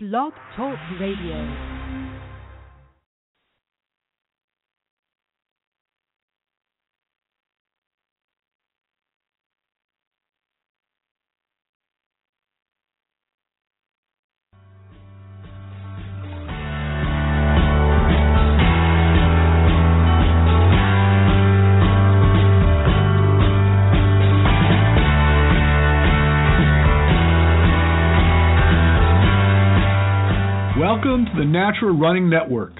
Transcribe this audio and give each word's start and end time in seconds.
Blog 0.00 0.32
Talk 0.54 0.78
Radio. 1.00 1.77
Welcome 30.98 31.26
to 31.26 31.38
the 31.38 31.44
Natural 31.44 31.96
Running 31.96 32.28
Network. 32.28 32.72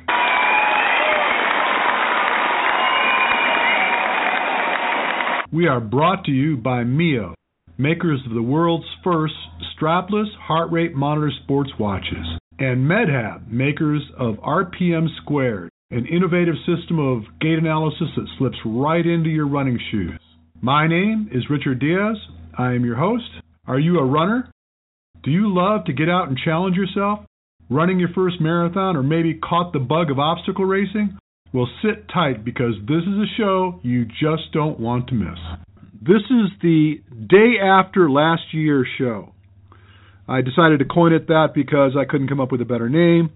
We 5.52 5.68
are 5.68 5.78
brought 5.78 6.24
to 6.24 6.32
you 6.32 6.56
by 6.56 6.82
Mio, 6.82 7.36
makers 7.78 8.20
of 8.26 8.34
the 8.34 8.42
world's 8.42 8.86
first 9.04 9.34
strapless 9.72 10.26
heart 10.36 10.72
rate 10.72 10.96
monitor 10.96 11.30
sports 11.44 11.70
watches, 11.78 12.26
and 12.58 12.90
MedHab, 12.90 13.46
makers 13.46 14.02
of 14.18 14.34
RPM 14.38 15.06
Squared, 15.22 15.70
an 15.92 16.04
innovative 16.06 16.56
system 16.66 16.98
of 16.98 17.22
gait 17.40 17.58
analysis 17.58 18.08
that 18.16 18.26
slips 18.36 18.58
right 18.66 19.06
into 19.06 19.30
your 19.30 19.46
running 19.46 19.78
shoes. 19.92 20.18
My 20.60 20.88
name 20.88 21.30
is 21.32 21.48
Richard 21.48 21.78
Diaz. 21.78 22.16
I 22.58 22.72
am 22.72 22.84
your 22.84 22.96
host. 22.96 23.30
Are 23.68 23.78
you 23.78 24.00
a 24.00 24.04
runner? 24.04 24.50
Do 25.22 25.30
you 25.30 25.54
love 25.54 25.84
to 25.84 25.92
get 25.92 26.08
out 26.08 26.26
and 26.26 26.36
challenge 26.36 26.74
yourself? 26.74 27.20
Running 27.70 27.98
your 27.98 28.08
first 28.14 28.40
marathon, 28.40 28.96
or 28.96 29.02
maybe 29.02 29.34
caught 29.34 29.72
the 29.72 29.78
bug 29.78 30.10
of 30.10 30.18
obstacle 30.18 30.64
racing? 30.64 31.18
Well, 31.52 31.68
sit 31.82 32.08
tight 32.12 32.44
because 32.44 32.74
this 32.86 33.02
is 33.02 33.18
a 33.18 33.36
show 33.36 33.80
you 33.82 34.04
just 34.04 34.52
don't 34.52 34.78
want 34.78 35.08
to 35.08 35.14
miss. 35.14 35.38
This 36.00 36.22
is 36.30 36.50
the 36.62 37.00
day 37.10 37.54
after 37.62 38.10
last 38.10 38.52
year's 38.52 38.86
show. 38.98 39.32
I 40.28 40.42
decided 40.42 40.80
to 40.80 40.84
coin 40.84 41.12
it 41.12 41.26
that 41.28 41.48
because 41.54 41.92
I 41.98 42.04
couldn't 42.04 42.28
come 42.28 42.40
up 42.40 42.52
with 42.52 42.60
a 42.60 42.66
better 42.66 42.88
name. 42.88 43.30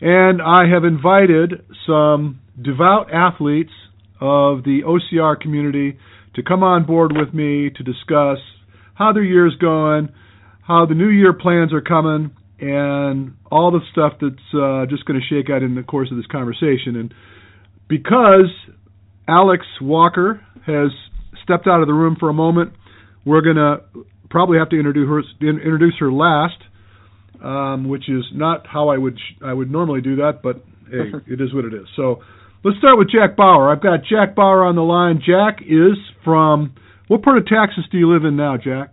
And 0.00 0.40
I 0.40 0.68
have 0.72 0.84
invited 0.84 1.64
some 1.86 2.40
devout 2.60 3.12
athletes 3.12 3.72
of 4.20 4.62
the 4.62 4.82
OCR 4.86 5.40
community 5.40 5.98
to 6.36 6.42
come 6.42 6.62
on 6.62 6.86
board 6.86 7.12
with 7.16 7.34
me 7.34 7.70
to 7.70 7.82
discuss 7.82 8.38
how 8.94 9.12
their 9.12 9.24
year's 9.24 9.56
going, 9.60 10.10
how 10.62 10.86
the 10.86 10.94
new 10.94 11.08
year 11.08 11.32
plans 11.32 11.72
are 11.72 11.80
coming, 11.80 12.30
and 12.60 13.36
all 13.50 13.70
the 13.70 13.80
stuff 13.92 14.14
that's 14.20 14.54
uh, 14.54 14.86
just 14.86 15.04
going 15.04 15.20
to 15.20 15.26
shake 15.26 15.50
out 15.50 15.62
in 15.62 15.74
the 15.74 15.82
course 15.82 16.10
of 16.10 16.16
this 16.16 16.26
conversation. 16.26 16.96
And 16.96 17.14
because 17.88 18.50
Alex 19.28 19.64
Walker 19.80 20.44
has 20.66 20.90
stepped 21.42 21.66
out 21.66 21.80
of 21.80 21.86
the 21.86 21.94
room 21.94 22.16
for 22.18 22.28
a 22.28 22.34
moment, 22.34 22.72
we're 23.24 23.42
going 23.42 23.56
to 23.56 23.82
probably 24.30 24.58
have 24.58 24.68
to 24.70 24.76
introduce 24.76 25.08
her, 25.08 25.22
introduce 25.46 25.94
her 26.00 26.12
last, 26.12 26.58
um, 27.42 27.88
which 27.88 28.08
is 28.08 28.24
not 28.32 28.66
how 28.66 28.88
I 28.88 28.98
would 28.98 29.18
I 29.42 29.52
would 29.52 29.70
normally 29.70 30.00
do 30.00 30.16
that, 30.16 30.40
but 30.42 30.64
hey, 30.90 31.12
it 31.32 31.40
is 31.40 31.54
what 31.54 31.64
it 31.64 31.74
is. 31.74 31.86
So 31.96 32.22
let's 32.64 32.78
start 32.78 32.98
with 32.98 33.08
Jack 33.10 33.36
Bauer. 33.36 33.70
I've 33.70 33.82
got 33.82 34.00
Jack 34.08 34.34
Bauer 34.34 34.64
on 34.64 34.74
the 34.74 34.82
line. 34.82 35.22
Jack 35.24 35.62
is 35.62 35.96
from 36.24 36.74
what 37.06 37.22
part 37.22 37.38
of 37.38 37.46
Texas 37.46 37.84
do 37.90 37.98
you 37.98 38.12
live 38.12 38.24
in 38.24 38.36
now, 38.36 38.56
Jack? 38.56 38.92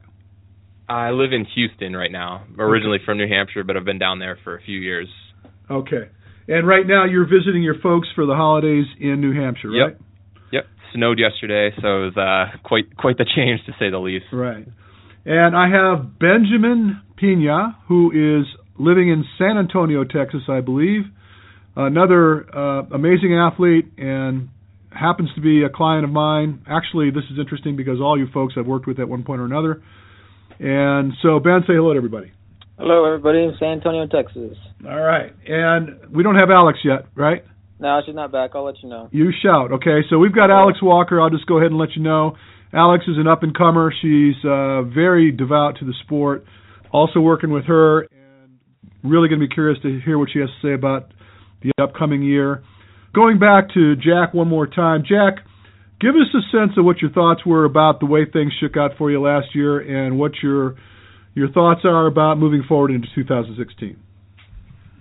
I 0.87 1.11
live 1.11 1.33
in 1.33 1.45
Houston 1.55 1.95
right 1.95 2.11
now. 2.11 2.45
Originally 2.57 2.99
from 3.05 3.17
New 3.17 3.27
Hampshire, 3.27 3.63
but 3.63 3.75
I've 3.75 3.85
been 3.85 3.99
down 3.99 4.19
there 4.19 4.37
for 4.43 4.55
a 4.55 4.61
few 4.61 4.79
years. 4.79 5.07
Okay. 5.69 6.09
And 6.47 6.67
right 6.67 6.85
now 6.85 7.05
you're 7.05 7.25
visiting 7.25 7.63
your 7.63 7.79
folks 7.81 8.07
for 8.13 8.25
the 8.25 8.35
holidays 8.35 8.85
in 8.99 9.19
New 9.19 9.33
Hampshire, 9.33 9.69
right? 9.69 9.91
Yep. 9.91 10.01
Yep. 10.51 10.65
Snowed 10.93 11.19
yesterday, 11.19 11.75
so 11.81 11.87
it 11.87 12.13
was 12.13 12.17
uh, 12.17 12.57
quite 12.63 12.95
quite 12.97 13.17
the 13.17 13.25
change 13.35 13.61
to 13.65 13.71
say 13.79 13.89
the 13.89 13.97
least. 13.97 14.25
Right. 14.31 14.67
And 15.25 15.55
I 15.55 15.69
have 15.69 16.19
Benjamin 16.19 17.01
Pina, 17.17 17.77
who 17.87 18.11
is 18.11 18.45
living 18.77 19.09
in 19.09 19.25
San 19.39 19.57
Antonio, 19.57 20.03
Texas, 20.03 20.41
I 20.47 20.61
believe. 20.61 21.01
Another 21.75 22.45
uh, 22.55 22.83
amazing 22.93 23.35
athlete 23.35 23.85
and 23.97 24.49
happens 24.91 25.29
to 25.35 25.41
be 25.41 25.63
a 25.63 25.69
client 25.69 26.05
of 26.05 26.11
mine. 26.11 26.63
Actually, 26.69 27.09
this 27.09 27.23
is 27.31 27.39
interesting 27.39 27.75
because 27.75 27.99
all 27.99 28.17
you 28.17 28.27
folks 28.33 28.53
I've 28.55 28.67
worked 28.67 28.87
with 28.87 28.99
at 28.99 29.09
one 29.09 29.23
point 29.23 29.41
or 29.41 29.45
another. 29.45 29.81
And 30.59 31.13
so, 31.21 31.39
Ben, 31.39 31.61
say 31.67 31.73
hello 31.73 31.93
to 31.93 31.97
everybody. 31.97 32.31
Hello, 32.77 33.05
everybody 33.05 33.39
in 33.39 33.53
San 33.59 33.79
Antonio, 33.79 34.07
Texas. 34.07 34.57
All 34.85 34.99
right. 34.99 35.31
And 35.47 36.13
we 36.13 36.23
don't 36.23 36.35
have 36.35 36.49
Alex 36.49 36.79
yet, 36.83 37.05
right? 37.15 37.43
No, 37.79 38.01
she's 38.05 38.15
not 38.15 38.31
back. 38.31 38.51
I'll 38.53 38.65
let 38.65 38.75
you 38.81 38.89
know. 38.89 39.09
You 39.11 39.31
shout. 39.43 39.71
Okay. 39.73 40.01
So 40.09 40.17
we've 40.17 40.35
got 40.35 40.49
Alex 40.49 40.79
Walker. 40.81 41.21
I'll 41.21 41.29
just 41.29 41.45
go 41.45 41.57
ahead 41.57 41.71
and 41.71 41.79
let 41.79 41.95
you 41.95 42.01
know. 42.01 42.35
Alex 42.73 43.05
is 43.07 43.17
an 43.17 43.27
up 43.27 43.43
and 43.43 43.55
comer. 43.55 43.93
She's 44.01 44.35
uh, 44.43 44.83
very 44.83 45.31
devout 45.31 45.77
to 45.79 45.85
the 45.85 45.93
sport. 46.03 46.45
Also 46.91 47.19
working 47.19 47.51
with 47.51 47.65
her, 47.65 48.01
and 48.01 48.59
really 49.03 49.27
going 49.27 49.39
to 49.39 49.47
be 49.47 49.53
curious 49.53 49.81
to 49.81 49.99
hear 50.03 50.17
what 50.17 50.29
she 50.31 50.39
has 50.39 50.49
to 50.61 50.67
say 50.67 50.73
about 50.73 51.11
the 51.61 51.71
upcoming 51.81 52.23
year. 52.23 52.63
Going 53.13 53.39
back 53.39 53.73
to 53.73 53.95
Jack 53.95 54.33
one 54.33 54.47
more 54.47 54.67
time, 54.67 55.03
Jack 55.07 55.45
give 56.05 56.15
us 56.15 56.29
a 56.35 56.43
sense 56.55 56.77
of 56.77 56.85
what 56.85 57.01
your 57.01 57.09
thoughts 57.09 57.43
were 57.45 57.65
about 57.65 57.99
the 57.99 58.05
way 58.05 58.25
things 58.31 58.53
shook 58.59 58.77
out 58.77 58.91
for 58.95 59.09
you 59.09 59.19
last 59.19 59.55
year 59.55 59.79
and 59.79 60.19
what 60.19 60.33
your 60.43 60.75
your 61.33 61.49
thoughts 61.51 61.81
are 61.83 62.05
about 62.05 62.37
moving 62.37 62.63
forward 62.67 62.91
into 62.91 63.07
2016. 63.15 63.97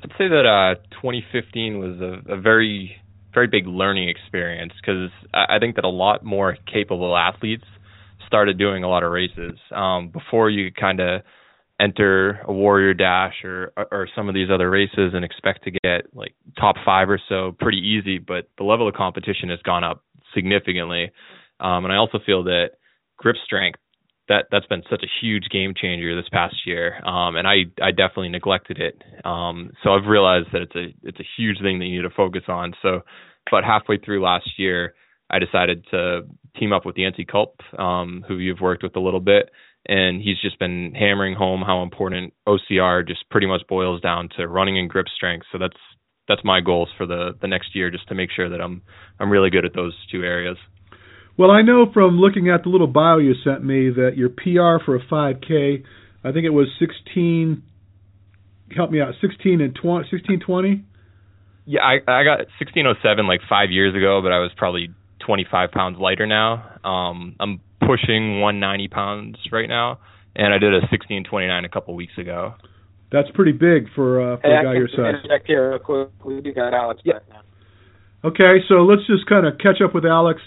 I'd 0.02 0.10
say 0.18 0.28
that 0.28 0.46
uh, 0.46 0.80
2015 1.02 1.78
was 1.78 2.00
a, 2.00 2.32
a 2.34 2.40
very 2.40 2.96
very 3.34 3.48
big 3.48 3.66
learning 3.66 4.08
experience 4.08 4.72
because 4.80 5.10
I, 5.34 5.58
think 5.58 5.74
that 5.74 5.84
a 5.84 5.88
lot 5.88 6.24
more 6.24 6.56
capable 6.72 7.16
athletes 7.16 7.64
started 8.26 8.58
doing 8.58 8.84
a 8.84 8.88
lot 8.88 9.02
of 9.02 9.10
races 9.10 9.58
um, 9.74 10.08
before 10.08 10.50
you 10.50 10.70
kind 10.70 11.00
of 11.00 11.22
enter 11.80 12.40
a 12.46 12.52
warrior 12.52 12.94
dash 12.94 13.34
or 13.42 13.72
or 13.76 14.08
some 14.14 14.28
of 14.28 14.34
these 14.34 14.48
other 14.50 14.70
races 14.70 15.12
and 15.12 15.24
expect 15.24 15.64
to 15.64 15.72
get 15.72 16.14
like 16.14 16.34
top 16.58 16.76
five 16.84 17.10
or 17.10 17.20
so 17.28 17.54
pretty 17.58 17.78
easy 17.78 18.18
but 18.18 18.48
the 18.56 18.62
level 18.62 18.86
of 18.86 18.94
competition 18.94 19.48
has 19.50 19.58
gone 19.62 19.82
up 19.82 20.04
significantly. 20.34 21.10
Um, 21.60 21.84
and 21.84 21.92
I 21.92 21.96
also 21.96 22.18
feel 22.24 22.44
that 22.44 22.72
grip 23.16 23.36
strength 23.44 23.78
that 24.28 24.46
that's 24.50 24.66
been 24.66 24.82
such 24.88 25.02
a 25.02 25.12
huge 25.20 25.44
game 25.50 25.74
changer 25.76 26.14
this 26.16 26.28
past 26.32 26.54
year. 26.66 26.96
Um, 27.06 27.36
and 27.36 27.46
I 27.46 27.64
I 27.82 27.90
definitely 27.90 28.30
neglected 28.30 28.78
it. 28.78 29.02
Um, 29.24 29.72
so 29.82 29.90
I've 29.94 30.06
realized 30.06 30.48
that 30.52 30.62
it's 30.62 30.76
a 30.76 30.94
it's 31.02 31.20
a 31.20 31.28
huge 31.36 31.60
thing 31.60 31.78
that 31.78 31.86
you 31.86 32.02
need 32.02 32.08
to 32.08 32.14
focus 32.14 32.44
on. 32.48 32.74
So 32.82 33.00
about 33.48 33.64
halfway 33.64 33.98
through 33.98 34.22
last 34.22 34.58
year, 34.58 34.94
I 35.30 35.38
decided 35.38 35.84
to 35.90 36.22
team 36.58 36.72
up 36.72 36.86
with 36.86 36.96
Yancey 36.96 37.24
Culp, 37.24 37.60
um, 37.78 38.24
who 38.26 38.38
you've 38.38 38.60
worked 38.60 38.82
with 38.82 38.96
a 38.96 39.00
little 39.00 39.20
bit, 39.20 39.50
and 39.86 40.22
he's 40.22 40.40
just 40.40 40.58
been 40.58 40.94
hammering 40.94 41.34
home 41.34 41.60
how 41.60 41.82
important 41.82 42.32
OCR 42.48 43.06
just 43.06 43.28
pretty 43.30 43.46
much 43.46 43.62
boils 43.68 44.00
down 44.00 44.28
to 44.36 44.48
running 44.48 44.78
and 44.78 44.88
grip 44.88 45.06
strength. 45.14 45.46
So 45.52 45.58
that's 45.58 45.76
that's 46.28 46.42
my 46.44 46.60
goals 46.60 46.88
for 46.96 47.06
the 47.06 47.36
the 47.40 47.48
next 47.48 47.74
year, 47.74 47.90
just 47.90 48.08
to 48.08 48.14
make 48.14 48.30
sure 48.34 48.48
that 48.48 48.60
I'm 48.60 48.82
I'm 49.18 49.30
really 49.30 49.50
good 49.50 49.64
at 49.64 49.74
those 49.74 49.94
two 50.10 50.22
areas. 50.22 50.56
Well, 51.36 51.50
I 51.50 51.62
know 51.62 51.86
from 51.92 52.18
looking 52.18 52.48
at 52.48 52.62
the 52.62 52.68
little 52.68 52.86
bio 52.86 53.18
you 53.18 53.34
sent 53.42 53.64
me 53.64 53.90
that 53.90 54.12
your 54.16 54.28
PR 54.28 54.84
for 54.84 54.94
a 54.94 55.04
5K, 55.04 55.82
I 56.22 56.30
think 56.30 56.44
it 56.44 56.50
was 56.50 56.68
16. 56.78 57.60
Help 58.76 58.92
me 58.92 59.00
out, 59.00 59.14
16 59.20 59.60
and 59.60 59.74
20, 59.74 59.88
1620. 60.10 60.84
Yeah, 61.66 61.80
I 61.80 61.94
I 62.06 62.24
got 62.24 62.38
1607 62.60 63.26
like 63.26 63.40
five 63.48 63.70
years 63.70 63.94
ago, 63.94 64.20
but 64.22 64.32
I 64.32 64.38
was 64.38 64.50
probably 64.56 64.90
25 65.26 65.70
pounds 65.70 65.98
lighter 65.98 66.26
now. 66.26 66.78
Um, 66.84 67.36
I'm 67.40 67.60
pushing 67.80 68.40
190 68.40 68.88
pounds 68.88 69.36
right 69.50 69.68
now, 69.68 69.98
and 70.36 70.52
I 70.52 70.58
did 70.58 70.72
a 70.72 70.80
1629 70.88 71.64
a 71.64 71.68
couple 71.68 71.94
weeks 71.94 72.16
ago. 72.18 72.54
That's 73.14 73.30
pretty 73.30 73.52
big 73.52 73.86
for 73.94 74.18
uh, 74.18 74.36
for 74.38 74.48
hey, 74.50 74.58
a 74.58 74.62
guy 74.64 74.74
your 74.74 74.88
size. 74.88 75.22
Check 75.28 75.46
here 75.46 75.70
real 75.70 75.78
quick. 75.78 76.08
We 76.24 76.40
do 76.40 76.52
got 76.52 76.74
Alex 76.74 77.00
yeah. 77.04 77.12
back 77.12 77.22
now. 77.30 78.28
Okay, 78.28 78.58
so 78.68 78.82
let's 78.82 79.06
just 79.06 79.24
kind 79.28 79.46
of 79.46 79.56
catch 79.58 79.80
up 79.84 79.94
with 79.94 80.04
Alex. 80.04 80.40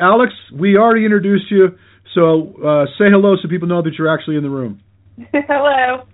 Alex, 0.00 0.32
we 0.54 0.76
already 0.76 1.04
introduced 1.04 1.50
you, 1.50 1.76
so 2.14 2.54
uh, 2.62 2.86
say 2.96 3.10
hello 3.10 3.34
so 3.42 3.48
people 3.48 3.66
know 3.66 3.82
that 3.82 3.94
you're 3.98 4.12
actually 4.12 4.36
in 4.36 4.44
the 4.44 4.50
room. 4.50 4.80
Hello. 5.32 6.06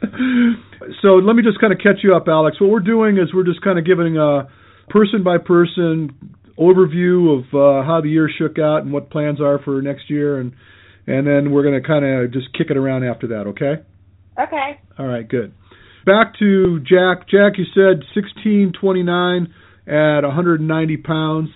so 1.02 1.08
let 1.16 1.34
me 1.34 1.42
just 1.42 1.60
kind 1.60 1.72
of 1.72 1.80
catch 1.80 2.04
you 2.04 2.14
up, 2.14 2.28
Alex. 2.28 2.60
What 2.60 2.70
we're 2.70 2.78
doing 2.78 3.18
is 3.18 3.34
we're 3.34 3.44
just 3.44 3.60
kind 3.62 3.78
of 3.78 3.84
giving 3.84 4.16
a 4.16 4.48
person 4.88 5.24
by 5.24 5.38
person 5.38 6.14
overview 6.56 7.38
of 7.38 7.44
uh, 7.52 7.84
how 7.84 8.00
the 8.00 8.08
year 8.08 8.30
shook 8.38 8.58
out 8.58 8.82
and 8.82 8.92
what 8.92 9.10
plans 9.10 9.40
are 9.40 9.58
for 9.58 9.82
next 9.82 10.08
year, 10.08 10.38
and 10.38 10.52
and 11.08 11.26
then 11.26 11.50
we're 11.50 11.64
going 11.64 11.82
to 11.82 11.86
kind 11.86 12.04
of 12.04 12.32
just 12.32 12.52
kick 12.52 12.68
it 12.70 12.76
around 12.76 13.02
after 13.04 13.26
that. 13.28 13.48
Okay. 13.48 13.82
Okay. 14.38 14.80
All 14.98 15.06
right, 15.06 15.28
good. 15.28 15.52
Back 16.06 16.38
to 16.38 16.80
Jack. 16.80 17.28
Jack, 17.28 17.58
you 17.58 17.64
said 17.74 18.04
sixteen 18.14 18.72
twenty 18.78 19.02
nine 19.02 19.52
at 19.86 20.20
190 20.22 20.96
pounds, 20.98 21.48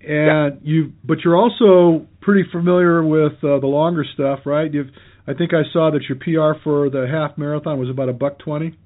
and 0.00 0.08
yeah. 0.10 0.48
you, 0.62 0.92
but 1.04 1.18
you're 1.24 1.36
also 1.36 2.06
pretty 2.20 2.48
familiar 2.50 3.04
with 3.04 3.34
uh, 3.44 3.60
the 3.60 3.68
longer 3.68 4.04
stuff, 4.14 4.40
right? 4.44 4.72
You've, 4.72 4.88
I 5.28 5.34
think 5.34 5.52
I 5.54 5.62
saw 5.72 5.92
that 5.92 6.02
your 6.08 6.18
PR 6.18 6.60
for 6.64 6.90
the 6.90 7.06
half 7.10 7.38
marathon 7.38 7.78
was 7.78 7.88
about 7.88 8.08
a 8.08 8.12
buck 8.12 8.38
twenty. 8.38 8.76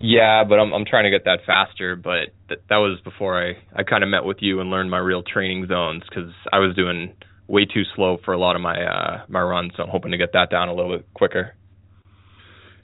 Yeah, 0.00 0.44
but 0.44 0.56
I'm 0.58 0.72
I'm 0.74 0.84
trying 0.84 1.04
to 1.04 1.10
get 1.10 1.24
that 1.24 1.40
faster. 1.46 1.96
But 1.96 2.34
th- 2.48 2.60
that 2.68 2.76
was 2.76 3.00
before 3.04 3.40
I 3.42 3.52
I 3.74 3.84
kind 3.84 4.02
of 4.02 4.10
met 4.10 4.24
with 4.24 4.38
you 4.40 4.60
and 4.60 4.70
learned 4.70 4.90
my 4.90 4.98
real 4.98 5.22
training 5.22 5.66
zones 5.68 6.02
because 6.08 6.30
I 6.52 6.58
was 6.58 6.74
doing 6.74 7.14
way 7.46 7.64
too 7.66 7.82
slow 7.94 8.18
for 8.24 8.34
a 8.34 8.38
lot 8.38 8.56
of 8.56 8.62
my 8.62 8.82
uh 8.82 9.24
my 9.28 9.40
runs. 9.40 9.72
So 9.76 9.82
I'm 9.82 9.88
hoping 9.88 10.10
to 10.10 10.18
get 10.18 10.32
that 10.32 10.50
down 10.50 10.68
a 10.68 10.74
little 10.74 10.96
bit 10.96 11.06
quicker. 11.14 11.54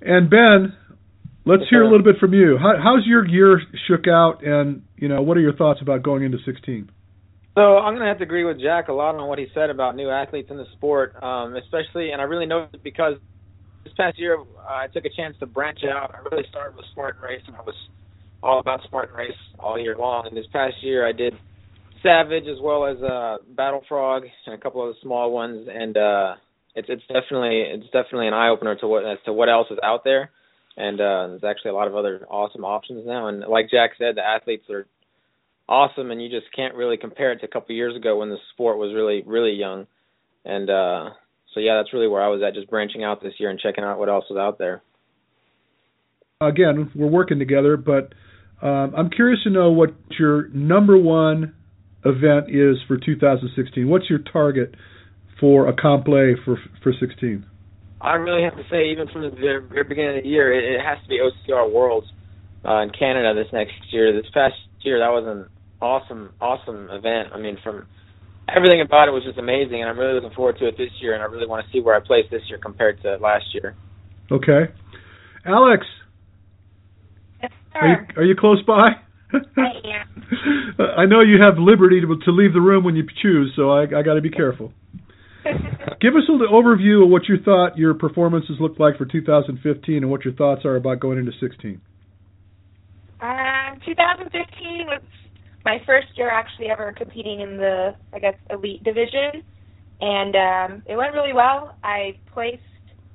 And 0.03 0.31
Ben, 0.31 0.77
let's 1.45 1.63
hear 1.69 1.83
a 1.83 1.91
little 1.91 2.05
bit 2.05 2.17
from 2.19 2.33
you. 2.33 2.57
How, 2.59 2.75
how's 2.83 3.07
your 3.07 3.27
year 3.27 3.61
shook 3.87 4.07
out, 4.09 4.45
and 4.45 4.83
you 4.97 5.09
know 5.09 5.23
what 5.23 5.37
are 5.37 5.41
your 5.41 5.55
thoughts 5.55 5.81
about 5.83 6.03
going 6.03 6.23
into 6.23 6.39
16? 6.45 6.91
So 7.55 7.79
I'm 7.79 7.95
gonna 7.95 8.07
have 8.07 8.19
to 8.19 8.25
agree 8.25 8.45
with 8.45 8.61
Jack 8.61 8.89
a 8.89 8.93
lot 8.93 9.15
on 9.15 9.29
what 9.29 9.39
he 9.39 9.47
said 9.55 9.71
about 9.71 9.97
new 9.97 10.09
athletes 10.09 10.51
in 10.51 10.57
the 10.57 10.67
sport, 10.77 11.15
um, 11.23 11.57
especially, 11.57 12.11
and 12.11 12.21
I 12.21 12.25
really 12.25 12.47
know 12.47 12.69
it 12.73 12.83
because 12.83 13.15
this 13.85 13.93
past 13.97 14.19
year 14.19 14.39
uh, 14.39 14.45
I 14.69 14.87
took 14.87 15.05
a 15.05 15.11
chance 15.11 15.37
to 15.41 15.47
branch 15.47 15.81
out. 15.85 16.15
I 16.15 16.29
really 16.31 16.47
started 16.49 16.77
with 16.77 16.87
Spartan 16.93 17.21
Race, 17.23 17.43
and 17.47 17.57
I 17.57 17.63
was 17.63 17.75
all 18.43 18.61
about 18.61 18.83
Spartan 18.85 19.15
Race 19.15 19.33
all 19.59 19.79
year 19.79 19.97
long. 19.97 20.27
And 20.27 20.37
this 20.37 20.47
past 20.53 20.77
year 20.83 21.07
I 21.07 21.13
did 21.13 21.35
Savage 22.03 22.47
as 22.47 22.57
well 22.63 22.87
as 22.87 22.97
uh, 23.03 23.39
Battle 23.55 23.83
Frog 23.87 24.23
and 24.47 24.55
a 24.55 24.59
couple 24.59 24.89
of 24.89 24.95
the 24.95 25.01
small 25.03 25.33
ones, 25.33 25.69
and 25.71 25.97
uh, 25.97 26.35
it's 26.75 26.89
it's 26.89 27.03
definitely 27.09 27.63
it's 27.67 27.87
definitely 27.87 28.29
an 28.29 28.35
eye 28.35 28.49
opener 28.49 28.77
to 28.77 28.87
what 28.87 29.05
as 29.05 29.19
to 29.25 29.33
what 29.33 29.49
else 29.49 29.69
is 29.71 29.79
out 29.83 30.05
there. 30.05 30.31
And 30.77 31.01
uh, 31.01 31.27
there's 31.29 31.45
actually 31.45 31.73
a 31.73 31.75
lot 31.75 31.89
of 31.89 31.97
other 31.97 32.27
awesome 32.31 32.65
options 32.65 33.05
now. 33.07 33.29
And 33.29 33.41
like 33.41 33.71
Jack 33.71 33.91
said, 33.99 34.17
the 34.17 34.25
athletes 34.25 34.65
are 34.71 34.87
awesome, 35.69 36.11
and 36.11 36.23
you 36.23 36.29
just 36.29 36.47
can't 36.55 36.75
really 36.75 36.97
compare 36.97 37.33
it 37.33 37.41
to 37.41 37.47
a 37.47 37.49
couple 37.49 37.75
years 37.75 37.97
ago 37.97 38.19
when 38.19 38.31
the 38.31 38.39
sport 38.53 38.79
was 38.79 38.95
really 38.95 39.23
really 39.27 39.53
young. 39.53 39.87
And 40.45 40.71
uh, 40.71 41.11
so 41.55 41.61
yeah, 41.61 41.77
that's 41.77 41.93
really 41.93 42.09
where 42.09 42.23
I 42.23 42.29
was 42.29 42.43
at, 42.47 42.55
just 42.55 42.71
branching 42.71 43.05
out 43.05 43.23
this 43.23 43.35
year 43.39 43.51
and 43.51 43.59
checking 43.59 43.85
out 43.85 43.99
what 43.99 44.09
else 44.09 44.25
was 44.31 44.39
out 44.39 44.59
there. 44.59 44.83
Again, 46.41 46.91
we're 46.95 47.07
working 47.07 47.39
together, 47.39 47.77
but 47.77 48.15
um, 48.67 48.95
I'm 48.97 49.11
curious 49.11 49.43
to 49.45 49.51
know 49.51 49.71
what 49.71 49.91
your 50.19 50.49
number 50.49 50.97
one 50.97 51.55
event 52.05 52.49
is 52.49 52.79
for 52.89 52.97
2016. 52.97 53.87
What's 53.87 54.09
your 54.09 54.21
target 54.21 54.75
for 55.39 55.69
a 55.69 55.73
comp 55.73 56.07
complet 56.07 56.37
for 56.45 56.59
for 56.83 56.93
16? 56.99 57.47
I 58.01 58.15
really 58.15 58.43
have 58.43 58.57
to 58.57 58.65
say, 58.71 58.91
even 58.91 59.09
from 59.09 59.23
the 59.23 59.31
very 59.31 59.85
beginning 59.85 60.19
of 60.19 60.25
the 60.25 60.29
year, 60.29 60.53
it, 60.53 60.65
it 60.65 60.81
has 60.81 60.99
to 61.03 61.09
be 61.09 61.21
OCR 61.21 61.71
Worlds 61.71 62.07
uh, 62.65 62.81
in 62.81 62.91
Canada 62.91 63.35
this 63.35 63.53
next 63.53 63.75
year. 63.93 64.13
This 64.13 64.31
past 64.33 64.55
year, 64.81 64.99
that 65.01 65.13
was 65.13 65.25
an 65.27 65.51
awesome, 65.83 66.33
awesome 66.41 66.89
event. 66.91 67.29
I 67.35 67.39
mean, 67.39 67.59
from 67.63 67.87
everything 68.49 68.81
about 68.81 69.09
it 69.09 69.13
was 69.13 69.25
just 69.25 69.39
amazing, 69.39 69.81
and 69.81 69.91
I'm 69.91 69.99
really 69.99 70.15
looking 70.15 70.35
forward 70.35 70.57
to 70.61 70.69
it 70.69 70.77
this 70.79 70.91
year. 71.01 71.13
And 71.13 71.23
I 71.23 71.27
really 71.27 71.47
want 71.47 71.67
to 71.67 71.73
see 71.73 71.81
where 71.81 71.95
I 71.95 72.01
place 72.01 72.25
this 72.31 72.43
year 72.49 72.59
compared 72.59 73.03
to 73.03 73.17
last 73.17 73.45
year. 73.53 73.77
Okay, 74.33 74.73
Alex. 75.45 75.85
Yes, 77.43 77.53
sir. 77.73 77.79
Are 77.81 77.89
you, 77.89 77.97
are 78.17 78.25
you 78.25 78.37
close 78.39 78.63
by? 78.63 78.91
I 79.33 79.73
am. 79.85 80.77
I 80.97 81.07
know 81.07 81.21
you 81.21 81.41
have 81.41 81.59
liberty 81.59 82.01
to, 82.01 82.07
to 82.07 82.31
leave 82.33 82.53
the 82.53 82.61
room 82.61 82.85
when 82.85 82.97
you 82.97 83.05
choose, 83.23 83.53
so 83.57 83.71
I, 83.71 83.83
I 83.83 84.03
got 84.03 84.15
to 84.15 84.21
be 84.21 84.31
careful. 84.31 84.73
Give 86.01 86.15
us 86.17 86.23
a 86.29 86.33
little 86.33 86.63
overview 86.63 87.05
of 87.05 87.11
what 87.11 87.29
you 87.29 87.37
thought 87.45 87.79
your 87.79 87.95
performances 87.95 88.57
looked 88.61 88.81
like 88.81 88.97
for 88.97 89.05
2015 89.05 89.97
and 89.97 90.11
what 90.11 90.25
your 90.25 90.35
thoughts 90.35 90.65
are 90.65 90.77
about 90.77 91.01
going 91.01 91.19
into 91.19 91.33
16. 91.41 91.81
Um, 93.21 93.81
2015 93.85 94.87
was 94.87 95.03
my 95.65 95.79
first 95.87 96.09
year 96.17 96.31
actually 96.31 96.69
ever 96.71 96.93
competing 96.97 97.41
in 97.41 97.57
the, 97.57 97.95
I 98.13 98.19
guess, 98.19 98.35
elite 98.49 98.83
division, 98.83 99.43
and 100.01 100.35
um, 100.37 100.83
it 100.87 100.97
went 100.97 101.13
really 101.15 101.35
well. 101.35 101.77
I 101.85 102.19
placed, 102.33 102.63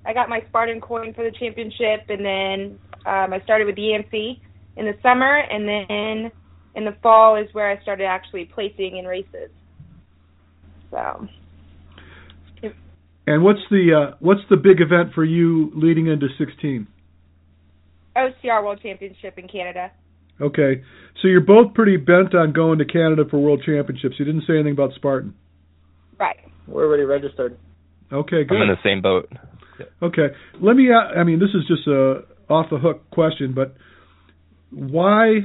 I 0.05 0.13
got 0.13 0.29
my 0.29 0.41
Spartan 0.49 0.79
coin 0.79 1.13
for 1.13 1.23
the 1.23 1.35
championship, 1.37 2.05
and 2.09 2.23
then 2.23 2.79
um, 3.05 3.33
I 3.33 3.41
started 3.43 3.65
with 3.65 3.75
the 3.75 3.81
EMC 3.81 4.39
in 4.77 4.85
the 4.85 4.93
summer, 5.01 5.37
and 5.37 5.67
then 5.67 6.31
in 6.75 6.85
the 6.85 6.95
fall 7.01 7.35
is 7.35 7.47
where 7.53 7.69
I 7.69 7.81
started 7.81 8.05
actually 8.05 8.45
placing 8.45 8.97
in 8.97 9.05
races. 9.05 9.49
So. 10.91 11.27
And 13.27 13.43
what's 13.43 13.59
the 13.69 14.11
uh, 14.11 14.15
what's 14.19 14.41
the 14.49 14.57
big 14.57 14.81
event 14.81 15.13
for 15.13 15.23
you 15.23 15.71
leading 15.75 16.07
into 16.07 16.27
16? 16.37 16.87
OCR 18.15 18.63
World 18.63 18.79
Championship 18.81 19.37
in 19.37 19.47
Canada. 19.47 19.91
Okay, 20.39 20.83
so 21.21 21.27
you're 21.27 21.41
both 21.41 21.73
pretty 21.73 21.97
bent 21.97 22.35
on 22.35 22.51
going 22.53 22.79
to 22.79 22.85
Canada 22.85 23.23
for 23.29 23.39
World 23.39 23.63
Championships. 23.65 24.15
You 24.19 24.25
didn't 24.25 24.43
say 24.45 24.53
anything 24.53 24.73
about 24.73 24.93
Spartan. 24.95 25.33
Right. 26.19 26.37
We're 26.67 26.85
already 26.85 27.03
registered. 27.03 27.57
Okay, 28.11 28.43
good. 28.43 28.55
I'm 28.55 28.61
in 28.63 28.67
the 28.67 28.83
same 28.83 29.01
boat. 29.01 29.31
Okay, 30.01 30.27
let 30.61 30.75
me. 30.75 30.89
I 30.93 31.23
mean, 31.23 31.39
this 31.39 31.49
is 31.49 31.67
just 31.67 31.87
a 31.87 32.23
off 32.49 32.67
the 32.69 32.77
hook 32.77 33.09
question, 33.11 33.53
but 33.53 33.75
why 34.71 35.39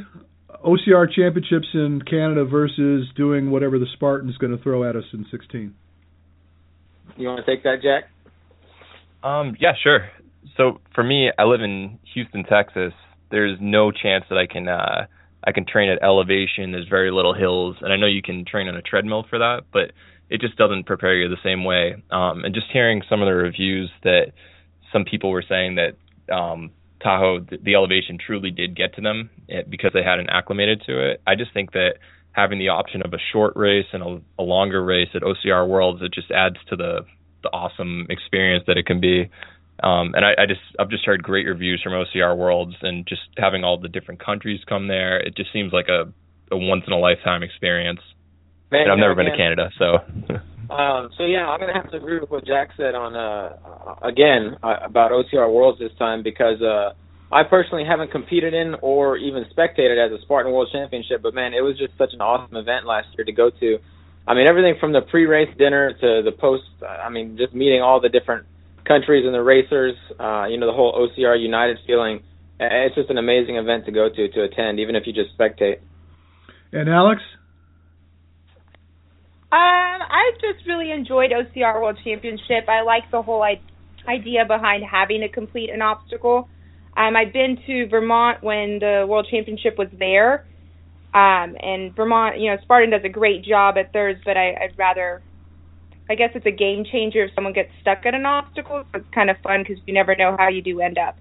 OCR 0.65 1.11
Championships 1.11 1.69
in 1.73 2.03
Canada 2.09 2.45
versus 2.45 3.09
doing 3.17 3.51
whatever 3.51 3.79
the 3.79 3.87
Spartan's 3.95 4.37
going 4.37 4.57
to 4.57 4.63
throw 4.63 4.89
at 4.89 4.97
us 4.97 5.05
in 5.13 5.25
16? 5.31 5.75
You 7.21 7.29
want 7.29 7.45
to 7.45 7.55
take 7.55 7.63
that, 7.65 7.83
Jack? 7.83 8.05
Um, 9.23 9.55
yeah, 9.61 9.73
sure. 9.83 10.09
So 10.57 10.81
for 10.95 11.05
me, 11.05 11.31
I 11.39 11.45
live 11.45 11.61
in 11.61 11.99
Houston, 12.15 12.45
Texas. 12.45 12.95
There's 13.31 13.59
no 13.61 13.93
chance 13.93 14.25
that 14.31 14.39
I 14.39 14.47
can 14.47 14.69
uh 14.69 15.07
I 15.45 15.53
can 15.53 15.67
train 15.67 15.91
at 15.91 16.03
elevation. 16.03 16.73
There's 16.73 16.89
very 16.89 17.11
little 17.11 17.35
hills, 17.35 17.77
and 17.81 17.93
I 17.93 17.97
know 17.97 18.07
you 18.07 18.23
can 18.23 18.45
train 18.45 18.69
on 18.69 18.77
a 18.77 18.83
treadmill 18.83 19.25
for 19.29 19.39
that, 19.39 19.65
but 19.73 19.93
it 20.31 20.41
just 20.41 20.57
doesn't 20.57 20.85
prepare 20.85 21.15
you 21.15 21.29
the 21.29 21.37
same 21.45 21.65
way. 21.65 22.03
Um, 22.11 22.45
and 22.45 22.55
just 22.55 22.67
hearing 22.73 23.03
some 23.09 23.21
of 23.21 23.27
the 23.27 23.35
reviews 23.35 23.91
that 24.03 24.33
some 24.93 25.05
people 25.05 25.31
were 25.31 25.45
saying 25.47 25.77
that 25.77 26.35
um, 26.35 26.71
Tahoe, 27.03 27.41
the, 27.41 27.75
elevation 27.75 28.19
truly 28.25 28.51
did 28.51 28.77
get 28.77 28.95
to 28.95 29.01
them 29.01 29.31
it, 29.49 29.69
because 29.71 29.93
they 29.95 30.03
hadn't 30.03 30.29
acclimated 30.29 30.83
to 30.87 31.11
it. 31.11 31.23
I 31.27 31.35
just 31.35 31.53
think 31.53 31.73
that 31.73 31.95
having 32.33 32.59
the 32.59 32.69
option 32.69 33.03
of 33.03 33.13
a 33.13 33.19
short 33.33 33.55
race 33.57 33.87
and 33.93 34.03
a, 34.03 34.21
a 34.39 34.43
longer 34.43 34.85
race 34.85 35.09
at 35.15 35.23
OCR 35.23 35.67
Worlds, 35.69 36.03
it 36.03 36.13
just 36.13 36.31
adds 36.31 36.57
to 36.69 36.77
the 36.77 37.01
the 37.43 37.49
awesome 37.49 38.07
experience 38.11 38.65
that 38.67 38.77
it 38.77 38.85
can 38.85 39.01
be. 39.01 39.31
Um, 39.83 40.13
and 40.15 40.27
I, 40.27 40.43
I 40.43 40.47
just 40.47 40.61
I've 40.79 40.91
just 40.91 41.07
heard 41.07 41.23
great 41.23 41.47
reviews 41.47 41.81
from 41.83 41.93
OCR 41.93 42.37
Worlds, 42.37 42.75
and 42.83 43.07
just 43.07 43.23
having 43.39 43.65
all 43.65 43.79
the 43.79 43.89
different 43.89 44.23
countries 44.25 44.61
come 44.69 44.89
there, 44.89 45.19
it 45.19 45.37
just 45.37 45.53
seems 45.53 45.73
like 45.73 45.89
a, 45.89 46.13
a 46.53 46.57
once 46.57 46.85
in 46.87 46.93
a 46.93 46.99
lifetime 46.99 47.43
experience. 47.43 48.01
Man, 48.71 48.83
and 48.83 48.93
I've 48.93 48.99
never 48.99 49.15
been 49.15 49.27
to 49.27 49.37
Canada, 49.37 49.71
so. 49.79 49.99
Um, 50.71 51.11
so 51.19 51.25
yeah, 51.25 51.49
I'm 51.49 51.59
gonna 51.59 51.75
have 51.75 51.91
to 51.91 51.97
agree 51.97 52.21
with 52.21 52.31
what 52.31 52.47
Jack 52.47 52.69
said 52.77 52.95
on 52.95 53.17
uh, 53.17 54.07
again 54.07 54.57
uh, 54.63 54.77
about 54.85 55.11
OCR 55.11 55.53
Worlds 55.53 55.81
this 55.81 55.91
time 55.99 56.23
because 56.23 56.63
uh, 56.63 56.93
I 57.33 57.45
personally 57.45 57.85
haven't 57.85 58.11
competed 58.11 58.55
in 58.55 58.75
or 58.83 59.17
even 59.17 59.45
spectated 59.51 59.99
as 59.99 60.11
a 60.19 60.21
Spartan 60.23 60.53
World 60.53 60.69
Championship, 60.73 61.23
but 61.23 61.33
man, 61.33 61.55
it 61.55 61.61
was 61.61 61.79
just 61.79 61.97
such 61.97 62.11
an 62.13 62.21
awesome 62.21 62.57
event 62.57 62.87
last 62.87 63.07
year 63.17 63.25
to 63.25 63.33
go 63.33 63.51
to. 63.51 63.79
I 64.27 64.35
mean, 64.35 64.49
everything 64.49 64.75
from 64.81 64.93
the 64.93 65.01
pre-race 65.03 65.49
dinner 65.57 65.93
to 65.93 66.23
the 66.25 66.33
post. 66.33 66.65
I 66.87 67.09
mean, 67.09 67.37
just 67.37 67.55
meeting 67.55 67.83
all 67.83 68.01
the 68.01 68.09
different 68.09 68.47
countries 68.85 69.25
and 69.25 69.35
the 69.35 69.43
racers. 69.43 69.95
Uh, 70.19 70.47
you 70.51 70.59
know, 70.59 70.67
the 70.67 70.73
whole 70.73 70.93
OCR 70.93 71.41
United 71.41 71.79
feeling. 71.87 72.21
It's 72.59 72.95
just 72.95 73.11
an 73.11 73.19
amazing 73.19 73.57
event 73.57 73.87
to 73.87 73.93
go 73.93 74.09
to 74.09 74.29
to 74.29 74.43
attend, 74.43 74.81
even 74.81 74.97
if 74.97 75.07
you 75.07 75.13
just 75.13 75.37
spectate. 75.39 75.79
And 76.73 76.89
Alex, 76.89 77.23
Um, 79.53 79.59
I 79.59 80.31
just 80.41 80.65
really 80.65 80.93
enjoyed 80.93 81.33
OCR 81.33 81.83
World 81.83 81.99
Championship. 82.05 82.69
I 82.69 82.83
like 82.83 83.11
the 83.11 83.21
whole 83.21 83.43
I- 83.43 83.61
idea 84.07 84.45
behind 84.45 84.85
having 84.85 85.23
to 85.23 85.29
complete 85.29 85.71
an 85.71 85.83
obstacle. 85.83 86.49
Um, 87.01 87.17
I've 87.17 87.33
been 87.33 87.57
to 87.67 87.89
Vermont 87.89 88.43
when 88.43 88.79
the 88.79 89.07
World 89.09 89.27
Championship 89.31 89.79
was 89.79 89.89
there, 89.99 90.45
um, 91.15 91.57
and 91.63 91.97
Vermont, 91.97 92.39
you 92.39 92.51
know, 92.51 92.57
Spartan 92.63 92.91
does 92.91 93.01
a 93.05 93.09
great 93.09 93.43
job 93.43 93.77
at 93.79 93.93
theirs, 93.95 94.17
but 94.25 94.37
I, 94.37 94.49
I'd 94.51 94.77
rather. 94.77 95.23
I 96.11 96.17
guess 96.17 96.31
it's 96.35 96.45
a 96.45 96.51
game 96.51 96.85
changer 96.91 97.25
if 97.25 97.31
someone 97.37 97.53
gets 97.53 97.71
stuck 97.81 98.05
at 98.05 98.15
an 98.17 98.27
obstacle. 98.27 98.83
It's 98.93 99.07
kind 99.15 99.31
of 99.31 99.37
fun 99.45 99.63
because 99.63 99.81
you 99.87 99.95
never 99.95 100.17
know 100.17 100.35
how 100.37 100.49
you 100.49 100.61
do 100.61 100.81
end 100.81 100.99
up. 100.99 101.17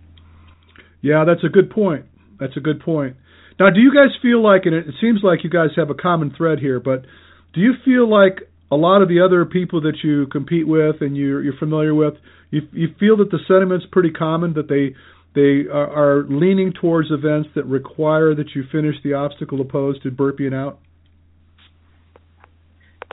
yeah, 1.01 1.25
that's 1.25 1.43
a 1.43 1.49
good 1.49 1.69
point. 1.69 2.05
That's 2.39 2.57
a 2.57 2.59
good 2.59 2.81
point. 2.81 3.15
Now, 3.59 3.69
do 3.69 3.79
you 3.79 3.93
guys 3.93 4.09
feel 4.21 4.41
like, 4.41 4.63
and 4.65 4.73
it 4.73 4.87
it 4.87 4.95
seems 4.99 5.21
like 5.23 5.43
you 5.43 5.49
guys 5.49 5.69
have 5.75 5.89
a 5.89 5.93
common 5.93 6.33
thread 6.35 6.59
here, 6.59 6.79
but 6.79 7.03
do 7.53 7.61
you 7.61 7.73
feel 7.85 8.09
like 8.09 8.49
a 8.71 8.75
lot 8.75 9.01
of 9.01 9.09
the 9.09 9.21
other 9.21 9.45
people 9.45 9.81
that 9.81 9.97
you 10.03 10.27
compete 10.27 10.67
with 10.67 10.97
and 11.01 11.17
you're, 11.17 11.41
you're 11.41 11.57
familiar 11.57 11.93
with, 11.93 12.15
you, 12.51 12.61
you 12.71 12.87
feel 12.99 13.17
that 13.17 13.31
the 13.31 13.39
sentiment's 13.47 13.85
pretty 13.91 14.11
common 14.11 14.53
that 14.53 14.69
they 14.69 14.95
they 15.35 15.65
are, 15.71 16.19
are 16.19 16.23
leaning 16.27 16.73
towards 16.73 17.11
events 17.11 17.49
that 17.55 17.65
require 17.65 18.33
that 18.35 18.55
you 18.55 18.63
finish 18.71 18.95
the 19.03 19.13
obstacle 19.13 19.61
opposed 19.61 20.03
to 20.03 20.11
burpeeing 20.11 20.53
out? 20.53 20.79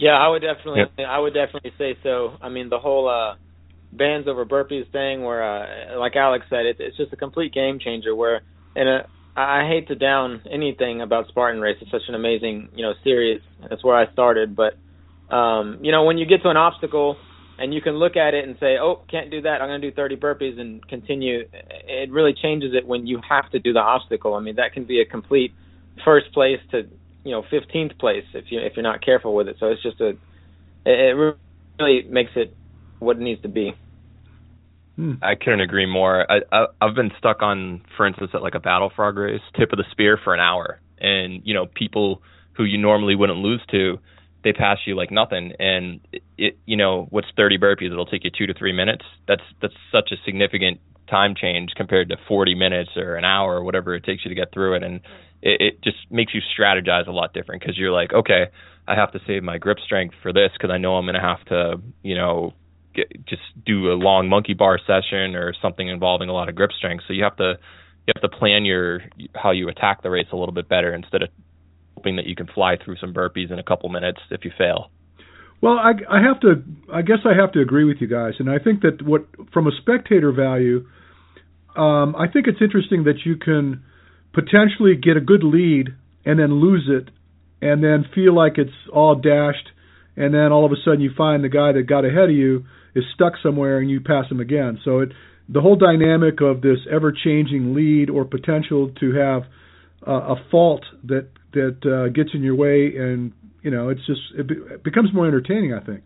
Yeah, 0.01 0.13
I 0.13 0.29
would 0.29 0.43
definitely, 0.43 0.83
Yep. 0.99 1.07
I 1.09 1.19
would 1.19 1.35
definitely 1.35 1.73
say 1.79 1.97
so. 2.03 2.37
I 2.43 2.49
mean, 2.49 2.69
the 2.69 2.79
whole 2.79 3.09
uh, 3.09 3.37
bands 3.93 4.29
over 4.29 4.45
burpees 4.45 4.91
thing, 4.93 5.23
where 5.23 5.43
uh, 5.43 5.99
like 5.99 6.17
Alex 6.17 6.47
said, 6.51 6.67
it, 6.67 6.77
it's 6.81 6.97
just 6.97 7.13
a 7.13 7.17
complete 7.17 7.53
game 7.55 7.79
changer. 7.79 8.15
Where, 8.15 8.43
and 8.75 8.89
uh, 8.89 9.07
I 9.37 9.63
I 9.63 9.69
hate 9.69 9.89
to 9.89 9.95
down 9.95 10.43
anything 10.51 11.01
about 11.01 11.29
Spartan 11.29 11.61
Race. 11.61 11.79
It's 11.81 11.91
such 11.91 12.03
an 12.09 12.15
amazing, 12.15 12.71
you 12.75 12.83
know, 12.83 12.93
series. 13.05 13.41
That's 13.69 13.83
where 13.83 13.97
I 13.97 14.13
started, 14.13 14.55
but 14.55 14.75
um, 15.35 15.79
you 15.83 15.93
know, 15.93 16.05
when 16.05 16.19
you 16.19 16.27
get 16.27 16.43
to 16.43 16.51
an 16.51 16.57
obstacle, 16.57 17.17
and 17.59 17.73
you 17.73 17.81
can 17.81 17.95
look 17.95 18.17
at 18.17 18.35
it 18.35 18.47
and 18.47 18.57
say, 18.61 18.77
"Oh, 18.79 19.03
can't 19.11 19.31
do 19.31 19.43
that. 19.43 19.61
I'm 19.63 19.69
going 19.69 19.81
to 19.81 19.91
do 19.91 19.95
30 19.95 20.17
burpees 20.17 20.61
and 20.61 20.87
continue." 20.89 21.49
It 21.53 22.11
really 22.11 22.35
changes 22.35 22.75
it 22.75 22.87
when 22.87 23.07
you 23.07 23.21
have 23.29 23.51
to 23.53 23.59
do 23.59 23.73
the 23.73 23.81
obstacle. 23.81 24.35
I 24.35 24.41
mean, 24.41 24.57
that 24.57 24.73
can 24.73 24.85
be 24.85 25.01
a 25.01 25.05
complete 25.05 25.53
first 26.05 26.33
place 26.33 26.61
to 26.71 26.89
you 27.25 27.33
know 27.33 27.43
15th 27.53 27.99
place 27.99 28.25
if 28.35 28.45
you 28.51 28.61
if 28.61 28.75
you're 28.77 28.83
not 28.83 29.05
careful 29.05 29.35
with 29.35 29.49
it. 29.49 29.57
So 29.59 29.67
it's 29.67 29.83
just 29.83 30.01
a 30.01 30.17
it 30.85 31.37
really 31.81 32.03
makes 32.09 32.33
it 32.37 32.55
what 32.99 33.17
it 33.17 33.23
needs 33.23 33.43
to 33.43 33.49
be. 33.49 33.75
Hmm. 34.97 35.15
I 35.21 35.35
couldn't 35.35 35.61
agree 35.61 35.87
more. 35.87 36.31
I, 36.31 36.41
I 36.53 36.67
I've 36.81 36.95
been 36.95 37.11
stuck 37.19 37.43
on, 37.43 37.83
for 37.97 38.07
instance, 38.07 38.31
at 38.33 38.43
like 38.43 38.55
a 38.55 38.61
battle 38.61 38.91
frog 38.95 39.19
race, 39.19 39.43
tip 39.59 39.73
of 39.73 39.79
the 39.79 39.85
spear 39.91 40.19
for 40.23 40.33
an 40.33 40.41
hour, 40.41 40.81
and 40.99 41.43
you 41.45 41.55
know 41.55 41.67
people 41.67 42.23
who 42.53 42.65
you 42.65 42.79
normally 42.79 43.15
wouldn't 43.15 43.39
lose 43.39 43.61
to 43.71 43.99
they 44.47 44.53
pass 44.53 44.79
you 44.87 44.95
like 44.95 45.11
nothing. 45.11 45.53
And 45.59 46.00
it, 46.38 46.57
you 46.67 46.76
know 46.76 47.09
what's 47.11 47.26
30 47.37 47.59
burpees 47.59 47.91
it'll 47.91 48.07
take 48.07 48.23
you 48.23 48.31
2 48.31 48.47
to 48.47 48.55
3 48.55 48.73
minutes. 48.73 49.05
That's 49.26 49.43
that's 49.61 49.75
such 49.91 50.12
a 50.12 50.17
significant 50.25 50.79
time 51.11 51.35
change 51.35 51.73
compared 51.76 52.09
to 52.11 52.17
40 52.29 52.55
minutes 52.55 52.91
or 52.97 53.17
an 53.17 53.25
hour 53.25 53.57
or 53.57 53.65
whatever 53.65 53.95
it 53.97 54.05
takes 54.05 54.25
you 54.25 54.29
to 54.29 54.35
get 54.37 54.53
through 54.53 54.76
it. 54.76 54.85
And 54.85 55.00
it, 55.43 55.61
it 55.61 55.83
just 55.83 55.99
makes 56.11 56.33
you 56.33 56.41
strategize 56.57 57.09
a 57.09 57.12
lot 57.12 57.35
different 57.35 57.61
because 57.61 57.76
you're 57.76 57.93
like 57.93 58.12
okay 58.12 58.47
I 58.88 58.95
have 58.95 59.11
to 59.12 59.21
save 59.26 59.43
my 59.43 59.59
grip 59.59 59.79
strength 59.85 60.15
for 60.23 60.33
this 60.33 60.50
because 60.53 60.71
I 60.71 60.79
know 60.79 60.95
I'm 60.95 61.07
going 61.07 61.15
to 61.15 61.21
have 61.21 61.45
to 61.47 61.81
you 62.03 62.15
know 62.15 62.55
get, 62.95 63.26
just 63.26 63.43
do 63.65 63.91
a 63.91 63.95
long 63.95 64.29
monkey 64.29 64.55
bar 64.55 64.79
session 64.79 65.35
or 65.35 65.55
something 65.61 65.88
involving 65.88 66.29
a 66.29 66.33
lot 66.33 66.49
of 66.49 66.55
grip 66.55 66.71
strength. 66.71 67.03
So 67.09 67.15
you 67.15 67.25
have 67.25 67.37
to 67.38 67.59
you 68.07 68.12
have 68.15 68.31
to 68.31 68.37
plan 68.38 68.65
your 68.65 69.00
how 69.35 69.50
you 69.50 69.69
attack 69.69 70.05
the 70.05 70.11
race 70.11 70.29
a 70.33 70.37
little 70.37 70.55
bit 70.55 70.69
better 70.69 70.95
instead 70.95 71.23
of 71.23 71.31
hoping 71.97 72.17
that 72.17 72.26
you 72.26 72.37
can 72.37 72.47
fly 72.47 72.76
through 72.83 72.97
some 72.97 73.12
burpees 73.12 73.50
in 73.50 73.59
a 73.59 73.62
couple 73.62 73.88
minutes 73.88 74.21
if 74.31 74.45
you 74.45 74.53
fail. 74.57 74.91
Well, 75.61 75.79
I, 75.79 75.93
I 76.11 76.21
have 76.23 76.41
to. 76.41 76.62
I 76.93 77.03
guess 77.03 77.19
I 77.25 77.35
have 77.41 77.53
to 77.53 77.61
agree 77.61 77.85
with 77.85 77.97
you 78.00 78.07
guys, 78.07 78.35
and 78.38 78.50
I 78.50 78.59
think 78.59 78.83
that 78.83 79.03
what 79.03 79.26
from 79.53 79.67
a 79.67 79.71
spectator 79.81 80.31
value, 80.31 80.87
um, 81.75 82.15
I 82.15 82.29
think 82.31 82.47
it's 82.47 82.61
interesting 82.61 83.05
that 83.05 83.25
you 83.25 83.37
can 83.37 83.83
potentially 84.35 84.97
get 84.97 85.17
a 85.17 85.21
good 85.21 85.43
lead 85.43 85.88
and 86.26 86.38
then 86.38 86.61
lose 86.61 86.88
it, 86.88 87.11
and 87.62 87.83
then 87.83 88.05
feel 88.15 88.35
like 88.35 88.59
it's 88.59 88.76
all 88.93 89.15
dashed, 89.15 89.69
and 90.15 90.35
then 90.35 90.53
all 90.53 90.67
of 90.67 90.73
a 90.73 90.76
sudden 90.85 91.00
you 91.00 91.11
find 91.17 91.43
the 91.43 91.49
guy 91.49 91.73
that 91.73 91.85
got 91.85 92.05
ahead 92.05 92.29
of 92.29 92.37
you 92.37 92.65
is 92.95 93.05
stuck 93.15 93.33
somewhere 93.43 93.79
and 93.79 93.91
you 93.91 94.00
pass 94.00 94.31
him 94.31 94.41
again. 94.41 94.79
So 94.85 95.00
it 95.00 95.12
the 95.49 95.61
whole 95.61 95.76
dynamic 95.76 96.41
of 96.41 96.61
this 96.61 96.79
ever 96.91 97.12
changing 97.12 97.75
lead 97.75 98.11
or 98.11 98.25
potential 98.25 98.91
to 99.00 99.15
have 99.15 99.43
uh, 100.07 100.35
a 100.35 100.37
fault 100.50 100.85
that 101.05 101.29
that 101.57 101.81
uh, 101.89 102.09
gets 102.13 102.31
in 102.35 102.43
your 102.43 102.55
way, 102.55 102.93
and 102.97 103.33
you 103.63 103.71
know, 103.71 103.89
it's 103.89 104.05
just 104.07 104.21
it, 104.39 104.47
be, 104.47 104.55
it 104.55 104.85
becomes 104.85 105.13
more 105.13 105.27
entertaining. 105.27 105.73
I 105.73 105.81
think. 105.81 106.05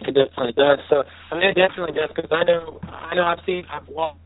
It 0.00 0.12
definitely 0.12 0.52
does. 0.52 0.78
So 0.90 1.02
I 1.32 1.34
mean, 1.34 1.48
it 1.50 1.56
definitely 1.56 1.96
does 1.96 2.10
because 2.14 2.30
I 2.30 2.44
know 2.44 2.80
I 2.84 3.14
know 3.14 3.24
I've 3.24 3.44
seen 3.46 3.64
I've 3.72 3.88
walked 3.88 4.20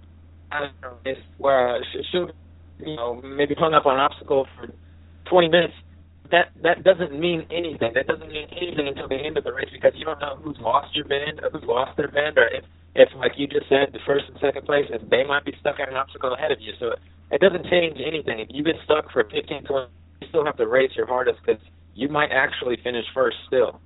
out 0.51 0.71
of 0.83 1.05
this 1.05 1.19
where 1.39 1.77
uh, 1.77 1.81
should 2.11 2.33
you 2.81 2.97
know 2.97 3.21
maybe 3.23 3.55
hung 3.55 3.75
up 3.75 3.87
on 3.87 3.95
an 3.95 4.01
obstacle 4.01 4.47
for 4.57 4.69
20 5.31 5.49
minutes. 5.49 5.75
That 6.31 6.53
that 6.63 6.85
doesn't 6.85 7.19
mean 7.19 7.47
anything. 7.51 7.93
That 7.95 8.07
doesn't 8.07 8.29
mean 8.29 8.49
anything 8.53 8.89
until 8.89 9.09
the 9.09 9.17
end 9.17 9.39
of 9.39 9.45
the 9.45 9.53
race 9.53 9.71
because 9.73 9.93
you 9.95 10.05
don't 10.05 10.21
know 10.21 10.37
who's 10.43 10.59
lost 10.61 10.95
your 10.95 11.07
band 11.07 11.41
or 11.41 11.51
who's 11.51 11.65
lost 11.65 11.97
their 11.97 12.09
band 12.09 12.37
or 12.37 12.49
if 12.49 12.65
if 12.95 13.09
like 13.17 13.33
you 13.37 13.47
just 13.47 13.69
said 13.69 13.93
the 13.93 14.03
first 14.05 14.25
and 14.29 14.37
second 14.41 14.67
place 14.67 14.85
if 14.91 15.01
they 15.09 15.25
might 15.25 15.45
be 15.45 15.53
stuck 15.61 15.81
at 15.81 15.89
an 15.89 15.97
obstacle 15.97 16.35
ahead 16.35 16.53
of 16.53 16.61
you. 16.61 16.73
So 16.81 16.93
it, 17.31 17.41
doesn't 17.41 17.65
change 17.71 17.97
anything. 18.01 18.41
If 18.41 18.49
you've 18.51 18.65
been 18.65 18.81
stuck 18.85 19.13
for 19.13 19.25
15, 19.25 19.65
20 19.65 19.89
you 20.21 20.29
still 20.29 20.45
have 20.45 20.57
to 20.57 20.67
race 20.67 20.91
your 20.97 21.07
hardest 21.07 21.39
because 21.45 21.61
you 21.95 22.09
might 22.09 22.31
actually 22.33 22.77
finish 22.83 23.05
first 23.15 23.37
still. 23.47 23.81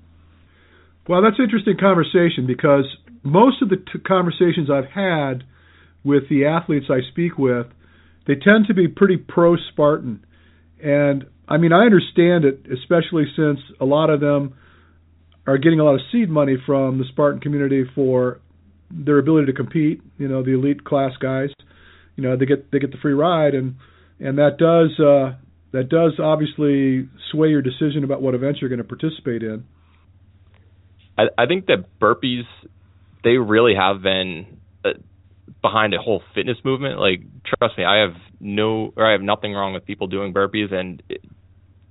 Well, 1.08 1.22
that's 1.22 1.38
an 1.38 1.44
interesting 1.44 1.76
conversation 1.78 2.46
because 2.46 2.84
most 3.22 3.62
of 3.62 3.68
the 3.68 3.76
t- 3.76 3.98
conversations 4.06 4.70
I've 4.70 4.90
had 4.90 5.44
with 6.04 6.28
the 6.28 6.46
athletes 6.46 6.86
I 6.90 7.00
speak 7.10 7.38
with, 7.38 7.66
they 8.26 8.34
tend 8.34 8.66
to 8.68 8.74
be 8.74 8.86
pretty 8.88 9.16
pro 9.16 9.56
Spartan. 9.56 10.24
And 10.82 11.26
I 11.48 11.58
mean, 11.58 11.72
I 11.72 11.84
understand 11.84 12.44
it, 12.44 12.66
especially 12.72 13.24
since 13.36 13.58
a 13.80 13.84
lot 13.84 14.10
of 14.10 14.20
them 14.20 14.54
are 15.46 15.58
getting 15.58 15.80
a 15.80 15.84
lot 15.84 15.94
of 15.94 16.00
seed 16.12 16.30
money 16.30 16.56
from 16.64 16.98
the 16.98 17.04
Spartan 17.10 17.40
community 17.40 17.84
for 17.94 18.40
their 18.90 19.18
ability 19.18 19.46
to 19.46 19.52
compete. 19.52 20.00
You 20.18 20.28
know, 20.28 20.42
the 20.42 20.54
elite 20.54 20.84
class 20.84 21.12
guys. 21.20 21.50
You 22.16 22.22
know, 22.22 22.36
they 22.36 22.46
get 22.46 22.70
they 22.70 22.78
get 22.78 22.92
the 22.92 22.98
free 22.98 23.14
ride, 23.14 23.54
and 23.54 23.76
and 24.20 24.38
that 24.38 24.58
does 24.58 24.98
uh, 25.00 25.34
that 25.72 25.88
does 25.88 26.12
obviously 26.18 27.08
sway 27.30 27.48
your 27.48 27.62
decision 27.62 28.04
about 28.04 28.22
what 28.22 28.34
events 28.34 28.60
you're 28.60 28.68
going 28.68 28.78
to 28.78 28.84
participate 28.84 29.42
in. 29.42 29.64
I, 31.18 31.24
I 31.36 31.46
think 31.46 31.66
that 31.66 31.98
burpees, 32.00 32.44
they 33.24 33.36
really 33.38 33.74
have 33.74 34.02
been 34.02 34.58
uh, 34.84 34.90
behind 35.62 35.94
a 35.94 35.98
whole 35.98 36.22
fitness 36.34 36.58
movement. 36.64 36.98
Like, 36.98 37.22
trust 37.44 37.76
me, 37.78 37.84
I 37.84 38.00
have 38.02 38.14
no, 38.40 38.92
or 38.96 39.06
I 39.06 39.12
have 39.12 39.22
nothing 39.22 39.52
wrong 39.54 39.72
with 39.72 39.86
people 39.86 40.06
doing 40.06 40.34
burpees, 40.34 40.72
and 40.72 41.02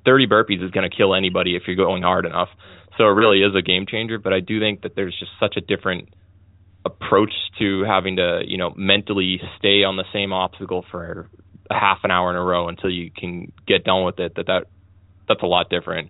30 0.06 0.28
burpees 0.28 0.64
is 0.64 0.72
going 0.72 0.90
to 0.90 0.96
kill 0.96 1.16
anybody 1.16 1.56
if 1.56 1.64
you're 1.68 1.76
going 1.76 2.04
hard 2.04 2.26
enough. 2.26 2.50
So 2.98 3.06
it 3.06 3.12
really 3.14 3.42
is 3.42 3.56
a 3.56 3.62
game 3.62 3.86
changer. 3.88 4.20
But 4.20 4.34
I 4.34 4.40
do 4.42 4.60
think 4.60 4.82
that 4.82 4.96
there's 4.96 5.16
just 5.18 5.32
such 5.40 5.58
a 5.58 5.62
different 5.62 6.10
approach 6.86 7.32
to 7.60 7.84
having 7.84 8.18
to, 8.18 8.42
you 8.46 8.58
know, 8.58 8.74
mentally 8.76 9.40
stay 9.58 9.84
on 9.84 9.98
the 9.98 10.06
same 10.14 10.34
obstacle 10.34 10.84
for 10.92 11.30
a 11.72 11.80
half 11.80 12.00
an 12.04 12.12
hour 12.12 12.30
in 12.30 12.36
a 12.36 12.44
row 12.44 12.68
until 12.68 12.90
you 12.90 13.10
can 13.12 13.52
get 13.68 13.84
done 13.84 14.04
with 14.04 14.20
it 14.20 14.36
that 14.36 14.48
that 14.48 14.66
that's 15.28 15.42
a 15.42 15.48
lot 15.48 15.70
different. 15.70 16.10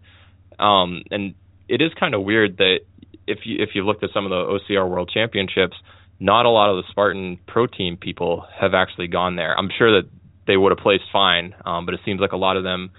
Um 0.59 1.03
and 1.11 1.35
it 1.69 1.81
is 1.81 1.91
kind 1.99 2.13
of 2.13 2.23
weird 2.23 2.57
that 2.57 2.79
if 3.27 3.39
you 3.45 3.61
if 3.61 3.69
you 3.73 3.85
looked 3.85 4.03
at 4.03 4.09
some 4.13 4.25
of 4.25 4.29
the 4.29 4.73
OCR 4.73 4.89
World 4.89 5.11
Championships 5.13 5.75
not 6.19 6.45
a 6.45 6.49
lot 6.49 6.69
of 6.69 6.77
the 6.77 6.83
Spartan 6.91 7.39
pro 7.47 7.65
team 7.65 7.97
people 7.97 8.45
have 8.59 8.73
actually 8.73 9.07
gone 9.07 9.35
there. 9.35 9.57
I'm 9.57 9.69
sure 9.75 10.01
that 10.01 10.09
they 10.47 10.57
would 10.57 10.71
have 10.71 10.79
placed 10.79 11.05
fine 11.11 11.55
um 11.65 11.85
but 11.85 11.93
it 11.93 12.01
seems 12.05 12.19
like 12.19 12.31
a 12.31 12.37
lot 12.37 12.57
of 12.57 12.63
them 12.63 12.91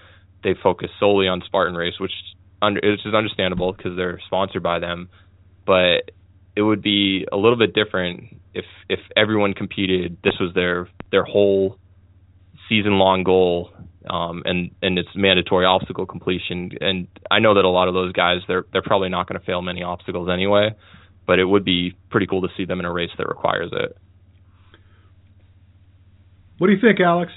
they 0.45 0.54
focus 0.62 0.90
solely 0.99 1.28
on 1.28 1.42
Spartan 1.47 1.75
race 1.75 1.95
which 1.99 2.12
under 2.61 2.81
which 2.83 3.04
is 3.04 3.14
understandable 3.14 3.73
because 3.73 3.97
they're 3.97 4.21
sponsored 4.26 4.62
by 4.62 4.78
them. 4.78 5.09
But 5.66 6.11
it 6.57 6.62
would 6.62 6.83
be 6.83 7.26
a 7.31 7.37
little 7.37 7.57
bit 7.59 7.75
different 7.75 8.37
if 8.54 8.64
if 8.88 9.00
everyone 9.16 9.54
competed 9.54 10.19
this 10.23 10.35
was 10.40 10.54
their 10.54 10.88
their 11.11 11.25
whole 11.25 11.78
season 12.73 12.99
long 12.99 13.23
goal 13.23 13.71
um, 14.09 14.43
and 14.47 14.71
and 14.81 14.99
it's 14.99 15.11
mandatory 15.14 15.67
obstacle 15.67 16.07
completion. 16.07 16.71
And 16.81 17.07
I 17.31 17.38
know 17.38 17.55
that 17.55 17.64
a 17.64 17.69
lot 17.69 17.88
of 17.88 17.95
those 17.95 18.12
guys 18.12 18.38
they're 18.49 18.64
they're 18.73 18.83
probably 18.83 19.11
not 19.11 19.29
going 19.29 19.38
to 19.38 19.45
fail 19.45 19.61
many 19.61 19.83
obstacles 19.83 20.29
anyway, 20.33 20.75
but 21.26 21.38
it 21.38 21.45
would 21.45 21.64
be 21.64 21.95
pretty 22.11 22.26
cool 22.26 22.43
to 22.43 22.49
see 22.57 22.64
them 22.64 22.81
in 22.81 22.87
a 22.87 22.93
race 22.93 23.11
that 23.19 23.29
requires 23.29 23.71
it. 23.73 23.97
What 26.59 26.69
do 26.69 26.73
you 26.73 26.81
think, 26.81 27.00
Alex? 27.00 27.33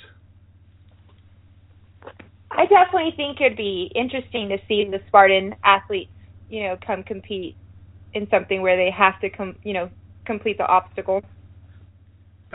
I 2.52 2.66
definitely 2.68 3.14
think 3.18 3.42
it'd 3.42 3.58
be 3.58 3.92
interesting 3.94 4.50
to 4.50 4.58
see 4.68 4.86
the 4.90 5.02
Spartan 5.08 5.56
athletes, 5.64 6.12
you 6.50 6.64
know, 6.64 6.78
come 6.86 7.04
compete 7.04 7.58
in 8.14 8.30
something 8.30 8.62
where 8.62 8.78
they 8.78 8.92
have 8.92 9.20
to 9.20 9.30
come, 9.30 9.58
you 9.64 9.74
know, 9.74 9.90
complete 10.26 10.58
the 10.58 10.66
obstacle. 10.66 11.22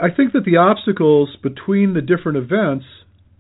I 0.01 0.15
think 0.15 0.33
that 0.33 0.45
the 0.45 0.57
obstacles 0.57 1.37
between 1.43 1.95
the 1.95 2.01
different 2.01 2.39
events 2.39 2.85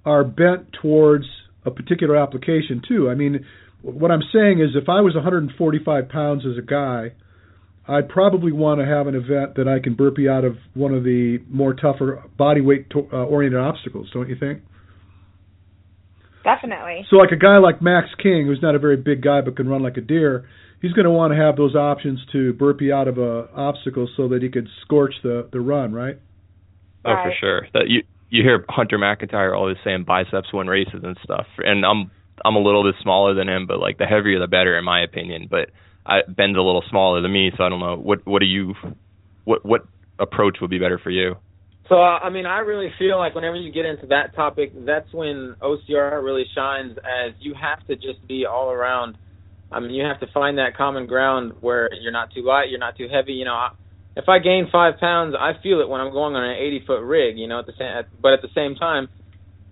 are 0.04 0.24
bent 0.24 0.72
towards 0.80 1.24
a 1.64 1.70
particular 1.70 2.16
application 2.16 2.82
too. 2.86 3.10
I 3.10 3.14
mean, 3.14 3.44
what 3.82 4.10
I'm 4.10 4.22
saying 4.32 4.60
is, 4.60 4.70
if 4.74 4.88
I 4.88 5.00
was 5.00 5.14
145 5.14 6.08
pounds 6.08 6.44
as 6.46 6.58
a 6.58 6.66
guy, 6.66 7.12
I'd 7.88 8.08
probably 8.08 8.52
want 8.52 8.80
to 8.80 8.86
have 8.86 9.06
an 9.06 9.14
event 9.14 9.56
that 9.56 9.66
I 9.66 9.82
can 9.82 9.94
burpee 9.94 10.28
out 10.28 10.44
of 10.44 10.56
one 10.74 10.94
of 10.94 11.02
the 11.02 11.38
more 11.48 11.74
tougher 11.74 12.22
body 12.36 12.60
weight 12.60 12.90
to, 12.90 13.08
uh, 13.12 13.24
oriented 13.24 13.60
obstacles. 13.60 14.08
Don't 14.12 14.28
you 14.28 14.36
think? 14.38 14.60
Definitely. 16.44 17.06
So, 17.10 17.16
like 17.16 17.32
a 17.32 17.36
guy 17.36 17.58
like 17.58 17.82
Max 17.82 18.08
King, 18.22 18.46
who's 18.46 18.62
not 18.62 18.74
a 18.74 18.78
very 18.78 18.96
big 18.96 19.22
guy 19.22 19.40
but 19.40 19.56
can 19.56 19.68
run 19.68 19.82
like 19.82 19.96
a 19.96 20.02
deer, 20.02 20.46
he's 20.80 20.92
going 20.92 21.04
to 21.04 21.10
want 21.10 21.32
to 21.32 21.36
have 21.36 21.56
those 21.56 21.74
options 21.74 22.20
to 22.32 22.52
burpee 22.54 22.92
out 22.92 23.08
of 23.08 23.18
a 23.18 23.48
obstacle 23.54 24.08
so 24.16 24.28
that 24.28 24.42
he 24.42 24.48
could 24.48 24.68
scorch 24.82 25.14
the 25.22 25.48
the 25.52 25.60
run, 25.60 25.92
right? 25.92 26.18
Oh, 27.04 27.14
for 27.24 27.32
sure. 27.38 27.66
That 27.72 27.88
you 27.88 28.02
you 28.30 28.42
hear 28.42 28.64
Hunter 28.68 28.98
McIntyre 28.98 29.56
always 29.56 29.76
saying 29.84 30.04
biceps 30.06 30.52
win 30.52 30.66
races 30.66 31.02
and 31.02 31.16
stuff, 31.24 31.46
and 31.58 31.84
I'm 31.84 32.10
I'm 32.44 32.56
a 32.56 32.60
little 32.60 32.84
bit 32.84 32.94
smaller 33.02 33.34
than 33.34 33.48
him, 33.48 33.66
but 33.66 33.78
like 33.78 33.98
the 33.98 34.06
heavier 34.06 34.38
the 34.38 34.46
better 34.46 34.78
in 34.78 34.84
my 34.84 35.02
opinion. 35.02 35.48
But 35.50 35.70
I, 36.06 36.20
Ben's 36.28 36.56
a 36.56 36.60
little 36.60 36.84
smaller 36.88 37.20
than 37.20 37.32
me, 37.32 37.50
so 37.56 37.64
I 37.64 37.68
don't 37.68 37.80
know 37.80 37.96
what 37.96 38.26
what 38.26 38.40
do 38.40 38.46
you 38.46 38.74
what 39.44 39.64
what 39.64 39.82
approach 40.18 40.58
would 40.60 40.70
be 40.70 40.78
better 40.78 40.98
for 41.02 41.10
you. 41.10 41.36
So 41.88 41.96
uh, 41.96 42.18
I 42.18 42.30
mean, 42.30 42.46
I 42.46 42.58
really 42.58 42.92
feel 42.98 43.18
like 43.18 43.34
whenever 43.34 43.56
you 43.56 43.72
get 43.72 43.84
into 43.84 44.06
that 44.08 44.34
topic, 44.34 44.72
that's 44.86 45.12
when 45.12 45.56
OCR 45.60 46.22
really 46.22 46.44
shines. 46.54 46.96
As 46.98 47.32
you 47.40 47.54
have 47.60 47.84
to 47.88 47.96
just 47.96 48.26
be 48.28 48.46
all 48.46 48.70
around. 48.70 49.16
I 49.72 49.78
mean, 49.78 49.92
you 49.92 50.04
have 50.04 50.18
to 50.18 50.26
find 50.34 50.58
that 50.58 50.76
common 50.76 51.06
ground 51.06 51.52
where 51.60 51.88
you're 52.00 52.10
not 52.10 52.32
too 52.34 52.42
light, 52.42 52.70
you're 52.70 52.80
not 52.80 52.96
too 52.96 53.06
heavy. 53.08 53.34
You 53.34 53.44
know, 53.44 53.54
I, 53.54 53.70
if 54.20 54.28
I 54.28 54.38
gain 54.38 54.68
five 54.70 55.00
pounds, 55.00 55.34
I 55.38 55.52
feel 55.62 55.80
it 55.80 55.88
when 55.88 56.00
I'm 56.00 56.12
going 56.12 56.34
on 56.36 56.44
an 56.44 56.56
80 56.56 56.84
foot 56.86 57.00
rig, 57.02 57.38
you 57.38 57.48
know. 57.48 57.60
At 57.60 57.66
the 57.66 57.72
same, 57.78 58.04
but 58.20 58.32
at 58.34 58.42
the 58.42 58.52
same 58.54 58.74
time, 58.74 59.08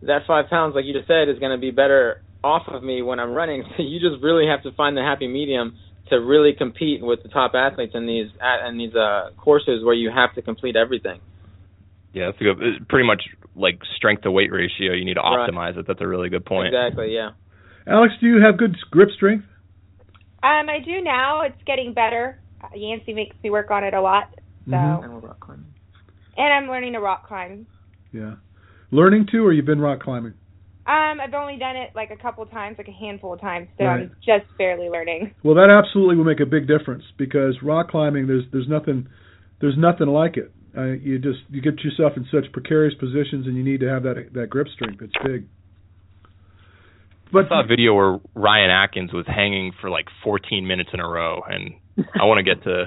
that 0.03 0.23
five 0.27 0.49
pounds, 0.49 0.75
like 0.75 0.85
you 0.87 0.95
just 0.95 1.07
said, 1.07 1.29
is 1.29 1.39
going 1.39 1.53
to 1.53 1.61
be 1.61 1.71
better 1.71 2.17
off 2.43 2.63
of 2.69 2.83
me 2.83 3.03
when 3.03 3.21
I'm 3.21 3.33
running. 3.33 3.63
So 3.77 3.83
you 3.83 4.01
just 4.01 4.23
really 4.23 4.47
have 4.47 4.63
to 4.63 4.73
find 4.73 4.97
the 4.97 5.03
happy 5.03 5.29
medium 5.29 5.77
to 6.09 6.17
really 6.17 6.53
compete 6.57 7.03
with 7.03 7.23
the 7.23 7.29
top 7.29 7.53
athletes 7.55 7.93
in 7.95 8.07
these 8.07 8.29
at, 8.41 8.67
in 8.69 8.79
these 8.79 8.95
uh, 8.95 9.31
courses 9.37 9.85
where 9.85 9.95
you 9.95 10.11
have 10.11 10.35
to 10.35 10.43
complete 10.43 10.77
everything. 10.77 11.21
Yeah, 12.15 12.27
that's 12.27 12.41
a 12.41 12.45
good. 12.45 12.57
it's 12.63 12.85
Pretty 12.89 13.07
much 13.07 13.23
like 13.55 13.81
strength 13.97 14.23
to 14.23 14.31
weight 14.31 14.51
ratio. 14.51 14.95
You 14.95 15.05
need 15.05 15.15
to 15.15 15.21
Right. 15.21 15.51
optimize 15.51 15.77
it. 15.77 15.87
That's 15.87 16.01
a 16.01 16.07
really 16.07 16.31
good 16.31 16.47
point. 16.47 16.69
Exactly. 16.69 17.15
Yeah. 17.15 17.31
Alex, 17.87 18.15
do 18.21 18.27
you 18.27 18.41
have 18.41 18.57
good 18.57 18.77
grip 18.91 19.11
strength? 19.15 19.45
Um, 20.43 20.69
I 20.71 20.79
do 20.85 21.03
now. 21.03 21.43
It's 21.43 21.61
getting 21.67 21.93
better. 21.93 22.39
Yancey 22.75 23.13
makes 23.15 23.37
me 23.43 23.51
work 23.51 23.71
on 23.71 23.85
it 23.85 23.95
a 23.95 24.01
lot. 24.01 24.31
So, 24.67 24.73
Mhm. 24.73 25.05
And 25.05 25.13
we're 25.15 25.21
rock 25.21 25.41
climbing. 25.41 25.67
and 26.37 26.53
I'm 26.53 26.69
learning 26.69 26.93
to 26.95 27.01
rock 27.01 27.27
climb. 27.27 27.67
Yeah. 28.13 28.35
Learning 28.91 29.27
to, 29.27 29.45
or 29.47 29.53
you've 29.53 29.67
been 29.67 29.81
rock 29.81 30.01
climbing? 30.01 30.35
Um, 30.87 31.21
I've 31.21 31.35
only 31.35 31.57
done 31.59 31.77
it 31.77 31.91
like 31.95 32.11
a 32.11 32.17
couple 32.17 32.45
times, 32.47 32.79
like 32.79 32.89
a 32.89 32.93
handful 32.93 33.35
of 33.35 33.41
times, 33.41 33.69
so 33.77 33.85
Right. 33.85 34.03
I'm 34.03 34.11
just 34.25 34.47
barely 34.57 34.89
learning. 34.89 35.33
Well, 35.43 35.55
that 35.57 35.69
absolutely 35.69 36.17
will 36.17 36.25
make 36.25 36.41
a 36.41 36.47
big 36.47 36.67
difference 36.67 37.05
because 37.19 37.63
rock 37.63 37.91
climbing, 37.91 38.27
there's 38.27 38.45
there's 38.51 38.69
nothing 38.69 39.07
there's 39.61 39.77
nothing 39.77 40.09
like 40.09 40.37
it. 40.39 40.51
Uh, 40.77 40.93
you 40.93 41.19
just 41.19 41.41
you 41.51 41.61
get 41.61 41.83
yourself 41.85 42.17
in 42.17 42.25
such 42.31 42.51
precarious 42.53 42.95
positions, 42.95 43.47
and 43.47 43.57
you 43.57 43.63
need 43.65 43.81
to 43.81 43.89
have 43.89 44.03
that 44.05 44.33
that 44.33 44.49
grip 44.49 44.69
strength. 44.69 45.03
It's 45.03 45.13
big. 45.25 45.45
But 47.33 47.47
I 47.47 47.49
saw 47.49 47.61
a 47.65 47.67
video 47.67 47.95
where 47.95 48.21
Ryan 48.35 48.71
Atkins 48.71 49.13
was 49.13 49.27
hanging 49.27 49.73
for 49.81 49.91
like 49.91 50.07
14 50.25 50.67
minutes 50.67 50.91
in 50.95 51.01
a 51.01 51.09
row, 51.09 51.43
and 51.47 51.75
I 52.21 52.25
want 52.25 52.39
to 52.39 52.55
get 52.55 52.63
to 52.65 52.85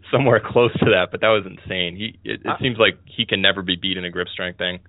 somewhere 0.12 0.40
close 0.44 0.72
to 0.78 0.86
that, 0.86 1.08
but 1.10 1.20
that 1.20 1.28
was 1.28 1.44
insane. 1.46 1.96
He 1.96 2.18
it, 2.28 2.40
it 2.44 2.56
seems 2.60 2.78
like 2.78 2.98
he 3.04 3.26
can 3.26 3.42
never 3.42 3.62
be 3.62 3.76
beat 3.76 3.96
in 3.96 4.04
a 4.04 4.10
grip 4.10 4.28
strength 4.28 4.58
thing. 4.58 4.80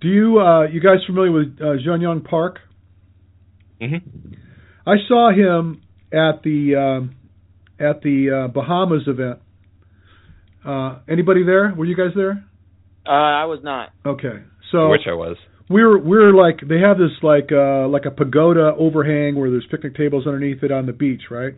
do 0.00 0.08
you 0.08 0.38
uh, 0.40 0.62
you 0.66 0.80
guys 0.80 0.98
familiar 1.06 1.32
with 1.32 1.56
uh, 1.60 1.76
Junyong 1.86 2.24
Pak? 2.24 2.60
hmm 3.80 4.34
I 4.86 4.94
saw 5.06 5.30
him 5.30 5.82
at 6.12 6.42
the 6.42 6.74
um, 6.76 7.14
at 7.78 8.02
the 8.02 8.44
uh, 8.46 8.48
Bahamas 8.52 9.02
event. 9.06 9.38
Uh, 10.64 10.98
anybody 11.08 11.44
there? 11.44 11.72
Were 11.76 11.84
you 11.84 11.96
guys 11.96 12.12
there? 12.16 12.44
Uh, 13.06 13.10
I 13.10 13.44
was 13.44 13.60
not. 13.62 13.90
Okay, 14.04 14.42
so 14.72 14.90
Which 14.90 15.06
I 15.06 15.14
was. 15.14 15.36
we're 15.70 15.98
we're 15.98 16.32
like 16.34 16.60
they 16.66 16.80
have 16.80 16.98
this 16.98 17.12
like 17.22 17.50
uh 17.52 17.86
like 17.88 18.04
a 18.06 18.10
pagoda 18.10 18.72
overhang 18.78 19.36
where 19.36 19.50
there's 19.50 19.66
picnic 19.70 19.94
tables 19.96 20.26
underneath 20.26 20.62
it 20.62 20.72
on 20.72 20.86
the 20.86 20.92
beach, 20.92 21.22
right? 21.30 21.54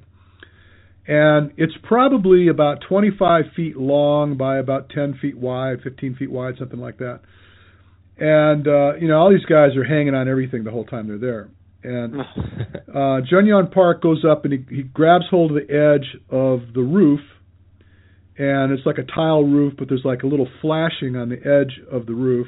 And 1.07 1.53
it's 1.57 1.75
probably 1.83 2.49
about 2.49 2.83
25 2.89 3.45
feet 3.57 3.77
long 3.77 4.37
by 4.37 4.59
about 4.59 4.91
10 4.91 5.19
feet 5.21 5.37
wide, 5.37 5.79
15 5.83 6.17
feet 6.17 6.31
wide, 6.31 6.55
something 6.59 6.79
like 6.79 6.99
that. 6.99 7.21
And 8.19 8.69
uh, 8.69 8.97
you 8.97 9.09
know, 9.09 9.19
all 9.19 9.31
these 9.31 9.47
guys 9.47 9.77
are 9.77 9.85
hanging 9.85 10.15
on 10.15 10.29
everything 10.29 10.65
the 10.65 10.71
whole 10.71 10.85
time 10.85 11.09
they're 11.09 11.19
there. 11.19 11.49
And 11.83 12.21
uh, 12.89 13.25
Junyong 13.33 13.73
Pak 13.73 14.03
goes 14.03 14.25
up 14.31 14.45
and 14.45 14.53
he, 14.53 14.77
he 14.77 14.83
grabs 14.83 15.25
hold 15.31 15.53
of 15.53 15.57
the 15.57 15.73
edge 15.73 16.21
of 16.31 16.75
the 16.75 16.83
roof, 16.83 17.21
and 18.37 18.73
it's 18.73 18.85
like 18.85 18.99
a 18.99 19.05
tile 19.05 19.43
roof, 19.43 19.75
but 19.79 19.89
there's 19.89 20.05
like 20.05 20.23
a 20.23 20.27
little 20.27 20.49
flashing 20.61 21.17
on 21.17 21.31
the 21.31 21.37
edge 21.37 21.81
of 21.91 22.07
the 22.07 22.15
roof 22.15 22.47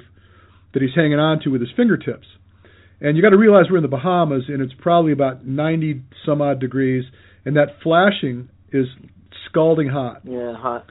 that 0.74 0.82
he's 0.82 0.94
hanging 0.94 1.18
on 1.18 1.40
to 1.40 1.50
with 1.50 1.60
his 1.60 1.70
fingertips. 1.76 2.26
And 3.00 3.16
you 3.16 3.22
got 3.22 3.30
to 3.30 3.36
realize 3.36 3.64
we're 3.70 3.78
in 3.78 3.82
the 3.82 3.88
Bahamas, 3.88 4.44
and 4.48 4.62
it's 4.62 4.72
probably 4.78 5.12
about 5.12 5.44
90 5.44 6.02
some 6.24 6.40
odd 6.40 6.60
degrees, 6.60 7.04
and 7.44 7.56
that 7.56 7.80
flashing 7.82 8.48
is 8.72 8.86
scalding 9.48 9.88
hot. 9.88 10.22
Yeah, 10.24 10.54
hot. 10.54 10.86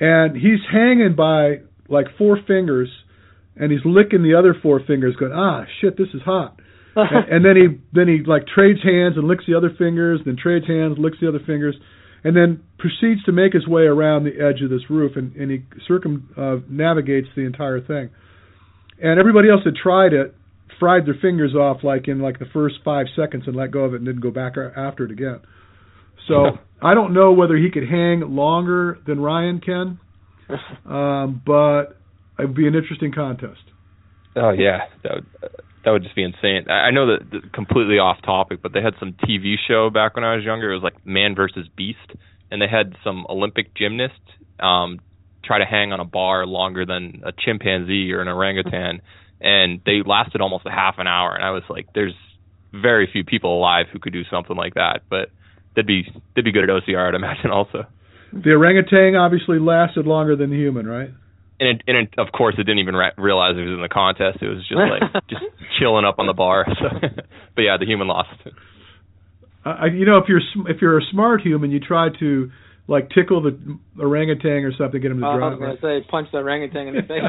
And 0.00 0.36
he's 0.36 0.60
hanging 0.70 1.14
by 1.16 1.62
like 1.88 2.06
four 2.16 2.38
fingers, 2.46 2.88
and 3.56 3.72
he's 3.72 3.80
licking 3.84 4.22
the 4.22 4.34
other 4.38 4.54
four 4.62 4.80
fingers, 4.86 5.16
going, 5.16 5.32
"Ah, 5.32 5.64
shit, 5.80 5.96
this 5.96 6.08
is 6.14 6.22
hot." 6.22 6.60
and, 6.96 7.28
and 7.28 7.44
then 7.44 7.56
he 7.56 7.80
then 7.92 8.08
he 8.08 8.24
like 8.24 8.46
trades 8.46 8.80
hands 8.82 9.16
and 9.16 9.26
licks 9.26 9.44
the 9.46 9.56
other 9.56 9.70
fingers, 9.76 10.20
then 10.24 10.36
trades 10.40 10.66
hands, 10.66 10.96
licks 10.98 11.18
the 11.20 11.28
other 11.28 11.40
fingers, 11.44 11.76
and 12.24 12.36
then 12.36 12.62
proceeds 12.78 13.22
to 13.24 13.32
make 13.32 13.52
his 13.52 13.66
way 13.66 13.82
around 13.82 14.24
the 14.24 14.34
edge 14.34 14.62
of 14.62 14.70
this 14.70 14.88
roof, 14.90 15.12
and, 15.16 15.34
and 15.36 15.50
he 15.50 15.62
circum 15.86 16.28
uh, 16.36 16.56
navigates 16.68 17.28
the 17.36 17.42
entire 17.42 17.80
thing. 17.80 18.10
And 19.00 19.18
everybody 19.18 19.48
else 19.48 19.60
that 19.64 19.76
tried 19.80 20.12
it 20.12 20.34
fried 20.78 21.06
their 21.06 21.16
fingers 21.20 21.54
off 21.54 21.82
like 21.82 22.08
in 22.08 22.20
like 22.20 22.38
the 22.38 22.46
first 22.52 22.76
five 22.84 23.06
seconds 23.16 23.44
and 23.46 23.56
let 23.56 23.70
go 23.70 23.80
of 23.80 23.94
it 23.94 23.96
and 23.96 24.06
didn't 24.06 24.20
go 24.20 24.30
back 24.30 24.54
after 24.76 25.04
it 25.04 25.10
again. 25.10 25.40
So 26.28 26.58
I 26.80 26.94
don't 26.94 27.12
know 27.12 27.32
whether 27.32 27.56
he 27.56 27.70
could 27.70 27.88
hang 27.88 28.20
longer 28.20 28.98
than 29.06 29.20
Ryan 29.20 29.60
can, 29.60 29.98
um, 30.86 31.42
but 31.44 31.96
it 32.38 32.46
would 32.46 32.54
be 32.54 32.68
an 32.68 32.74
interesting 32.74 33.12
contest. 33.12 33.60
Oh 34.36 34.50
yeah, 34.50 34.86
that 35.02 35.14
would 35.14 35.26
that 35.84 35.90
would 35.90 36.02
just 36.02 36.14
be 36.14 36.22
insane. 36.22 36.70
I 36.70 36.90
know 36.90 37.06
that 37.06 37.30
that 37.30 37.52
completely 37.52 37.98
off 37.98 38.18
topic, 38.22 38.60
but 38.62 38.72
they 38.72 38.82
had 38.82 38.94
some 39.00 39.14
TV 39.24 39.54
show 39.66 39.90
back 39.90 40.14
when 40.14 40.24
I 40.24 40.36
was 40.36 40.44
younger. 40.44 40.70
It 40.70 40.74
was 40.74 40.82
like 40.82 41.06
Man 41.06 41.34
versus 41.34 41.66
Beast, 41.76 42.12
and 42.50 42.60
they 42.60 42.68
had 42.68 42.94
some 43.02 43.26
Olympic 43.28 43.74
gymnast 43.74 44.20
um 44.60 45.00
try 45.44 45.58
to 45.58 45.64
hang 45.64 45.92
on 45.92 46.00
a 46.00 46.04
bar 46.04 46.46
longer 46.46 46.84
than 46.84 47.22
a 47.24 47.32
chimpanzee 47.32 48.12
or 48.12 48.20
an 48.20 48.28
orangutan, 48.28 49.00
and 49.40 49.80
they 49.86 50.02
lasted 50.04 50.40
almost 50.40 50.66
a 50.66 50.70
half 50.70 50.96
an 50.98 51.06
hour. 51.06 51.34
And 51.34 51.44
I 51.44 51.50
was 51.50 51.62
like, 51.70 51.86
there's 51.94 52.14
very 52.72 53.08
few 53.10 53.24
people 53.24 53.56
alive 53.56 53.86
who 53.90 53.98
could 53.98 54.12
do 54.12 54.24
something 54.30 54.56
like 54.56 54.74
that, 54.74 55.02
but 55.08 55.30
they'd 55.78 55.86
be 55.86 56.02
they'd 56.34 56.44
be 56.44 56.50
good 56.50 56.64
at 56.64 56.70
OCR, 56.70 57.08
I'd 57.08 57.14
imagine 57.14 57.50
also. 57.50 57.86
The 58.32 58.50
orangutan 58.50 59.14
obviously 59.14 59.58
lasted 59.58 60.06
longer 60.06 60.34
than 60.34 60.50
the 60.50 60.56
human, 60.56 60.86
right? 60.86 61.10
and 61.60 61.68
it, 61.68 61.82
and 61.86 61.96
it, 61.96 62.14
of 62.18 62.28
course 62.32 62.54
it 62.58 62.64
didn't 62.64 62.78
even 62.78 62.94
re- 62.94 63.16
realize 63.18 63.56
it 63.56 63.62
was 63.66 63.74
in 63.74 63.82
the 63.82 63.88
contest. 63.88 64.38
It 64.42 64.48
was 64.48 64.62
just 64.68 64.78
like 64.78 65.02
just 65.28 65.42
chilling 65.78 66.04
up 66.04 66.18
on 66.18 66.26
the 66.26 66.34
bar. 66.34 66.66
So, 66.78 66.86
but 67.56 67.62
yeah, 67.62 67.76
the 67.78 67.86
human 67.86 68.06
lost. 68.06 68.30
I, 69.64 69.86
you 69.86 70.06
know, 70.06 70.18
if 70.18 70.28
you're 70.28 70.40
if 70.70 70.80
you're 70.80 70.98
a 70.98 71.02
smart 71.10 71.40
human, 71.42 71.70
you 71.70 71.80
try 71.80 72.08
to 72.20 72.50
like 72.86 73.10
tickle 73.10 73.42
the 73.42 73.58
orangutan 74.00 74.64
or 74.64 74.72
something, 74.72 74.92
to 74.92 74.98
get 75.00 75.10
him 75.10 75.20
to 75.20 75.26
uh, 75.26 75.30
I 75.30 75.36
drop. 75.36 75.58
was 75.58 75.58
going 75.58 75.76
to 75.76 75.82
say, 75.82 76.08
punch 76.08 76.28
the 76.32 76.38
orangutan 76.38 76.88
in 76.88 76.94
the 76.94 77.02
face. 77.10 77.22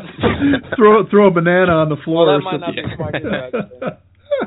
throw 0.77 1.09
throw 1.09 1.27
a 1.27 1.31
banana 1.31 1.73
on 1.73 1.89
the 1.89 1.97
floor. 2.05 2.27
Well, 2.27 2.35
or 2.35 2.39
that 2.39 2.45
might 2.45 2.61
not 2.61 2.75
be 2.75 2.95
smart 2.95 3.15
either, 3.15 3.33
actually. 3.33 3.99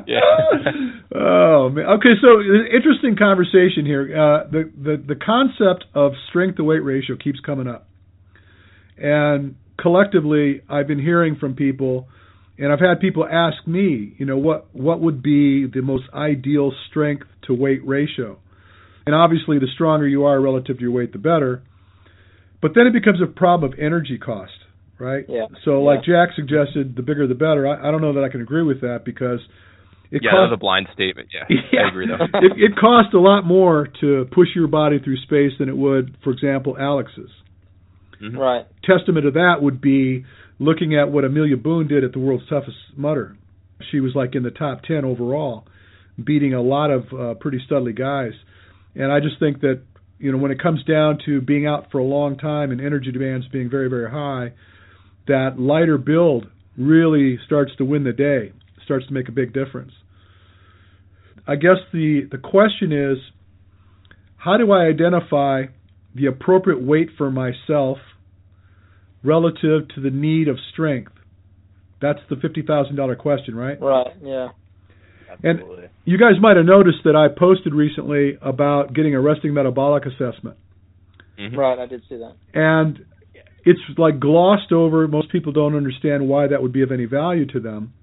Yeah. 0.07 0.19
oh 1.15 1.69
man. 1.69 1.85
Okay, 1.85 2.13
so 2.21 2.41
interesting 2.41 3.15
conversation 3.17 3.85
here. 3.85 4.03
Uh, 4.03 4.49
the 4.49 4.71
the 4.75 5.03
the 5.07 5.15
concept 5.15 5.85
of 5.93 6.13
strength 6.29 6.57
to 6.57 6.63
weight 6.63 6.83
ratio 6.83 7.15
keeps 7.15 7.39
coming 7.39 7.67
up, 7.67 7.87
and 8.97 9.55
collectively, 9.79 10.61
I've 10.69 10.87
been 10.87 10.99
hearing 10.99 11.35
from 11.39 11.55
people, 11.55 12.07
and 12.57 12.71
I've 12.71 12.79
had 12.79 12.99
people 12.99 13.25
ask 13.25 13.67
me, 13.67 14.15
you 14.17 14.25
know, 14.25 14.37
what 14.37 14.73
what 14.73 15.01
would 15.01 15.21
be 15.21 15.67
the 15.67 15.81
most 15.81 16.05
ideal 16.13 16.71
strength 16.89 17.27
to 17.47 17.53
weight 17.53 17.85
ratio, 17.85 18.39
and 19.05 19.15
obviously, 19.15 19.59
the 19.59 19.67
stronger 19.73 20.07
you 20.07 20.25
are 20.25 20.39
relative 20.39 20.77
to 20.77 20.81
your 20.81 20.91
weight, 20.91 21.11
the 21.11 21.19
better. 21.19 21.63
But 22.61 22.71
then 22.75 22.87
it 22.87 22.93
becomes 22.93 23.19
a 23.21 23.27
problem 23.27 23.73
of 23.73 23.79
energy 23.79 24.17
cost, 24.17 24.53
right? 24.97 25.25
Yeah. 25.27 25.47
So, 25.65 25.81
like 25.81 26.05
Jack 26.05 26.29
suggested, 26.33 26.95
the 26.95 27.01
bigger 27.01 27.27
the 27.27 27.35
better. 27.35 27.67
I, 27.67 27.89
I 27.89 27.91
don't 27.91 28.01
know 28.01 28.13
that 28.13 28.23
I 28.23 28.29
can 28.29 28.41
agree 28.41 28.63
with 28.63 28.81
that 28.81 29.01
because 29.03 29.39
it 30.11 30.21
yeah, 30.23 30.31
costs 30.31 30.37
that 30.37 30.49
was 30.49 30.53
a 30.53 30.57
blind 30.57 30.87
statement. 30.93 31.29
Yeah, 31.33 31.45
I 31.85 31.87
agree 31.89 32.07
though. 32.07 32.23
it, 32.39 32.71
it 32.71 32.77
costs 32.79 33.13
a 33.13 33.17
lot 33.17 33.45
more 33.45 33.87
to 34.01 34.27
push 34.31 34.49
your 34.55 34.67
body 34.67 34.99
through 34.99 35.17
space 35.17 35.51
than 35.59 35.69
it 35.69 35.77
would, 35.77 36.17
for 36.23 36.31
example, 36.31 36.75
Alex's. 36.79 37.29
Mhm. 38.21 38.37
Right. 38.37 38.65
Testament 38.83 39.25
to 39.25 39.31
that 39.31 39.61
would 39.61 39.81
be 39.81 40.25
looking 40.59 40.95
at 40.95 41.11
what 41.11 41.25
Amelia 41.25 41.57
Boone 41.57 41.87
did 41.87 42.03
at 42.03 42.13
the 42.13 42.19
world's 42.19 42.47
toughest 42.47 42.77
mudder. 42.95 43.35
She 43.91 43.99
was 43.99 44.13
like 44.15 44.35
in 44.35 44.43
the 44.43 44.51
top 44.51 44.83
10 44.83 45.03
overall, 45.03 45.65
beating 46.23 46.53
a 46.53 46.61
lot 46.61 46.89
of 46.91 47.05
uh, 47.13 47.33
pretty 47.35 47.59
studly 47.69 47.97
guys. 47.97 48.33
And 48.95 49.11
I 49.11 49.19
just 49.19 49.39
think 49.39 49.61
that, 49.61 49.81
you 50.19 50.31
know, 50.31 50.37
when 50.37 50.51
it 50.51 50.61
comes 50.61 50.83
down 50.85 51.19
to 51.25 51.41
being 51.41 51.65
out 51.65 51.91
for 51.91 51.97
a 51.97 52.03
long 52.03 52.37
time 52.37 52.71
and 52.71 52.79
energy 52.79 53.11
demands 53.11 53.47
being 53.51 53.69
very, 53.69 53.89
very 53.89 54.09
high, 54.09 54.53
that 55.27 55.59
lighter 55.59 55.97
build 55.97 56.47
really 56.77 57.39
starts 57.45 57.71
to 57.77 57.85
win 57.85 58.03
the 58.03 58.13
day, 58.13 58.53
starts 58.83 59.07
to 59.07 59.13
make 59.13 59.29
a 59.29 59.31
big 59.31 59.53
difference. 59.53 59.91
I 61.47 61.55
guess 61.55 61.77
the 61.91 62.27
the 62.31 62.37
question 62.37 62.91
is 62.91 63.17
how 64.37 64.57
do 64.57 64.71
I 64.71 64.85
identify 64.87 65.63
the 66.15 66.25
appropriate 66.27 66.81
weight 66.81 67.09
for 67.17 67.31
myself 67.31 67.97
relative 69.23 69.87
to 69.95 70.01
the 70.01 70.09
need 70.09 70.47
of 70.47 70.57
strength? 70.73 71.13
That's 72.01 72.19
the 72.29 72.35
$50,000 72.35 73.17
question, 73.17 73.55
right? 73.55 73.79
Right. 73.79 74.11
Yeah. 74.21 74.49
Absolutely. 75.31 75.83
And 75.85 75.89
you 76.03 76.17
guys 76.17 76.33
might 76.41 76.57
have 76.57 76.65
noticed 76.65 76.99
that 77.05 77.15
I 77.15 77.27
posted 77.33 77.73
recently 77.73 78.37
about 78.41 78.93
getting 78.93 79.15
a 79.15 79.21
resting 79.21 79.53
metabolic 79.53 80.05
assessment. 80.05 80.57
Mhm. 81.39 81.55
Right. 81.55 81.79
I 81.79 81.85
did 81.85 82.03
see 82.09 82.17
that. 82.17 82.33
And 82.53 83.05
it's 83.63 83.79
like 83.97 84.19
glossed 84.19 84.71
over. 84.73 85.07
Most 85.07 85.29
people 85.29 85.53
don't 85.53 85.75
understand 85.75 86.27
why 86.27 86.47
that 86.47 86.61
would 86.61 86.73
be 86.73 86.81
of 86.81 86.91
any 86.91 87.05
value 87.05 87.45
to 87.47 87.59
them. 87.59 87.93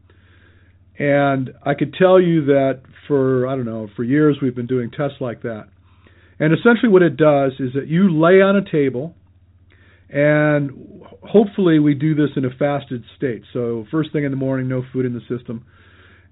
And 1.01 1.55
I 1.65 1.73
could 1.73 1.95
tell 1.95 2.21
you 2.21 2.45
that 2.45 2.83
for, 3.09 3.47
I 3.47 3.57
don't 3.57 3.65
know, 3.65 3.89
for 3.97 4.05
years 4.05 4.37
we've 4.43 4.55
been 4.55 4.67
doing 4.67 4.91
tests 4.91 5.17
like 5.19 5.41
that. 5.43 5.69
And 6.39 6.53
essentially 6.53 6.93
what 6.93 7.01
it 7.01 7.17
does 7.17 7.53
is 7.59 7.73
that 7.75 7.89
you 7.89 8.13
lay 8.13 8.43
on 8.43 8.55
a 8.55 8.71
table 8.71 9.15
and 10.11 10.71
hopefully 11.23 11.79
we 11.79 11.95
do 11.95 12.15
this 12.15 12.29
in 12.37 12.45
a 12.45 12.51
fasted 12.51 13.03
state. 13.17 13.45
So 13.55 13.87
first 13.91 14.13
thing 14.13 14.25
in 14.25 14.31
the 14.31 14.37
morning, 14.37 14.69
no 14.69 14.83
food 14.93 15.07
in 15.07 15.15
the 15.15 15.21
system. 15.21 15.65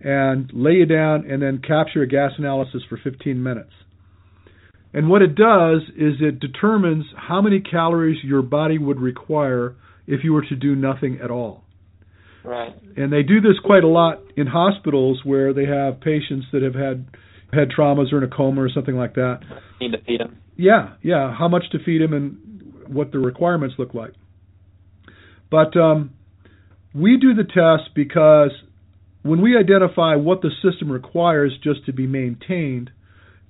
And 0.00 0.50
lay 0.52 0.72
you 0.72 0.86
down 0.86 1.24
and 1.30 1.40
then 1.40 1.62
capture 1.66 2.02
a 2.02 2.06
gas 2.06 2.32
analysis 2.36 2.82
for 2.90 3.00
15 3.02 3.42
minutes. 3.42 3.72
And 4.92 5.08
what 5.08 5.22
it 5.22 5.34
does 5.34 5.80
is 5.96 6.16
it 6.20 6.40
determines 6.40 7.06
how 7.16 7.40
many 7.40 7.60
calories 7.60 8.22
your 8.22 8.42
body 8.42 8.76
would 8.76 9.00
require 9.00 9.76
if 10.06 10.24
you 10.24 10.34
were 10.34 10.44
to 10.44 10.56
do 10.56 10.74
nothing 10.76 11.20
at 11.22 11.30
all. 11.30 11.64
Right. 12.44 12.74
And 12.96 13.12
they 13.12 13.22
do 13.22 13.40
this 13.40 13.58
quite 13.64 13.84
a 13.84 13.88
lot 13.88 14.20
in 14.36 14.46
hospitals 14.46 15.20
where 15.24 15.52
they 15.52 15.66
have 15.66 16.00
patients 16.00 16.46
that 16.52 16.62
have 16.62 16.74
had 16.74 17.06
had 17.52 17.70
traumas 17.70 18.12
or 18.12 18.18
in 18.18 18.24
a 18.24 18.34
coma 18.34 18.62
or 18.62 18.68
something 18.68 18.96
like 18.96 19.14
that. 19.14 19.40
Need 19.80 19.92
to 19.92 20.02
feed 20.02 20.20
them. 20.20 20.38
Yeah, 20.56 20.94
yeah. 21.02 21.34
How 21.34 21.48
much 21.48 21.64
to 21.72 21.78
feed 21.82 22.02
them 22.02 22.12
and 22.12 22.94
what 22.94 23.12
the 23.12 23.18
requirements 23.18 23.76
look 23.78 23.94
like. 23.94 24.12
But 25.50 25.76
um, 25.76 26.10
we 26.94 27.16
do 27.16 27.34
the 27.34 27.44
test 27.44 27.94
because 27.94 28.50
when 29.22 29.40
we 29.40 29.56
identify 29.56 30.16
what 30.16 30.42
the 30.42 30.50
system 30.62 30.90
requires 30.90 31.52
just 31.62 31.86
to 31.86 31.92
be 31.92 32.06
maintained, 32.06 32.90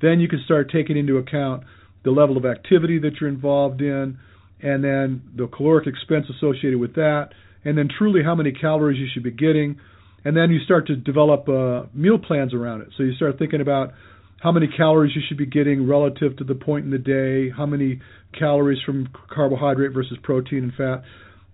then 0.01 0.21
you 0.21 0.29
can 0.29 0.41
start 0.45 0.71
taking 0.73 0.97
into 0.97 1.17
account 1.17 1.65
the 2.05 2.11
level 2.11 2.37
of 2.37 2.45
activity 2.45 2.99
that 3.01 3.21
you're 3.21 3.29
involved 3.29 3.81
in, 3.81 4.19
and 4.61 4.85
then 4.85 5.23
the 5.37 5.47
caloric 5.49 5.87
expense 5.87 6.27
associated 6.37 6.79
with 6.79 6.95
that, 6.95 7.31
and 7.65 7.77
then 7.77 7.89
truly 7.97 8.23
how 8.23 8.35
many 8.35 8.53
calories 8.53 8.99
you 8.99 9.07
should 9.13 9.23
be 9.23 9.31
getting. 9.31 9.79
And 10.25 10.37
then 10.37 10.51
you 10.51 10.61
start 10.65 10.87
to 10.89 10.97
develop 10.97 11.49
uh, 11.49 11.87
meal 11.95 12.19
plans 12.19 12.53
around 12.53 12.83
it. 12.83 12.89
So 12.97 13.03
you 13.03 13.15
start 13.15 13.39
thinking 13.39 13.61
about 13.61 13.93
how 14.41 14.53
many 14.53 14.69
calories 14.69 15.13
you 15.15 15.23
should 15.27 15.39
be 15.39 15.47
getting 15.47 15.89
relative 15.89 16.37
to 16.37 16.45
the 16.45 16.55
point 16.55 16.85
in 16.85 16.91
the 16.91 16.99
day, 16.99 17.51
how 17.51 17.67
many 17.67 18.01
calories 18.39 18.79
from 18.85 19.09
carbohydrate 19.33 19.93
versus 19.93 20.17
protein 20.23 20.65
and 20.65 20.75
fat. 20.75 21.03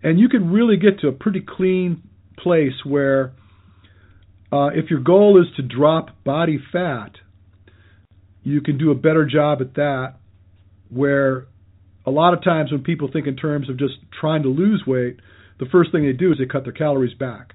And 0.03 0.19
you 0.19 0.29
can 0.29 0.53
really 0.53 0.77
get 0.77 1.01
to 1.01 1.09
a 1.09 1.13
pretty 1.13 1.41
clean 1.47 2.03
place 2.37 2.85
where 2.85 3.33
uh, 4.53 4.69
if 4.69 4.91
your 4.91 5.01
goal 5.01 5.41
is 5.41 5.47
to 5.57 5.63
drop 5.63 6.11
body 6.25 6.59
fat, 6.73 7.13
you 8.43 8.61
can 8.61 8.77
do 8.77 8.91
a 8.91 8.95
better 8.95 9.25
job 9.27 9.59
at 9.63 9.75
that. 9.75 10.17
Where 10.91 11.47
a 12.07 12.11
lot 12.11 12.35
of 12.35 12.45
times 12.45 12.71
when 12.71 12.83
people 12.83 13.09
think 13.11 13.27
in 13.27 13.37
terms 13.37 13.71
of 13.71 13.79
just 13.79 13.95
trying 14.21 14.43
to 14.43 14.49
lose 14.49 14.85
weight, 14.87 15.19
the 15.59 15.67
first 15.67 15.93
thing 15.93 16.05
they 16.05 16.13
do 16.13 16.33
is 16.33 16.39
they 16.39 16.47
cut 16.47 16.65
their 16.65 16.73
calories 16.73 17.15
back. 17.15 17.55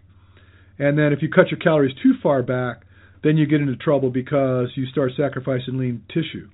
And 0.78 0.98
then 0.98 1.12
if 1.12 1.22
you 1.22 1.30
cut 1.30 1.50
your 1.52 1.60
calories 1.60 1.96
too 2.02 2.14
far 2.24 2.42
back, 2.42 2.84
then 3.24 3.38
you 3.38 3.46
get 3.46 3.60
into 3.60 3.76
trouble 3.76 4.10
because 4.10 4.70
you 4.76 4.86
start 4.88 5.12
sacrificing 5.18 5.78
lean 5.78 6.04
tissue. 6.08 6.50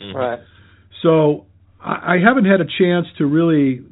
Mm-hmm. 0.00 0.16
Right. 0.16 0.38
So 1.02 1.46
I, 1.80 2.14
I 2.14 2.16
haven't 2.26 2.46
had 2.46 2.60
a 2.60 2.64
chance 2.64 3.06
to 3.18 3.26
really 3.26 3.84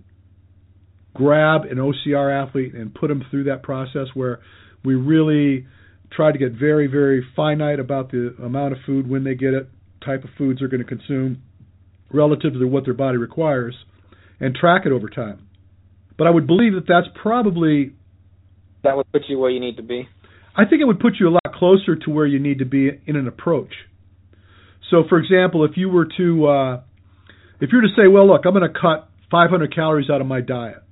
grab 1.15 1.63
an 1.65 1.77
OCR 1.77 2.47
athlete 2.47 2.75
and 2.75 2.95
put 2.95 3.09
them 3.09 3.23
through 3.31 3.45
that 3.45 3.63
process 3.63 4.07
where 4.15 4.41
we 4.85 4.95
really 4.95 5.67
try 6.11 6.33
to 6.33 6.39
get 6.39 6.53
very, 6.53 6.87
very 6.87 7.25
finite 7.37 7.79
about 7.79 8.11
the 8.11 8.35
amount 8.43 8.73
of 8.73 8.79
food 8.87 9.09
when 9.09 9.25
they 9.25 9.35
get 9.35 9.55
it, 9.55 9.69
type 10.05 10.25
of 10.25 10.31
foods 10.37 10.61
they're 10.61 10.69
going 10.69 10.83
to 10.83 10.89
consume 10.89 11.43
relative 12.13 12.55
to 12.55 12.67
what 12.67 12.85
their 12.85 12.95
body 12.95 13.17
requires, 13.17 13.75
and 14.41 14.55
track 14.55 14.83
it 14.85 14.93
over 14.93 15.09
time. 15.09 15.49
But 16.17 16.27
I 16.27 16.31
would 16.31 16.47
believe 16.47 16.75
that 16.75 16.87
that's 16.87 17.07
probably 17.21 17.93
that 18.83 18.97
would 18.97 19.11
put 19.13 19.23
you 19.29 19.39
where 19.39 19.51
you 19.51 19.61
need 19.61 19.77
to 19.77 19.83
be. 19.83 20.09
I 20.57 20.65
think 20.67 20.83
it 20.83 20.85
would 20.85 21.01
put 21.01 21.15
you 21.19 21.29
a 21.29 21.31
lot 21.31 21.55
closer 21.55 21.97
to 21.97 22.11
where 22.11 22.27
you 22.27 22.39
need 22.39 22.59
to 22.59 22.65
be 22.65 22.91
in 23.07 23.17
an 23.17 23.27
approach. 23.27 23.73
So, 24.91 25.05
for 25.09 25.19
example, 25.19 25.65
if 25.65 25.73
you 25.77 25.89
were 25.89 26.07
to 26.19 26.47
uh, 26.47 26.81
if 27.61 27.71
you 27.73 27.79
were 27.79 27.83
to 27.83 27.95
say, 27.97 28.09
well, 28.09 28.27
look, 28.27 28.43
I'm 28.45 28.53
going 28.53 28.71
to 28.71 28.79
cut 28.79 29.09
500 29.31 29.75
calories 29.75 30.11
out 30.11 30.21
of 30.21 30.27
my 30.27 30.41
diet, 30.41 30.83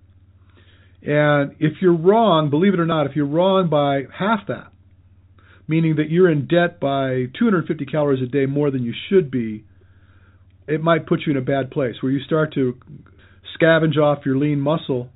and 1.03 1.57
if 1.59 1.75
you're 1.83 1.97
wrong, 1.97 2.49
believe 2.49 2.75
it 2.75 2.81
or 2.81 2.87
not, 2.87 3.07
if 3.07 3.17
you're 3.17 3.27
wrong 3.27 3.69
by 3.69 4.03
half 4.17 4.47
that, 4.49 4.73
meaning 5.67 5.97
that 5.97 6.11
you're 6.11 6.31
in 6.31 6.47
debt 6.47 6.81
by 6.81 7.27
250 7.39 7.87
calories 7.87 8.23
a 8.23 8.27
day 8.27 8.47
more 8.47 8.71
than 8.71 8.83
you 8.83 8.95
should 9.09 9.31
be, 9.31 9.65
it 10.67 10.83
might 10.83 11.07
put 11.07 11.21
you 11.27 11.33
in 11.33 11.37
a 11.37 11.43
bad 11.43 11.71
place 11.71 11.97
where 12.01 12.13
you 12.13 12.21
start 12.25 12.55
to 12.55 12.79
scavenge 13.59 13.97
off 13.97 14.25
your 14.25 14.37
lean 14.37 14.61
muscle 14.61 15.09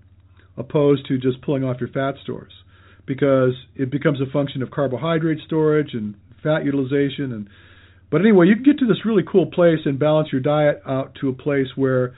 opposed 0.56 1.06
to 1.08 1.18
just 1.18 1.42
pulling 1.42 1.64
off 1.64 1.76
your 1.80 1.88
fat 1.88 2.14
stores 2.22 2.52
because 3.06 3.52
it 3.74 3.90
becomes 3.90 4.20
a 4.20 4.30
function 4.32 4.62
of 4.62 4.70
carbohydrate 4.70 5.38
storage 5.44 5.94
and 5.94 6.14
fat 6.42 6.64
utilization 6.64 7.32
and 7.32 7.48
but 8.10 8.20
anyway 8.20 8.46
you 8.46 8.54
can 8.54 8.62
get 8.62 8.78
to 8.78 8.86
this 8.86 9.04
really 9.04 9.24
cool 9.30 9.46
place 9.46 9.80
and 9.84 9.98
balance 9.98 10.28
your 10.30 10.40
diet 10.40 10.80
out 10.86 11.14
to 11.20 11.28
a 11.28 11.32
place 11.32 11.66
where 11.74 12.14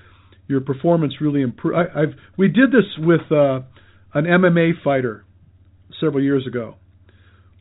your 0.48 0.60
performance 0.60 1.14
really 1.20 1.42
improve 1.42 1.74
I, 1.74 2.02
I've 2.02 2.14
we 2.36 2.48
did 2.48 2.70
this 2.70 2.84
with 2.98 3.32
uh 3.32 3.60
an 4.14 4.24
MMA 4.24 4.82
fighter 4.82 5.24
several 6.00 6.22
years 6.22 6.46
ago 6.46 6.76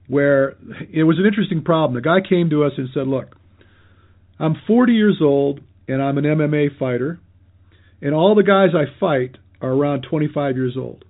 where 0.08 0.56
it 0.94 1.04
was 1.04 1.18
an 1.18 1.26
interesting 1.26 1.64
problem. 1.64 1.96
The 1.96 2.02
guy 2.02 2.28
came 2.28 2.50
to 2.52 2.64
us 2.64 2.74
and 2.78 2.90
said 2.94 3.08
look 3.08 3.36
I'm 4.40 4.56
40 4.68 4.94
years 4.94 5.20
old 5.22 5.62
and 5.88 6.02
I'm 6.02 6.18
an 6.18 6.26
MMA 6.26 6.78
fighter 6.78 7.20
and 8.02 8.14
all 8.14 8.36
the 8.36 8.44
guys 8.44 8.70
I 8.74 8.98
fight 9.00 9.38
are 9.62 9.72
around 9.72 10.06
25 10.10 10.56
years 10.56 10.76
old. 10.78 11.06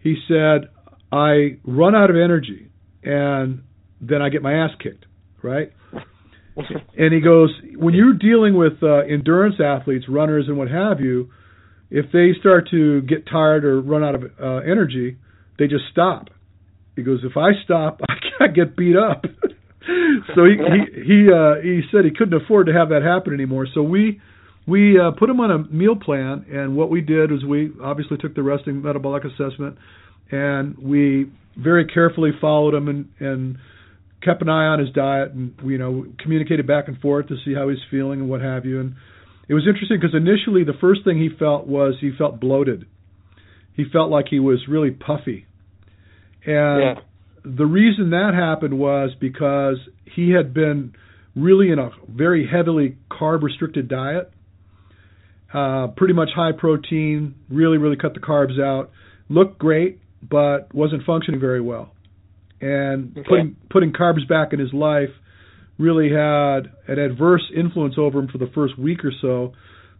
He 0.00 0.16
said, 0.28 0.68
I 1.12 1.58
run 1.64 1.94
out 1.94 2.10
of 2.10 2.16
energy 2.16 2.70
and 3.02 3.62
then 4.00 4.22
I 4.22 4.28
get 4.28 4.42
my 4.42 4.64
ass 4.64 4.70
kicked, 4.82 5.06
right? 5.42 5.72
and 6.56 7.12
he 7.12 7.20
goes, 7.20 7.54
when 7.76 7.94
you're 7.94 8.14
dealing 8.14 8.56
with 8.56 8.82
uh, 8.82 8.98
endurance 8.98 9.56
athletes, 9.64 10.06
runners, 10.08 10.46
and 10.48 10.56
what 10.56 10.68
have 10.68 11.00
you, 11.00 11.30
if 11.90 12.06
they 12.12 12.32
start 12.40 12.68
to 12.70 13.02
get 13.02 13.26
tired 13.30 13.64
or 13.64 13.80
run 13.80 14.02
out 14.02 14.14
of 14.14 14.22
uh, 14.42 14.56
energy, 14.58 15.18
they 15.58 15.66
just 15.66 15.84
stop. 15.92 16.28
He 16.96 17.02
goes, 17.02 17.20
if 17.22 17.36
I 17.36 17.50
stop, 17.64 18.00
I 18.08 18.14
can't 18.38 18.54
get 18.54 18.76
beat 18.76 18.96
up. 18.96 19.24
so 20.34 20.44
he 20.44 20.56
he 20.56 21.02
he, 21.02 21.28
uh, 21.32 21.62
he 21.62 21.82
said 21.92 22.04
he 22.04 22.10
couldn't 22.10 22.42
afford 22.42 22.66
to 22.66 22.72
have 22.72 22.88
that 22.88 23.02
happen 23.02 23.32
anymore. 23.32 23.66
So 23.72 23.82
we 23.82 24.20
we 24.66 24.98
uh, 24.98 25.12
put 25.12 25.30
him 25.30 25.40
on 25.40 25.50
a 25.50 25.58
meal 25.72 25.94
plan, 25.94 26.44
and 26.50 26.76
what 26.76 26.90
we 26.90 27.00
did 27.00 27.30
was 27.30 27.44
we 27.44 27.70
obviously 27.82 28.16
took 28.18 28.34
the 28.34 28.42
resting 28.42 28.82
metabolic 28.82 29.24
assessment, 29.24 29.78
and 30.30 30.76
we 30.78 31.30
very 31.56 31.86
carefully 31.86 32.30
followed 32.40 32.74
him 32.74 32.88
and, 32.88 33.08
and 33.20 33.58
kept 34.24 34.42
an 34.42 34.48
eye 34.48 34.66
on 34.66 34.80
his 34.80 34.90
diet, 34.90 35.32
and 35.32 35.54
you 35.64 35.78
know 35.78 36.06
communicated 36.18 36.66
back 36.66 36.88
and 36.88 36.98
forth 36.98 37.28
to 37.28 37.36
see 37.44 37.54
how 37.54 37.68
he's 37.68 37.78
feeling 37.90 38.20
and 38.20 38.28
what 38.28 38.40
have 38.40 38.64
you. 38.64 38.80
And 38.80 38.96
it 39.48 39.54
was 39.54 39.64
interesting 39.68 39.98
because 40.00 40.16
initially 40.16 40.64
the 40.64 40.78
first 40.80 41.04
thing 41.04 41.18
he 41.18 41.28
felt 41.38 41.66
was 41.66 41.94
he 42.00 42.10
felt 42.16 42.40
bloated. 42.40 42.86
He 43.74 43.84
felt 43.92 44.10
like 44.10 44.26
he 44.28 44.40
was 44.40 44.64
really 44.68 44.90
puffy, 44.90 45.46
and 46.44 46.82
yeah. 46.82 46.94
the 47.44 47.66
reason 47.66 48.10
that 48.10 48.32
happened 48.34 48.76
was 48.76 49.10
because 49.20 49.76
he 50.12 50.30
had 50.30 50.52
been 50.52 50.94
really 51.36 51.70
in 51.70 51.78
a 51.78 51.90
very 52.08 52.48
heavily 52.50 52.96
carb 53.10 53.42
restricted 53.42 53.86
diet 53.86 54.32
uh, 55.56 55.86
pretty 55.96 56.12
much 56.12 56.28
high 56.36 56.52
protein, 56.52 57.34
really, 57.48 57.78
really 57.78 57.96
cut 57.96 58.12
the 58.12 58.20
carbs 58.20 58.60
out. 58.60 58.90
Looked 59.30 59.58
great, 59.58 60.00
but 60.22 60.74
wasn't 60.74 61.04
functioning 61.04 61.40
very 61.40 61.62
well. 61.62 61.92
And 62.60 63.16
okay. 63.16 63.28
putting 63.28 63.56
putting 63.70 63.92
carbs 63.92 64.28
back 64.28 64.52
in 64.52 64.60
his 64.60 64.72
life 64.74 65.10
really 65.78 66.10
had 66.10 66.72
an 66.88 66.98
adverse 66.98 67.42
influence 67.54 67.94
over 67.98 68.18
him 68.18 68.28
for 68.28 68.38
the 68.38 68.50
first 68.54 68.78
week 68.78 69.04
or 69.04 69.12
so. 69.22 69.52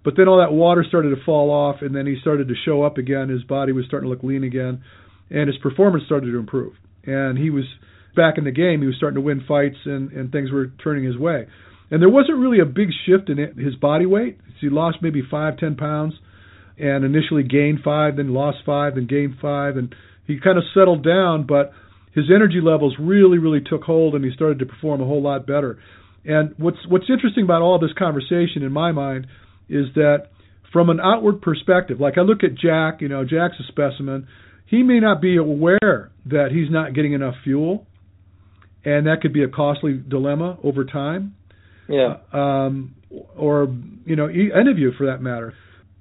But 0.04 0.14
then 0.16 0.28
all 0.28 0.38
that 0.38 0.52
water 0.52 0.84
started 0.86 1.10
to 1.10 1.24
fall 1.24 1.50
off, 1.50 1.76
and 1.80 1.94
then 1.94 2.06
he 2.06 2.16
started 2.20 2.48
to 2.48 2.54
show 2.64 2.82
up 2.82 2.98
again. 2.98 3.28
His 3.28 3.42
body 3.42 3.72
was 3.72 3.86
starting 3.86 4.08
to 4.08 4.10
look 4.10 4.22
lean 4.22 4.44
again, 4.44 4.82
and 5.30 5.48
his 5.48 5.56
performance 5.58 6.04
started 6.04 6.30
to 6.30 6.38
improve. 6.38 6.74
And 7.04 7.38
he 7.38 7.50
was 7.50 7.64
back 8.14 8.38
in 8.38 8.44
the 8.44 8.52
game. 8.52 8.82
He 8.82 8.86
was 8.86 8.96
starting 8.96 9.16
to 9.16 9.20
win 9.20 9.42
fights, 9.48 9.76
and, 9.84 10.12
and 10.12 10.30
things 10.30 10.52
were 10.52 10.70
turning 10.84 11.04
his 11.04 11.16
way. 11.16 11.46
And 11.90 12.00
there 12.00 12.08
wasn't 12.08 12.38
really 12.38 12.60
a 12.60 12.66
big 12.66 12.88
shift 13.06 13.30
in 13.30 13.38
it, 13.38 13.56
his 13.56 13.74
body 13.74 14.06
weight. 14.06 14.38
He 14.60 14.68
lost 14.68 14.98
maybe 15.02 15.22
five, 15.30 15.58
ten 15.58 15.76
pounds, 15.76 16.14
and 16.78 17.04
initially 17.04 17.42
gained 17.42 17.80
five, 17.84 18.16
then 18.16 18.34
lost 18.34 18.58
five, 18.64 18.94
then 18.94 19.06
gained 19.06 19.36
five, 19.40 19.76
and 19.76 19.94
he 20.26 20.38
kind 20.42 20.58
of 20.58 20.64
settled 20.74 21.04
down. 21.04 21.46
But 21.46 21.72
his 22.14 22.26
energy 22.34 22.60
levels 22.62 22.96
really, 22.98 23.38
really 23.38 23.60
took 23.60 23.82
hold, 23.82 24.14
and 24.14 24.24
he 24.24 24.30
started 24.34 24.58
to 24.60 24.66
perform 24.66 25.00
a 25.00 25.04
whole 25.04 25.22
lot 25.22 25.46
better. 25.46 25.78
And 26.24 26.54
what's 26.58 26.78
what's 26.88 27.06
interesting 27.08 27.44
about 27.44 27.62
all 27.62 27.78
this 27.78 27.92
conversation, 27.96 28.62
in 28.62 28.72
my 28.72 28.92
mind, 28.92 29.26
is 29.68 29.86
that 29.94 30.28
from 30.72 30.90
an 30.90 31.00
outward 31.00 31.40
perspective, 31.40 32.00
like 32.00 32.18
I 32.18 32.22
look 32.22 32.42
at 32.42 32.54
Jack, 32.54 33.00
you 33.00 33.08
know, 33.08 33.24
Jack's 33.24 33.54
a 33.60 33.66
specimen. 33.68 34.26
He 34.66 34.82
may 34.82 34.98
not 34.98 35.22
be 35.22 35.36
aware 35.36 36.10
that 36.26 36.48
he's 36.50 36.70
not 36.70 36.92
getting 36.92 37.12
enough 37.12 37.34
fuel, 37.44 37.86
and 38.84 39.06
that 39.06 39.20
could 39.22 39.32
be 39.32 39.44
a 39.44 39.48
costly 39.48 39.94
dilemma 39.94 40.58
over 40.64 40.84
time. 40.84 41.36
Yeah. 41.88 42.16
Um, 42.32 42.94
or 43.36 43.74
you 44.04 44.16
know, 44.16 44.26
any 44.26 44.70
of 44.70 44.78
you 44.78 44.92
for 44.96 45.06
that 45.06 45.20
matter. 45.20 45.54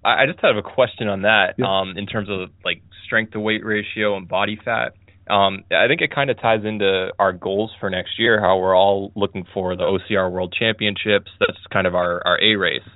I 0.04 0.28
just 0.28 0.40
have 0.42 0.56
a 0.56 0.62
question 0.62 1.08
on 1.08 1.24
that. 1.24 1.56
Yeah. 1.58 1.66
Um, 1.68 1.98
in 1.98 2.06
terms 2.06 2.30
of 2.30 2.50
like 2.64 2.82
strength 3.06 3.34
to 3.34 3.40
weight 3.40 3.66
ratio 3.66 4.16
and 4.16 4.28
body 4.28 4.60
fat. 4.64 4.94
Um, 5.28 5.64
I 5.72 5.88
think 5.88 6.02
it 6.02 6.14
kind 6.14 6.30
of 6.30 6.40
ties 6.40 6.64
into 6.64 7.10
our 7.18 7.34
goals 7.34 7.72
for 7.80 7.90
next 7.90 8.20
year. 8.20 8.40
How 8.40 8.60
we're 8.60 8.78
all 8.78 9.12
looking 9.16 9.46
for 9.54 9.76
the 9.76 9.84
OCR 9.84 10.32
World 10.32 10.56
Championships. 10.58 11.32
That's 11.40 11.58
kind 11.74 11.88
of 11.88 11.96
our 11.96 12.22
our 12.26 12.40
A 12.42 12.56
race, 12.56 12.88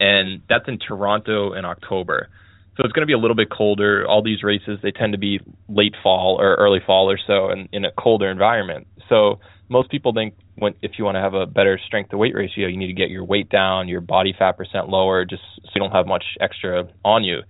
and 0.00 0.42
that's 0.48 0.64
in 0.66 0.78
Toronto 0.78 1.52
in 1.52 1.64
October. 1.64 2.28
So 2.76 2.82
it's 2.84 2.92
going 2.92 3.04
to 3.04 3.06
be 3.06 3.12
a 3.12 3.18
little 3.18 3.36
bit 3.36 3.50
colder. 3.50 4.04
All 4.06 4.22
these 4.22 4.42
races 4.42 4.80
they 4.82 4.90
tend 4.90 5.12
to 5.12 5.18
be 5.18 5.40
late 5.68 5.94
fall 6.02 6.38
or 6.40 6.56
early 6.56 6.80
fall 6.84 7.08
or 7.10 7.18
so, 7.24 7.50
and 7.50 7.68
in 7.72 7.84
a 7.84 7.92
colder 7.92 8.30
environment. 8.30 8.88
So 9.08 9.38
most 9.68 9.90
people 9.90 10.12
think 10.12 10.34
when 10.56 10.74
if 10.82 10.92
you 10.98 11.04
want 11.04 11.16
to 11.16 11.20
have 11.20 11.34
a 11.34 11.46
better 11.46 11.78
strength 11.86 12.10
to 12.10 12.18
weight 12.18 12.34
ratio, 12.34 12.66
you 12.68 12.76
need 12.76 12.86
to 12.88 12.92
get 12.92 13.10
your 13.10 13.24
weight 13.24 13.48
down, 13.48 13.88
your 13.88 14.00
body 14.00 14.34
fat 14.38 14.56
percent 14.56 14.88
lower, 14.88 15.24
just 15.24 15.42
so 15.64 15.70
you 15.74 15.80
don't 15.80 15.92
have 15.92 16.06
much 16.06 16.24
extra 16.40 16.88
on 17.04 17.24
you. 17.24 17.40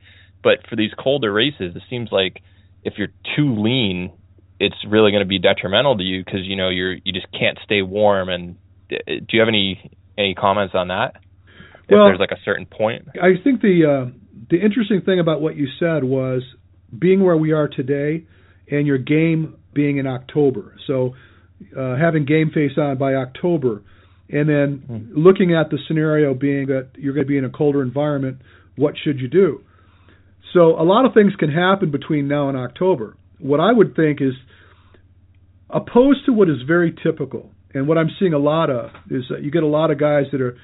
But 0.43 0.67
for 0.69 0.77
these 0.77 0.91
colder 0.99 1.33
races, 1.33 1.77
it 1.77 1.83
seems 1.91 2.11
like 2.11 2.41
if 2.85 2.95
you're 2.97 3.09
too 3.37 3.57
lean, 3.61 4.13
it's 4.59 4.77
really 4.89 5.11
going 5.11 5.23
to 5.23 5.29
be 5.29 5.39
detrimental 5.39 5.97
to 5.97 6.03
you 6.03 6.25
because 6.25 6.41
you 6.45 6.57
know 6.57 6.69
you're 6.69 6.93
you 6.93 7.13
just 7.13 7.27
can't 7.33 7.59
stay 7.65 7.83
warm. 7.83 8.29
And 8.29 8.57
uh, 8.91 8.97
do 9.07 9.27
you 9.31 9.41
have 9.41 9.49
any 9.49 9.91
any 10.17 10.35
comments 10.35 10.75
on 10.75 10.89
that? 10.89 11.17
Well, 11.91 12.07
if 12.07 12.11
there's 12.11 12.21
like 12.21 12.33
a 12.33 12.43
certain 12.45 12.67
point. 12.67 13.09
I 13.21 13.43
think 13.43 13.61
the 13.61 14.07
uh, 14.09 14.11
the 14.51 14.61
interesting 14.61 15.03
thing 15.03 15.21
about 15.21 15.41
what 15.41 15.57
you 15.57 15.69
said 15.79 16.05
was 16.05 16.43
being 16.97 17.23
where 17.23 17.37
we 17.37 17.53
are 17.53 17.69
today, 17.69 18.27
and 18.71 18.87
your 18.87 18.99
game 18.99 19.57
being 19.75 19.99
in 19.99 20.07
October. 20.07 20.77
So 20.87 21.15
uh, 21.77 21.97
having 21.97 22.25
game 22.25 22.51
face 22.53 22.73
on 22.77 22.99
by 22.99 23.15
October, 23.15 23.83
and 24.29 24.49
then 24.49 24.83
mm. 24.89 25.09
looking 25.15 25.55
at 25.55 25.71
the 25.71 25.79
scenario 25.87 26.35
being 26.35 26.67
that 26.67 26.91
you're 26.97 27.15
going 27.15 27.27
to 27.27 27.29
be 27.29 27.39
in 27.39 27.45
a 27.45 27.51
colder 27.51 27.83
environment, 27.83 28.39
what 28.77 28.95
should 29.03 29.21
you 29.21 29.29
do? 29.29 29.63
So 30.53 30.81
a 30.81 30.85
lot 30.85 31.05
of 31.05 31.15
things 31.15 31.33
can 31.39 31.51
happen 31.51 31.91
between 31.91 32.29
now 32.29 32.49
and 32.49 32.57
October. 32.57 33.17
What 33.39 33.61
I 33.61 33.73
would 33.73 33.95
think 33.95 34.21
is 34.21 34.35
opposed 35.69 36.27
to 36.27 36.33
what 36.33 36.49
is 36.49 36.57
very 36.67 36.95
typical, 37.03 37.51
and 37.75 37.87
what 37.89 37.99
I'm 37.99 38.11
seeing 38.19 38.33
a 38.33 38.39
lot 38.39 38.71
of 38.71 38.91
is 39.11 39.25
that 39.31 39.43
you 39.43 39.51
get 39.51 39.63
a 39.63 39.69
lot 39.69 39.91
of 39.91 39.99
guys 39.99 40.25
that 40.33 40.41
are 40.41 40.57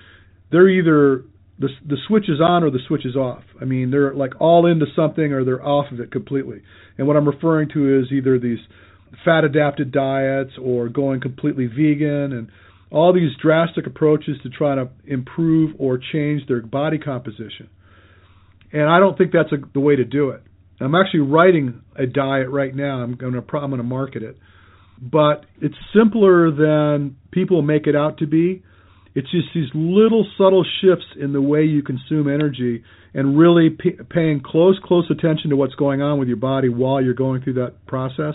they're 0.50 0.68
either 0.68 1.24
the 1.58 1.68
the 1.86 1.96
switch 2.08 2.28
is 2.28 2.40
on 2.40 2.62
or 2.62 2.70
the 2.70 2.78
switch 2.88 3.04
is 3.04 3.16
off. 3.16 3.42
I 3.60 3.64
mean, 3.64 3.90
they're 3.90 4.14
like 4.14 4.32
all 4.40 4.66
into 4.66 4.86
something 4.96 5.32
or 5.32 5.44
they're 5.44 5.64
off 5.64 5.92
of 5.92 6.00
it 6.00 6.10
completely. 6.10 6.62
And 6.98 7.06
what 7.06 7.16
I'm 7.16 7.26
referring 7.26 7.68
to 7.74 8.00
is 8.00 8.12
either 8.12 8.38
these 8.38 8.58
fat 9.24 9.44
adapted 9.44 9.92
diets 9.92 10.52
or 10.60 10.88
going 10.88 11.20
completely 11.20 11.66
vegan 11.66 12.32
and 12.32 12.48
all 12.90 13.12
these 13.12 13.30
drastic 13.40 13.86
approaches 13.86 14.36
to 14.42 14.50
try 14.50 14.74
to 14.74 14.90
improve 15.06 15.74
or 15.78 15.98
change 16.12 16.46
their 16.46 16.60
body 16.60 16.98
composition. 16.98 17.68
And 18.72 18.88
I 18.88 19.00
don't 19.00 19.16
think 19.16 19.32
that's 19.32 19.52
a, 19.52 19.56
the 19.72 19.80
way 19.80 19.96
to 19.96 20.04
do 20.04 20.30
it. 20.30 20.42
I'm 20.80 20.94
actually 20.94 21.20
writing 21.20 21.82
a 21.96 22.06
diet 22.06 22.48
right 22.50 22.74
now. 22.74 23.02
I'm 23.02 23.14
going 23.14 23.34
to 23.34 23.38
I'm 23.38 23.70
going 23.70 23.78
to 23.78 23.82
market 23.82 24.22
it, 24.22 24.36
but 25.00 25.46
it's 25.60 25.76
simpler 25.94 26.50
than 26.50 27.16
people 27.30 27.62
make 27.62 27.86
it 27.86 27.94
out 27.94 28.18
to 28.18 28.26
be. 28.26 28.62
It's 29.14 29.30
just 29.30 29.48
these 29.54 29.68
little 29.74 30.26
subtle 30.38 30.64
shifts 30.80 31.04
in 31.20 31.32
the 31.32 31.42
way 31.42 31.64
you 31.64 31.82
consume 31.82 32.28
energy 32.28 32.82
and 33.14 33.38
really 33.38 33.70
p- 33.70 33.98
paying 34.10 34.40
close 34.44 34.80
close 34.82 35.10
attention 35.10 35.50
to 35.50 35.56
what's 35.56 35.74
going 35.74 36.00
on 36.00 36.18
with 36.18 36.28
your 36.28 36.38
body 36.38 36.68
while 36.68 37.02
you're 37.02 37.14
going 37.14 37.42
through 37.42 37.54
that 37.54 37.86
process. 37.86 38.34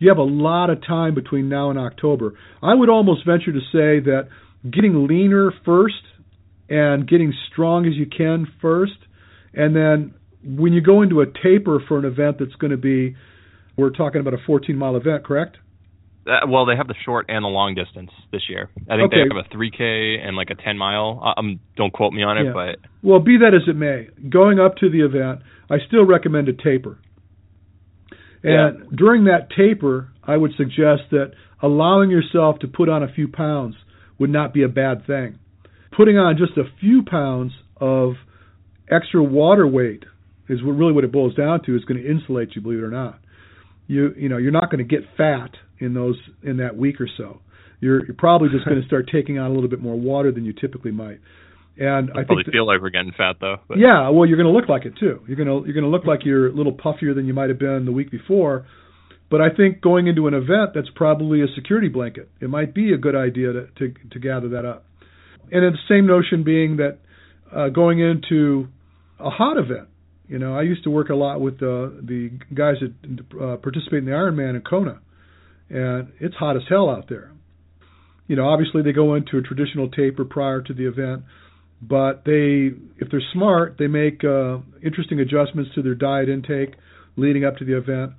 You 0.00 0.08
have 0.08 0.18
a 0.18 0.22
lot 0.22 0.70
of 0.70 0.84
time 0.84 1.14
between 1.14 1.48
now 1.48 1.70
and 1.70 1.78
October. 1.78 2.34
I 2.60 2.74
would 2.74 2.88
almost 2.88 3.24
venture 3.24 3.52
to 3.52 3.60
say 3.70 4.00
that 4.00 4.28
getting 4.68 5.06
leaner 5.06 5.52
first 5.64 6.02
and 6.68 7.08
getting 7.08 7.32
strong 7.52 7.86
as 7.86 7.94
you 7.94 8.06
can 8.06 8.48
first 8.60 8.92
and 9.54 9.74
then 9.74 10.14
when 10.44 10.72
you 10.72 10.80
go 10.80 11.02
into 11.02 11.20
a 11.20 11.26
taper 11.26 11.82
for 11.86 11.98
an 11.98 12.04
event 12.04 12.38
that's 12.38 12.54
going 12.54 12.70
to 12.70 12.76
be, 12.76 13.16
we're 13.76 13.90
talking 13.90 14.20
about 14.20 14.34
a 14.34 14.38
14 14.46 14.76
mile 14.76 14.96
event, 14.96 15.24
correct? 15.24 15.56
Uh, 16.26 16.46
well, 16.48 16.66
they 16.66 16.76
have 16.76 16.86
the 16.86 16.94
short 17.04 17.26
and 17.28 17.44
the 17.44 17.48
long 17.48 17.74
distance 17.74 18.10
this 18.30 18.42
year. 18.48 18.68
I 18.88 18.96
think 18.96 19.12
okay. 19.12 19.16
they 19.16 19.34
have 19.34 19.44
a 19.44 19.54
3K 19.54 20.26
and 20.26 20.36
like 20.36 20.50
a 20.50 20.54
10 20.54 20.76
mile. 20.76 21.34
Um, 21.36 21.60
don't 21.76 21.92
quote 21.92 22.12
me 22.12 22.22
on 22.22 22.38
it, 22.38 22.44
yeah. 22.46 22.52
but 22.52 22.76
well, 23.02 23.20
be 23.20 23.38
that 23.38 23.54
as 23.54 23.68
it 23.68 23.76
may, 23.76 24.08
going 24.28 24.60
up 24.60 24.76
to 24.76 24.90
the 24.90 25.00
event, 25.00 25.40
I 25.70 25.76
still 25.86 26.04
recommend 26.04 26.48
a 26.48 26.52
taper. 26.52 26.98
And 28.42 28.78
yeah. 28.78 28.86
during 28.96 29.24
that 29.24 29.48
taper, 29.56 30.08
I 30.22 30.36
would 30.36 30.52
suggest 30.56 31.10
that 31.10 31.32
allowing 31.62 32.10
yourself 32.10 32.58
to 32.60 32.68
put 32.68 32.88
on 32.88 33.02
a 33.02 33.12
few 33.12 33.28
pounds 33.28 33.74
would 34.18 34.30
not 34.30 34.54
be 34.54 34.62
a 34.62 34.68
bad 34.68 35.06
thing. 35.06 35.38
Putting 35.96 36.18
on 36.18 36.36
just 36.36 36.56
a 36.56 36.64
few 36.78 37.02
pounds 37.02 37.52
of 37.80 38.14
extra 38.90 39.22
water 39.22 39.66
weight 39.66 40.04
is 40.48 40.62
what 40.62 40.72
really 40.72 40.92
what 40.92 41.04
it 41.04 41.12
boils 41.12 41.34
down 41.34 41.62
to 41.64 41.76
is 41.76 41.84
going 41.84 42.02
to 42.02 42.08
insulate 42.08 42.54
you, 42.54 42.62
believe 42.62 42.78
it 42.78 42.82
or 42.82 42.90
not. 42.90 43.20
You 43.86 44.12
you 44.16 44.28
know 44.28 44.36
you're 44.36 44.52
not 44.52 44.70
going 44.70 44.86
to 44.86 44.96
get 44.96 45.08
fat 45.16 45.50
in 45.78 45.94
those 45.94 46.16
in 46.42 46.58
that 46.58 46.76
week 46.76 47.00
or 47.00 47.08
so. 47.16 47.40
You're 47.80 48.04
you're 48.04 48.14
probably 48.16 48.48
just 48.50 48.64
going 48.64 48.80
to 48.80 48.86
start 48.86 49.08
taking 49.12 49.38
on 49.38 49.50
a 49.50 49.54
little 49.54 49.70
bit 49.70 49.80
more 49.80 49.98
water 49.98 50.30
than 50.30 50.44
you 50.44 50.52
typically 50.52 50.92
might. 50.92 51.20
And 51.80 52.10
I, 52.10 52.24
probably 52.24 52.44
feel 52.52 52.66
like 52.66 52.82
we're 52.82 52.90
getting 52.90 53.12
fat 53.16 53.36
though. 53.40 53.56
But. 53.66 53.78
Yeah, 53.78 54.10
well, 54.10 54.28
you're 54.28 54.36
going 54.36 54.52
to 54.52 54.52
look 54.52 54.68
like 54.68 54.84
it 54.84 54.98
too. 55.00 55.24
You're 55.26 55.36
going 55.36 55.48
to 55.48 55.66
you're 55.66 55.72
going 55.72 55.84
to 55.84 55.90
look 55.90 56.04
like 56.04 56.26
you're 56.26 56.48
a 56.48 56.52
little 56.52 56.74
puffier 56.74 57.14
than 57.14 57.24
you 57.24 57.32
might 57.32 57.48
have 57.48 57.58
been 57.58 57.86
the 57.86 57.92
week 57.92 58.10
before. 58.10 58.66
But 59.30 59.40
I 59.40 59.48
think 59.48 59.80
going 59.80 60.06
into 60.06 60.26
an 60.26 60.34
event, 60.34 60.72
that's 60.74 60.90
probably 60.94 61.40
a 61.40 61.46
security 61.54 61.88
blanket. 61.88 62.28
It 62.38 62.50
might 62.50 62.74
be 62.74 62.92
a 62.92 62.98
good 62.98 63.16
idea 63.16 63.54
to 63.54 63.66
to, 63.78 63.94
to 64.10 64.18
gather 64.18 64.50
that 64.50 64.66
up. 64.66 64.84
And 65.50 65.64
the 65.64 65.78
same 65.88 66.06
notion 66.06 66.44
being 66.44 66.76
that 66.76 66.98
uh, 67.50 67.70
going 67.70 67.98
into 67.98 68.68
a 69.18 69.30
hot 69.30 69.56
event, 69.56 69.88
you 70.28 70.38
know, 70.38 70.54
I 70.54 70.62
used 70.62 70.84
to 70.84 70.90
work 70.90 71.08
a 71.08 71.14
lot 71.14 71.40
with 71.40 71.54
uh, 71.54 71.96
the 72.02 72.30
guys 72.54 72.76
that 72.82 73.40
uh, 73.40 73.56
participate 73.56 74.00
in 74.00 74.04
the 74.04 74.12
Ironman 74.12 74.54
in 74.54 74.60
Kona, 74.60 75.00
and 75.70 76.12
it's 76.20 76.34
hot 76.34 76.56
as 76.56 76.62
hell 76.68 76.90
out 76.90 77.08
there. 77.08 77.32
You 78.28 78.36
know, 78.36 78.46
obviously 78.48 78.82
they 78.82 78.92
go 78.92 79.14
into 79.14 79.38
a 79.38 79.42
traditional 79.42 79.90
taper 79.90 80.26
prior 80.26 80.60
to 80.60 80.74
the 80.74 80.86
event, 80.86 81.24
but 81.82 82.24
they, 82.24 82.70
if 82.98 83.10
they're 83.10 83.22
smart, 83.32 83.76
they 83.78 83.86
make 83.86 84.22
uh, 84.22 84.58
interesting 84.82 85.20
adjustments 85.20 85.70
to 85.74 85.82
their 85.82 85.94
diet 85.94 86.28
intake 86.28 86.74
leading 87.16 87.44
up 87.44 87.56
to 87.56 87.64
the 87.64 87.76
event, 87.76 88.12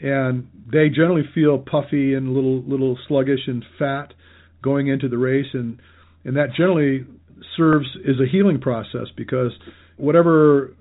and 0.00 0.48
they 0.70 0.88
generally 0.88 1.24
feel 1.34 1.58
puffy 1.58 2.14
and 2.14 2.28
a 2.28 2.30
little 2.30 2.62
little 2.62 2.98
sluggish 3.08 3.40
and 3.46 3.64
fat 3.78 4.12
going 4.62 4.88
into 4.88 5.08
the 5.08 5.16
race, 5.16 5.46
and 5.54 5.78
and 6.24 6.36
that 6.36 6.48
generally 6.56 7.06
serves 7.56 7.86
as 8.06 8.16
a 8.20 8.30
healing 8.30 8.60
process 8.60 9.06
because 9.16 9.52
whatever 9.96 10.74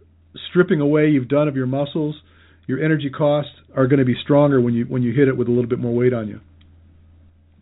stripping 0.49 0.81
away 0.81 1.07
you've 1.07 1.29
done 1.29 1.47
of 1.47 1.55
your 1.55 1.67
muscles, 1.67 2.15
your 2.67 2.83
energy 2.83 3.09
costs 3.09 3.51
are 3.75 3.87
going 3.87 3.99
to 3.99 4.05
be 4.05 4.15
stronger 4.23 4.59
when 4.59 4.73
you 4.73 4.85
when 4.85 5.03
you 5.03 5.13
hit 5.13 5.27
it 5.27 5.37
with 5.37 5.47
a 5.47 5.51
little 5.51 5.69
bit 5.69 5.79
more 5.79 5.93
weight 5.93 6.13
on 6.13 6.27
you. 6.27 6.41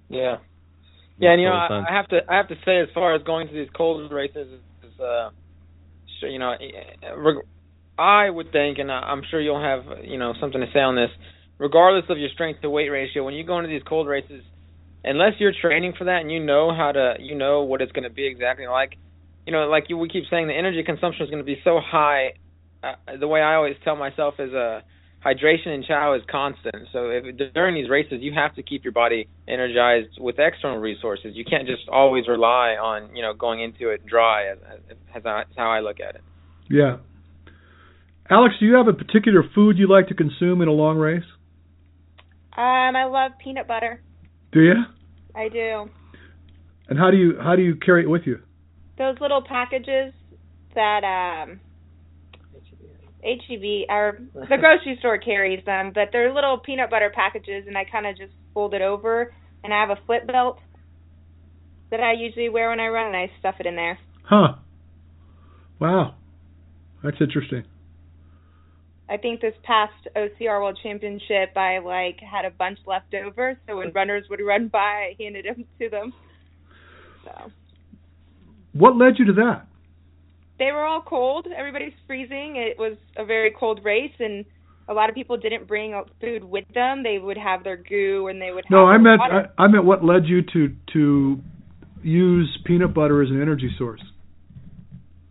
Yeah, 0.09 0.37
yeah, 1.17 1.31
and 1.31 1.41
you 1.41 1.47
know 1.47 1.55
I, 1.55 1.85
I 1.89 1.93
have 1.93 2.07
to 2.09 2.19
I 2.29 2.37
have 2.37 2.47
to 2.49 2.55
say 2.65 2.79
as 2.79 2.87
far 2.93 3.15
as 3.15 3.23
going 3.23 3.47
to 3.47 3.53
these 3.53 3.69
cold 3.75 4.11
races 4.11 4.59
is, 4.83 4.99
uh, 4.99 5.29
you 6.21 6.39
know, 6.39 6.53
I 7.97 8.29
would 8.29 8.51
think, 8.51 8.79
and 8.79 8.91
I'm 8.91 9.21
sure 9.29 9.41
you'll 9.41 9.61
have 9.61 10.03
you 10.03 10.17
know 10.17 10.33
something 10.39 10.61
to 10.61 10.67
say 10.73 10.79
on 10.79 10.95
this. 10.95 11.09
Regardless 11.59 12.05
of 12.09 12.17
your 12.17 12.29
strength 12.33 12.61
to 12.61 12.69
weight 12.69 12.89
ratio, 12.89 13.23
when 13.23 13.35
you 13.35 13.45
go 13.45 13.59
into 13.59 13.69
these 13.69 13.83
cold 13.87 14.07
races, 14.07 14.43
unless 15.03 15.33
you're 15.39 15.53
training 15.61 15.93
for 15.97 16.05
that 16.05 16.21
and 16.21 16.31
you 16.31 16.43
know 16.43 16.73
how 16.75 16.91
to, 16.91 17.13
you 17.19 17.35
know 17.35 17.61
what 17.61 17.81
it's 17.81 17.91
going 17.91 18.03
to 18.03 18.09
be 18.09 18.25
exactly 18.25 18.65
like, 18.67 18.97
you 19.45 19.53
know, 19.53 19.67
like 19.69 19.85
you, 19.87 19.97
we 19.97 20.09
keep 20.09 20.23
saying, 20.31 20.47
the 20.47 20.53
energy 20.53 20.83
consumption 20.83 21.23
is 21.23 21.29
going 21.29 21.43
to 21.43 21.45
be 21.45 21.61
so 21.63 21.79
high 21.79 22.31
uh, 22.83 23.17
the 23.19 23.27
way 23.27 23.41
I 23.41 23.55
always 23.55 23.75
tell 23.83 23.95
myself 23.95 24.35
is 24.39 24.53
uh, 24.53 24.81
hydration 25.23 25.69
and 25.69 25.85
chow 25.85 26.13
is 26.15 26.21
constant. 26.29 26.87
So 26.91 27.09
if 27.09 27.53
during 27.53 27.75
these 27.75 27.89
races, 27.89 28.19
you 28.21 28.33
have 28.33 28.55
to 28.55 28.63
keep 28.63 28.83
your 28.83 28.93
body 28.93 29.27
energized 29.47 30.19
with 30.19 30.35
external 30.39 30.77
resources. 30.77 31.31
You 31.33 31.45
can't 31.45 31.67
just 31.67 31.87
always 31.89 32.27
rely 32.27 32.75
on 32.81 33.15
you 33.15 33.21
know 33.21 33.33
going 33.33 33.61
into 33.61 33.89
it 33.89 34.05
dry. 34.05 34.51
As, 34.51 34.57
as, 34.89 34.97
as 35.15 35.23
how 35.55 35.71
I 35.71 35.79
look 35.79 35.99
at 35.99 36.15
it. 36.15 36.21
Yeah. 36.69 36.97
Alex, 38.29 38.55
do 38.59 38.65
you 38.65 38.75
have 38.75 38.87
a 38.87 38.93
particular 38.93 39.43
food 39.53 39.77
you 39.77 39.89
like 39.89 40.07
to 40.07 40.15
consume 40.15 40.61
in 40.61 40.67
a 40.67 40.71
long 40.71 40.97
race? 40.97 41.23
Um, 42.55 42.95
I 42.95 43.05
love 43.05 43.33
peanut 43.43 43.67
butter. 43.67 44.01
Do 44.51 44.61
you? 44.61 44.73
I 45.35 45.49
do. 45.49 45.89
And 46.87 46.99
how 46.99 47.11
do 47.11 47.17
you 47.17 47.37
how 47.41 47.55
do 47.55 47.61
you 47.61 47.75
carry 47.75 48.03
it 48.03 48.09
with 48.09 48.23
you? 48.25 48.39
Those 48.97 49.15
little 49.19 49.41
packages 49.41 50.13
that 50.75 51.03
um 51.03 51.59
HEB 53.23 53.89
or 53.89 54.19
the 54.33 54.57
grocery 54.57 54.97
store 54.99 55.17
carries 55.17 55.63
them, 55.65 55.91
but 55.93 56.09
they're 56.11 56.33
little 56.33 56.57
peanut 56.57 56.89
butter 56.89 57.11
packages, 57.13 57.65
and 57.67 57.77
I 57.77 57.85
kind 57.85 58.05
of 58.05 58.17
just 58.17 58.33
fold 58.53 58.73
it 58.73 58.81
over, 58.81 59.33
and 59.63 59.73
I 59.73 59.79
have 59.79 59.89
a 59.89 59.99
flip 60.05 60.27
belt 60.27 60.59
that 61.89 61.99
I 61.99 62.13
usually 62.13 62.49
wear 62.49 62.69
when 62.69 62.79
I 62.79 62.87
run, 62.87 63.07
and 63.07 63.15
I 63.15 63.31
stuff 63.39 63.55
it 63.59 63.65
in 63.65 63.75
there. 63.75 63.97
Huh. 64.23 64.55
Wow. 65.79 66.15
That's 67.03 67.17
interesting. 67.19 67.63
I 69.09 69.17
think 69.17 69.41
this 69.41 69.53
past 69.63 69.93
OCR 70.15 70.61
World 70.61 70.79
Championship, 70.81 71.55
I 71.55 71.79
like 71.79 72.19
had 72.19 72.45
a 72.45 72.51
bunch 72.51 72.79
left 72.85 73.13
over, 73.13 73.59
so 73.67 73.77
when 73.77 73.91
runners 73.93 74.25
would 74.29 74.39
run 74.41 74.69
by, 74.69 74.79
I 74.79 75.15
handed 75.19 75.45
them 75.45 75.65
to 75.79 75.89
them. 75.89 76.13
So. 77.25 77.51
What 78.73 78.97
led 78.97 79.19
you 79.19 79.25
to 79.25 79.33
that? 79.33 79.67
They 80.59 80.71
were 80.71 80.85
all 80.85 81.01
cold. 81.01 81.47
Everybody's 81.55 81.93
freezing. 82.07 82.55
It 82.55 82.77
was 82.77 82.97
a 83.17 83.25
very 83.25 83.53
cold 83.57 83.83
race, 83.83 84.13
and 84.19 84.45
a 84.87 84.93
lot 84.93 85.09
of 85.09 85.15
people 85.15 85.37
didn't 85.37 85.67
bring 85.67 85.99
food 86.19 86.43
with 86.43 86.65
them. 86.73 87.03
They 87.03 87.17
would 87.17 87.37
have 87.37 87.63
their 87.63 87.77
goo, 87.77 88.27
and 88.27 88.41
they 88.41 88.51
would. 88.51 88.65
No, 88.69 88.85
I 88.85 88.97
meant 88.97 89.19
water. 89.19 89.51
I, 89.57 89.63
I 89.63 89.67
meant 89.67 89.85
what 89.85 90.03
led 90.03 90.25
you 90.25 90.41
to 90.53 90.75
to 90.93 91.39
use 92.03 92.57
peanut 92.65 92.93
butter 92.93 93.21
as 93.21 93.29
an 93.29 93.41
energy 93.41 93.69
source. 93.77 94.01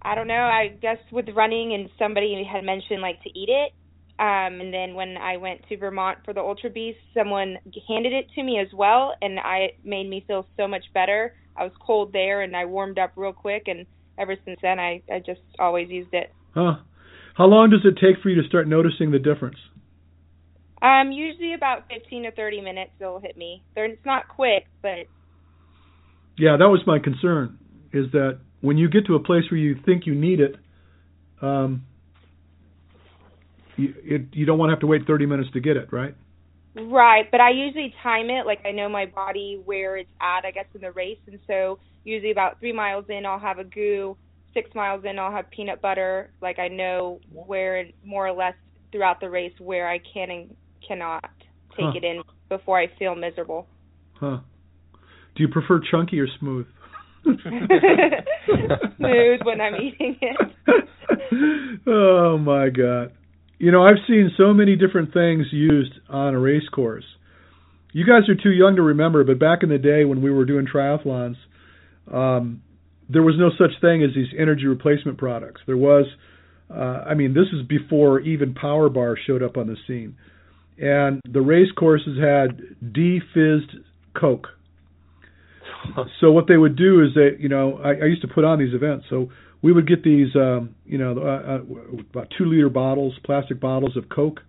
I 0.01 0.15
don't 0.15 0.27
know. 0.27 0.35
I 0.35 0.69
guess 0.81 0.99
with 1.13 1.27
running, 1.35 1.75
and 1.75 1.89
somebody 1.99 2.45
had 2.51 2.65
mentioned 2.65 3.01
like 3.01 3.23
to 3.23 3.31
eat 3.31 3.49
it. 3.49 3.73
Um, 4.19 4.61
and 4.61 4.73
then 4.73 4.95
when 4.95 5.17
I 5.17 5.37
went 5.39 5.63
to 5.69 5.77
Vermont 5.77 6.19
for 6.25 6.33
the 6.35 6.41
Ultra 6.41 6.71
Beast, 6.71 6.99
someone 7.15 7.59
handed 7.89 8.13
it 8.13 8.27
to 8.35 8.43
me 8.43 8.59
as 8.59 8.69
well, 8.73 9.15
and 9.21 9.39
I 9.41 9.57
it 9.59 9.79
made 9.85 10.09
me 10.09 10.25
feel 10.27 10.47
so 10.57 10.69
much 10.69 10.85
better. 10.95 11.35
I 11.57 11.65
was 11.65 11.73
cold 11.85 12.13
there, 12.13 12.43
and 12.43 12.57
I 12.57 12.65
warmed 12.65 12.99
up 12.99 13.13
real 13.17 13.33
quick, 13.33 13.65
and 13.67 13.87
ever 14.19 14.37
since 14.45 14.59
then, 14.63 14.79
I 14.79 15.03
I 15.13 15.19
just 15.19 15.41
always 15.59 15.89
used 15.89 16.13
it. 16.13 16.33
Huh. 16.55 16.77
How 17.35 17.47
long 17.47 17.71
does 17.71 17.81
it 17.85 17.95
take 17.95 18.23
for 18.23 18.29
you 18.29 18.41
to 18.43 18.49
start 18.49 18.69
noticing 18.69 19.11
the 19.11 19.19
difference? 19.19 19.57
Um, 20.83 21.13
usually 21.13 21.55
about 21.55 21.89
15 21.89 22.25
to 22.25 22.33
30 22.33 22.61
minutes 22.61 22.91
it'll 23.01 23.21
hit 23.21 23.37
me. 23.37 23.63
They're, 23.75 23.87
it's 23.87 24.05
not 24.05 24.29
quick, 24.29 24.67
but 24.83 25.07
Yeah, 26.37 26.57
that 26.59 26.67
was 26.67 26.81
my 26.87 26.99
concern. 26.99 27.59
Is 27.93 28.11
that 28.13 28.41
when 28.61 28.79
you 28.79 28.89
get 28.89 29.07
to 29.07 29.15
a 29.15 29.21
place 29.21 29.45
where 29.51 29.61
you 29.61 29.77
think 29.87 30.07
you 30.07 30.15
need 30.15 30.41
it, 30.41 30.57
um, 31.41 31.85
you, 33.77 33.95
it, 34.03 34.23
you 34.33 34.45
don't 34.45 34.59
want 34.59 34.71
to 34.71 34.73
have 34.73 34.81
to 34.81 34.87
wait 34.87 35.07
30 35.07 35.27
minutes 35.27 35.51
to 35.53 35.61
get 35.61 35.77
it, 35.77 35.93
right? 35.93 36.15
Right, 36.75 37.31
but 37.31 37.41
I 37.41 37.51
usually 37.51 37.95
time 38.03 38.31
it 38.31 38.47
like 38.47 38.61
I 38.65 38.71
know 38.71 38.89
my 38.89 39.07
body 39.07 39.61
where 39.65 39.99
it's 39.99 40.11
at, 40.21 40.47
I 40.47 40.51
guess, 40.51 40.65
in 40.75 40.81
the 40.81 40.91
race, 40.93 41.19
and 41.27 41.39
so 41.47 41.79
usually 42.05 42.31
about 42.33 42.59
three 42.61 42.73
miles 42.73 43.05
in, 43.09 43.27
I'll 43.27 43.39
have 43.39 43.59
a 43.59 43.65
goo. 43.65 44.17
Six 44.55 44.71
miles 44.75 45.05
in, 45.05 45.19
I'll 45.19 45.33
have 45.33 45.51
peanut 45.51 45.81
butter. 45.81 46.31
Like 46.41 46.59
I 46.59 46.69
know 46.69 47.21
where, 47.33 47.87
more 48.05 48.27
or 48.27 48.33
less, 48.33 48.55
throughout 48.91 49.21
the 49.21 49.31
race 49.31 49.55
where 49.59 49.89
I 49.89 49.99
can 49.99 50.31
and 50.31 50.57
cannot 50.87 51.25
take 51.71 51.87
Huh. 51.87 51.93
it 51.97 52.05
in 52.05 52.23
before 52.49 52.79
I 52.79 52.89
feel 52.99 53.15
miserable. 53.15 53.67
Huh. 54.15 54.39
Do 55.35 55.43
you 55.43 55.49
prefer 55.49 55.81
chunky 55.91 56.21
or 56.21 56.29
smooth? 56.39 56.67
Smooth 57.25 57.41
when 59.45 59.61
I'm 59.61 59.75
eating 59.77 60.19
it. 60.21 60.37
oh 61.87 62.37
my 62.39 62.69
god. 62.69 63.13
You 63.59 63.71
know, 63.71 63.85
I've 63.85 64.05
seen 64.09 64.31
so 64.37 64.53
many 64.53 64.75
different 64.77 65.13
things 65.15 65.47
used 65.53 65.93
on 66.09 66.35
a 66.35 66.39
race 66.41 66.69
course. 66.75 67.05
You 67.93 68.05
guys 68.05 68.29
are 68.29 68.35
too 68.35 68.51
young 68.51 68.77
to 68.77 68.83
remember, 68.83 69.23
but 69.23 69.39
back 69.39 69.63
in 69.63 69.69
the 69.69 69.79
day 69.79 70.05
when 70.05 70.21
we 70.21 70.31
were 70.33 70.45
doing 70.45 70.67
triathlons, 70.67 71.37
um, 72.11 72.63
there 73.09 73.23
was 73.23 73.35
no 73.39 73.51
such 73.59 73.81
thing 73.81 74.03
as 74.03 74.15
these 74.15 74.29
energy 74.39 74.67
replacement 74.67 75.19
products. 75.19 75.61
There 75.67 75.77
was, 75.77 76.07
uh, 76.71 77.05
I 77.07 77.15
mean, 77.15 77.35
this 77.35 77.47
is 77.53 77.67
before 77.67 78.21
even 78.21 78.55
Power 78.55 78.89
Bar 78.89 79.17
showed 79.27 79.43
up 79.43 79.57
on 79.57 79.67
the 79.67 79.77
scene, 79.87 80.17
and 80.79 81.21
the 81.29 81.43
race 81.43 81.71
courses 81.77 82.19
had 82.19 82.93
de-fizzed 82.93 83.85
Coke. 84.19 84.49
So 86.21 86.31
what 86.31 86.47
they 86.47 86.57
would 86.57 86.77
do 86.77 87.03
is 87.03 87.15
that 87.15 87.39
you 87.41 87.49
know 87.49 87.81
I, 87.83 87.91
I 87.91 88.05
used 88.05 88.23
to 88.23 88.29
put 88.29 88.45
on 88.45 88.61
these 88.61 88.73
events, 88.73 89.07
so 89.11 89.31
we 89.63 89.73
would 89.73 89.89
get 89.89 90.05
these 90.05 90.29
um, 90.37 90.77
you 90.87 90.97
know 90.97 91.19
uh, 91.19 91.55
uh, 91.55 91.99
about 92.11 92.33
two 92.39 92.45
liter 92.45 92.69
bottles, 92.69 93.15
plastic 93.25 93.59
bottles 93.61 93.97
of 93.97 94.09
Coke, 94.09 94.41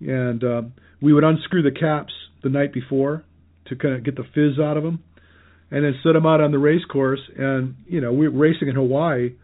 and 0.00 0.42
um, 0.42 0.72
we 1.00 1.12
would 1.12 1.22
unscrew 1.22 1.62
the 1.62 1.70
caps 1.70 2.12
the 2.42 2.48
night 2.48 2.72
before 2.72 3.22
to 3.66 3.76
kind 3.76 3.94
of 3.94 4.04
get 4.04 4.16
the 4.16 4.24
fizz 4.34 4.58
out 4.58 4.76
of 4.76 4.82
them, 4.82 5.04
and 5.70 5.84
then 5.84 5.94
set 6.02 6.12
them 6.12 6.26
out 6.26 6.40
on 6.40 6.50
the 6.50 6.58
race 6.58 6.84
course. 6.90 7.20
And 7.36 7.76
you 7.86 8.00
know 8.00 8.12
we're 8.12 8.30
racing 8.30 8.68
in 8.68 8.74
Hawaii, 8.74 9.34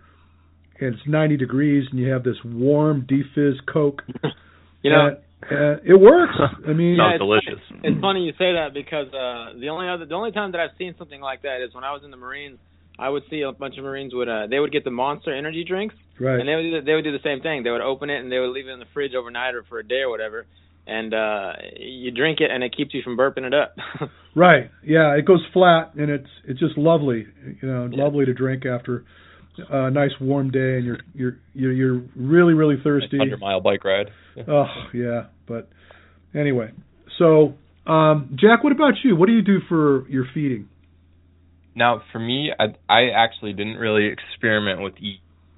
and 0.80 0.94
it's 0.94 1.02
90 1.06 1.36
degrees, 1.36 1.86
and 1.90 2.00
you 2.00 2.10
have 2.10 2.24
this 2.24 2.36
warm 2.44 3.06
defizz 3.08 3.54
Coke. 3.72 4.02
You 4.82 4.92
know, 4.92 5.06
and, 5.08 5.16
uh, 5.50 5.82
it 5.82 5.98
works. 5.98 6.38
I 6.38 6.72
mean, 6.72 6.96
Sounds 7.00 7.14
it's 7.14 7.20
delicious. 7.20 7.60
Funny, 7.68 7.80
it's 7.82 8.00
funny 8.00 8.20
you 8.20 8.32
say 8.38 8.54
that 8.54 8.70
because 8.72 9.08
uh 9.10 9.58
the 9.58 9.68
only 9.68 9.88
other 9.88 10.06
the 10.06 10.14
only 10.14 10.30
time 10.30 10.52
that 10.52 10.60
I've 10.60 10.76
seen 10.78 10.94
something 10.96 11.20
like 11.20 11.42
that 11.42 11.60
is 11.60 11.74
when 11.74 11.82
I 11.82 11.92
was 11.92 12.02
in 12.04 12.10
the 12.10 12.16
Marines. 12.16 12.58
I 12.98 13.10
would 13.10 13.24
see 13.28 13.42
a 13.42 13.52
bunch 13.52 13.76
of 13.76 13.84
Marines 13.84 14.14
would 14.14 14.28
uh 14.28 14.46
they 14.48 14.60
would 14.60 14.70
get 14.70 14.84
the 14.84 14.90
Monster 14.90 15.34
energy 15.34 15.64
drinks 15.64 15.94
right. 16.20 16.38
and 16.38 16.48
they 16.48 16.54
would 16.54 16.62
do 16.62 16.70
the, 16.80 16.80
they 16.86 16.94
would 16.94 17.04
do 17.04 17.12
the 17.12 17.24
same 17.24 17.40
thing. 17.40 17.62
They 17.62 17.70
would 17.70 17.82
open 17.82 18.10
it 18.10 18.20
and 18.20 18.30
they 18.30 18.38
would 18.38 18.50
leave 18.50 18.68
it 18.68 18.72
in 18.72 18.78
the 18.78 18.86
fridge 18.94 19.14
overnight 19.14 19.54
or 19.54 19.64
for 19.64 19.78
a 19.78 19.86
day 19.86 20.00
or 20.06 20.10
whatever. 20.10 20.46
And 20.86 21.12
uh 21.14 21.52
you 21.78 22.10
drink 22.12 22.38
it 22.40 22.50
and 22.50 22.62
it 22.62 22.76
keeps 22.76 22.94
you 22.94 23.02
from 23.02 23.16
burping 23.16 23.44
it 23.44 23.54
up. 23.54 23.76
Right. 24.38 24.70
Yeah, 24.84 25.14
it 25.16 25.24
goes 25.24 25.40
flat 25.54 25.94
and 25.94 26.10
it's 26.10 26.28
it's 26.46 26.60
just 26.60 26.76
lovely. 26.76 27.26
You 27.62 27.68
know, 27.68 27.88
Yeah. 27.90 28.04
lovely 28.04 28.26
to 28.26 28.34
drink 28.34 28.66
after 28.66 29.02
a 29.70 29.90
nice 29.90 30.10
warm 30.20 30.50
day 30.50 30.76
and 30.76 30.84
you're 30.84 30.98
you're 31.14 31.38
you're, 31.54 31.72
you're 31.72 32.02
really 32.14 32.52
really 32.52 32.76
thirsty. 32.84 33.16
Hundred 33.16 33.40
mile 33.40 33.62
bike 33.62 33.82
ride. 33.82 34.10
Oh 34.46 34.66
yeah, 34.92 35.28
but 35.48 35.70
anyway. 36.34 36.70
So, 37.18 37.54
um, 37.90 38.36
Jack, 38.38 38.62
what 38.62 38.72
about 38.72 38.92
you? 39.02 39.16
What 39.16 39.24
do 39.26 39.32
you 39.32 39.40
do 39.40 39.60
for 39.70 40.06
your 40.10 40.26
feeding? 40.34 40.68
Now, 41.74 42.02
for 42.12 42.18
me, 42.18 42.50
I 42.58 42.64
I 42.92 43.08
actually 43.16 43.54
didn't 43.54 43.76
really 43.76 44.06
experiment 44.08 44.82
with 44.82 44.94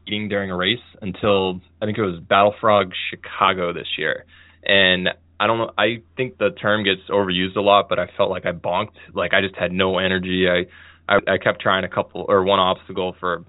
eating 0.06 0.28
during 0.28 0.52
a 0.52 0.56
race 0.56 0.78
until 1.02 1.60
I 1.82 1.86
think 1.86 1.98
it 1.98 2.02
was 2.02 2.20
Battle 2.20 2.54
Frog 2.60 2.92
Chicago 3.10 3.72
this 3.72 3.88
year, 3.98 4.24
and 4.64 5.08
I 5.40 5.46
don't 5.46 5.58
know. 5.58 5.70
I 5.78 6.02
think 6.16 6.38
the 6.38 6.50
term 6.50 6.84
gets 6.84 7.08
overused 7.10 7.56
a 7.56 7.60
lot, 7.60 7.88
but 7.88 7.98
I 7.98 8.06
felt 8.16 8.30
like 8.30 8.44
I 8.46 8.52
bonked. 8.52 8.96
Like 9.14 9.32
I 9.34 9.40
just 9.40 9.56
had 9.56 9.72
no 9.72 9.98
energy. 9.98 10.46
I 10.48 10.66
I, 11.12 11.34
I 11.34 11.38
kept 11.38 11.60
trying 11.60 11.84
a 11.84 11.88
couple 11.88 12.26
or 12.28 12.42
one 12.44 12.58
obstacle 12.58 13.16
for 13.18 13.44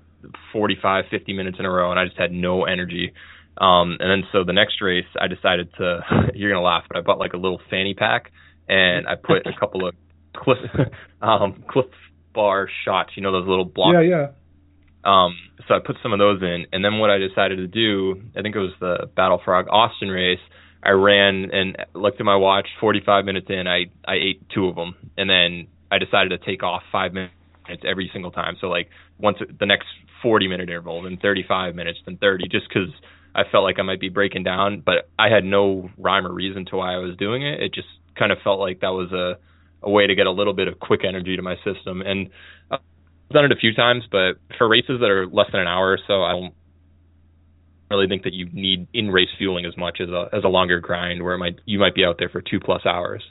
45, 0.54 1.06
50 1.10 1.34
minutes 1.34 1.58
in 1.60 1.66
a 1.66 1.70
row, 1.70 1.92
and 1.92 2.00
I 2.00 2.06
just 2.06 2.18
had 2.18 2.32
no 2.32 2.64
energy. 2.66 3.14
Um, 3.58 3.98
and 4.00 4.10
then 4.10 4.24
so 4.32 4.44
the 4.44 4.54
next 4.54 4.82
race, 4.82 5.08
I 5.20 5.28
decided 5.28 5.70
to. 5.78 6.00
You're 6.36 6.52
gonna 6.52 6.64
laugh, 6.64 6.84
but 6.88 6.98
I 6.98 7.02
bought 7.02 7.20
like 7.20 7.34
a 7.34 7.38
little 7.38 7.60
fanny 7.70 7.94
pack, 7.94 8.32
and 8.68 9.08
I 9.08 9.16
put 9.16 9.46
a 9.46 9.52
couple 9.60 9.88
of 9.88 9.96
Clif 10.36 10.58
um, 11.22 11.64
Clif 11.70 11.88
Bar 12.34 12.70
shots. 12.86 13.12
You 13.16 13.24
know 13.24 13.32
those 13.32 13.48
little 13.48 13.66
blocks. 13.66 13.96
Yeah, 14.02 14.02
yeah. 14.02 14.28
Um, 15.04 15.36
so 15.68 15.74
I 15.76 15.80
put 15.86 15.98
some 16.04 16.14
of 16.14 16.20
those 16.20 16.42
in, 16.42 16.68
and 16.72 16.84
then 16.84 17.00
what 17.00 17.10
I 17.10 17.18
decided 17.18 17.58
to 17.58 17.68
do, 17.68 18.22
I 18.38 18.42
think 18.42 18.56
it 18.56 18.60
was 18.60 18.74
the 18.80 19.10
Battle 19.16 19.42
Frog 19.44 19.68
Austin 19.70 20.10
race. 20.10 20.40
I 20.84 20.92
ran 20.92 21.50
and 21.52 21.78
looked 21.94 22.20
at 22.20 22.26
my 22.26 22.36
watch. 22.36 22.68
45 22.80 23.26
minutes 23.26 23.48
in, 23.50 23.68
I 23.68 23.86
I 24.08 24.16
ate 24.16 24.50
two 24.54 24.68
of 24.68 24.76
them, 24.76 24.96
and 25.18 25.30
then 25.30 25.68
I 25.92 25.98
decided 25.98 26.30
to 26.30 26.38
take 26.38 26.64
off 26.64 26.84
five 26.92 27.14
minutes 27.14 27.34
every 27.86 28.10
single 28.14 28.32
time. 28.32 28.56
So 28.62 28.68
like 28.68 28.90
once 29.20 29.38
the 29.60 29.66
next 29.66 29.88
40 30.24 30.48
minute 30.48 30.70
interval, 30.70 31.02
then 31.04 31.18
35 31.22 31.76
minutes, 31.76 32.00
then 32.06 32.18
30, 32.18 32.48
just 32.50 32.68
because 32.68 32.90
I 33.36 33.44
felt 33.52 33.64
like 33.64 33.80
I 33.80 33.84
might 33.84 34.00
be 34.00 34.10
breaking 34.10 34.44
down, 34.44 34.82
but 34.86 35.10
I 35.18 35.30
had 35.30 35.44
no 35.44 35.90
rhyme 35.98 36.26
or 36.26 36.34
reason 36.34 36.66
to 36.68 36.78
why 36.78 36.94
I 36.94 36.98
was 36.98 37.16
doing 37.18 37.44
it. 37.46 37.62
It 37.62 37.74
just 37.74 37.88
kind 38.18 38.32
of 38.32 38.40
felt 38.44 38.60
like 38.60 38.82
that 38.82 38.90
was 38.90 39.12
a 39.12 39.38
a 39.82 39.90
way 39.90 40.06
to 40.08 40.16
get 40.16 40.28
a 40.28 40.32
little 40.32 40.54
bit 40.54 40.68
of 40.68 40.78
quick 40.80 41.02
energy 41.08 41.38
to 41.38 41.42
my 41.42 41.56
system, 41.64 42.02
and 42.02 42.30
I've 42.70 42.80
done 43.32 43.46
it 43.46 43.52
a 43.54 43.56
few 43.56 43.74
times, 43.74 44.04
but 44.12 44.34
for 44.58 44.68
races 44.68 45.00
that 45.00 45.10
are 45.10 45.26
less 45.26 45.48
than 45.54 45.62
an 45.62 45.68
hour 45.68 45.92
or 45.92 46.00
so, 46.06 46.24
I 46.24 46.32
don't 46.32 46.54
really 47.96 48.08
think 48.08 48.24
that 48.24 48.34
you 48.34 48.48
need 48.54 48.88
in 48.94 49.10
race 49.10 49.30
fueling 49.38 49.66
as 49.66 49.76
much 49.78 50.00
as 50.02 50.10
a 50.10 50.30
as 50.34 50.44
a 50.44 50.48
longer 50.48 50.80
grind 50.80 51.24
where 51.24 51.34
it 51.34 51.40
might 51.40 51.60
you 51.66 51.80
might 51.80 51.96
be 51.96 52.06
out 52.06 52.16
there 52.20 52.30
for 52.30 52.42
two 52.42 52.60
plus 52.60 52.86
hours. 52.86 53.24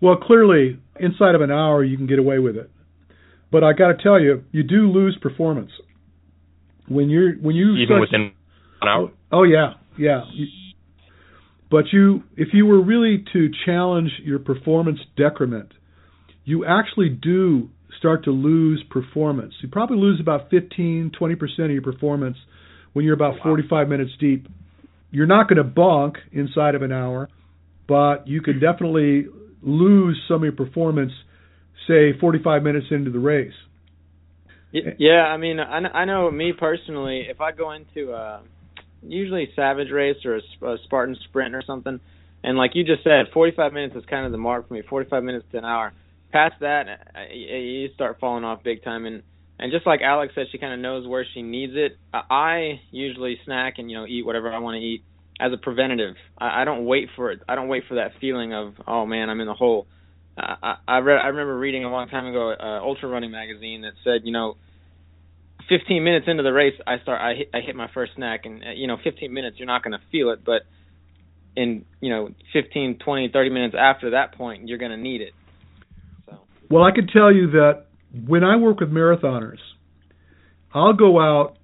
Well, 0.00 0.16
clearly, 0.16 0.78
inside 0.98 1.34
of 1.34 1.40
an 1.40 1.50
hour, 1.50 1.82
you 1.84 1.96
can 1.96 2.06
get 2.06 2.18
away 2.18 2.38
with 2.38 2.56
it. 2.56 2.70
But 3.50 3.62
I 3.62 3.72
got 3.72 3.88
to 3.88 4.02
tell 4.02 4.20
you, 4.20 4.42
you 4.52 4.62
do 4.62 4.90
lose 4.90 5.16
performance 5.20 5.70
when 6.88 7.08
you're 7.08 7.34
when 7.34 7.54
you 7.54 7.76
Even 7.76 7.86
start- 7.86 8.00
within 8.00 8.32
an 8.82 8.88
hour. 8.88 9.10
Oh, 9.32 9.40
oh 9.40 9.42
yeah, 9.44 9.74
yeah. 9.98 10.22
You, 10.32 10.46
but 11.70 11.84
you, 11.92 12.22
if 12.36 12.48
you 12.52 12.66
were 12.66 12.82
really 12.82 13.24
to 13.32 13.48
challenge 13.64 14.10
your 14.22 14.38
performance 14.38 14.98
decrement, 15.16 15.72
you 16.44 16.64
actually 16.64 17.08
do 17.08 17.70
start 17.98 18.24
to 18.24 18.30
lose 18.30 18.84
performance. 18.90 19.54
You 19.62 19.68
probably 19.68 19.96
lose 19.96 20.20
about 20.20 20.50
15, 20.50 21.12
20 21.18 21.34
percent 21.36 21.66
of 21.66 21.72
your 21.72 21.82
performance 21.82 22.36
when 22.94 23.04
you're 23.04 23.14
about 23.14 23.34
45 23.42 23.88
minutes 23.88 24.12
deep. 24.18 24.48
You're 25.10 25.26
not 25.26 25.48
going 25.48 25.58
to 25.58 25.70
bonk 25.70 26.16
inside 26.32 26.74
of 26.74 26.82
an 26.82 26.90
hour, 26.90 27.28
but 27.86 28.26
you 28.26 28.40
could 28.40 28.60
definitely 28.60 29.26
lose 29.62 30.20
some 30.26 30.36
of 30.36 30.42
your 30.42 30.52
performance, 30.52 31.12
say 31.86 32.18
45 32.18 32.62
minutes 32.62 32.86
into 32.90 33.10
the 33.10 33.18
race. 33.18 33.52
Yeah, 34.72 35.22
I 35.22 35.36
mean, 35.36 35.60
I 35.60 36.04
know 36.04 36.28
me 36.32 36.52
personally. 36.58 37.26
If 37.28 37.40
I 37.40 37.52
go 37.52 37.70
into 37.72 38.12
uh 38.12 38.40
usually 39.06 39.48
Savage 39.54 39.90
Race 39.92 40.16
or 40.24 40.36
a, 40.36 40.76
Spartan 40.84 41.16
Sprint 41.28 41.54
or 41.54 41.62
something, 41.64 42.00
and 42.42 42.58
like 42.58 42.72
you 42.74 42.84
just 42.84 43.04
said, 43.04 43.26
45 43.32 43.72
minutes 43.72 43.94
is 43.94 44.04
kind 44.10 44.26
of 44.26 44.32
the 44.32 44.38
mark 44.38 44.66
for 44.66 44.74
me. 44.74 44.82
45 44.88 45.22
minutes 45.22 45.46
to 45.52 45.58
an 45.58 45.64
hour. 45.64 45.92
Past 46.32 46.54
that, 46.60 46.86
you 47.32 47.88
start 47.94 48.18
falling 48.18 48.42
off 48.42 48.64
big 48.64 48.82
time. 48.82 49.06
And 49.06 49.22
and 49.64 49.72
just 49.72 49.86
like 49.86 50.02
Alex 50.02 50.34
said, 50.34 50.48
she 50.52 50.58
kind 50.58 50.74
of 50.74 50.80
knows 50.80 51.08
where 51.08 51.24
she 51.32 51.40
needs 51.40 51.72
it. 51.74 51.96
I 52.12 52.82
usually 52.90 53.38
snack 53.46 53.78
and 53.78 53.90
you 53.90 53.96
know 53.96 54.04
eat 54.06 54.26
whatever 54.26 54.52
I 54.52 54.58
want 54.58 54.74
to 54.74 54.80
eat 54.80 55.02
as 55.40 55.54
a 55.54 55.56
preventative. 55.56 56.16
I, 56.36 56.60
I 56.60 56.64
don't 56.66 56.84
wait 56.84 57.08
for 57.16 57.30
it. 57.30 57.40
I 57.48 57.54
don't 57.54 57.68
wait 57.68 57.84
for 57.88 57.94
that 57.94 58.10
feeling 58.20 58.52
of 58.52 58.74
oh 58.86 59.06
man, 59.06 59.30
I'm 59.30 59.40
in 59.40 59.46
the 59.46 59.54
hole. 59.54 59.86
Uh, 60.36 60.56
I 60.62 60.76
I, 60.86 60.98
read, 60.98 61.16
I 61.16 61.28
remember 61.28 61.58
reading 61.58 61.82
a 61.82 61.90
long 61.90 62.10
time 62.10 62.26
ago 62.26 62.52
uh, 62.52 62.84
Ultra 62.84 63.08
Running 63.08 63.30
magazine 63.30 63.80
that 63.80 63.94
said 64.04 64.20
you 64.24 64.32
know 64.32 64.58
15 65.70 66.04
minutes 66.04 66.26
into 66.28 66.42
the 66.42 66.52
race, 66.52 66.74
I 66.86 66.98
start 66.98 67.22
I 67.22 67.34
hit, 67.34 67.48
I 67.54 67.60
hit 67.60 67.74
my 67.74 67.88
first 67.94 68.12
snack, 68.16 68.44
and 68.44 68.62
uh, 68.62 68.70
you 68.76 68.86
know, 68.86 68.98
15 69.02 69.32
minutes 69.32 69.56
you're 69.58 69.66
not 69.66 69.82
going 69.82 69.92
to 69.92 70.04
feel 70.12 70.28
it, 70.28 70.44
but 70.44 70.60
in 71.56 71.86
you 72.02 72.10
know 72.10 72.28
15, 72.52 72.98
20, 73.02 73.30
30 73.32 73.48
minutes 73.48 73.74
after 73.78 74.10
that 74.10 74.34
point, 74.34 74.68
you're 74.68 74.76
going 74.76 74.90
to 74.90 74.98
need 74.98 75.22
it. 75.22 75.32
So 76.26 76.40
Well, 76.70 76.84
I 76.84 76.90
can 76.90 77.06
tell 77.06 77.32
you 77.32 77.52
that 77.52 77.86
when 78.26 78.44
I 78.44 78.56
work 78.56 78.80
with 78.80 78.90
marathoners, 78.90 79.58
I'll 80.72 80.92
go 80.92 81.20
out, 81.20 81.56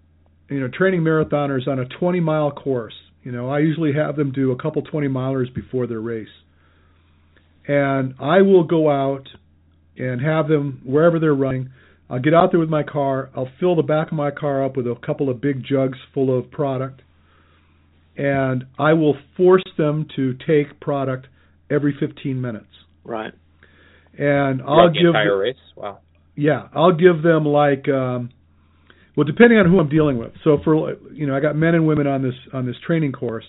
you 0.48 0.60
know, 0.60 0.68
training 0.68 1.02
marathoners 1.02 1.68
on 1.68 1.78
a 1.78 1.84
20 1.84 2.20
mile 2.20 2.50
course, 2.50 2.94
You 3.22 3.32
know, 3.32 3.50
I 3.50 3.58
usually 3.58 3.92
have 3.92 4.16
them 4.16 4.32
do 4.32 4.50
a 4.50 4.56
couple 4.56 4.82
20 4.82 5.08
milers 5.08 5.52
before 5.54 5.86
their 5.86 6.00
race. 6.00 6.28
And 7.68 8.14
I 8.18 8.42
will 8.42 8.64
go 8.64 8.90
out 8.90 9.28
and 9.96 10.20
have 10.22 10.48
them 10.48 10.80
wherever 10.84 11.18
they're 11.18 11.34
running. 11.34 11.70
I'll 12.08 12.20
get 12.20 12.34
out 12.34 12.50
there 12.50 12.60
with 12.60 12.70
my 12.70 12.82
car. 12.82 13.30
I'll 13.36 13.50
fill 13.60 13.76
the 13.76 13.82
back 13.82 14.08
of 14.08 14.14
my 14.14 14.30
car 14.30 14.64
up 14.64 14.76
with 14.76 14.86
a 14.86 14.94
couple 15.04 15.28
of 15.28 15.40
big 15.40 15.62
jugs 15.64 15.98
full 16.14 16.36
of 16.36 16.50
product. 16.50 17.02
And 18.16 18.64
I 18.78 18.94
will 18.94 19.16
force 19.36 19.62
them 19.76 20.06
to 20.16 20.34
take 20.46 20.80
product 20.80 21.28
every 21.70 21.94
15 22.00 22.40
minutes. 22.40 22.66
Right. 23.04 23.32
And 24.18 24.62
I'll 24.62 24.88
give 24.88 25.02
the 25.02 25.08
entire 25.08 25.38
race. 25.38 25.56
Wow. 25.76 26.00
Yeah, 26.36 26.68
I'll 26.74 26.96
give 26.96 27.22
them 27.22 27.44
like 27.44 27.88
um 27.88 28.30
well 29.16 29.24
depending 29.24 29.58
on 29.58 29.70
who 29.70 29.78
I'm 29.78 29.88
dealing 29.88 30.18
with. 30.18 30.32
So 30.44 30.58
for 30.64 30.94
you 31.12 31.26
know, 31.26 31.36
I 31.36 31.40
got 31.40 31.56
men 31.56 31.74
and 31.74 31.86
women 31.86 32.06
on 32.06 32.22
this 32.22 32.34
on 32.52 32.66
this 32.66 32.76
training 32.86 33.12
course. 33.12 33.44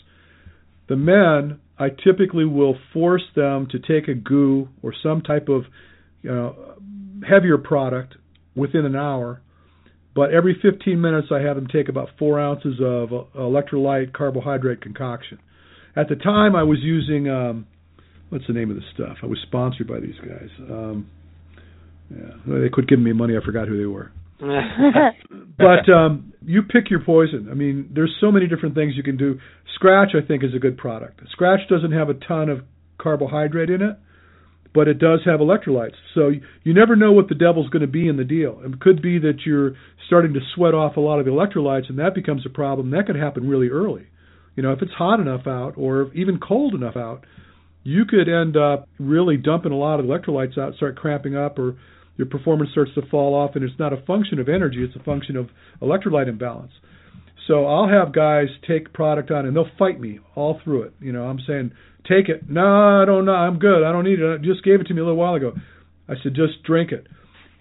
The 0.90 0.96
men, 0.96 1.60
I 1.80 1.90
typically 1.90 2.46
will 2.46 2.76
force 2.94 3.24
them 3.36 3.68
to 3.72 3.80
take 3.80 4.10
a 4.10 4.14
goo 4.14 4.68
or 4.82 4.94
some 5.02 5.22
type 5.22 5.48
of 5.48 5.64
you 6.22 6.32
know 6.32 6.76
heavier 7.28 7.58
product 7.58 8.16
within 8.56 8.86
an 8.86 8.96
hour. 8.96 9.42
But 10.14 10.34
every 10.34 10.60
15 10.62 11.00
minutes, 11.00 11.28
I 11.32 11.40
have 11.40 11.56
them 11.56 11.68
take 11.68 11.88
about 11.88 12.10
four 12.20 12.38
ounces 12.38 12.82
of 12.84 13.14
uh, 13.14 13.24
electrolyte 13.36 14.12
carbohydrate 14.12 14.82
concoction. 14.82 15.40
At 15.96 16.10
the 16.10 16.16
time, 16.16 16.54
I 16.54 16.64
was 16.64 16.80
using 16.82 17.30
um, 17.30 17.68
what's 18.30 18.46
the 18.48 18.54
name 18.54 18.70
of 18.70 18.78
the 18.78 18.84
stuff? 18.94 19.18
I 19.24 19.26
was 19.26 19.40
sponsored 19.44 19.88
by 19.88 20.00
these 20.00 20.16
guys. 20.16 20.50
Um, 20.60 21.10
yeah, 22.12 22.60
they 22.60 22.70
could 22.70 22.88
give 22.88 23.00
me 23.00 23.14
money. 23.14 23.36
I 23.38 23.46
forgot 23.46 23.68
who 23.68 23.78
they 23.78 23.86
were. 23.86 24.12
but 25.58 25.92
um, 25.92 26.34
you 26.46 26.64
pick 26.64 26.90
your 26.90 27.04
poison. 27.04 27.48
I 27.52 27.54
mean, 27.54 27.92
there's 27.94 28.16
so 28.20 28.32
many 28.32 28.48
different 28.48 28.76
things 28.76 28.94
you 28.96 29.04
can 29.04 29.18
do. 29.18 29.40
Skratch, 29.80 30.16
I 30.16 30.26
think, 30.26 30.44
is 30.44 30.56
a 30.56 30.60
good 30.60 30.78
product. 30.78 31.22
Skratch 31.38 31.68
doesn't 31.70 31.92
have 31.92 32.10
a 32.10 32.16
ton 32.16 32.50
of 32.50 32.62
carbohydrate 33.00 33.70
in 33.70 33.82
it, 33.82 33.98
but 34.74 34.88
it 34.88 34.98
does 34.98 35.20
have 35.26 35.40
electrolytes. 35.40 35.96
So 36.16 36.30
you, 36.30 36.42
you 36.64 36.74
never 36.74 36.96
know 36.96 37.12
what 37.12 37.30
the 37.30 37.36
devil's 37.36 37.70
going 37.70 37.82
to 37.82 37.88
be 37.88 38.08
in 38.08 38.18
the 38.18 38.24
deal. 38.24 38.62
It 38.64 38.80
could 38.80 39.02
be 39.02 39.20
that 39.20 39.40
you're 39.46 39.74
starting 40.08 40.34
to 40.34 40.40
sweat 40.56 40.74
off 40.74 40.98
a 40.98 41.00
lot 41.00 41.20
of 41.20 41.26
the 41.26 41.32
electrolytes, 41.32 41.90
and 41.90 42.00
that 42.00 42.16
becomes 42.16 42.46
a 42.46 42.50
problem. 42.50 42.92
That 42.92 43.06
could 43.06 43.16
happen 43.16 43.48
really 43.48 43.70
early. 43.70 44.08
You 44.56 44.64
know, 44.64 44.72
if 44.74 44.82
it's 44.82 44.92
hot 44.92 45.20
enough 45.20 45.48
out 45.48 45.74
or 45.78 46.12
even 46.14 46.40
cold 46.40 46.74
enough 46.74 46.98
out, 46.98 47.26
you 47.84 48.06
could 48.06 48.28
end 48.28 48.58
up 48.58 48.88
really 49.00 49.38
dumping 49.38 49.72
a 49.72 49.78
lot 49.78 50.00
of 50.00 50.06
electrolytes 50.06 50.58
out, 50.58 50.76
start 50.76 50.98
cramping 50.98 51.36
up, 51.36 51.58
or 51.58 51.78
your 52.18 52.28
performance 52.28 52.72
starts 52.72 52.92
to 52.96 53.02
fall 53.10 53.34
off. 53.36 53.56
And 53.56 53.64
it's 53.64 53.78
not 53.80 53.94
a 53.94 54.02
function 54.06 54.40
of 54.40 54.50
energy; 54.50 54.84
it's 54.84 54.96
a 54.96 55.04
function 55.04 55.36
of 55.36 55.50
electrolyte 55.82 56.28
imbalance. 56.28 56.72
So 57.48 57.66
I'll 57.66 57.90
have 57.90 58.14
guys 58.14 58.48
take 58.68 58.94
product 58.94 59.32
on, 59.32 59.46
and 59.46 59.56
they'll 59.56 59.70
fight 59.78 60.00
me 60.00 60.20
all 60.36 60.60
through 60.64 60.84
it. 60.84 60.94
You 61.00 61.12
know, 61.12 61.24
I'm 61.24 61.40
saying, 61.48 61.72
take 62.08 62.30
it. 62.30 62.50
No, 62.50 63.02
I 63.02 63.06
don't 63.06 63.26
know. 63.26 63.34
I'm 63.34 63.60
good. 63.60 63.84
I 63.84 63.92
don't 63.92 64.06
need 64.06 64.20
it. 64.20 64.34
I 64.34 64.38
just 64.38 64.64
gave 64.64 64.80
it 64.80 64.88
to 64.88 64.94
me 64.94 65.02
a 65.02 65.04
little 65.04 65.18
while 65.18 65.36
ago. 65.36 65.54
I 66.08 66.14
said, 66.22 66.36
just 66.36 66.64
drink 66.64 66.92
it. 66.92 67.08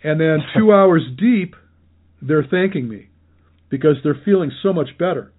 And 0.03 0.21
then 0.21 0.39
two 0.57 0.73
hours 0.73 1.03
deep, 1.19 1.55
they're 2.21 2.47
thanking 2.49 2.89
me 2.89 3.09
because 3.71 3.97
they're 4.05 4.21
feeling 4.25 4.51
so 4.63 4.73
much 4.73 4.89
better. 4.99 5.33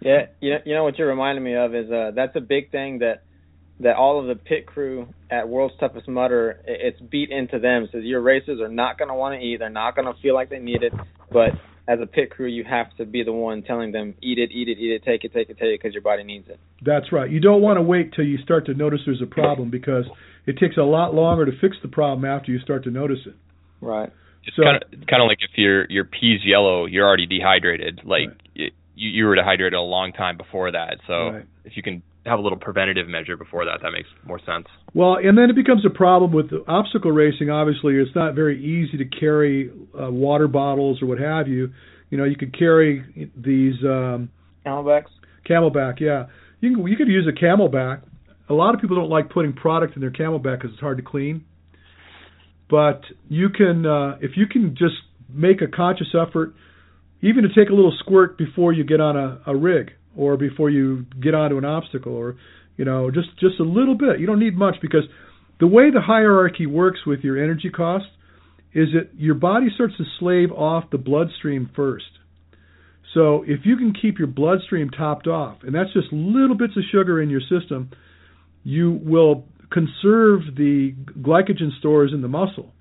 Yeah, 0.00 0.26
you 0.40 0.52
know, 0.52 0.58
you 0.64 0.74
know 0.74 0.84
what 0.84 0.98
you're 0.98 1.08
reminding 1.08 1.42
me 1.42 1.54
of 1.54 1.74
is 1.74 1.90
uh, 1.90 2.12
that's 2.14 2.36
a 2.36 2.40
big 2.40 2.70
thing 2.70 2.98
that 2.98 3.24
that 3.80 3.96
all 3.96 4.18
of 4.20 4.26
the 4.26 4.34
pit 4.34 4.66
crew 4.66 5.08
at 5.30 5.48
World's 5.48 5.74
Toughest 5.78 6.08
Mudder 6.08 6.60
it's 6.66 7.00
beat 7.00 7.30
into 7.30 7.58
them. 7.58 7.88
So 7.92 7.98
your 7.98 8.22
racers 8.22 8.60
are 8.60 8.68
not 8.68 8.98
going 8.98 9.08
to 9.08 9.14
want 9.14 9.38
to 9.38 9.44
eat. 9.44 9.58
They're 9.58 9.68
not 9.70 9.94
going 9.94 10.06
to 10.12 10.18
feel 10.22 10.34
like 10.34 10.48
they 10.50 10.58
need 10.58 10.82
it. 10.82 10.92
But 11.30 11.50
as 11.88 11.98
a 12.00 12.06
pit 12.06 12.30
crew, 12.30 12.46
you 12.48 12.64
have 12.64 12.94
to 12.96 13.04
be 13.04 13.22
the 13.22 13.32
one 13.32 13.62
telling 13.62 13.92
them, 13.92 14.14
eat 14.22 14.38
it, 14.38 14.50
eat 14.52 14.68
it, 14.68 14.78
eat 14.78 14.92
it, 14.92 15.04
take 15.04 15.24
it, 15.24 15.32
take 15.32 15.50
it, 15.50 15.58
take 15.58 15.68
it, 15.68 15.80
because 15.82 15.92
your 15.92 16.02
body 16.02 16.24
needs 16.24 16.48
it. 16.48 16.58
That's 16.84 17.12
right. 17.12 17.30
You 17.30 17.40
don't 17.40 17.60
want 17.62 17.76
to 17.76 17.82
wait 17.82 18.12
till 18.14 18.24
you 18.24 18.38
start 18.38 18.66
to 18.66 18.74
notice 18.74 19.00
there's 19.04 19.22
a 19.22 19.26
problem 19.26 19.70
because 19.70 20.04
it 20.46 20.56
takes 20.58 20.76
a 20.78 20.82
lot 20.82 21.14
longer 21.14 21.44
to 21.44 21.52
fix 21.60 21.76
the 21.82 21.88
problem 21.88 22.24
after 22.24 22.50
you 22.52 22.58
start 22.60 22.84
to 22.84 22.90
notice 22.90 23.18
it. 23.26 23.34
Right. 23.80 24.10
It's 24.46 24.56
So- 24.56 24.62
kind 24.62 24.76
of 24.82 24.90
kind 25.06 25.22
of 25.22 25.28
like 25.28 25.38
if 25.42 25.56
your 25.58 25.86
your 25.90 26.04
peas 26.04 26.40
yellow, 26.44 26.86
you're 26.86 27.06
already 27.06 27.26
dehydrated. 27.26 28.00
Like 28.04 28.28
Right. 28.28 28.36
it, 28.54 28.72
you 28.94 29.10
you 29.10 29.24
were 29.26 29.34
dehydrated 29.34 29.74
a 29.74 29.80
long 29.80 30.12
time 30.12 30.36
before 30.36 30.70
that. 30.70 30.98
So 31.06 31.30
Right. 31.30 31.44
if 31.64 31.76
you 31.76 31.82
can 31.82 32.02
have 32.26 32.38
a 32.38 32.42
little 32.42 32.58
preventative 32.58 33.08
measure 33.08 33.36
before 33.36 33.64
that, 33.64 33.78
that 33.82 33.92
makes 33.92 34.08
more 34.24 34.38
sense. 34.40 34.66
Well, 34.94 35.16
and 35.16 35.38
then 35.38 35.50
it 35.50 35.56
becomes 35.56 35.84
a 35.86 35.90
problem 35.90 36.32
with 36.32 36.50
the 36.50 36.64
obstacle 36.66 37.12
racing. 37.12 37.50
Obviously, 37.50 37.94
it's 37.94 38.14
not 38.14 38.34
very 38.34 38.58
easy 38.62 38.98
to 38.98 39.04
carry 39.04 39.70
uh, 39.70 40.10
water 40.10 40.48
bottles 40.48 41.00
or 41.02 41.06
what 41.06 41.18
have 41.18 41.48
you. 41.48 41.70
You 42.10 42.18
know, 42.18 42.24
you 42.24 42.36
could 42.36 42.56
carry 42.56 43.04
these 43.36 43.74
um, 43.84 44.30
CamelBaks. 44.66 45.06
CamelBak, 45.48 46.00
yeah. 46.00 46.26
You 46.60 46.74
can 46.74 46.86
you 46.86 46.96
could 46.96 47.08
use 47.08 47.28
a 47.28 47.44
CamelBak. 47.44 48.02
A 48.48 48.54
lot 48.54 48.74
of 48.74 48.80
people 48.80 48.96
don't 48.96 49.10
like 49.10 49.30
putting 49.30 49.52
product 49.52 49.94
in 49.96 50.00
their 50.00 50.10
CamelBak 50.10 50.60
because 50.60 50.70
it's 50.72 50.80
hard 50.80 50.98
to 50.98 51.02
clean. 51.02 51.44
But 52.68 53.02
you 53.28 53.48
can 53.50 53.86
uh, 53.86 54.18
if 54.20 54.32
you 54.36 54.46
can 54.46 54.76
just 54.76 54.94
make 55.28 55.60
a 55.62 55.68
conscious 55.68 56.14
effort, 56.14 56.54
even 57.20 57.42
to 57.42 57.48
take 57.48 57.70
a 57.70 57.74
little 57.74 57.94
squirt 57.98 58.38
before 58.38 58.72
you 58.72 58.84
get 58.84 59.00
on 59.00 59.16
a, 59.16 59.40
a 59.46 59.56
rig 59.56 59.92
or 60.16 60.36
before 60.36 60.70
you 60.70 61.06
get 61.22 61.34
onto 61.34 61.58
an 61.58 61.64
obstacle, 61.64 62.14
or 62.14 62.36
you 62.76 62.84
know 62.84 63.10
just 63.10 63.28
just 63.38 63.60
a 63.60 63.64
little 63.64 63.94
bit. 63.94 64.20
You 64.20 64.26
don't 64.26 64.40
need 64.40 64.56
much 64.56 64.76
because 64.80 65.04
the 65.60 65.66
way 65.66 65.90
the 65.90 66.00
hierarchy 66.00 66.66
works 66.66 67.00
with 67.06 67.20
your 67.20 67.42
energy 67.42 67.70
cost 67.70 68.06
is 68.74 68.88
that 68.92 69.18
your 69.18 69.34
body 69.34 69.68
starts 69.74 69.96
to 69.96 70.04
slave 70.18 70.52
off 70.52 70.84
the 70.90 70.98
bloodstream 70.98 71.70
first. 71.74 72.04
So 73.14 73.44
if 73.46 73.60
you 73.64 73.76
can 73.78 73.94
keep 73.94 74.18
your 74.18 74.28
bloodstream 74.28 74.90
topped 74.90 75.26
off, 75.26 75.58
and 75.62 75.74
that's 75.74 75.92
just 75.94 76.12
little 76.12 76.56
bits 76.56 76.74
of 76.76 76.82
sugar 76.92 77.22
in 77.22 77.30
your 77.30 77.40
system, 77.40 77.90
you 78.62 79.00
will 79.02 79.46
conserve 79.72 80.40
the 80.54 80.94
glycogen 81.18 81.76
stores 81.78 82.12
in 82.12 82.20
the 82.20 82.28
muscle. 82.28 82.72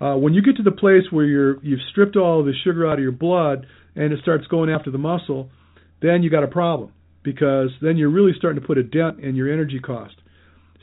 Uh, 0.00 0.16
when 0.16 0.34
you 0.34 0.42
get 0.42 0.56
to 0.56 0.62
the 0.62 0.70
place 0.70 1.04
where 1.10 1.24
you're 1.24 1.62
you've 1.62 1.80
stripped 1.90 2.16
all 2.16 2.44
the 2.44 2.52
sugar 2.64 2.86
out 2.86 2.94
of 2.94 3.02
your 3.02 3.12
blood 3.12 3.66
and 3.94 4.12
it 4.12 4.18
starts 4.20 4.46
going 4.48 4.68
after 4.68 4.90
the 4.90 4.98
muscle, 4.98 5.48
then 6.04 6.22
you 6.22 6.30
got 6.30 6.44
a 6.44 6.48
problem 6.48 6.92
because 7.22 7.70
then 7.80 7.96
you're 7.96 8.10
really 8.10 8.32
starting 8.36 8.60
to 8.60 8.66
put 8.66 8.76
a 8.76 8.82
dent 8.82 9.20
in 9.20 9.34
your 9.34 9.50
energy 9.50 9.80
cost. 9.80 10.14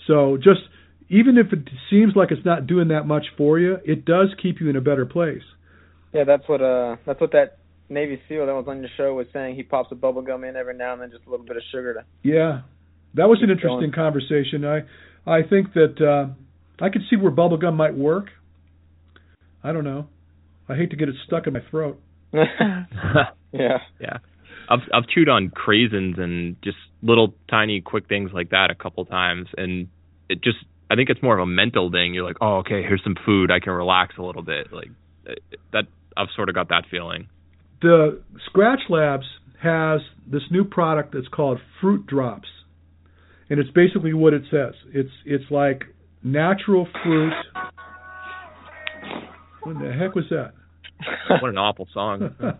So 0.08 0.38
just 0.38 0.62
even 1.10 1.38
if 1.38 1.54
it 1.54 1.70
seems 1.90 2.14
like 2.16 2.32
it's 2.32 2.46
not 2.46 2.66
doing 2.66 2.88
that 2.88 3.04
much 3.04 3.26
for 3.38 3.60
you, 3.60 3.78
it 3.86 4.04
does 4.06 4.30
keep 4.42 4.60
you 4.60 4.70
in 4.70 4.76
a 4.76 4.82
better 4.82 5.06
place. 5.06 5.44
Yeah, 6.14 6.24
that's 6.26 6.48
what 6.48 6.62
uh 6.62 6.98
that's 7.06 7.22
what 7.22 7.32
that 7.34 7.60
Navy 7.88 8.20
SEAL 8.28 8.46
that 8.48 8.54
was 8.54 8.66
on 8.68 8.80
your 8.80 8.90
show 8.98 9.14
was 9.14 9.28
saying. 9.32 9.56
He 9.56 9.64
pops 9.64 9.92
a 9.92 9.96
bubble 9.96 10.22
gum 10.22 10.44
in 10.44 10.56
every 10.56 10.76
now 10.76 10.94
and 10.94 11.02
then, 11.02 11.12
just 11.12 11.26
a 11.28 11.30
little 11.30 11.46
bit 11.46 11.58
of 11.58 11.64
sugar 11.72 11.94
to. 11.94 12.06
Yeah, 12.24 12.62
that 13.14 13.30
was 13.30 13.40
an 13.42 13.50
Keep 13.50 13.64
interesting 13.64 13.92
conversation. 13.94 14.66
I 14.66 14.80
I 15.30 15.44
think 15.48 15.74
that 15.74 16.02
uh, 16.02 16.34
I 16.84 16.90
could 16.90 17.04
see 17.10 17.16
where 17.16 17.32
bubblegum 17.32 17.76
might 17.76 17.96
work. 17.96 18.28
I 19.64 19.72
don't 19.72 19.84
know. 19.84 20.08
I 20.68 20.76
hate 20.76 20.90
to 20.92 20.96
get 20.96 21.10
it 21.10 21.16
stuck 21.28 21.46
in 21.46 21.54
my 21.54 21.60
throat. 21.70 22.00
yeah. 22.34 23.78
yeah. 24.00 24.18
I've 24.72 24.88
I've 24.94 25.08
chewed 25.08 25.30
on 25.30 25.50
craisins 25.50 26.20
and 26.20 26.56
just 26.64 26.78
little 27.02 27.34
tiny 27.50 27.82
quick 27.82 28.08
things 28.08 28.32
like 28.34 28.52
that 28.52 28.70
a 28.72 28.76
couple 28.76 29.04
times 29.06 29.48
and 29.58 29.90
it 30.30 30.42
just 30.44 30.58
I 30.90 30.96
think 30.96 31.10
it's 31.10 31.22
more 31.24 31.38
of 31.38 31.42
a 31.42 31.46
mental 31.46 31.90
thing. 31.90 32.14
You're 32.14 32.26
like, 32.26 32.38
"Oh, 32.42 32.58
okay, 32.58 32.84
here's 32.84 33.02
some 33.04 33.16
food. 33.26 33.50
I 33.50 33.60
can 33.60 33.72
relax 33.72 34.16
a 34.18 34.22
little 34.22 34.42
bit." 34.42 34.74
Like 34.74 34.92
that 35.72 35.86
I've 36.18 36.28
sort 36.36 36.50
of 36.50 36.56
got 36.56 36.70
that 36.70 36.84
feeling. 36.92 37.30
The 37.82 38.22
Skratch 38.50 38.90
Labs 38.90 39.26
has 39.62 40.02
this 40.28 40.44
new 40.52 40.66
product 40.66 41.14
that's 41.14 41.28
called 41.28 41.60
Fruit 41.80 42.06
Drops, 42.08 42.50
and 43.50 43.60
it's 43.60 43.70
basically 43.72 44.14
what 44.14 44.34
it 44.34 44.44
says. 44.52 44.74
It's 44.94 45.12
it's 45.26 45.50
like 45.50 45.84
natural 46.24 46.88
fruit. 47.04 47.34
What 49.64 49.80
the 49.80 49.94
heck 49.94 50.16
was 50.16 50.26
that? 50.30 50.54
What 51.42 51.50
an 51.50 51.58
awful 51.58 51.88
song. 51.94 52.36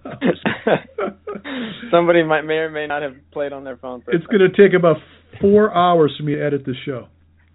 Somebody 1.92 2.24
might 2.24 2.44
may 2.44 2.56
or 2.56 2.70
may 2.70 2.88
not 2.88 3.02
have 3.02 3.14
played 3.32 3.54
on 3.54 3.64
their 3.64 3.78
phone. 3.78 4.02
For 4.02 4.12
It's 4.12 4.26
going 4.26 4.40
to 4.40 4.50
take 4.50 4.78
about 4.78 4.98
four 5.40 5.74
hours 5.74 6.14
for 6.18 6.24
me 6.24 6.36
to 6.36 6.44
edit 6.44 6.64
this 6.66 6.76
show. 6.86 7.08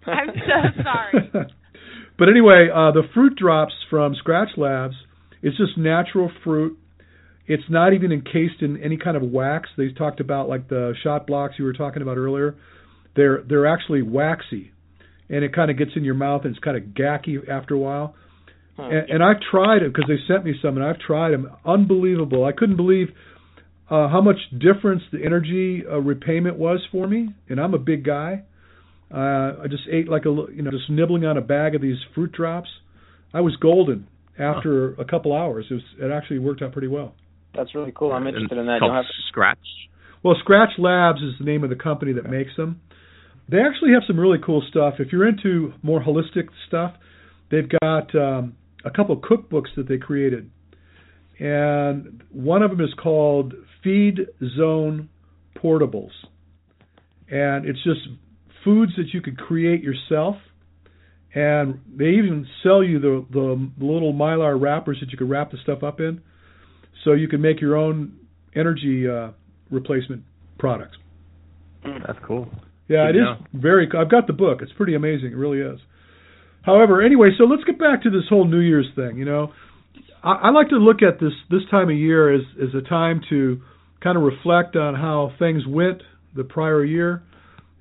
I'm 0.05 0.29
so 0.35 0.83
sorry. 0.83 1.29
but 2.19 2.29
anyway, 2.29 2.69
uh, 2.73 2.91
the 2.91 3.03
fruit 3.13 3.35
drops 3.35 3.73
from 3.89 4.15
Skratch 4.15 4.57
Labs, 4.57 4.95
it's 5.41 5.57
just 5.57 5.77
natural 5.77 6.31
fruit. 6.43 6.77
It's 7.45 7.63
not 7.69 7.93
even 7.93 8.11
encased 8.11 8.61
in 8.61 8.81
any 8.83 8.97
kind 8.97 9.15
of 9.15 9.23
wax. 9.23 9.69
They 9.77 9.89
talked 9.89 10.19
about 10.19 10.49
like 10.49 10.67
the 10.67 10.93
shot 11.03 11.27
blocks 11.27 11.55
you 11.57 11.65
were 11.65 11.73
talking 11.73 12.01
about 12.01 12.17
earlier. 12.17 12.55
They're 13.15 13.43
they're 13.47 13.65
actually 13.65 14.01
waxy, 14.01 14.71
and 15.29 15.43
it 15.43 15.53
kind 15.53 15.71
of 15.71 15.77
gets 15.77 15.91
in 15.95 16.03
your 16.03 16.15
mouth 16.15 16.41
and 16.43 16.55
it's 16.55 16.63
kind 16.63 16.77
of 16.77 16.83
gacky 16.83 17.47
after 17.49 17.73
a 17.75 17.79
while. 17.79 18.15
Huh. 18.77 18.83
And, 18.83 19.09
and 19.09 19.23
I've 19.23 19.41
tried 19.51 19.81
them 19.81 19.91
because 19.91 20.05
they 20.07 20.17
sent 20.31 20.45
me 20.45 20.53
some, 20.61 20.77
and 20.77 20.85
I've 20.85 20.99
tried 20.99 21.31
them. 21.31 21.51
Unbelievable! 21.65 22.45
I 22.45 22.51
couldn't 22.51 22.77
believe 22.77 23.07
uh, 23.89 24.07
how 24.07 24.21
much 24.21 24.37
difference 24.57 25.01
the 25.11 25.25
energy 25.25 25.83
uh, 25.89 25.97
repayment 25.97 26.57
was 26.57 26.79
for 26.91 27.07
me. 27.07 27.29
And 27.49 27.59
I'm 27.59 27.73
a 27.73 27.79
big 27.79 28.05
guy. 28.05 28.43
Uh, 29.11 29.63
I 29.63 29.67
just 29.69 29.83
ate 29.91 30.07
like 30.07 30.25
a 30.25 30.29
li- 30.29 30.53
you 30.55 30.61
know 30.61 30.71
just 30.71 30.89
nibbling 30.89 31.25
on 31.25 31.37
a 31.37 31.41
bag 31.41 31.75
of 31.75 31.81
these 31.81 31.97
fruit 32.13 32.31
drops. 32.31 32.69
I 33.33 33.41
was 33.41 33.55
golden 33.55 34.07
after 34.37 34.93
a 34.95 35.05
couple 35.05 35.35
hours. 35.35 35.65
It 35.69 35.73
was 35.73 35.83
it 35.99 36.11
actually 36.11 36.39
worked 36.39 36.61
out 36.61 36.71
pretty 36.71 36.87
well. 36.87 37.15
That's 37.55 37.73
really 37.73 37.93
cool. 37.95 38.11
I'm 38.11 38.27
And 38.27 38.35
interested 38.35 38.59
in 38.59 38.67
that. 38.67 38.79
called 38.79 38.91
You'll 38.91 38.95
have 38.95 39.05
Skratch. 39.33 39.55
Well, 40.23 40.35
Skratch 40.45 40.77
Labs 40.77 41.21
is 41.21 41.33
the 41.39 41.45
name 41.45 41.63
of 41.63 41.69
the 41.69 41.75
company 41.75 42.13
that 42.13 42.29
makes 42.29 42.51
them. 42.57 42.81
They 43.49 43.59
actually 43.59 43.93
have 43.93 44.03
some 44.05 44.19
really 44.19 44.39
cool 44.45 44.61
stuff. 44.69 44.95
If 44.99 45.11
you're 45.11 45.27
into 45.27 45.73
more 45.81 46.03
holistic 46.03 46.49
stuff, 46.67 46.93
they've 47.49 47.69
got 47.81 48.13
um, 48.13 48.55
a 48.85 48.91
couple 48.91 49.17
cookbooks 49.17 49.75
that 49.75 49.87
they 49.87 49.97
created, 49.97 50.49
and 51.39 52.23
one 52.31 52.63
of 52.63 52.71
them 52.71 52.81
is 52.81 52.93
called 53.01 53.53
Feed 53.83 54.27
Zone 54.57 55.09
Portables, 55.55 56.11
and 57.29 57.65
it's 57.65 57.83
just 57.83 58.01
foods 58.63 58.93
that 58.97 59.13
you 59.13 59.21
could 59.21 59.37
create 59.37 59.83
yourself. 59.83 60.35
And 61.35 61.81
they 61.95 62.11
even 62.11 62.47
sell 62.63 62.83
you 62.83 62.99
the 62.99 63.25
the 63.31 63.69
little 63.85 64.13
mylar 64.13 64.59
wrappers 64.59 64.97
that 65.01 65.11
you 65.11 65.17
can 65.17 65.27
wrap 65.27 65.51
the 65.51 65.57
stuff 65.61 65.83
up 65.83 65.99
in, 65.99 66.21
so 67.03 67.13
you 67.13 67.27
can 67.27 67.41
make 67.41 67.61
your 67.61 67.75
own 67.75 68.17
energy 68.55 69.07
uh, 69.07 69.31
replacement 69.69 70.23
products. 70.57 70.97
That's 71.83 72.19
cool. 72.25 72.49
Yeah, 72.87 73.11
Good 73.11 73.15
it 73.15 73.19
is 73.19 73.47
very. 73.53 73.87
I've 73.97 74.09
got 74.09 74.27
the 74.27 74.33
book. 74.33 74.59
It's 74.61 74.71
pretty 74.73 74.95
amazing. 74.95 75.31
It 75.31 75.35
really 75.35 75.59
is. 75.59 75.79
However, 76.67 77.01
anyway, 77.01 77.29
so 77.37 77.45
let's 77.45 77.63
get 77.63 77.79
back 77.79 78.03
to 78.03 78.09
this 78.09 78.23
whole 78.29 78.45
New 78.45 78.59
Year's 78.59 78.87
thing. 78.93 79.17
You 79.17 79.23
know, 79.23 79.53
I, 80.21 80.33
I 80.33 80.49
like 80.49 80.67
to 80.69 80.75
look 80.75 81.01
at 81.01 81.17
this 81.17 81.31
this 81.49 81.61
time 81.71 81.89
of 81.89 81.95
year 81.95 82.35
as 82.35 82.41
as 82.61 82.75
a 82.75 82.81
time 82.87 83.21
to 83.29 83.61
kind 84.03 84.17
of 84.17 84.23
reflect 84.23 84.75
on 84.75 84.93
how 84.93 85.31
things 85.39 85.63
went 85.65 86.03
the 86.35 86.43
prior 86.43 86.83
year, 86.83 87.23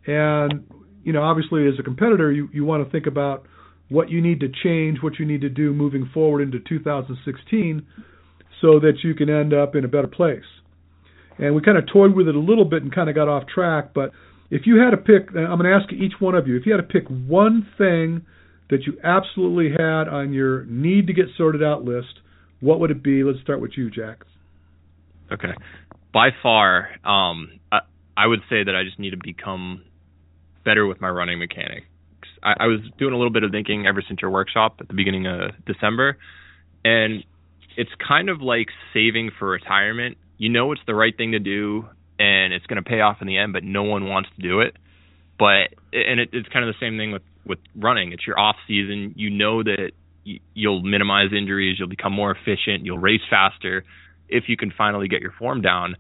and 0.07 0.65
you 1.03 1.13
know, 1.13 1.23
obviously 1.23 1.67
as 1.67 1.75
a 1.81 1.83
competitor, 1.83 2.31
you 2.31 2.49
you 2.53 2.65
want 2.65 2.87
to 2.87 2.91
think 2.93 3.09
about 3.09 3.45
what 3.89 4.09
you 4.09 4.23
need 4.23 4.39
to 4.39 4.49
change, 4.63 4.99
what 5.03 5.19
you 5.19 5.27
need 5.27 5.41
to 5.41 5.49
do 5.49 5.73
moving 5.73 6.09
forward 6.15 6.41
into 6.41 6.61
2016, 6.61 7.85
so 8.61 8.79
that 8.79 8.99
you 9.03 9.15
can 9.15 9.29
end 9.29 9.53
up 9.53 9.75
in 9.75 9.85
a 9.85 9.89
better 9.89 10.07
place. 10.07 10.47
And 11.39 11.57
we 11.57 11.61
kind 11.61 11.77
of 11.77 11.85
toyed 11.93 12.15
with 12.15 12.29
it 12.29 12.37
a 12.37 12.41
little 12.41 12.65
bit 12.65 12.85
and 12.85 12.95
kind 12.95 13.11
of 13.11 13.17
got 13.17 13.27
off 13.27 13.49
track, 13.53 13.93
but 13.93 14.13
if 14.49 14.63
you 14.65 14.79
had 14.79 14.91
to 14.91 14.97
pick, 14.97 15.31
I'm 15.37 15.59
going 15.59 15.65
to 15.65 15.75
ask 15.75 15.93
each 15.93 16.21
one 16.21 16.37
of 16.37 16.47
you, 16.47 16.57
if 16.57 16.67
you 16.67 16.73
had 16.73 16.81
to 16.81 16.87
pick 16.87 17.09
one 17.09 17.67
thing 17.77 18.25
that 18.71 18.85
you 18.87 18.99
absolutely 19.03 19.71
had 19.71 20.09
on 20.09 20.33
your 20.33 20.65
need 20.67 21.07
to 21.07 21.13
get 21.13 21.27
sorted 21.37 21.63
out 21.63 21.85
list, 21.85 22.21
what 22.61 22.81
would 22.81 22.91
it 22.91 23.03
be? 23.03 23.23
Let's 23.23 23.41
start 23.41 23.61
with 23.61 23.73
you, 23.77 23.91
Jack. 23.91 24.25
Okay. 25.33 25.53
By 26.13 26.31
far, 26.43 26.89
um, 27.05 27.61
I, 27.71 27.81
I 28.17 28.27
would 28.27 28.41
say 28.49 28.65
that 28.65 28.75
I 28.75 28.85
just 28.85 28.99
need 28.99 29.11
to 29.11 29.19
become 29.23 29.83
better 30.65 30.87
with 30.87 31.01
my 31.01 31.09
running 31.09 31.39
mechanics. 31.39 31.87
I, 32.43 32.55
I 32.61 32.67
was 32.67 32.81
doing 32.99 33.13
a 33.13 33.17
little 33.17 33.33
bit 33.33 33.45
of 33.45 33.51
thinking 33.51 33.87
ever 33.87 34.03
since 34.07 34.21
your 34.23 34.31
workshop 34.31 34.77
at 34.81 34.89
the 34.89 34.95
beginning 34.95 35.27
of 35.27 35.51
December, 35.67 36.19
and 36.85 37.25
it's 37.77 37.91
kind 38.07 38.29
of 38.31 38.41
like 38.41 38.69
saving 38.95 39.31
for 39.39 39.49
retirement. 39.49 40.17
You 40.39 40.49
know 40.49 40.73
it's 40.73 40.81
the 40.87 40.95
right 40.95 41.17
thing 41.17 41.33
to 41.33 41.39
do, 41.39 41.85
and 42.19 42.53
it's 42.53 42.67
going 42.67 42.83
to 42.83 42.89
pay 42.89 43.01
off 43.01 43.19
in 43.21 43.27
the 43.27 43.39
end, 43.39 43.53
but 43.53 43.65
no 43.65 43.83
one 43.83 44.09
wants 44.09 44.31
to 44.37 44.43
do 44.43 44.61
it. 44.61 44.77
But 45.39 45.75
and 45.93 46.21
it, 46.21 46.31
it's 46.33 46.49
kind 46.49 46.67
of 46.67 46.75
the 46.75 46.85
same 46.85 46.97
thing 46.97 47.13
with 47.13 47.23
with 47.47 47.59
running. 47.75 48.13
It's 48.13 48.27
your 48.27 48.39
off 48.39 48.57
season. 48.67 49.15
You 49.17 49.31
know 49.31 49.63
that 49.63 49.93
you'll 50.55 50.83
minimize 50.83 51.33
injuries, 51.37 51.77
you'll 51.79 51.89
become 51.89 52.13
more 52.13 52.33
efficient, 52.33 52.85
you'll 52.85 52.99
race 52.99 53.21
faster 53.31 53.85
if 54.29 54.45
you 54.49 54.57
can 54.57 54.73
finally 54.77 55.09
get 55.09 55.21
your 55.21 55.33
form 55.39 55.63
down. 55.63 55.97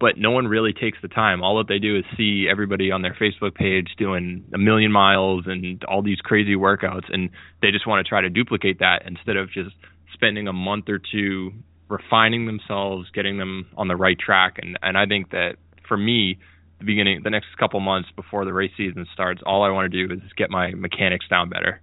But 0.00 0.18
no 0.18 0.30
one 0.30 0.46
really 0.46 0.72
takes 0.72 0.98
the 1.02 1.08
time. 1.08 1.42
All 1.42 1.58
that 1.58 1.68
they 1.68 1.78
do 1.78 1.96
is 1.96 2.04
see 2.16 2.46
everybody 2.50 2.90
on 2.90 3.02
their 3.02 3.14
Facebook 3.14 3.54
page 3.54 3.94
doing 3.96 4.44
a 4.52 4.58
million 4.58 4.92
miles 4.92 5.44
and 5.46 5.82
all 5.84 6.02
these 6.02 6.18
crazy 6.18 6.56
workouts, 6.56 7.12
and 7.12 7.30
they 7.62 7.70
just 7.70 7.86
want 7.86 8.04
to 8.04 8.08
try 8.08 8.20
to 8.20 8.28
duplicate 8.28 8.80
that 8.80 9.02
instead 9.06 9.36
of 9.36 9.50
just 9.50 9.74
spending 10.12 10.46
a 10.46 10.52
month 10.52 10.88
or 10.88 10.98
two 10.98 11.52
refining 11.88 12.46
themselves, 12.46 13.08
getting 13.14 13.38
them 13.38 13.66
on 13.76 13.88
the 13.88 13.96
right 13.96 14.18
track. 14.18 14.58
And 14.60 14.78
and 14.82 14.98
I 14.98 15.06
think 15.06 15.30
that 15.30 15.56
for 15.88 15.96
me, 15.96 16.38
the 16.78 16.84
beginning, 16.84 17.20
the 17.22 17.30
next 17.30 17.48
couple 17.58 17.80
months 17.80 18.08
before 18.16 18.44
the 18.44 18.52
race 18.52 18.72
season 18.76 19.06
starts, 19.12 19.42
all 19.46 19.62
I 19.62 19.70
want 19.70 19.90
to 19.90 20.06
do 20.06 20.14
is 20.14 20.20
get 20.36 20.50
my 20.50 20.72
mechanics 20.72 21.26
down 21.28 21.48
better. 21.48 21.80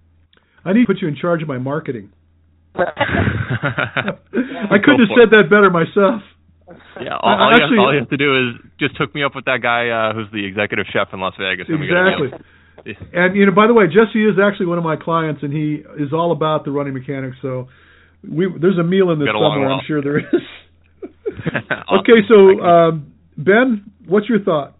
I 0.64 0.72
need 0.72 0.82
to 0.82 0.86
put 0.86 1.02
you 1.02 1.08
in 1.08 1.16
charge 1.16 1.42
of 1.42 1.48
my 1.48 1.58
marketing. 1.58 2.12
I 2.74 2.86
couldn't 4.82 5.00
have 5.00 5.12
said 5.18 5.30
that 5.30 5.50
better 5.50 5.70
myself. 5.70 6.22
Yeah, 7.00 7.16
all, 7.20 7.36
all, 7.36 7.50
Actually, 7.52 7.76
you 7.76 7.80
have, 7.80 7.84
all, 7.84 7.92
you 7.92 8.00
have, 8.00 8.08
to 8.10 8.16
do 8.16 8.48
is 8.48 8.54
just 8.80 8.96
hook 8.96 9.14
me 9.14 9.22
up 9.22 9.34
with 9.34 9.44
that 9.44 9.60
guy 9.62 9.88
uh, 9.92 10.14
who's 10.14 10.30
the 10.32 10.46
executive 10.46 10.86
chef 10.92 11.08
in 11.12 11.20
Las 11.20 11.34
Vegas. 11.38 11.66
exactly. 11.68 12.32
And 13.12 13.36
you 13.36 13.46
know, 13.46 13.52
by 13.52 13.66
the 13.66 13.74
way, 13.74 13.86
Jesse 13.86 14.24
is 14.24 14.36
actually 14.42 14.66
one 14.66 14.78
of 14.78 14.84
my 14.84 14.96
clients, 14.96 15.42
and 15.42 15.52
he 15.52 15.82
is 15.98 16.12
all 16.12 16.32
about 16.32 16.64
the 16.64 16.70
running 16.70 16.94
mechanics. 16.94 17.36
So 17.42 17.68
we 18.24 18.48
there's 18.60 18.78
a 18.78 18.82
meal 18.82 19.10
in 19.10 19.18
this 19.18 19.28
somewhere. 19.28 19.70
I'm 19.70 19.84
sure 19.86 20.02
there 20.02 20.18
is. 20.18 20.24
okay, 22.00 22.20
so 22.28 22.60
um, 22.60 23.12
Ben, 23.36 23.90
what's 24.06 24.28
your 24.28 24.40
thought? 24.40 24.76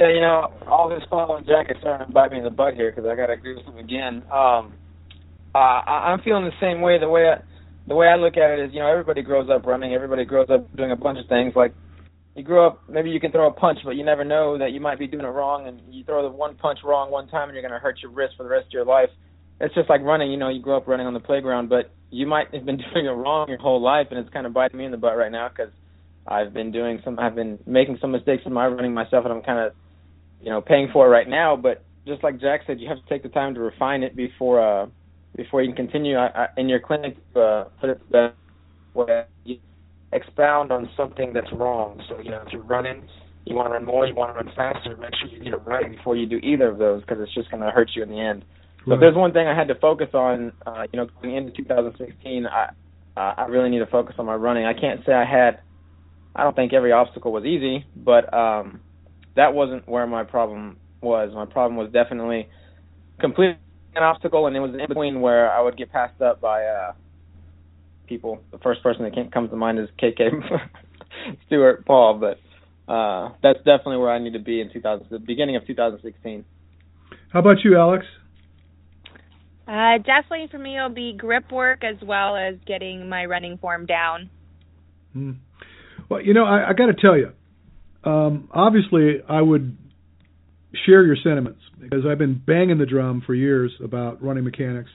Yeah, 0.00 0.08
you 0.08 0.20
know, 0.22 0.48
all 0.66 0.88
this 0.88 1.02
following 1.10 1.44
Jack 1.44 1.66
starting 1.78 2.06
to 2.06 2.12
bite 2.12 2.32
me 2.32 2.38
in 2.38 2.44
the 2.44 2.50
butt 2.50 2.72
here 2.72 2.90
because 2.90 3.04
I 3.04 3.14
got 3.14 3.26
to 3.26 3.34
agree 3.34 3.54
with 3.54 3.66
him 3.66 3.76
again. 3.76 4.22
Um, 4.32 4.72
uh, 5.54 5.58
I, 5.84 6.08
I'm 6.08 6.22
feeling 6.22 6.46
the 6.46 6.56
same 6.58 6.80
way. 6.80 6.98
The 6.98 7.06
way 7.06 7.28
I, 7.28 7.42
the 7.86 7.94
way 7.94 8.06
I 8.06 8.16
look 8.16 8.38
at 8.38 8.48
it 8.48 8.64
is, 8.64 8.70
you 8.72 8.80
know, 8.80 8.90
everybody 8.90 9.20
grows 9.20 9.50
up 9.50 9.66
running. 9.66 9.92
Everybody 9.92 10.24
grows 10.24 10.48
up 10.48 10.74
doing 10.74 10.90
a 10.90 10.96
bunch 10.96 11.18
of 11.18 11.28
things. 11.28 11.52
Like 11.54 11.74
you 12.34 12.42
grow 12.42 12.68
up, 12.68 12.80
maybe 12.88 13.10
you 13.10 13.20
can 13.20 13.30
throw 13.30 13.46
a 13.46 13.52
punch, 13.52 13.80
but 13.84 13.90
you 13.90 14.02
never 14.02 14.24
know 14.24 14.56
that 14.56 14.72
you 14.72 14.80
might 14.80 14.98
be 14.98 15.06
doing 15.06 15.26
it 15.26 15.28
wrong, 15.28 15.68
and 15.68 15.82
you 15.92 16.02
throw 16.04 16.22
the 16.22 16.34
one 16.34 16.56
punch 16.56 16.78
wrong 16.82 17.10
one 17.10 17.28
time, 17.28 17.50
and 17.50 17.52
you're 17.54 17.62
going 17.62 17.74
to 17.74 17.78
hurt 17.78 17.98
your 18.00 18.10
wrist 18.10 18.36
for 18.38 18.44
the 18.44 18.48
rest 18.48 18.68
of 18.68 18.72
your 18.72 18.86
life. 18.86 19.10
It's 19.60 19.74
just 19.74 19.90
like 19.90 20.00
running. 20.00 20.30
You 20.30 20.38
know, 20.38 20.48
you 20.48 20.62
grow 20.62 20.78
up 20.78 20.88
running 20.88 21.08
on 21.08 21.12
the 21.12 21.20
playground, 21.20 21.68
but 21.68 21.92
you 22.08 22.26
might 22.26 22.54
have 22.54 22.64
been 22.64 22.78
doing 22.94 23.04
it 23.04 23.10
wrong 23.10 23.50
your 23.50 23.58
whole 23.58 23.82
life, 23.82 24.06
and 24.08 24.18
it's 24.18 24.30
kind 24.30 24.46
of 24.46 24.54
biting 24.54 24.78
me 24.78 24.86
in 24.86 24.92
the 24.92 24.96
butt 24.96 25.18
right 25.18 25.30
now 25.30 25.50
because 25.50 25.74
I've 26.26 26.54
been 26.54 26.72
doing 26.72 27.02
some, 27.04 27.18
I've 27.18 27.34
been 27.34 27.58
making 27.66 27.98
some 28.00 28.12
mistakes 28.12 28.44
in 28.46 28.54
my 28.54 28.66
running 28.66 28.94
myself, 28.94 29.26
and 29.26 29.34
I'm 29.34 29.42
kind 29.42 29.66
of, 29.66 29.74
you 30.40 30.50
know, 30.50 30.60
paying 30.60 30.88
for 30.92 31.06
it 31.06 31.10
right 31.10 31.28
now. 31.28 31.56
But 31.56 31.84
just 32.06 32.22
like 32.22 32.40
Jack 32.40 32.62
said, 32.66 32.80
you 32.80 32.88
have 32.88 33.02
to 33.02 33.08
take 33.08 33.22
the 33.22 33.28
time 33.28 33.54
to 33.54 33.60
refine 33.60 34.02
it 34.02 34.16
before, 34.16 34.60
uh, 34.60 34.86
before 35.36 35.62
you 35.62 35.68
can 35.68 35.76
continue. 35.86 36.16
I, 36.16 36.26
I, 36.26 36.46
in 36.56 36.68
your 36.68 36.80
clinic, 36.80 37.16
uh, 37.36 37.64
put 37.80 37.90
it 37.90 38.10
the 38.10 38.32
way 38.94 39.24
you 39.44 39.58
expound 40.12 40.72
on 40.72 40.90
something 40.96 41.32
that's 41.32 41.52
wrong. 41.52 42.02
So 42.08 42.18
you 42.20 42.30
know, 42.30 42.42
if 42.46 42.52
you're 42.52 42.62
running, 42.62 43.04
you 43.44 43.54
want 43.54 43.68
to 43.68 43.72
run 43.72 43.84
more, 43.84 44.06
you 44.06 44.14
want 44.14 44.36
to 44.36 44.44
run 44.44 44.54
faster. 44.56 44.96
Make 44.96 45.10
sure 45.20 45.28
you 45.28 45.42
get 45.42 45.52
it 45.52 45.62
right 45.64 45.90
before 45.90 46.16
you 46.16 46.26
do 46.26 46.36
either 46.38 46.68
of 46.68 46.78
those, 46.78 47.02
because 47.02 47.18
it's 47.20 47.34
just 47.34 47.50
going 47.50 47.62
to 47.62 47.70
hurt 47.70 47.90
you 47.94 48.02
in 48.02 48.10
the 48.10 48.20
end. 48.20 48.44
So 48.86 48.94
if 48.94 49.00
there's 49.00 49.14
one 49.14 49.32
thing 49.32 49.46
I 49.46 49.54
had 49.54 49.68
to 49.68 49.74
focus 49.74 50.08
on, 50.14 50.52
uh, 50.66 50.84
you 50.90 50.96
know, 50.98 51.06
going 51.20 51.36
into 51.36 51.52
2016, 51.52 52.46
I 52.46 52.70
uh, 53.16 53.34
I 53.36 53.46
really 53.46 53.68
need 53.68 53.80
to 53.80 53.86
focus 53.86 54.14
on 54.18 54.26
my 54.26 54.34
running. 54.34 54.64
I 54.64 54.72
can't 54.72 55.04
say 55.04 55.12
I 55.12 55.24
had. 55.24 55.60
I 56.34 56.44
don't 56.44 56.54
think 56.54 56.72
every 56.72 56.92
obstacle 56.92 57.32
was 57.32 57.44
easy, 57.44 57.84
but 57.96 58.32
um, 58.32 58.80
that 59.36 59.54
wasn't 59.54 59.88
where 59.88 60.06
my 60.06 60.24
problem 60.24 60.76
was. 61.00 61.30
My 61.34 61.46
problem 61.46 61.76
was 61.76 61.92
definitely 61.92 62.48
completing 63.20 63.56
an 63.94 64.02
obstacle, 64.02 64.46
and 64.46 64.56
it 64.56 64.60
was 64.60 64.72
in 64.72 64.86
between 64.86 65.20
where 65.20 65.50
I 65.50 65.60
would 65.60 65.76
get 65.76 65.90
passed 65.92 66.20
up 66.20 66.40
by 66.40 66.64
uh, 66.64 66.92
people. 68.06 68.40
The 68.52 68.58
first 68.58 68.82
person 68.82 69.04
that 69.04 69.32
comes 69.32 69.50
to 69.50 69.56
mind 69.56 69.78
is 69.78 69.88
KK 70.00 70.30
Stewart 71.46 71.84
Paul, 71.86 72.18
but 72.18 72.92
uh, 72.92 73.30
that's 73.42 73.58
definitely 73.58 73.98
where 73.98 74.10
I 74.10 74.18
need 74.18 74.32
to 74.32 74.40
be 74.40 74.60
in 74.60 74.72
2000, 74.72 75.06
the 75.10 75.18
beginning 75.18 75.56
of 75.56 75.66
2016. 75.66 76.44
How 77.32 77.40
about 77.40 77.58
you, 77.64 77.76
Alex? 77.78 78.04
Uh, 79.66 79.98
definitely 79.98 80.48
for 80.50 80.58
me, 80.58 80.76
it'll 80.76 80.88
be 80.88 81.14
grip 81.16 81.52
work 81.52 81.84
as 81.84 81.96
well 82.04 82.36
as 82.36 82.56
getting 82.66 83.08
my 83.08 83.24
running 83.24 83.56
form 83.58 83.86
down. 83.86 84.28
Hmm. 85.12 85.32
Well, 86.08 86.20
you 86.20 86.34
know, 86.34 86.44
I, 86.44 86.70
I 86.70 86.72
got 86.72 86.86
to 86.86 86.94
tell 86.94 87.16
you, 87.16 87.30
um, 88.04 88.48
obviously, 88.52 89.22
I 89.28 89.40
would 89.40 89.76
share 90.86 91.04
your 91.04 91.16
sentiments 91.22 91.60
because 91.80 92.04
I've 92.08 92.18
been 92.18 92.40
banging 92.44 92.78
the 92.78 92.86
drum 92.86 93.22
for 93.24 93.34
years 93.34 93.72
about 93.82 94.22
running 94.22 94.44
mechanics, 94.44 94.90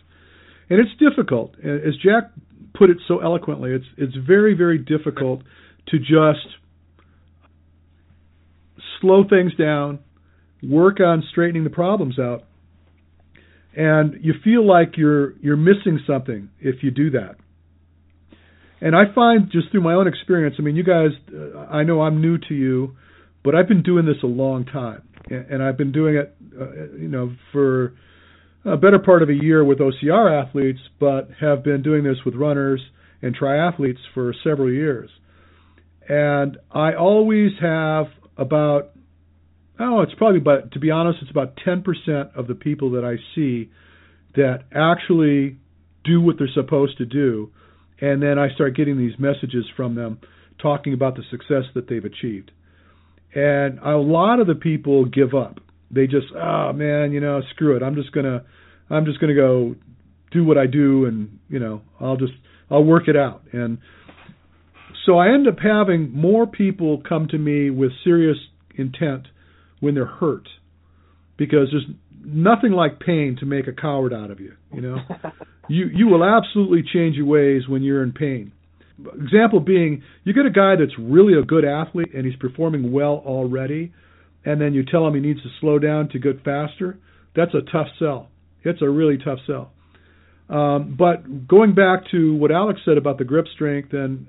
and 0.69 0.79
it's 0.79 0.91
difficult. 0.99 1.55
As 1.59 1.95
Jack 2.03 2.31
put 2.73 2.89
it 2.89 2.97
so 3.07 3.19
eloquently, 3.19 3.71
it's 3.71 3.85
it's 3.97 4.15
very 4.27 4.53
very 4.55 4.77
difficult 4.77 5.41
to 5.89 5.99
just 5.99 6.47
slow 9.01 9.23
things 9.29 9.53
down, 9.55 9.99
work 10.63 10.99
on 10.99 11.23
straightening 11.31 11.63
the 11.63 11.69
problems 11.69 12.17
out 12.17 12.43
and 13.75 14.23
you 14.23 14.33
feel 14.43 14.65
like 14.65 14.93
you're 14.97 15.37
you're 15.39 15.57
missing 15.57 15.99
something 16.07 16.49
if 16.59 16.81
you 16.81 16.91
do 16.91 17.11
that. 17.11 17.35
And 18.85 18.95
I 18.95 19.13
find 19.15 19.51
just 19.51 19.71
through 19.71 19.81
my 19.81 19.95
own 19.95 20.07
experience, 20.07 20.57
I 20.59 20.61
mean, 20.61 20.75
you 20.75 20.83
guys, 20.83 21.09
uh, 21.33 21.57
I 21.71 21.83
know 21.83 22.03
I'm 22.03 22.21
new 22.21 22.37
to 22.37 22.53
you, 22.53 22.95
but 23.43 23.55
I've 23.55 23.67
been 23.67 23.81
doing 23.81 24.05
this 24.05 24.21
a 24.21 24.27
long 24.27 24.63
time, 24.63 25.01
and 25.27 25.63
I've 25.63 25.75
been 25.75 25.91
doing 25.91 26.15
it, 26.15 26.35
uh, 26.55 26.95
you 26.95 27.07
know, 27.07 27.33
for 27.51 27.95
a 28.63 28.77
better 28.77 28.99
part 28.99 29.23
of 29.23 29.29
a 29.29 29.33
year 29.33 29.65
with 29.65 29.79
OCR 29.79 30.45
athletes, 30.45 30.79
but 30.99 31.29
have 31.41 31.63
been 31.63 31.81
doing 31.81 32.03
this 32.03 32.17
with 32.23 32.35
runners 32.35 32.79
and 33.23 33.35
triathletes 33.35 33.97
for 34.13 34.35
several 34.43 34.71
years. 34.71 35.09
And 36.07 36.57
I 36.71 36.93
always 36.93 37.53
have 37.59 38.05
about 38.37 38.91
Oh, 39.77 40.01
it's 40.01 40.13
probably 40.13 40.39
about 40.39 40.71
to 40.71 40.79
be 40.79 40.89
honest, 40.89 41.19
it's 41.21 41.31
about 41.31 41.57
ten 41.65 41.81
percent 41.81 42.29
of 42.35 42.47
the 42.47 42.55
people 42.55 42.91
that 42.91 43.03
I 43.03 43.17
see 43.35 43.69
that 44.35 44.59
actually 44.73 45.57
do 46.05 46.21
what 46.21 46.37
they're 46.37 46.47
supposed 46.53 46.97
to 46.99 47.05
do, 47.05 47.51
and 48.01 48.21
then 48.21 48.37
I 48.37 48.49
start 48.53 48.75
getting 48.75 48.97
these 48.97 49.17
messages 49.17 49.65
from 49.75 49.95
them 49.95 50.19
talking 50.61 50.93
about 50.93 51.15
the 51.15 51.23
success 51.29 51.63
that 51.73 51.87
they've 51.89 52.03
achieved. 52.03 52.51
and 53.33 53.79
a 53.79 53.97
lot 53.97 54.39
of 54.39 54.47
the 54.47 54.55
people 54.55 55.05
give 55.05 55.33
up. 55.33 55.59
They 55.91 56.07
just, 56.07 56.27
oh 56.35 56.71
man, 56.73 57.11
you 57.11 57.19
know, 57.19 57.41
screw 57.51 57.75
it. 57.75 57.83
I'm 57.83 57.95
just 57.95 58.11
gonna, 58.11 58.43
I'm 58.89 59.05
just 59.05 59.19
gonna 59.19 59.35
go 59.35 59.75
do 60.31 60.43
what 60.43 60.57
I 60.57 60.65
do, 60.67 61.05
and 61.05 61.39
you 61.49 61.59
know, 61.59 61.81
I'll 61.99 62.17
just, 62.17 62.33
I'll 62.69 62.83
work 62.83 63.07
it 63.07 63.15
out. 63.15 63.43
And 63.51 63.77
so 65.05 65.17
I 65.17 65.27
end 65.33 65.47
up 65.47 65.59
having 65.59 66.11
more 66.11 66.47
people 66.47 67.01
come 67.07 67.27
to 67.29 67.37
me 67.37 67.69
with 67.69 67.91
serious 68.03 68.37
intent 68.77 69.27
when 69.79 69.93
they're 69.95 70.05
hurt, 70.05 70.47
because 71.37 71.67
there's 71.71 71.85
nothing 72.25 72.71
like 72.71 72.99
pain 72.99 73.37
to 73.39 73.45
make 73.45 73.67
a 73.67 73.73
coward 73.73 74.13
out 74.13 74.31
of 74.31 74.39
you. 74.39 74.53
You 74.73 74.81
know, 74.81 74.97
you 75.69 75.87
you 75.87 76.07
will 76.07 76.23
absolutely 76.23 76.83
change 76.93 77.15
your 77.15 77.25
ways 77.25 77.67
when 77.67 77.83
you're 77.83 78.03
in 78.03 78.11
pain. 78.11 78.51
Example 79.21 79.59
being, 79.59 80.03
you 80.23 80.33
get 80.33 80.45
a 80.45 80.49
guy 80.49 80.75
that's 80.77 80.97
really 80.97 81.37
a 81.37 81.43
good 81.43 81.65
athlete 81.65 82.13
and 82.13 82.25
he's 82.25 82.37
performing 82.37 82.93
well 82.93 83.21
already, 83.25 83.91
and 84.45 84.61
then 84.61 84.73
you 84.73 84.85
tell 84.85 85.05
him 85.05 85.15
he 85.15 85.19
needs 85.19 85.41
to 85.43 85.49
slow 85.59 85.79
down 85.79 86.07
to 86.09 86.19
get 86.19 86.43
faster. 86.43 86.97
That's 87.35 87.53
a 87.53 87.61
tough 87.71 87.87
sell. 87.99 88.29
It's 88.63 88.81
a 88.81 88.89
really 88.89 89.17
tough 89.17 89.39
sell. 89.45 89.71
Um, 90.49 90.95
but 90.97 91.47
going 91.47 91.75
back 91.75 92.03
to 92.11 92.35
what 92.35 92.51
Alex 92.51 92.79
said 92.85 92.97
about 92.97 93.17
the 93.17 93.25
grip 93.25 93.47
strength, 93.53 93.93
and 93.93 94.27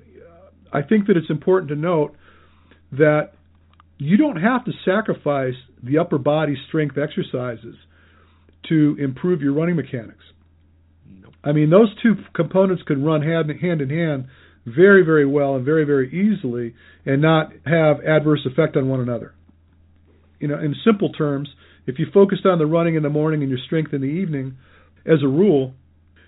I 0.72 0.82
think 0.82 1.06
that 1.06 1.16
it's 1.16 1.30
important 1.30 1.68
to 1.68 1.76
note 1.76 2.16
that 2.92 3.32
you 3.98 4.16
don't 4.16 4.40
have 4.40 4.64
to 4.64 4.72
sacrifice 4.84 5.54
the 5.82 5.98
upper 5.98 6.18
body 6.18 6.56
strength 6.68 6.96
exercises 6.98 7.76
to 8.68 8.96
improve 8.98 9.42
your 9.42 9.52
running 9.52 9.76
mechanics. 9.76 10.24
I 11.46 11.52
mean, 11.52 11.70
those 11.70 11.88
two 12.02 12.16
components 12.34 12.82
could 12.86 13.02
run 13.02 13.22
hand 13.22 13.50
in 13.50 13.88
hand 13.88 14.26
very, 14.66 15.04
very 15.04 15.24
well 15.24 15.54
and 15.54 15.64
very, 15.64 15.84
very 15.84 16.08
easily 16.08 16.74
and 17.04 17.22
not 17.22 17.52
have 17.64 18.00
adverse 18.00 18.44
effect 18.44 18.76
on 18.76 18.88
one 18.88 19.00
another. 19.00 19.32
You 20.40 20.48
know, 20.48 20.58
in 20.58 20.74
simple 20.84 21.12
terms, 21.12 21.48
if 21.86 22.00
you 22.00 22.06
focused 22.12 22.44
on 22.44 22.58
the 22.58 22.66
running 22.66 22.96
in 22.96 23.04
the 23.04 23.10
morning 23.10 23.42
and 23.42 23.48
your 23.48 23.60
strength 23.64 23.94
in 23.94 24.00
the 24.00 24.08
evening, 24.08 24.56
as 25.06 25.22
a 25.22 25.28
rule, 25.28 25.72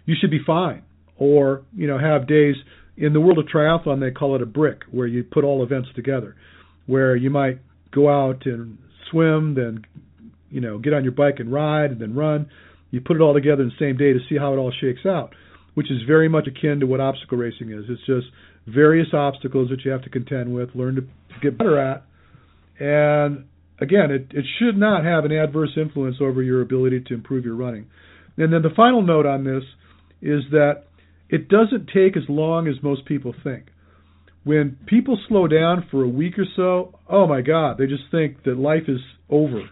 you 0.07 0.15
should 0.19 0.31
be 0.31 0.41
fine. 0.47 0.85
Or, 1.17 1.63
you 1.77 1.89
know, 1.89 1.99
have 1.99 2.29
days 2.29 2.55
in 2.97 3.13
the 3.13 3.21
world 3.21 3.39
of 3.39 3.47
triathlon 3.47 4.01
they 4.01 4.13
call 4.13 4.37
it 4.37 4.43
a 4.43 4.47
brick 4.47 4.83
where 4.93 5.09
you 5.09 5.25
put 5.25 5.43
all 5.43 5.65
events 5.65 5.89
together. 5.97 6.37
Where 6.87 7.17
you 7.17 7.29
might 7.29 7.59
go 7.91 8.09
out 8.09 8.47
and 8.47 8.79
swim, 9.11 9.55
then 9.55 9.85
you 10.51 10.61
know, 10.61 10.79
get 10.79 10.95
on 10.95 11.03
your 11.03 11.13
bike 11.13 11.37
and 11.39 11.53
ride 11.53 11.91
and 11.91 12.01
then 12.01 12.15
run. 12.15 12.49
You 12.91 13.01
put 13.01 13.17
it 13.17 13.21
all 13.21 13.35
together 13.35 13.63
in 13.63 13.69
the 13.69 13.85
same 13.85 13.97
day 13.97 14.13
to 14.13 14.21
see 14.29 14.37
how 14.39 14.53
it 14.53 14.57
all 14.57 14.73
shakes 14.81 15.07
out 15.07 15.35
which 15.79 15.93
is 15.93 16.03
very 16.09 16.29
much 16.29 16.49
akin 16.49 16.81
to 16.81 16.87
what 16.87 16.99
obstacle 16.99 17.39
racing 17.39 17.71
is. 17.71 17.85
It's 17.89 18.05
just 18.05 18.27
various 18.67 19.07
obstacles 19.13 19.71
that 19.71 19.85
you 19.85 19.93
have 19.93 20.03
to 20.03 20.11
contend 20.11 20.53
with, 20.53 20.71
learn 20.75 20.97
to, 20.97 21.03
get 21.41 21.57
better 21.57 21.79
at, 21.79 22.03
and 22.81 23.45
again, 23.81 24.11
it, 24.11 24.27
it 24.33 24.45
should 24.59 24.77
not 24.77 25.05
have 25.05 25.25
an 25.25 25.31
adverse 25.31 25.71
influence 25.77 26.17
over 26.21 26.43
your 26.43 26.63
ability 26.63 27.05
to 27.07 27.15
improve 27.15 27.45
your 27.45 27.55
running. 27.55 27.87
And 28.37 28.53
then 28.53 28.63
the 28.63 28.75
final 28.75 29.03
note 29.03 29.25
on 29.25 29.45
this 29.45 29.63
is 30.21 30.43
that 30.51 30.87
it 31.29 31.49
doesn't 31.49 31.91
take 31.95 32.17
as 32.17 32.25
long 32.29 32.67
as 32.67 32.75
most 32.83 33.05
people 33.05 33.33
think. 33.45 33.67
When 34.43 34.79
people 34.87 35.17
slow 35.29 35.47
down 35.47 35.87
for 35.93 36.03
a 36.03 36.09
week 36.09 36.41
or 36.41 36.47
so, 36.57 36.99
oh 37.09 37.29
my 37.29 37.41
God, 37.41 37.79
they 37.79 37.87
just 37.87 38.11
think 38.11 38.43
that 38.43 38.59
life 38.59 38.89
is 38.89 38.99
over 39.31 39.63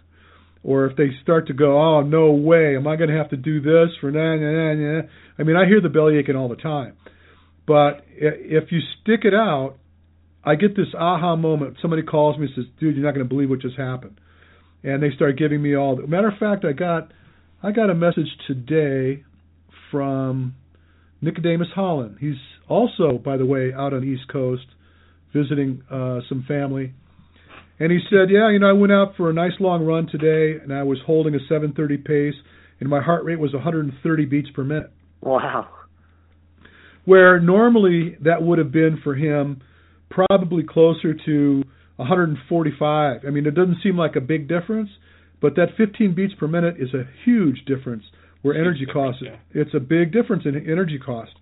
or 0.67 0.87
if 0.87 0.97
they 0.97 1.11
start 1.23 1.47
to 1.47 1.55
go, 1.55 1.81
oh 1.81 2.03
no 2.03 2.33
way, 2.33 2.75
am 2.75 2.89
I 2.89 2.97
going 2.97 3.09
to 3.09 3.17
have 3.17 3.31
to 3.31 3.37
do 3.37 3.61
this 3.61 3.95
for 4.01 4.11
na 4.11 4.35
na 4.35 4.51
na 4.51 4.75
na? 4.75 5.03
I 5.39 5.45
mean, 5.45 5.55
I 5.55 5.65
hear 5.65 5.81
the 5.81 5.89
belly 5.89 6.19
aching 6.19 6.35
all 6.35 6.49
the 6.49 6.57
time, 6.57 6.95
but 7.69 8.05
if 8.17 8.73
you 8.73 8.81
stick 9.01 9.21
it 9.23 9.33
out, 9.33 9.77
I 10.45 10.57
get 10.57 10.77
this 10.77 10.89
aha 10.99 11.37
moment. 11.37 11.77
Somebody 11.81 12.03
calls 12.03 12.37
me 12.37 12.47
and 12.47 12.55
says, 12.57 12.65
"Dude, 12.81 12.97
you're 12.97 13.05
not 13.05 13.15
going 13.15 13.25
to 13.25 13.33
believe 13.33 13.49
what 13.49 13.61
just 13.61 13.77
happened," 13.77 14.21
and 14.83 15.01
they 15.01 15.13
start 15.15 15.39
giving 15.39 15.63
me 15.63 15.77
all. 15.77 15.95
The, 15.95 16.07
matter 16.09 16.29
of 16.29 16.39
fact, 16.39 16.65
I 16.65 16.73
got 16.73 17.13
I 17.63 17.71
got 17.71 17.89
a 17.89 17.95
message 17.95 18.29
today 18.49 19.23
from 19.93 20.57
Nickademus 21.23 21.69
Hollon. 21.77 22.17
He's 22.21 22.43
also, 22.69 23.19
by 23.19 23.37
the 23.37 23.47
way, 23.47 23.73
out 23.73 23.95
on 23.95 24.01
the 24.01 24.09
East 24.09 24.27
Coast 24.33 24.67
visiting 25.33 25.83
uh, 25.89 26.21
some 26.29 26.45
family 26.49 26.93
and 27.79 27.93
he 27.93 28.01
said, 28.11 28.31
"Yeah, 28.31 28.51
you 28.51 28.59
know, 28.59 28.69
I 28.69 28.73
went 28.73 28.93
out 28.93 29.17
for 29.17 29.31
a 29.31 29.33
nice 29.33 29.59
long 29.61 29.85
run 29.85 30.07
today, 30.07 30.59
and 30.63 30.73
I 30.73 30.83
was 30.83 30.99
holding 31.07 31.35
a 31.35 31.41
7:30 31.41 31.99
pace, 31.99 32.35
and 32.81 32.89
my 32.89 33.01
heart 33.01 33.25
rate 33.25 33.39
was 33.39 33.53
130 33.53 34.25
beats 34.25 34.51
per 34.51 34.65
minute." 34.65 34.91
Wow. 35.21 35.69
Where 37.05 37.39
normally 37.39 38.17
that 38.21 38.43
would 38.43 38.59
have 38.59 38.73
been 38.73 38.97
for 39.03 39.15
him 39.15 39.61
probably 40.11 40.63
closer 40.63 41.15
to 41.15 41.63
145. 41.97 43.25
I 43.27 43.31
mean, 43.31 43.47
it 43.47 43.55
doesn't 43.55 43.79
seem 43.83 43.97
like 43.97 44.17
a 44.17 44.21
big 44.21 44.49
difference, 44.49 44.91
but 45.41 45.55
that 45.57 45.77
15 45.77 46.15
beats 46.15 46.35
per 46.35 46.49
minute 46.49 46.77
is 46.79 46.95
a 46.95 47.07
huge 47.25 47.65
difference. 47.67 48.05
Where 48.43 48.55
energy 48.55 48.87
cost, 48.87 49.23
it's 49.53 49.75
a 49.75 49.81
big 49.81 50.13
difference 50.13 50.45
in 50.47 50.55
energy 50.71 50.99
cost. 50.99 51.33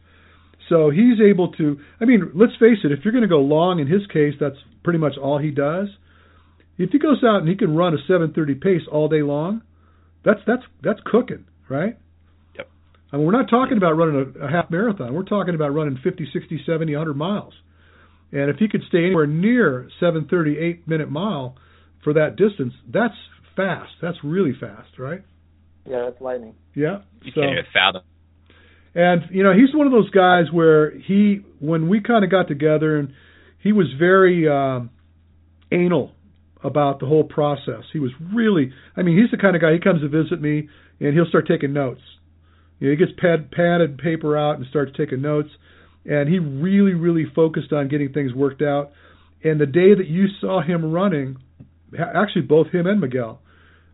So 0.68 0.88
he's 0.90 1.20
able 1.20 1.52
to. 1.52 1.78
I 2.00 2.06
mean, 2.06 2.30
let's 2.34 2.56
face 2.56 2.78
it. 2.82 2.92
If 2.92 3.04
you're 3.04 3.12
going 3.12 3.22
to 3.22 3.28
go 3.28 3.40
long, 3.40 3.78
in 3.78 3.86
his 3.86 4.06
case, 4.06 4.34
that's 4.40 4.56
pretty 4.82 4.98
much 4.98 5.18
all 5.18 5.38
he 5.38 5.50
does 5.50 5.88
if 6.78 6.90
he 6.90 6.98
goes 6.98 7.22
out 7.24 7.38
and 7.40 7.48
he 7.48 7.56
can 7.56 7.74
run 7.74 7.94
a 7.94 7.98
7:30 8.10 8.60
pace 8.60 8.82
all 8.90 9.08
day 9.08 9.22
long, 9.22 9.62
that's 10.24 10.40
that's 10.46 10.62
that's 10.82 11.00
cooking, 11.04 11.44
right? 11.68 11.96
Yep. 12.56 12.68
I 13.12 13.16
mean, 13.16 13.26
we're 13.26 13.32
not 13.32 13.48
talking 13.48 13.76
about 13.76 13.92
running 13.92 14.34
a, 14.36 14.46
a 14.46 14.50
half 14.50 14.70
marathon. 14.70 15.14
We're 15.14 15.22
talking 15.22 15.54
about 15.54 15.74
running 15.74 15.98
50, 16.02 16.28
60, 16.32 16.62
70, 16.66 16.92
100 16.94 17.14
miles. 17.14 17.54
And 18.32 18.50
if 18.50 18.56
he 18.56 18.68
could 18.68 18.82
stay 18.88 19.04
anywhere 19.04 19.26
near 19.26 19.88
7:30, 20.00 20.60
8 20.60 20.88
minute 20.88 21.10
mile 21.10 21.56
for 22.02 22.14
that 22.14 22.36
distance, 22.36 22.74
that's 22.92 23.14
fast. 23.54 23.92
That's 24.02 24.18
really 24.24 24.52
fast, 24.58 24.98
right? 24.98 25.22
Yeah, 25.86 26.06
that's 26.06 26.20
lightning. 26.20 26.54
Yeah. 26.74 27.02
You 27.22 27.32
so, 27.34 27.40
can't 27.42 27.52
even 27.52 27.64
fathom. 27.72 28.02
And 28.94 29.22
you 29.30 29.42
know, 29.42 29.52
he's 29.52 29.74
one 29.74 29.86
of 29.86 29.92
those 29.92 30.10
guys 30.10 30.44
where 30.52 30.90
he, 30.90 31.40
when 31.60 31.88
we 31.88 32.00
kind 32.00 32.24
of 32.24 32.30
got 32.30 32.48
together, 32.48 32.96
and 32.96 33.12
he 33.62 33.72
was 33.72 33.86
very 33.98 34.48
um, 34.48 34.90
anal 35.70 36.13
about 36.64 36.98
the 36.98 37.06
whole 37.06 37.24
process. 37.24 37.84
He 37.92 37.98
was 37.98 38.10
really, 38.32 38.72
I 38.96 39.02
mean, 39.02 39.16
he's 39.16 39.30
the 39.30 39.36
kind 39.36 39.54
of 39.54 39.62
guy. 39.62 39.72
He 39.74 39.78
comes 39.78 40.00
to 40.00 40.08
visit 40.08 40.40
me 40.40 40.68
and 40.98 41.14
he'll 41.14 41.26
start 41.26 41.46
taking 41.46 41.72
notes. 41.72 42.00
You 42.80 42.88
know, 42.88 42.90
he 42.92 42.96
gets 42.96 43.12
pad, 43.20 43.50
pad 43.50 43.80
and 43.80 43.98
paper 43.98 44.36
out 44.36 44.56
and 44.56 44.66
starts 44.68 44.92
taking 44.96 45.22
notes. 45.22 45.50
And 46.06 46.28
he 46.28 46.38
really, 46.38 46.94
really 46.94 47.24
focused 47.34 47.72
on 47.72 47.88
getting 47.88 48.12
things 48.12 48.34
worked 48.34 48.62
out. 48.62 48.92
And 49.42 49.60
the 49.60 49.66
day 49.66 49.94
that 49.94 50.06
you 50.06 50.26
saw 50.40 50.62
him 50.62 50.90
running, 50.90 51.36
actually 51.98 52.42
both 52.42 52.68
him 52.68 52.86
and 52.86 53.00
Miguel, 53.00 53.40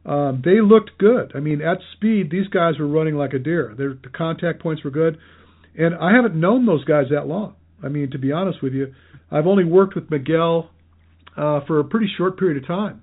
um, 0.07 0.43
they 0.45 0.61
looked 0.61 0.97
good. 0.99 1.33
I 1.35 1.41
mean, 1.41 1.61
at 1.61 1.79
speed, 1.93 2.31
these 2.31 2.49
guys 2.49 2.79
were 2.79 2.87
running 2.87 3.17
like 3.17 3.35
a 3.35 3.39
deer. 3.39 3.75
Their 3.77 3.95
the 3.95 4.09
contact 4.09 4.63
points 4.63 4.83
were 4.83 4.91
good, 4.91 5.19
and 5.77 5.95
I 5.95 6.15
haven't 6.15 6.35
known 6.35 6.65
those 6.65 6.85
guys 6.85 7.07
that 7.11 7.27
long. 7.27 7.55
I 7.83 7.89
mean, 7.89 8.11
to 8.13 8.19
be 8.19 8.33
honest 8.33 8.63
with 8.63 8.73
you, 8.73 8.95
I've 9.31 9.47
only 9.47 9.65
worked 9.65 9.95
with 9.95 10.11
Miguel 10.11 10.71
uh, 11.37 11.61
for 11.67 11.81
a 11.81 11.85
pretty 11.85 12.09
short 12.17 12.39
period 12.39 12.63
of 12.63 12.69
time. 12.69 13.03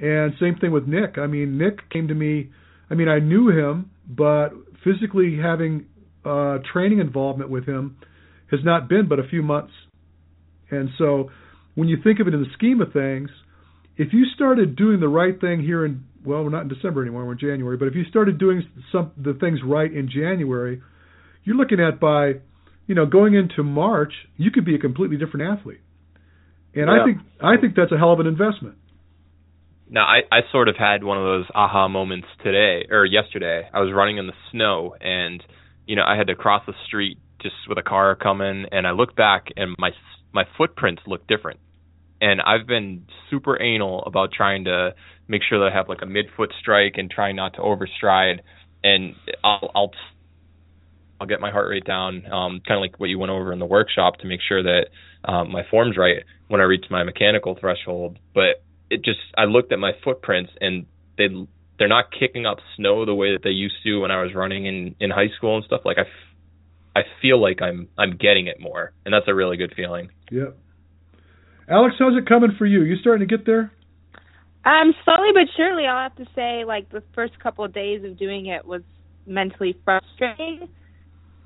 And 0.00 0.32
same 0.40 0.56
thing 0.56 0.72
with 0.72 0.86
Nick. 0.86 1.18
I 1.18 1.26
mean, 1.26 1.58
Nick 1.58 1.90
came 1.90 2.08
to 2.08 2.14
me. 2.14 2.50
I 2.90 2.94
mean, 2.94 3.08
I 3.08 3.18
knew 3.18 3.48
him, 3.48 3.90
but 4.08 4.50
physically 4.82 5.38
having 5.42 5.86
uh, 6.24 6.58
training 6.72 7.00
involvement 7.00 7.50
with 7.50 7.66
him 7.66 7.96
has 8.50 8.60
not 8.64 8.88
been 8.88 9.08
but 9.08 9.18
a 9.18 9.28
few 9.28 9.42
months. 9.42 9.72
And 10.70 10.88
so, 10.98 11.30
when 11.74 11.88
you 11.88 11.98
think 12.02 12.20
of 12.20 12.28
it 12.28 12.34
in 12.34 12.40
the 12.40 12.50
scheme 12.54 12.80
of 12.80 12.92
things, 12.92 13.30
if 13.96 14.12
you 14.12 14.24
started 14.34 14.76
doing 14.76 15.00
the 15.00 15.08
right 15.08 15.38
thing 15.40 15.62
here 15.62 15.84
in 15.84 16.04
well, 16.24 16.42
we're 16.44 16.50
not 16.50 16.62
in 16.62 16.68
December 16.68 17.02
anymore, 17.02 17.24
we're 17.24 17.32
in 17.32 17.38
January, 17.38 17.76
but 17.76 17.88
if 17.88 17.94
you 17.94 18.04
started 18.04 18.38
doing 18.38 18.62
some 18.92 19.12
the 19.16 19.34
things 19.34 19.60
right 19.64 19.92
in 19.92 20.08
January, 20.08 20.82
you're 21.44 21.56
looking 21.56 21.80
at 21.80 21.98
by, 21.98 22.34
you 22.86 22.94
know, 22.94 23.06
going 23.06 23.34
into 23.34 23.62
March, 23.62 24.12
you 24.36 24.50
could 24.50 24.64
be 24.64 24.74
a 24.74 24.78
completely 24.78 25.16
different 25.16 25.58
athlete. 25.58 25.80
And 26.74 26.86
yeah. 26.86 27.02
I 27.02 27.04
think 27.04 27.18
I 27.40 27.60
think 27.60 27.74
that's 27.76 27.92
a 27.92 27.98
hell 27.98 28.12
of 28.12 28.20
an 28.20 28.26
investment. 28.26 28.76
Now 29.88 30.04
I 30.04 30.20
I 30.30 30.40
sort 30.52 30.68
of 30.68 30.76
had 30.76 31.02
one 31.02 31.18
of 31.18 31.24
those 31.24 31.46
aha 31.54 31.88
moments 31.88 32.28
today 32.42 32.86
or 32.90 33.04
yesterday. 33.04 33.68
I 33.72 33.80
was 33.80 33.92
running 33.92 34.18
in 34.18 34.26
the 34.26 34.32
snow 34.50 34.94
and 35.00 35.42
you 35.86 35.96
know 35.96 36.04
I 36.06 36.16
had 36.16 36.28
to 36.28 36.34
cross 36.34 36.62
the 36.66 36.74
street 36.86 37.18
just 37.42 37.54
with 37.68 37.78
a 37.78 37.82
car 37.82 38.14
coming 38.14 38.66
and 38.70 38.86
I 38.86 38.92
looked 38.92 39.16
back 39.16 39.46
and 39.56 39.74
my 39.78 39.90
my 40.32 40.44
footprints 40.56 41.02
look 41.06 41.26
different. 41.26 41.60
And 42.20 42.40
I've 42.40 42.66
been 42.66 43.06
super 43.30 43.60
anal 43.60 44.04
about 44.04 44.30
trying 44.32 44.64
to 44.64 44.94
make 45.26 45.40
sure 45.48 45.58
that 45.60 45.72
I 45.72 45.76
have 45.76 45.88
like 45.88 46.02
a 46.02 46.06
midfoot 46.06 46.52
strike 46.60 46.94
and 46.96 47.10
trying 47.10 47.34
not 47.34 47.54
to 47.54 47.60
overstride 47.60 48.40
and 48.84 49.14
I'll 49.42 49.70
I'll 49.74 49.92
I'll 51.20 51.26
get 51.26 51.40
my 51.40 51.50
heart 51.50 51.68
rate 51.68 51.84
down, 51.84 52.24
um, 52.32 52.62
kind 52.66 52.78
of 52.78 52.80
like 52.80 52.98
what 52.98 53.10
you 53.10 53.18
went 53.18 53.30
over 53.30 53.52
in 53.52 53.58
the 53.58 53.66
workshop 53.66 54.16
to 54.20 54.26
make 54.26 54.40
sure 54.46 54.62
that 54.62 54.86
um, 55.22 55.52
my 55.52 55.62
form's 55.70 55.98
right 55.98 56.24
when 56.48 56.62
I 56.62 56.64
reach 56.64 56.86
my 56.90 57.04
mechanical 57.04 57.56
threshold. 57.60 58.18
But 58.34 58.62
it 58.88 59.04
just 59.04 59.20
I 59.36 59.44
looked 59.44 59.70
at 59.72 59.78
my 59.78 59.92
footprints 60.02 60.50
and 60.62 60.86
they 61.18 61.26
they're 61.78 61.88
not 61.88 62.06
kicking 62.18 62.46
up 62.46 62.58
snow 62.76 63.04
the 63.04 63.14
way 63.14 63.32
that 63.32 63.42
they 63.44 63.50
used 63.50 63.76
to 63.84 64.00
when 64.00 64.10
I 64.10 64.22
was 64.22 64.34
running 64.34 64.64
in 64.64 64.96
in 64.98 65.10
high 65.10 65.28
school 65.36 65.56
and 65.56 65.64
stuff. 65.64 65.82
Like 65.84 65.98
I, 65.98 66.02
f- 66.02 66.96
I 66.96 67.00
feel 67.20 67.40
like 67.40 67.60
I'm 67.60 67.88
I'm 67.98 68.16
getting 68.16 68.46
it 68.46 68.58
more, 68.58 68.92
and 69.04 69.12
that's 69.12 69.28
a 69.28 69.34
really 69.34 69.58
good 69.58 69.74
feeling. 69.76 70.08
Yep. 70.30 70.56
Alex, 71.68 71.96
how's 71.98 72.16
it 72.16 72.26
coming 72.26 72.52
for 72.58 72.64
you? 72.64 72.82
You 72.82 72.96
starting 72.96 73.28
to 73.28 73.36
get 73.36 73.44
there? 73.44 73.70
Um, 74.64 74.94
slowly 75.04 75.30
but 75.34 75.48
surely, 75.54 75.86
I'll 75.86 76.02
have 76.02 76.16
to 76.16 76.26
say, 76.34 76.64
like 76.64 76.88
the 76.88 77.02
first 77.14 77.38
couple 77.38 77.64
of 77.64 77.74
days 77.74 78.04
of 78.04 78.18
doing 78.18 78.46
it 78.46 78.64
was 78.64 78.82
mentally 79.26 79.78
frustrating 79.84 80.68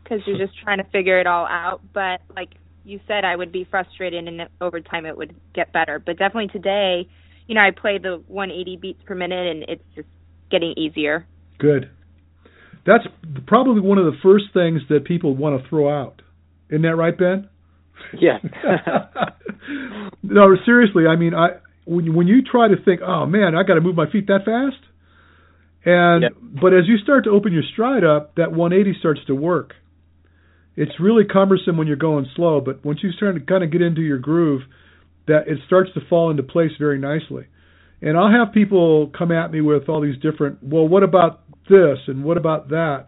because 0.05 0.21
you're 0.27 0.39
just 0.47 0.59
trying 0.63 0.79
to 0.79 0.85
figure 0.85 1.19
it 1.19 1.27
all 1.27 1.47
out. 1.47 1.81
But 1.93 2.21
like 2.37 2.51
you 2.85 3.01
said, 3.09 3.25
I 3.25 3.35
would 3.35 3.51
be 3.51 3.67
frustrated, 3.69 4.29
and 4.29 4.43
over 4.61 4.81
time 4.81 5.07
it 5.07 5.17
would 5.17 5.35
get 5.55 5.73
better. 5.73 5.99
But 5.99 6.19
definitely 6.19 6.49
today, 6.49 7.09
you 7.47 7.55
know, 7.55 7.63
I 7.63 7.71
play 7.71 7.99
the 7.99 8.23
180 8.29 8.77
beats 8.77 9.01
per 9.05 9.15
minute, 9.15 9.47
and 9.49 9.65
it's 9.69 9.83
just 9.95 10.09
getting 10.51 10.75
easier. 10.77 11.27
Good. 11.59 11.91
That's 12.87 13.05
probably 13.47 13.81
one 13.81 13.99
of 13.99 14.05
the 14.05 14.19
first 14.23 14.47
things 14.53 14.83
that 14.91 15.05
people 15.05 15.35
want 15.35 15.63
to 15.63 15.69
throw 15.69 15.89
out. 15.89 16.21
Isn't 16.69 16.83
that 16.83 16.97
right, 16.97 17.17
Ben? 17.17 17.49
Yeah. 18.19 18.39
no, 20.23 20.57
seriously. 20.65 21.07
I 21.07 21.17
mean, 21.17 21.35
I 21.35 21.59
when 21.87 22.15
when 22.15 22.27
you 22.27 22.43
try 22.43 22.69
to 22.69 22.77
think, 22.85 23.01
oh 23.01 23.27
man, 23.27 23.55
I 23.55 23.63
got 23.63 23.75
to 23.75 23.81
move 23.81 23.95
my 23.95 24.11
feet 24.11 24.27
that 24.27 24.45
fast, 24.45 24.83
and 25.85 26.23
Yep. 26.23 26.33
but 26.61 26.75
as 26.75 26.87
you 26.87 26.99
start 26.99 27.25
to 27.25 27.31
open 27.31 27.53
your 27.53 27.63
stride 27.73 28.05
up, 28.05 28.35
that 28.37 28.53
180 28.53 28.99
starts 28.99 29.21
to 29.27 29.35
work. 29.35 29.75
It's 30.77 30.99
really 30.99 31.25
cumbersome 31.25 31.77
when 31.77 31.87
you're 31.87 31.97
going 31.97 32.27
slow, 32.35 32.61
but 32.61 32.85
once 32.85 33.01
you 33.03 33.13
start 33.13 33.35
to 33.37 33.41
kind 33.41 33.63
of 33.63 33.71
get 33.71 33.83
into 33.83 34.01
your 34.01 34.19
groove, 34.19 34.63
that 35.27 35.47
it 35.47 35.59
starts 35.67 35.91
to 35.95 36.01
fall 36.09 36.31
into 36.31 36.43
place 36.43 36.73
very 36.79 36.99
nicely. 36.99 37.47
And 38.03 38.19
I'll 38.19 38.31
have 38.31 38.53
people 38.53 39.11
come 39.17 39.33
at 39.33 39.51
me 39.51 39.61
with 39.61 39.89
all 39.89 40.01
these 40.01 40.21
different, 40.21 40.63
well, 40.63 40.87
what 40.87 41.03
about 41.03 41.41
this 41.71 41.99
and 42.07 42.25
what 42.25 42.37
about 42.37 42.69
that? 42.69 43.07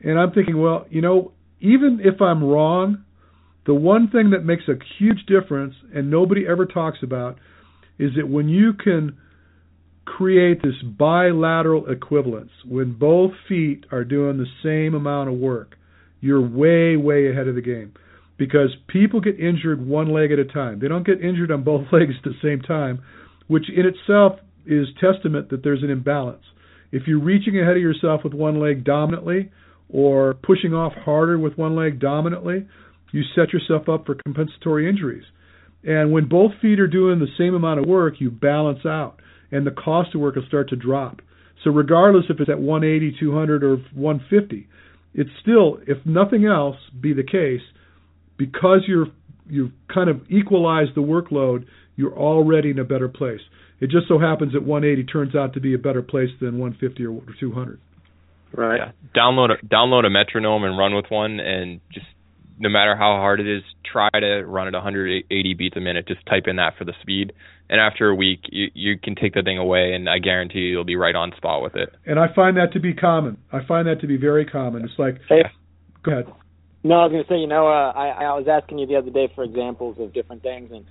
And 0.00 0.18
I'm 0.18 0.32
thinking, 0.32 0.58
well, 0.60 0.86
you 0.90 1.00
know, 1.02 1.32
even 1.60 2.00
if 2.02 2.20
I'm 2.20 2.42
wrong, 2.42 3.04
the 3.66 3.74
one 3.74 4.08
thing 4.10 4.30
that 4.30 4.44
makes 4.44 4.64
a 4.68 4.74
huge 4.98 5.26
difference 5.26 5.74
and 5.94 6.10
nobody 6.10 6.46
ever 6.48 6.66
talks 6.66 6.98
about 7.02 7.38
is 7.98 8.12
that 8.16 8.28
when 8.28 8.48
you 8.48 8.72
can 8.72 9.18
create 10.04 10.62
this 10.62 10.74
bilateral 10.82 11.88
equivalence, 11.90 12.50
when 12.66 12.92
both 12.98 13.32
feet 13.48 13.84
are 13.92 14.04
doing 14.04 14.38
the 14.38 14.46
same 14.62 14.94
amount 14.94 15.28
of 15.28 15.36
work, 15.36 15.76
you're 16.22 16.40
way, 16.40 16.96
way 16.96 17.30
ahead 17.30 17.48
of 17.48 17.54
the 17.54 17.60
game. 17.60 17.92
Because 18.38 18.74
people 18.86 19.20
get 19.20 19.38
injured 19.38 19.86
one 19.86 20.10
leg 20.10 20.32
at 20.32 20.38
a 20.38 20.44
time. 20.46 20.78
They 20.80 20.88
don't 20.88 21.04
get 21.04 21.20
injured 21.20 21.50
on 21.50 21.64
both 21.64 21.86
legs 21.92 22.14
at 22.16 22.24
the 22.24 22.38
same 22.42 22.62
time, 22.62 23.02
which 23.48 23.64
in 23.68 23.84
itself 23.84 24.38
is 24.64 24.86
testament 24.98 25.50
that 25.50 25.62
there's 25.62 25.82
an 25.82 25.90
imbalance. 25.90 26.44
If 26.92 27.02
you're 27.06 27.20
reaching 27.20 27.58
ahead 27.58 27.76
of 27.76 27.82
yourself 27.82 28.22
with 28.24 28.32
one 28.32 28.60
leg 28.60 28.84
dominantly 28.84 29.50
or 29.88 30.34
pushing 30.34 30.72
off 30.72 30.92
harder 30.94 31.38
with 31.38 31.58
one 31.58 31.74
leg 31.74 31.98
dominantly, 32.00 32.66
you 33.12 33.22
set 33.34 33.52
yourself 33.52 33.88
up 33.88 34.06
for 34.06 34.14
compensatory 34.14 34.88
injuries. 34.88 35.24
And 35.84 36.12
when 36.12 36.28
both 36.28 36.52
feet 36.62 36.78
are 36.78 36.86
doing 36.86 37.18
the 37.18 37.26
same 37.36 37.54
amount 37.54 37.80
of 37.80 37.86
work, 37.86 38.14
you 38.18 38.30
balance 38.30 38.86
out, 38.86 39.16
and 39.50 39.66
the 39.66 39.72
cost 39.72 40.14
of 40.14 40.20
work 40.20 40.36
will 40.36 40.46
start 40.46 40.68
to 40.68 40.76
drop. 40.76 41.20
So 41.64 41.70
regardless 41.70 42.24
if 42.28 42.40
it's 42.40 42.50
at 42.50 42.60
180, 42.60 43.16
200, 43.18 43.64
or 43.64 43.76
150, 43.94 44.68
it's 45.14 45.30
still, 45.40 45.78
if 45.86 45.98
nothing 46.04 46.46
else 46.46 46.76
be 47.00 47.12
the 47.12 47.22
case, 47.22 47.62
because 48.38 48.80
you're 48.86 49.06
you've 49.48 49.72
kind 49.92 50.08
of 50.08 50.20
equalized 50.30 50.94
the 50.94 51.02
workload, 51.02 51.66
you're 51.96 52.16
already 52.16 52.70
in 52.70 52.78
a 52.78 52.84
better 52.84 53.08
place. 53.08 53.40
It 53.80 53.90
just 53.90 54.08
so 54.08 54.18
happens 54.18 54.52
that 54.52 54.62
180 54.62 55.04
turns 55.12 55.34
out 55.34 55.54
to 55.54 55.60
be 55.60 55.74
a 55.74 55.78
better 55.78 56.02
place 56.02 56.30
than 56.40 56.58
150 56.58 57.04
or 57.06 57.20
200. 57.38 57.80
Right. 58.54 58.78
Yeah. 58.78 58.92
Download 59.14 59.50
a, 59.50 59.66
download 59.66 60.06
a 60.06 60.10
metronome 60.10 60.64
and 60.64 60.78
run 60.78 60.94
with 60.94 61.06
one, 61.08 61.40
and 61.40 61.80
just 61.92 62.06
no 62.58 62.68
matter 62.68 62.96
how 62.96 63.16
hard 63.16 63.40
it 63.40 63.48
is, 63.48 63.62
try 63.90 64.08
to 64.12 64.42
run 64.44 64.66
at 64.66 64.74
180 64.74 65.54
beats 65.54 65.76
a 65.76 65.80
minute. 65.80 66.06
Just 66.06 66.24
type 66.26 66.44
in 66.46 66.56
that 66.56 66.74
for 66.78 66.84
the 66.84 66.94
speed, 67.00 67.32
and 67.68 67.80
after 67.80 68.08
a 68.08 68.14
week, 68.14 68.40
you 68.50 68.68
you 68.74 68.98
can 68.98 69.14
take 69.14 69.34
the 69.34 69.42
thing 69.42 69.58
away, 69.58 69.94
and 69.94 70.08
I 70.08 70.18
guarantee 70.18 70.60
you, 70.60 70.70
you'll 70.70 70.84
be 70.84 70.96
right 70.96 71.14
on 71.14 71.32
spot 71.36 71.62
with 71.62 71.74
it. 71.76 71.90
And 72.06 72.18
I 72.18 72.26
find 72.34 72.56
that 72.56 72.72
to 72.74 72.80
be 72.80 72.94
common. 72.94 73.38
I 73.52 73.64
find 73.66 73.86
that 73.88 74.00
to 74.00 74.06
be 74.06 74.16
very 74.16 74.44
common. 74.44 74.84
It's 74.84 74.98
like, 74.98 75.20
Hey, 75.28 75.42
go 76.02 76.12
ahead. 76.12 76.26
No, 76.84 76.96
I 76.96 77.04
was 77.04 77.12
going 77.12 77.24
to 77.24 77.28
say, 77.28 77.38
you 77.38 77.46
know, 77.46 77.68
uh, 77.68 77.92
I, 77.94 78.08
I 78.08 78.34
was 78.34 78.48
asking 78.50 78.78
you 78.78 78.86
the 78.86 78.96
other 78.96 79.10
day 79.10 79.30
for 79.36 79.44
examples 79.44 79.98
of 80.00 80.12
different 80.12 80.42
things, 80.42 80.70
and 80.72 80.84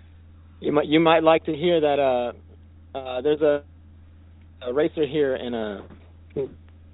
you 0.61 0.71
might 0.71 0.87
you 0.87 0.99
might 0.99 1.23
like 1.23 1.45
to 1.45 1.53
hear 1.53 1.81
that 1.81 1.99
uh, 1.99 2.97
uh, 2.97 3.21
there's 3.21 3.41
a, 3.41 3.63
a 4.65 4.73
racer 4.73 5.05
here 5.05 5.35
in 5.35 5.53
a 5.53 5.85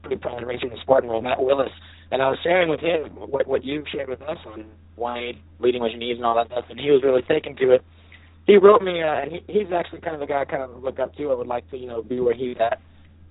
pretty 0.02 0.18
prominent 0.22 0.48
racer 0.48 0.66
in 0.68 0.74
the 0.74 0.80
Spartan 0.82 1.10
world, 1.10 1.24
Matt 1.24 1.42
Willis, 1.42 1.72
and 2.12 2.22
I 2.22 2.30
was 2.30 2.40
sharing 2.44 2.70
with 2.70 2.80
him 2.80 3.10
what 3.16 3.48
what 3.48 3.64
you 3.64 3.84
shared 3.92 4.10
with 4.10 4.22
us 4.22 4.38
on 4.46 4.66
why 4.96 5.34
leading 5.60 5.82
with 5.82 5.92
your 5.92 6.00
knees 6.00 6.18
and 6.18 6.26
all 6.26 6.36
that 6.36 6.48
stuff, 6.48 6.66
and 6.70 6.80
he 6.80 6.92
was 6.92 7.02
really 7.04 7.22
taken 7.22 7.56
to 7.58 7.72
it. 7.74 7.84
He 8.46 8.58
wrote 8.58 8.82
me, 8.82 9.04
uh, 9.04 9.22
and 9.22 9.32
he, 9.32 9.40
he's 9.48 9.72
actually 9.74 10.02
kind 10.02 10.16
of 10.16 10.22
the 10.22 10.26
guy 10.26 10.42
I 10.42 10.46
kind 10.46 10.64
of 10.64 10.82
look 10.82 11.00
up 11.00 11.16
to. 11.18 11.32
I 11.32 11.36
would 11.36 11.48
like 11.48 11.70
to, 11.72 11.78
you 11.78 11.88
know, 11.88 12.02
be 12.02 12.20
where 12.20 12.34
he's 12.34 12.56
at. 12.60 12.80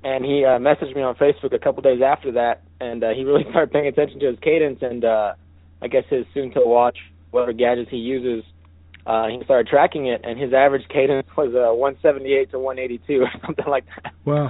And 0.04 0.24
he 0.24 0.44
uh, 0.44 0.58
messaged 0.58 0.94
me 0.94 1.02
on 1.02 1.16
Facebook 1.16 1.54
a 1.54 1.58
couple 1.58 1.82
days 1.82 2.02
after 2.04 2.32
that, 2.32 2.62
and 2.80 3.02
uh, 3.02 3.10
he 3.16 3.24
really 3.24 3.44
started 3.50 3.72
paying 3.72 3.86
attention 3.86 4.20
to 4.20 4.26
his 4.26 4.38
cadence 4.40 4.78
and 4.82 5.04
uh, 5.04 5.32
I 5.82 5.88
guess 5.88 6.04
his 6.10 6.26
Suunto 6.34 6.66
watch, 6.66 6.98
whatever 7.30 7.52
gadgets 7.52 7.90
he 7.90 7.96
uses. 7.96 8.44
Uh, 9.06 9.28
he 9.28 9.42
started 9.44 9.68
tracking 9.68 10.06
it, 10.06 10.20
and 10.24 10.38
his 10.38 10.52
average 10.52 10.86
cadence 10.88 11.28
was 11.36 11.54
uh, 11.54 11.72
178 11.74 12.50
to 12.50 12.58
182 12.58 13.22
or 13.22 13.30
something 13.44 13.66
like 13.68 13.84
that. 13.86 14.12
Wow. 14.24 14.48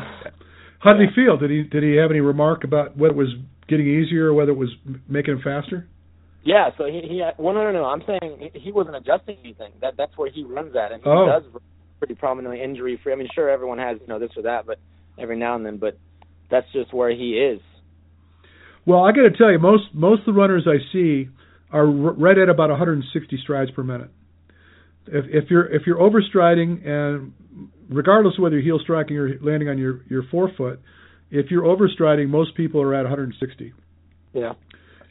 How 0.80 0.94
did 0.94 1.08
he 1.08 1.14
feel? 1.14 1.36
Did 1.36 1.50
he 1.50 1.62
did 1.62 1.82
he 1.82 1.96
have 1.96 2.10
any 2.10 2.20
remark 2.20 2.64
about 2.64 2.96
what 2.96 3.14
was 3.14 3.28
getting 3.68 3.86
easier 3.86 4.26
or 4.26 4.34
whether 4.34 4.52
it 4.52 4.58
was 4.58 4.70
making 5.08 5.34
him 5.34 5.40
faster? 5.42 5.88
Yeah, 6.44 6.70
so 6.78 6.84
he 6.84 7.00
he 7.08 7.22
well 7.38 7.54
no 7.54 7.64
no 7.64 7.72
no 7.72 7.84
I'm 7.84 8.02
saying 8.06 8.50
he, 8.52 8.60
he 8.60 8.72
wasn't 8.72 8.96
adjusting 8.96 9.36
anything. 9.42 9.72
That 9.80 9.94
that's 9.96 10.16
where 10.16 10.30
he 10.30 10.44
runs 10.44 10.76
at, 10.76 10.92
and 10.92 11.02
he 11.02 11.08
Oh. 11.08 11.26
does 11.26 11.42
pretty 11.98 12.14
prominently 12.14 12.62
injury 12.62 13.00
free. 13.02 13.12
I 13.12 13.16
mean, 13.16 13.28
sure 13.34 13.48
everyone 13.50 13.78
has 13.78 13.98
you 14.00 14.06
know 14.06 14.18
this 14.18 14.30
or 14.36 14.42
that, 14.42 14.66
but 14.66 14.78
every 15.18 15.36
now 15.38 15.56
and 15.56 15.66
then, 15.66 15.78
but 15.78 15.98
that's 16.50 16.66
just 16.72 16.92
where 16.94 17.10
he 17.10 17.32
is. 17.38 17.60
Well, 18.86 19.00
I 19.04 19.10
got 19.10 19.22
to 19.22 19.30
tell 19.36 19.50
you, 19.50 19.58
most 19.58 19.84
most 19.92 20.20
of 20.20 20.26
the 20.26 20.32
runners 20.40 20.66
I 20.68 20.78
see 20.92 21.28
are 21.72 21.84
right 21.86 22.38
at 22.38 22.48
about 22.48 22.70
160 22.70 23.38
strides 23.42 23.70
per 23.72 23.82
minute. 23.82 24.10
If 25.08 25.24
if 25.28 25.50
you're 25.50 25.66
if 25.66 25.82
you're 25.86 25.98
overstriding 25.98 26.86
and 26.86 27.32
regardless 27.88 28.34
of 28.38 28.42
whether 28.42 28.54
you're 28.58 28.76
heel 28.76 28.80
striking 28.82 29.16
or 29.16 29.36
landing 29.40 29.68
on 29.68 29.78
your 29.78 30.02
your 30.08 30.22
forefoot, 30.30 30.80
if 31.30 31.50
you're 31.50 31.64
overstriding, 31.64 32.28
most 32.28 32.54
people 32.56 32.80
are 32.82 32.94
at 32.94 33.02
160. 33.04 33.72
Yeah. 34.32 34.52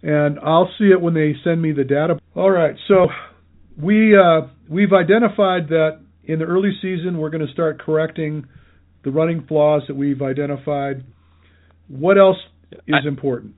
and 0.03 0.39
I'll 0.39 0.69
see 0.77 0.85
it 0.91 1.01
when 1.01 1.13
they 1.15 1.33
send 1.43 1.61
me 1.61 1.71
the 1.71 1.83
data. 1.83 2.19
All 2.35 2.51
right, 2.51 2.75
so 2.87 3.07
we 3.81 4.15
uh, 4.17 4.47
we've 4.69 4.93
identified 4.93 5.69
that 5.69 5.99
in 6.23 6.39
the 6.39 6.45
early 6.45 6.71
season 6.81 7.17
we're 7.17 7.29
going 7.31 7.45
to 7.45 7.51
start 7.53 7.79
correcting 7.81 8.45
the 9.03 9.11
running 9.11 9.45
flaws 9.47 9.83
that 9.87 9.95
we've 9.95 10.21
identified. 10.21 11.03
What 11.87 12.17
else 12.17 12.37
is 12.87 12.95
I- 13.03 13.07
important? 13.07 13.55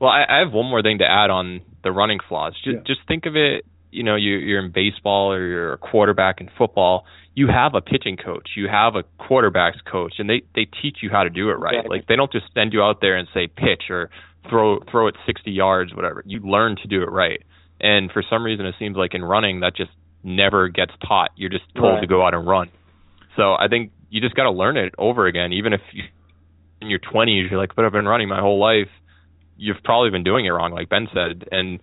Well, 0.00 0.10
I, 0.10 0.24
I 0.28 0.38
have 0.40 0.52
one 0.52 0.66
more 0.66 0.82
thing 0.82 0.98
to 0.98 1.04
add 1.04 1.30
on 1.30 1.60
the 1.84 1.92
running 1.92 2.18
flaws. 2.28 2.54
Just 2.64 2.76
Yeah. 2.76 2.82
just 2.86 3.00
think 3.06 3.26
of 3.26 3.36
it. 3.36 3.64
You 3.92 4.02
know, 4.02 4.16
you, 4.16 4.36
you're 4.36 4.64
in 4.64 4.72
baseball 4.72 5.32
or 5.32 5.46
you're 5.46 5.72
a 5.74 5.78
quarterback 5.78 6.40
in 6.40 6.50
football. 6.58 7.04
You 7.34 7.46
have 7.48 7.74
a 7.74 7.80
pitching 7.80 8.16
coach. 8.16 8.50
You 8.56 8.68
have 8.68 8.94
a 8.96 9.04
quarterbacks 9.22 9.84
coach, 9.90 10.14
and 10.18 10.28
they 10.28 10.42
they 10.54 10.66
teach 10.82 10.98
you 11.02 11.10
how 11.10 11.22
to 11.22 11.30
do 11.30 11.50
it 11.50 11.54
right. 11.54 11.74
Exactly. 11.74 11.98
Like 11.98 12.06
they 12.08 12.16
don't 12.16 12.32
just 12.32 12.46
send 12.54 12.72
you 12.72 12.82
out 12.82 13.00
there 13.00 13.16
and 13.16 13.28
say 13.32 13.46
pitch 13.46 13.84
or 13.90 14.10
throw 14.50 14.80
throw 14.90 15.06
it 15.08 15.14
60 15.26 15.50
yards, 15.50 15.94
whatever. 15.94 16.22
You 16.26 16.40
learn 16.40 16.76
to 16.82 16.88
do 16.88 17.02
it 17.02 17.10
right. 17.10 17.42
And 17.80 18.10
for 18.10 18.22
some 18.28 18.42
reason, 18.44 18.66
it 18.66 18.74
seems 18.78 18.96
like 18.96 19.14
in 19.14 19.24
running 19.24 19.60
that 19.60 19.74
just 19.76 19.90
never 20.24 20.68
gets 20.68 20.92
taught. 21.06 21.30
You're 21.36 21.50
just 21.50 21.64
told 21.74 21.94
Right. 21.94 22.00
to 22.02 22.06
go 22.06 22.24
out 22.24 22.34
and 22.34 22.46
run. 22.46 22.68
So 23.36 23.54
I 23.54 23.68
think 23.68 23.92
you 24.10 24.20
just 24.20 24.34
got 24.34 24.44
to 24.44 24.50
learn 24.52 24.76
it 24.76 24.94
over 24.98 25.26
again. 25.26 25.52
Even 25.52 25.72
if 25.72 25.80
you 25.92 26.04
in 26.80 26.88
your 26.88 26.98
20s, 27.00 27.50
you're 27.50 27.58
like, 27.60 27.74
but 27.74 27.84
I've 27.84 27.92
been 27.92 28.06
running 28.06 28.28
my 28.28 28.40
whole 28.40 28.58
life. 28.60 28.88
You've 29.56 29.82
probably 29.84 30.10
been 30.10 30.24
doing 30.24 30.44
it 30.46 30.50
wrong, 30.50 30.72
like 30.72 30.88
Ben 30.88 31.08
said, 31.14 31.48
and 31.50 31.78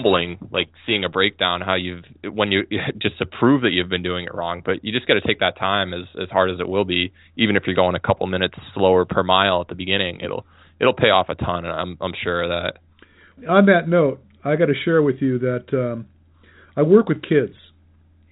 humbling, 0.00 0.38
like 0.50 0.68
seeing 0.86 1.04
a 1.04 1.08
breakdown 1.08 1.60
how 1.60 1.74
you've 1.74 2.04
when 2.24 2.52
you 2.52 2.62
just 2.98 3.18
to 3.18 3.26
prove 3.26 3.62
that 3.62 3.70
you've 3.70 3.88
been 3.88 4.02
doing 4.02 4.24
it 4.24 4.34
wrong. 4.34 4.62
But 4.64 4.84
you 4.84 4.92
just 4.92 5.06
got 5.06 5.14
to 5.14 5.20
take 5.20 5.40
that 5.40 5.58
time 5.58 5.92
as 5.92 6.04
as 6.20 6.28
hard 6.30 6.50
as 6.50 6.60
it 6.60 6.68
will 6.68 6.84
be, 6.84 7.12
even 7.36 7.56
if 7.56 7.64
you're 7.66 7.76
going 7.76 7.94
a 7.94 8.00
couple 8.00 8.26
minutes 8.26 8.54
slower 8.74 9.04
per 9.04 9.22
mile 9.22 9.60
at 9.60 9.68
the 9.68 9.74
beginning. 9.74 10.20
It'll 10.20 10.46
it'll 10.80 10.94
pay 10.94 11.10
off 11.10 11.28
a 11.28 11.34
ton, 11.34 11.64
and 11.64 11.72
I'm 11.72 11.96
I'm 12.00 12.12
sure 12.22 12.42
of 12.42 12.50
that. 12.50 13.48
On 13.48 13.66
that 13.66 13.88
note, 13.88 14.22
I 14.44 14.56
got 14.56 14.66
to 14.66 14.74
share 14.84 15.02
with 15.02 15.16
you 15.20 15.38
that 15.40 15.64
um, 15.72 16.06
I 16.76 16.82
work 16.82 17.08
with 17.08 17.22
kids, 17.22 17.54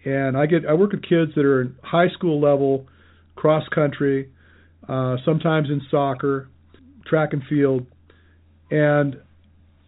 and 0.04 0.36
I 0.36 0.46
get 0.46 0.66
I 0.66 0.74
work 0.74 0.92
with 0.92 1.02
kids 1.02 1.32
that 1.36 1.44
are 1.44 1.62
in 1.62 1.76
high 1.82 2.08
school 2.08 2.40
level, 2.40 2.86
cross 3.36 3.66
country, 3.74 4.30
uh, 4.88 5.16
sometimes 5.24 5.68
in 5.70 5.80
soccer, 5.90 6.48
track 7.06 7.32
and 7.32 7.42
field, 7.48 7.86
and 8.70 9.16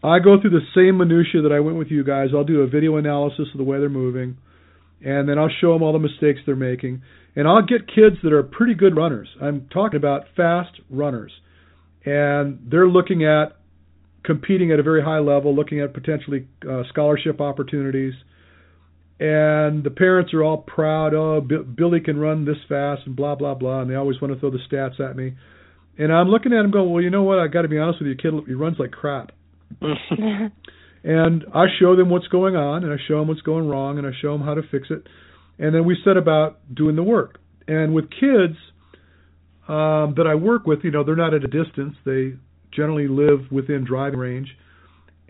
I 0.02 0.18
go 0.18 0.40
through 0.40 0.50
the 0.50 0.66
same 0.74 0.96
minutia 0.98 1.42
that 1.42 1.52
I 1.52 1.60
went 1.60 1.76
with 1.76 1.88
you 1.88 2.02
guys. 2.04 2.28
I'll 2.34 2.44
do 2.44 2.62
a 2.62 2.66
video 2.66 2.96
analysis 2.96 3.48
of 3.52 3.58
the 3.58 3.64
way 3.64 3.78
they're 3.78 3.88
moving, 3.90 4.38
and 5.04 5.28
then 5.28 5.38
I'll 5.38 5.50
show 5.60 5.72
them 5.72 5.82
all 5.82 5.92
the 5.92 5.98
mistakes 5.98 6.40
they're 6.46 6.56
making, 6.56 7.02
and 7.36 7.46
I'll 7.46 7.62
get 7.62 7.86
kids 7.86 8.16
that 8.22 8.32
are 8.32 8.42
pretty 8.42 8.74
good 8.74 8.96
runners. 8.96 9.28
I'm 9.42 9.68
talking 9.72 9.98
about 9.98 10.24
fast 10.36 10.80
runners, 10.88 11.32
and 12.04 12.66
they're 12.70 12.88
looking 12.88 13.24
at 13.24 13.56
competing 14.24 14.72
at 14.72 14.78
a 14.78 14.82
very 14.82 15.02
high 15.02 15.18
level, 15.18 15.54
looking 15.54 15.80
at 15.80 15.92
potentially 15.94 16.46
uh, 16.68 16.82
scholarship 16.88 17.40
opportunities. 17.40 18.14
and 19.20 19.84
the 19.84 19.90
parents 19.90 20.32
are 20.32 20.42
all 20.42 20.58
proud. 20.58 21.12
Oh, 21.12 21.42
B- 21.42 21.58
Billy 21.76 22.00
can 22.00 22.18
run 22.18 22.46
this 22.46 22.56
fast 22.68 23.02
and 23.04 23.14
blah 23.14 23.34
blah 23.34 23.54
blah, 23.54 23.82
and 23.82 23.90
they 23.90 23.94
always 23.94 24.20
want 24.20 24.32
to 24.32 24.40
throw 24.40 24.50
the 24.50 24.58
stats 24.70 24.98
at 24.98 25.14
me. 25.14 25.34
And 25.98 26.10
I'm 26.10 26.28
looking 26.28 26.54
at 26.54 26.64
him 26.64 26.70
going, 26.70 26.90
well, 26.90 27.02
you 27.02 27.10
know 27.10 27.22
what? 27.22 27.38
I 27.38 27.46
got 27.46 27.62
to 27.62 27.68
be 27.68 27.78
honest 27.78 28.00
with 28.00 28.08
you, 28.08 28.14
kid. 28.16 28.32
He 28.46 28.54
runs 28.54 28.78
like 28.78 28.90
crap. 28.92 29.32
and 31.04 31.44
I 31.54 31.66
show 31.78 31.96
them 31.96 32.10
what's 32.10 32.28
going 32.28 32.56
on, 32.56 32.84
and 32.84 32.92
I 32.92 32.96
show 33.08 33.18
them 33.18 33.28
what's 33.28 33.42
going 33.42 33.68
wrong, 33.68 33.98
and 33.98 34.06
I 34.06 34.10
show 34.20 34.32
them 34.32 34.46
how 34.46 34.54
to 34.54 34.62
fix 34.70 34.88
it, 34.90 35.06
and 35.58 35.74
then 35.74 35.84
we 35.84 35.96
set 36.04 36.16
about 36.16 36.58
doing 36.74 36.96
the 36.96 37.02
work. 37.02 37.38
And 37.68 37.94
with 37.94 38.10
kids 38.10 38.56
um, 39.68 40.14
that 40.16 40.26
I 40.26 40.34
work 40.34 40.66
with, 40.66 40.80
you 40.82 40.90
know, 40.90 41.04
they're 41.04 41.14
not 41.14 41.34
at 41.34 41.44
a 41.44 41.46
distance. 41.46 41.94
They 42.04 42.34
generally 42.72 43.08
live 43.08 43.50
within 43.50 43.84
driving 43.84 44.18
range, 44.18 44.48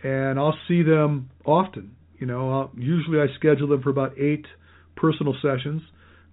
and 0.02 0.38
I'll 0.38 0.56
see 0.66 0.82
them 0.82 1.30
often. 1.44 1.96
You 2.18 2.26
know, 2.26 2.50
I'll, 2.50 2.70
usually 2.76 3.18
I 3.18 3.26
schedule 3.36 3.68
them 3.68 3.82
for 3.82 3.90
about 3.90 4.18
eight 4.18 4.46
personal 4.96 5.34
sessions 5.42 5.82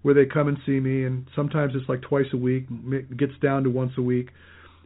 where 0.01 0.13
they 0.13 0.25
come 0.25 0.47
and 0.47 0.57
see 0.65 0.79
me, 0.79 1.03
and 1.03 1.27
sometimes 1.35 1.73
it's 1.75 1.89
like 1.89 2.01
twice 2.01 2.27
a 2.33 2.37
week. 2.37 2.67
It 2.91 3.17
gets 3.17 3.33
down 3.41 3.63
to 3.63 3.69
once 3.69 3.91
a 3.97 4.01
week. 4.01 4.29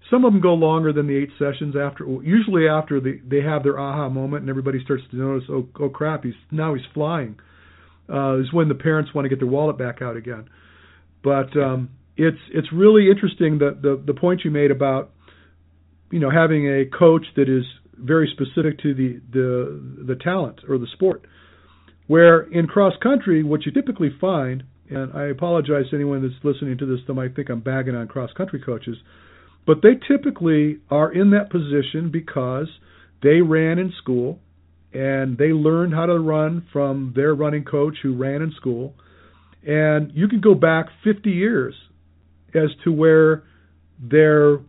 Some 0.09 0.25
of 0.25 0.33
them 0.33 0.41
go 0.41 0.53
longer 0.53 0.91
than 0.91 1.07
the 1.07 1.15
eight 1.15 1.29
sessions. 1.39 1.75
After 1.75 2.05
usually 2.23 2.67
after 2.67 2.99
they 2.99 3.21
they 3.25 3.41
have 3.41 3.63
their 3.63 3.79
aha 3.79 4.09
moment 4.09 4.41
and 4.41 4.49
everybody 4.49 4.83
starts 4.83 5.03
to 5.11 5.17
notice, 5.17 5.47
oh 5.49 5.67
oh 5.79 5.89
crap, 5.89 6.23
he's 6.23 6.33
now 6.51 6.73
he's 6.73 6.85
flying. 6.93 7.37
Uh, 8.11 8.39
is 8.39 8.51
when 8.51 8.67
the 8.67 8.75
parents 8.75 9.13
want 9.13 9.25
to 9.25 9.29
get 9.29 9.39
their 9.39 9.47
wallet 9.47 9.77
back 9.77 10.01
out 10.01 10.17
again. 10.17 10.49
But 11.23 11.55
um, 11.55 11.91
it's 12.17 12.37
it's 12.53 12.67
really 12.73 13.09
interesting 13.09 13.59
that 13.59 13.81
the 13.81 14.01
the 14.05 14.13
point 14.13 14.41
you 14.43 14.51
made 14.51 14.71
about 14.71 15.11
you 16.11 16.19
know 16.19 16.29
having 16.29 16.67
a 16.67 16.85
coach 16.85 17.25
that 17.35 17.47
is 17.47 17.63
very 17.97 18.29
specific 18.33 18.79
to 18.79 18.93
the 18.93 19.21
the 19.31 20.05
the 20.07 20.15
talent 20.15 20.61
or 20.67 20.77
the 20.77 20.87
sport. 20.93 21.25
Where 22.07 22.41
in 22.41 22.67
cross 22.67 22.93
country, 23.01 23.43
what 23.43 23.65
you 23.65 23.71
typically 23.71 24.09
find, 24.19 24.63
and 24.89 25.13
I 25.13 25.27
apologize 25.27 25.89
to 25.91 25.95
anyone 25.95 26.21
that's 26.21 26.43
listening 26.43 26.77
to 26.79 26.85
this 26.85 26.99
that 27.07 27.13
might 27.13 27.35
think 27.35 27.49
I'm 27.49 27.61
bagging 27.61 27.95
on 27.95 28.07
cross 28.07 28.31
country 28.33 28.59
coaches, 28.59 28.97
but 29.65 29.77
they 29.81 29.99
typically 30.07 30.79
are 30.89 31.11
in 31.11 31.31
that 31.31 31.49
position 31.49 32.09
because 32.11 32.67
they 33.21 33.41
ran 33.41 33.77
in 33.79 33.93
school 34.01 34.39
and 34.93 35.37
they 35.37 35.53
learned 35.53 35.93
how 35.93 36.05
to 36.05 36.19
run 36.19 36.65
from 36.73 37.13
their 37.15 37.33
running 37.33 37.63
coach 37.63 37.95
who 38.01 38.15
ran 38.15 38.41
in 38.41 38.51
school. 38.57 38.93
And 39.65 40.11
you 40.13 40.27
can 40.27 40.41
go 40.41 40.55
back 40.55 40.87
50 41.03 41.29
years 41.29 41.75
as 42.53 42.69
to 42.83 42.91
where 42.91 43.43
their 44.01 44.59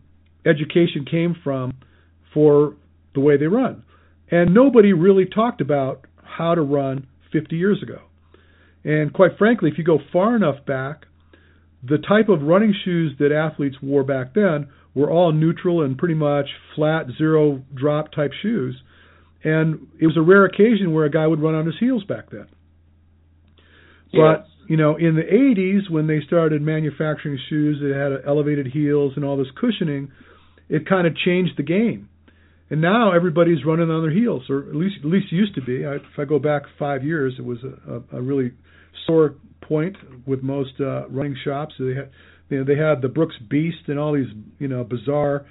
education 0.45 1.05
came 1.09 1.35
from 1.43 1.73
for 2.33 2.75
the 3.13 3.19
way 3.19 3.37
they 3.37 3.47
run. 3.47 3.83
And 4.29 4.53
nobody 4.53 4.93
really 4.93 5.25
talked 5.25 5.61
about 5.61 6.05
how 6.23 6.55
to 6.55 6.61
run 6.61 7.07
50 7.31 7.55
years 7.55 7.81
ago. 7.83 7.99
And 8.83 9.13
quite 9.13 9.37
frankly, 9.37 9.69
if 9.71 9.77
you 9.77 9.83
go 9.83 9.99
far 10.11 10.35
enough 10.35 10.65
back, 10.65 11.05
the 11.83 11.97
type 11.97 12.29
of 12.29 12.41
running 12.41 12.73
shoes 12.85 13.13
that 13.19 13.31
athletes 13.31 13.75
wore 13.81 14.03
back 14.03 14.33
then 14.33 14.69
were 14.95 15.09
all 15.09 15.31
neutral 15.31 15.81
and 15.83 15.97
pretty 15.97 16.13
much 16.13 16.47
flat, 16.75 17.07
zero 17.17 17.63
drop 17.73 18.11
type 18.11 18.31
shoes. 18.41 18.75
And 19.43 19.87
it 19.99 20.05
was 20.05 20.17
a 20.17 20.21
rare 20.21 20.45
occasion 20.45 20.93
where 20.93 21.05
a 21.05 21.11
guy 21.11 21.27
would 21.27 21.41
run 21.41 21.55
on 21.55 21.65
his 21.65 21.75
heels 21.79 22.03
back 22.03 22.29
then. 22.31 22.47
But, 24.13 24.45
you 24.69 24.77
know, 24.77 24.95
in 24.95 25.15
the 25.15 25.23
80s, 25.23 25.89
when 25.89 26.07
they 26.07 26.21
started 26.25 26.61
manufacturing 26.61 27.39
shoes 27.49 27.79
that 27.81 27.93
had 27.95 28.27
elevated 28.29 28.67
heels 28.67 29.13
and 29.15 29.25
all 29.25 29.37
this 29.37 29.47
cushioning, 29.59 30.11
it 30.69 30.87
kind 30.87 31.07
of 31.07 31.15
changed 31.17 31.53
the 31.57 31.63
game. 31.63 32.09
And 32.69 32.81
now 32.81 33.11
everybody's 33.11 33.65
running 33.65 33.89
on 33.89 34.01
their 34.01 34.13
heels, 34.13 34.49
or 34.49 34.69
at 34.69 34.75
least 34.75 34.95
at 34.99 35.05
least 35.05 35.31
used 35.31 35.53
to 35.55 35.61
be. 35.61 35.85
I, 35.85 35.95
if 35.95 36.17
I 36.17 36.25
go 36.25 36.39
back 36.39 36.63
five 36.79 37.03
years, 37.03 37.35
it 37.37 37.45
was 37.45 37.59
a, 37.63 38.17
a, 38.17 38.19
a 38.19 38.21
really 38.21 38.53
sore 39.05 39.35
point 39.61 39.95
with 40.25 40.41
most 40.41 40.73
uh, 40.79 41.07
running 41.09 41.35
shops. 41.43 41.75
They 41.77 41.93
had 41.93 42.09
you 42.53 42.59
know, 42.59 42.65
they 42.65 42.79
had 42.79 43.01
the 43.01 43.09
Brooks 43.09 43.35
Beast 43.49 43.87
and 43.87 43.99
all 43.99 44.13
these 44.13 44.27
you 44.59 44.67
know 44.67 44.83
bizarre 44.83 45.45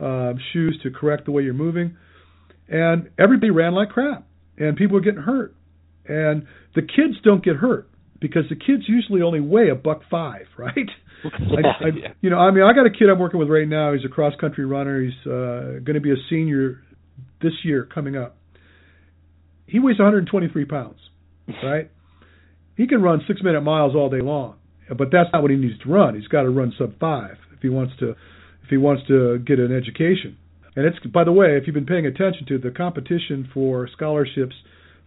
uh, 0.00 0.34
shoes 0.52 0.78
to 0.82 0.90
correct 0.90 1.24
the 1.24 1.32
way 1.32 1.42
you're 1.42 1.54
moving, 1.54 1.96
and 2.68 3.10
everybody 3.18 3.50
ran 3.50 3.74
like 3.74 3.90
crap, 3.90 4.26
and 4.58 4.76
people 4.76 4.94
were 4.94 5.00
getting 5.00 5.22
hurt, 5.22 5.54
and 6.06 6.46
the 6.74 6.82
kids 6.82 7.14
don't 7.24 7.44
get 7.44 7.56
hurt 7.56 7.88
because 8.20 8.44
the 8.48 8.56
kids 8.56 8.84
usually 8.86 9.22
only 9.22 9.40
weigh 9.40 9.70
a 9.70 9.74
buck 9.74 10.02
five, 10.10 10.46
right? 10.58 10.90
I, 11.24 11.86
I, 11.86 12.14
you 12.20 12.28
know, 12.28 12.38
I 12.38 12.50
mean, 12.50 12.64
I 12.64 12.74
got 12.74 12.84
a 12.84 12.90
kid 12.90 13.08
I'm 13.10 13.18
working 13.18 13.40
with 13.40 13.48
right 13.48 13.66
now. 13.66 13.94
He's 13.94 14.04
a 14.04 14.10
cross 14.10 14.34
country 14.38 14.66
runner. 14.66 15.02
He's 15.02 15.26
uh, 15.26 15.80
going 15.82 15.94
to 15.94 16.00
be 16.00 16.10
a 16.10 16.20
senior 16.28 16.82
this 17.40 17.52
year 17.64 17.88
coming 17.92 18.14
up. 18.14 18.36
He 19.66 19.78
weighs 19.78 19.98
123 19.98 20.66
pounds, 20.66 20.98
right? 21.62 21.90
he 22.76 22.86
can 22.86 23.02
run 23.02 23.22
six 23.26 23.42
minute 23.42 23.62
miles 23.62 23.94
all 23.94 24.10
day 24.10 24.20
long, 24.20 24.56
but 24.88 25.08
that's 25.10 25.30
not 25.32 25.42
what 25.42 25.50
he 25.50 25.56
needs 25.56 25.78
to 25.82 25.88
run. 25.88 26.14
He's 26.14 26.28
got 26.28 26.42
to 26.42 26.50
run 26.50 26.72
sub 26.78 26.98
five 26.98 27.36
if 27.54 27.60
he 27.62 27.68
wants 27.68 27.94
to 28.00 28.10
if 28.10 28.70
he 28.70 28.76
wants 28.76 29.06
to 29.08 29.38
get 29.38 29.58
an 29.58 29.74
education. 29.74 30.36
And 30.76 30.86
it's 30.86 30.98
by 31.06 31.24
the 31.24 31.32
way, 31.32 31.56
if 31.56 31.66
you've 31.66 31.74
been 31.74 31.86
paying 31.86 32.06
attention 32.06 32.46
to 32.48 32.58
the 32.58 32.70
competition 32.70 33.48
for 33.52 33.88
scholarships 33.94 34.54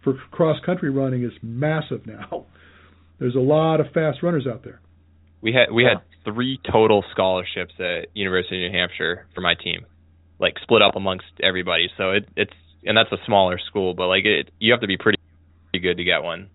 for 0.03 0.15
cross 0.31 0.57
country 0.65 0.89
running 0.89 1.23
is 1.23 1.33
massive 1.41 2.05
now. 2.05 2.45
There's 3.19 3.35
a 3.35 3.39
lot 3.39 3.79
of 3.79 3.87
fast 3.93 4.21
runners 4.21 4.45
out 4.49 4.63
there. 4.63 4.79
We 5.41 5.53
had 5.53 5.73
we 5.73 5.83
had 5.83 6.01
three 6.23 6.59
total 6.71 7.03
scholarships 7.11 7.73
at 7.79 8.15
University 8.15 8.65
of 8.65 8.71
New 8.71 8.77
Hampshire 8.77 9.27
for 9.33 9.41
my 9.41 9.55
team, 9.55 9.85
like 10.39 10.53
split 10.61 10.81
up 10.81 10.95
amongst 10.95 11.25
everybody. 11.41 11.89
So 11.97 12.11
it, 12.11 12.29
it's 12.35 12.53
and 12.83 12.97
that's 12.97 13.11
a 13.11 13.23
smaller 13.25 13.59
school, 13.67 13.93
but 13.93 14.07
like 14.07 14.25
it, 14.25 14.49
you 14.59 14.71
have 14.71 14.81
to 14.81 14.87
be 14.87 14.97
pretty, 14.97 15.19
pretty 15.71 15.83
good 15.83 15.97
to 15.97 16.03
get 16.03 16.23
one. 16.23 16.49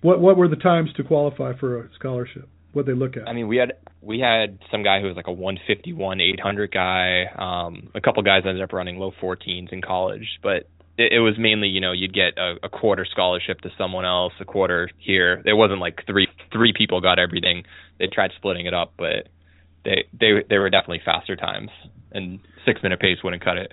What 0.00 0.20
what 0.20 0.36
were 0.36 0.48
the 0.48 0.56
times 0.56 0.90
to 0.96 1.04
qualify 1.04 1.52
for 1.58 1.80
a 1.80 1.88
scholarship? 1.98 2.48
What 2.72 2.86
they 2.86 2.92
look 2.92 3.16
at? 3.16 3.28
I 3.28 3.32
mean, 3.32 3.48
we 3.48 3.56
had 3.56 3.72
we 4.00 4.20
had 4.20 4.58
some 4.70 4.82
guy 4.82 5.00
who 5.00 5.06
was 5.08 5.16
like 5.16 5.26
a 5.26 5.32
151, 5.32 6.20
800 6.20 6.72
guy. 6.72 7.24
Um, 7.36 7.90
a 7.94 8.00
couple 8.00 8.22
guys 8.22 8.42
ended 8.46 8.62
up 8.62 8.72
running 8.72 8.98
low 8.98 9.10
14s 9.20 9.72
in 9.72 9.82
college, 9.82 10.38
but 10.42 10.68
it, 10.96 11.14
it 11.14 11.20
was 11.20 11.34
mainly 11.38 11.68
you 11.68 11.80
know 11.80 11.92
you'd 11.92 12.14
get 12.14 12.38
a, 12.38 12.56
a 12.62 12.68
quarter 12.68 13.06
scholarship 13.10 13.60
to 13.62 13.70
someone 13.76 14.04
else, 14.04 14.32
a 14.40 14.44
quarter 14.44 14.90
here. 14.98 15.42
It 15.44 15.54
wasn't 15.54 15.80
like 15.80 16.00
three 16.06 16.28
three 16.52 16.72
people 16.76 17.00
got 17.00 17.18
everything. 17.18 17.64
They 17.98 18.06
tried 18.06 18.30
splitting 18.36 18.66
it 18.66 18.74
up, 18.74 18.92
but 18.96 19.28
they 19.84 20.04
they 20.12 20.44
they 20.48 20.58
were 20.58 20.70
definitely 20.70 21.02
faster 21.04 21.34
times, 21.34 21.70
and 22.12 22.38
six 22.64 22.80
minute 22.82 23.00
pace 23.00 23.18
wouldn't 23.24 23.44
cut 23.44 23.56
it. 23.56 23.72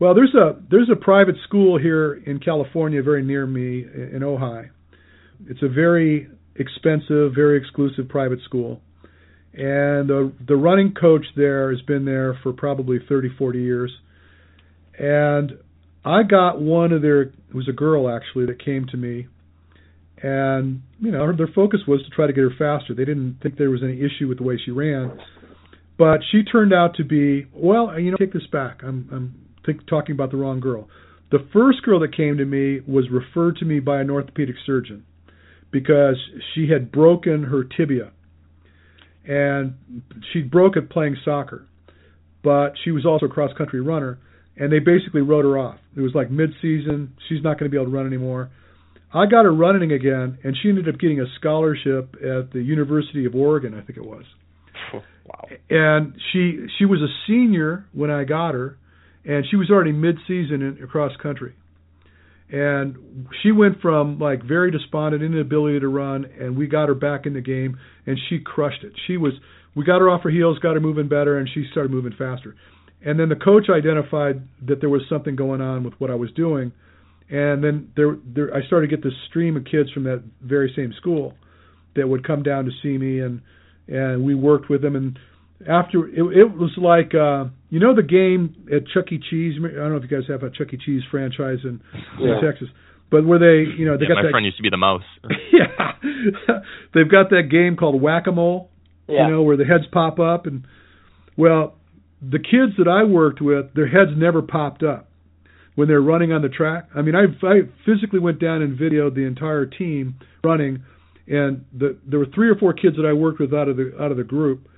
Well, 0.00 0.14
there's 0.14 0.34
a 0.34 0.60
there's 0.68 0.90
a 0.90 0.96
private 0.96 1.36
school 1.44 1.78
here 1.78 2.14
in 2.14 2.40
California, 2.40 3.04
very 3.04 3.22
near 3.22 3.46
me 3.46 3.82
in 3.84 4.22
Ojai 4.22 4.70
it's 5.48 5.62
a 5.62 5.68
very 5.68 6.28
expensive, 6.56 7.32
very 7.34 7.58
exclusive 7.58 8.08
private 8.08 8.40
school. 8.44 8.80
And 9.54 10.08
the 10.08 10.32
the 10.46 10.56
running 10.56 10.94
coach 10.94 11.26
there 11.36 11.70
has 11.70 11.82
been 11.82 12.04
there 12.04 12.38
for 12.42 12.52
probably 12.52 12.98
30, 13.06 13.30
40 13.36 13.60
years. 13.60 13.92
And 14.98 15.52
I 16.04 16.22
got 16.22 16.60
one 16.60 16.92
of 16.92 17.02
their 17.02 17.22
it 17.22 17.54
was 17.54 17.68
a 17.68 17.72
girl 17.72 18.08
actually 18.08 18.46
that 18.46 18.64
came 18.64 18.86
to 18.90 18.96
me 18.96 19.28
and 20.22 20.82
you 21.00 21.10
know 21.10 21.34
their 21.36 21.48
focus 21.54 21.80
was 21.86 22.02
to 22.04 22.10
try 22.10 22.26
to 22.26 22.32
get 22.32 22.42
her 22.42 22.50
faster. 22.58 22.94
They 22.94 23.04
didn't 23.04 23.38
think 23.42 23.58
there 23.58 23.70
was 23.70 23.82
any 23.82 23.98
issue 23.98 24.28
with 24.28 24.38
the 24.38 24.44
way 24.44 24.58
she 24.64 24.70
ran. 24.70 25.18
But 25.98 26.20
she 26.30 26.42
turned 26.42 26.72
out 26.72 26.94
to 26.96 27.04
be 27.04 27.46
well, 27.52 27.98
you 27.98 28.10
know, 28.10 28.16
take 28.16 28.32
this 28.32 28.46
back. 28.50 28.80
I'm 28.82 29.08
I'm 29.12 29.34
think, 29.66 29.86
talking 29.86 30.14
about 30.14 30.30
the 30.30 30.36
wrong 30.36 30.60
girl. 30.60 30.88
The 31.30 31.46
first 31.52 31.82
girl 31.82 32.00
that 32.00 32.16
came 32.16 32.38
to 32.38 32.44
me 32.44 32.80
was 32.86 33.06
referred 33.10 33.56
to 33.56 33.64
me 33.64 33.80
by 33.80 34.00
an 34.00 34.10
orthopedic 34.10 34.56
surgeon 34.64 35.04
because 35.72 36.16
she 36.54 36.68
had 36.68 36.92
broken 36.92 37.44
her 37.44 37.64
tibia. 37.64 38.12
And 39.24 39.74
she 40.32 40.42
broke 40.42 40.76
it 40.76 40.90
playing 40.90 41.16
soccer. 41.24 41.66
But 42.44 42.74
she 42.84 42.90
was 42.90 43.06
also 43.06 43.26
a 43.26 43.28
cross 43.28 43.50
country 43.56 43.80
runner 43.80 44.18
and 44.56 44.70
they 44.70 44.80
basically 44.80 45.22
wrote 45.22 45.44
her 45.44 45.58
off. 45.58 45.78
It 45.96 46.00
was 46.00 46.12
like 46.14 46.30
mid 46.30 46.50
season 46.60 47.14
she's 47.28 47.42
not 47.42 47.58
going 47.58 47.70
to 47.70 47.74
be 47.74 47.80
able 47.80 47.90
to 47.90 47.96
run 47.96 48.06
anymore. 48.06 48.50
I 49.14 49.26
got 49.26 49.44
her 49.44 49.54
running 49.54 49.92
again 49.92 50.38
and 50.42 50.56
she 50.60 50.68
ended 50.68 50.88
up 50.88 50.98
getting 50.98 51.20
a 51.20 51.26
scholarship 51.38 52.14
at 52.16 52.52
the 52.52 52.62
university 52.62 53.24
of 53.24 53.34
oregon 53.34 53.74
i 53.74 53.80
think 53.82 53.98
it 53.98 54.04
was. 54.06 54.24
Wow. 55.24 55.48
And 55.70 56.14
she 56.32 56.66
she 56.80 56.84
was 56.84 56.98
a 57.00 57.06
senior 57.28 57.86
when 57.92 58.10
i 58.10 58.24
got 58.24 58.54
her 58.54 58.76
and 59.24 59.44
she 59.48 59.54
was 59.54 59.70
already 59.70 59.92
mid 59.92 60.16
season 60.26 60.62
in 60.62 60.82
across 60.82 61.12
country 61.22 61.54
and 62.50 62.96
she 63.42 63.52
went 63.52 63.80
from 63.80 64.18
like 64.18 64.42
very 64.42 64.70
despondent 64.70 65.22
inability 65.22 65.80
to 65.80 65.88
run 65.88 66.26
and 66.40 66.56
we 66.56 66.66
got 66.66 66.88
her 66.88 66.94
back 66.94 67.26
in 67.26 67.34
the 67.34 67.40
game 67.40 67.78
and 68.06 68.18
she 68.28 68.38
crushed 68.38 68.84
it. 68.84 68.92
She 69.06 69.16
was 69.16 69.32
we 69.74 69.84
got 69.84 70.00
her 70.00 70.10
off 70.10 70.22
her 70.22 70.30
heels 70.30 70.58
got 70.58 70.74
her 70.74 70.80
moving 70.80 71.08
better 71.08 71.38
and 71.38 71.48
she 71.52 71.66
started 71.70 71.90
moving 71.90 72.12
faster. 72.12 72.54
And 73.04 73.18
then 73.18 73.28
the 73.28 73.36
coach 73.36 73.66
identified 73.68 74.42
that 74.66 74.80
there 74.80 74.90
was 74.90 75.02
something 75.08 75.34
going 75.34 75.60
on 75.60 75.82
with 75.82 75.94
what 75.98 76.10
I 76.10 76.14
was 76.14 76.30
doing 76.32 76.72
and 77.30 77.64
then 77.64 77.90
there 77.96 78.16
there 78.24 78.54
I 78.54 78.66
started 78.66 78.90
to 78.90 78.96
get 78.96 79.02
this 79.02 79.14
stream 79.28 79.56
of 79.56 79.64
kids 79.64 79.90
from 79.92 80.04
that 80.04 80.22
very 80.42 80.72
same 80.76 80.92
school 80.98 81.34
that 81.96 82.08
would 82.08 82.26
come 82.26 82.42
down 82.42 82.66
to 82.66 82.70
see 82.82 82.98
me 82.98 83.20
and 83.20 83.40
and 83.88 84.24
we 84.24 84.34
worked 84.34 84.68
with 84.68 84.82
them 84.82 84.96
and 84.96 85.18
after 85.68 86.06
it, 86.08 86.18
it 86.18 86.50
was 86.52 86.72
like 86.76 87.14
uh 87.14 87.50
you 87.70 87.80
know 87.80 87.94
the 87.94 88.02
game 88.02 88.66
at 88.70 88.86
Chuck 88.92 89.10
E. 89.12 89.18
Cheese. 89.18 89.54
I 89.58 89.74
don't 89.74 89.90
know 89.90 89.96
if 89.96 90.02
you 90.02 90.08
guys 90.08 90.28
have 90.28 90.42
a 90.42 90.50
Chuck 90.50 90.72
E. 90.72 90.78
Cheese 90.84 91.02
franchise 91.10 91.58
in, 91.64 91.80
yeah. 92.20 92.36
in 92.36 92.44
Texas. 92.44 92.68
but 93.10 93.26
where 93.26 93.38
they, 93.38 93.70
you 93.78 93.86
know, 93.86 93.96
they 93.96 94.04
yeah, 94.04 94.08
got 94.08 94.16
my 94.16 94.22
that. 94.22 94.30
friend 94.30 94.44
used 94.44 94.56
to 94.56 94.62
be 94.62 94.70
the 94.70 94.76
mouse. 94.76 95.02
yeah, 95.52 95.92
they've 96.94 97.10
got 97.10 97.30
that 97.30 97.48
game 97.50 97.76
called 97.76 98.00
Whack 98.00 98.26
a 98.26 98.32
Mole. 98.32 98.70
Yeah. 99.08 99.26
You 99.26 99.32
know, 99.32 99.42
where 99.42 99.56
the 99.56 99.64
heads 99.64 99.84
pop 99.92 100.18
up, 100.18 100.46
and 100.46 100.64
well, 101.36 101.76
the 102.20 102.38
kids 102.38 102.76
that 102.78 102.88
I 102.88 103.04
worked 103.04 103.40
with, 103.40 103.74
their 103.74 103.88
heads 103.88 104.12
never 104.16 104.42
popped 104.42 104.82
up 104.82 105.08
when 105.74 105.88
they're 105.88 106.00
running 106.00 106.32
on 106.32 106.42
the 106.42 106.48
track. 106.48 106.88
I 106.94 107.02
mean, 107.02 107.14
I, 107.14 107.24
I 107.46 107.60
physically 107.84 108.20
went 108.20 108.38
down 108.38 108.62
and 108.62 108.78
videoed 108.78 109.14
the 109.14 109.26
entire 109.26 109.66
team 109.66 110.16
running, 110.44 110.84
and 111.26 111.64
the, 111.72 111.98
there 112.06 112.18
were 112.18 112.28
three 112.34 112.48
or 112.48 112.54
four 112.54 112.72
kids 112.72 112.96
that 112.96 113.06
I 113.06 113.12
worked 113.12 113.40
with 113.40 113.52
out 113.52 113.68
of 113.68 113.76
the 113.76 113.92
out 114.00 114.10
of 114.10 114.16
the 114.16 114.24
group 114.24 114.68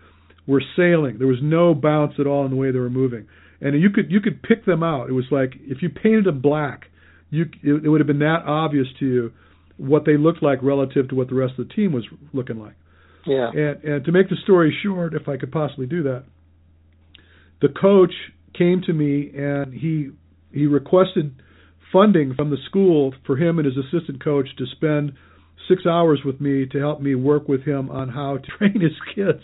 were 0.47 0.63
sailing. 0.77 1.19
There 1.19 1.27
was 1.27 1.41
no 1.43 1.75
bounce 1.75 2.15
at 2.19 2.27
all 2.27 2.45
in 2.45 2.51
the 2.51 2.57
way 2.57 2.71
they 2.71 2.79
were 2.79 2.91
moving, 2.91 3.27
and 3.61 3.81
you 3.81 3.91
could 3.91 4.11
you 4.11 4.21
could 4.21 4.43
pick 4.43 4.65
them 4.65 4.83
out. 4.83 5.09
It 5.09 5.13
was 5.13 5.27
like 5.31 5.55
if 5.61 5.83
you 5.83 5.89
painted 5.89 6.25
them 6.25 6.41
black, 6.41 6.87
you 7.31 7.47
it, 7.63 7.85
it 7.85 7.89
would 7.89 8.01
have 8.01 8.07
been 8.07 8.19
that 8.21 8.43
obvious 8.47 8.87
to 9.01 9.07
you 9.07 9.33
what 9.77 10.05
they 10.07 10.17
looked 10.17 10.43
like 10.43 10.63
relative 10.63 11.09
to 11.09 11.15
what 11.15 11.29
the 11.29 11.35
rest 11.35 11.55
of 11.59 11.69
the 11.69 11.75
team 11.75 11.93
was 11.93 12.05
looking 12.33 12.59
like. 12.59 12.75
Yeah. 13.27 13.51
And 13.51 13.85
and 13.85 14.05
to 14.05 14.13
make 14.13 14.29
the 14.29 14.37
story 14.45 14.77
short, 14.83 15.15
if 15.15 15.29
I 15.29 15.37
could 15.37 15.53
possibly 15.53 15.87
do 15.87 16.03
that, 16.05 16.25
the 17.61 17.69
coach 17.69 18.13
came 18.57 18.83
to 18.87 18.93
me 18.93 19.31
and 19.35 19.73
he 19.73 20.11
he 20.53 20.67
requested 20.67 21.35
funding 21.93 22.35
from 22.35 22.51
the 22.51 22.57
school 22.69 23.15
for 23.27 23.37
him 23.37 23.59
and 23.59 23.67
his 23.67 23.77
assistant 23.77 24.23
coach 24.23 24.49
to 24.59 24.65
spend 24.67 25.13
six 25.69 25.87
hours 25.87 26.21
with 26.25 26.41
me 26.41 26.67
to 26.67 26.79
help 26.79 27.01
me 27.01 27.15
work 27.15 27.49
with 27.49 27.63
him 27.63 27.91
on 27.91 28.09
how 28.09 28.37
to 28.37 28.43
train 28.59 28.81
his 28.81 28.93
kids. 29.15 29.43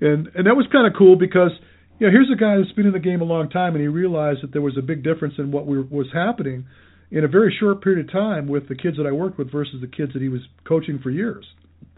And 0.00 0.28
and 0.34 0.46
that 0.46 0.56
was 0.56 0.66
kind 0.72 0.86
of 0.86 0.94
cool 0.96 1.16
because 1.16 1.50
you 1.98 2.06
know 2.06 2.12
here's 2.12 2.30
a 2.32 2.38
guy 2.38 2.56
that's 2.56 2.72
been 2.72 2.86
in 2.86 2.92
the 2.92 2.98
game 2.98 3.20
a 3.20 3.24
long 3.24 3.48
time 3.50 3.74
and 3.74 3.80
he 3.80 3.88
realized 3.88 4.42
that 4.42 4.52
there 4.52 4.62
was 4.62 4.76
a 4.78 4.82
big 4.82 5.02
difference 5.02 5.34
in 5.38 5.50
what 5.52 5.66
we, 5.66 5.80
was 5.80 6.06
happening 6.12 6.66
in 7.10 7.24
a 7.24 7.28
very 7.28 7.54
short 7.58 7.82
period 7.82 8.06
of 8.06 8.12
time 8.12 8.48
with 8.48 8.68
the 8.68 8.74
kids 8.74 8.96
that 8.96 9.06
I 9.06 9.12
worked 9.12 9.38
with 9.38 9.50
versus 9.50 9.76
the 9.80 9.88
kids 9.88 10.12
that 10.12 10.22
he 10.22 10.28
was 10.28 10.40
coaching 10.66 11.00
for 11.02 11.10
years. 11.10 11.44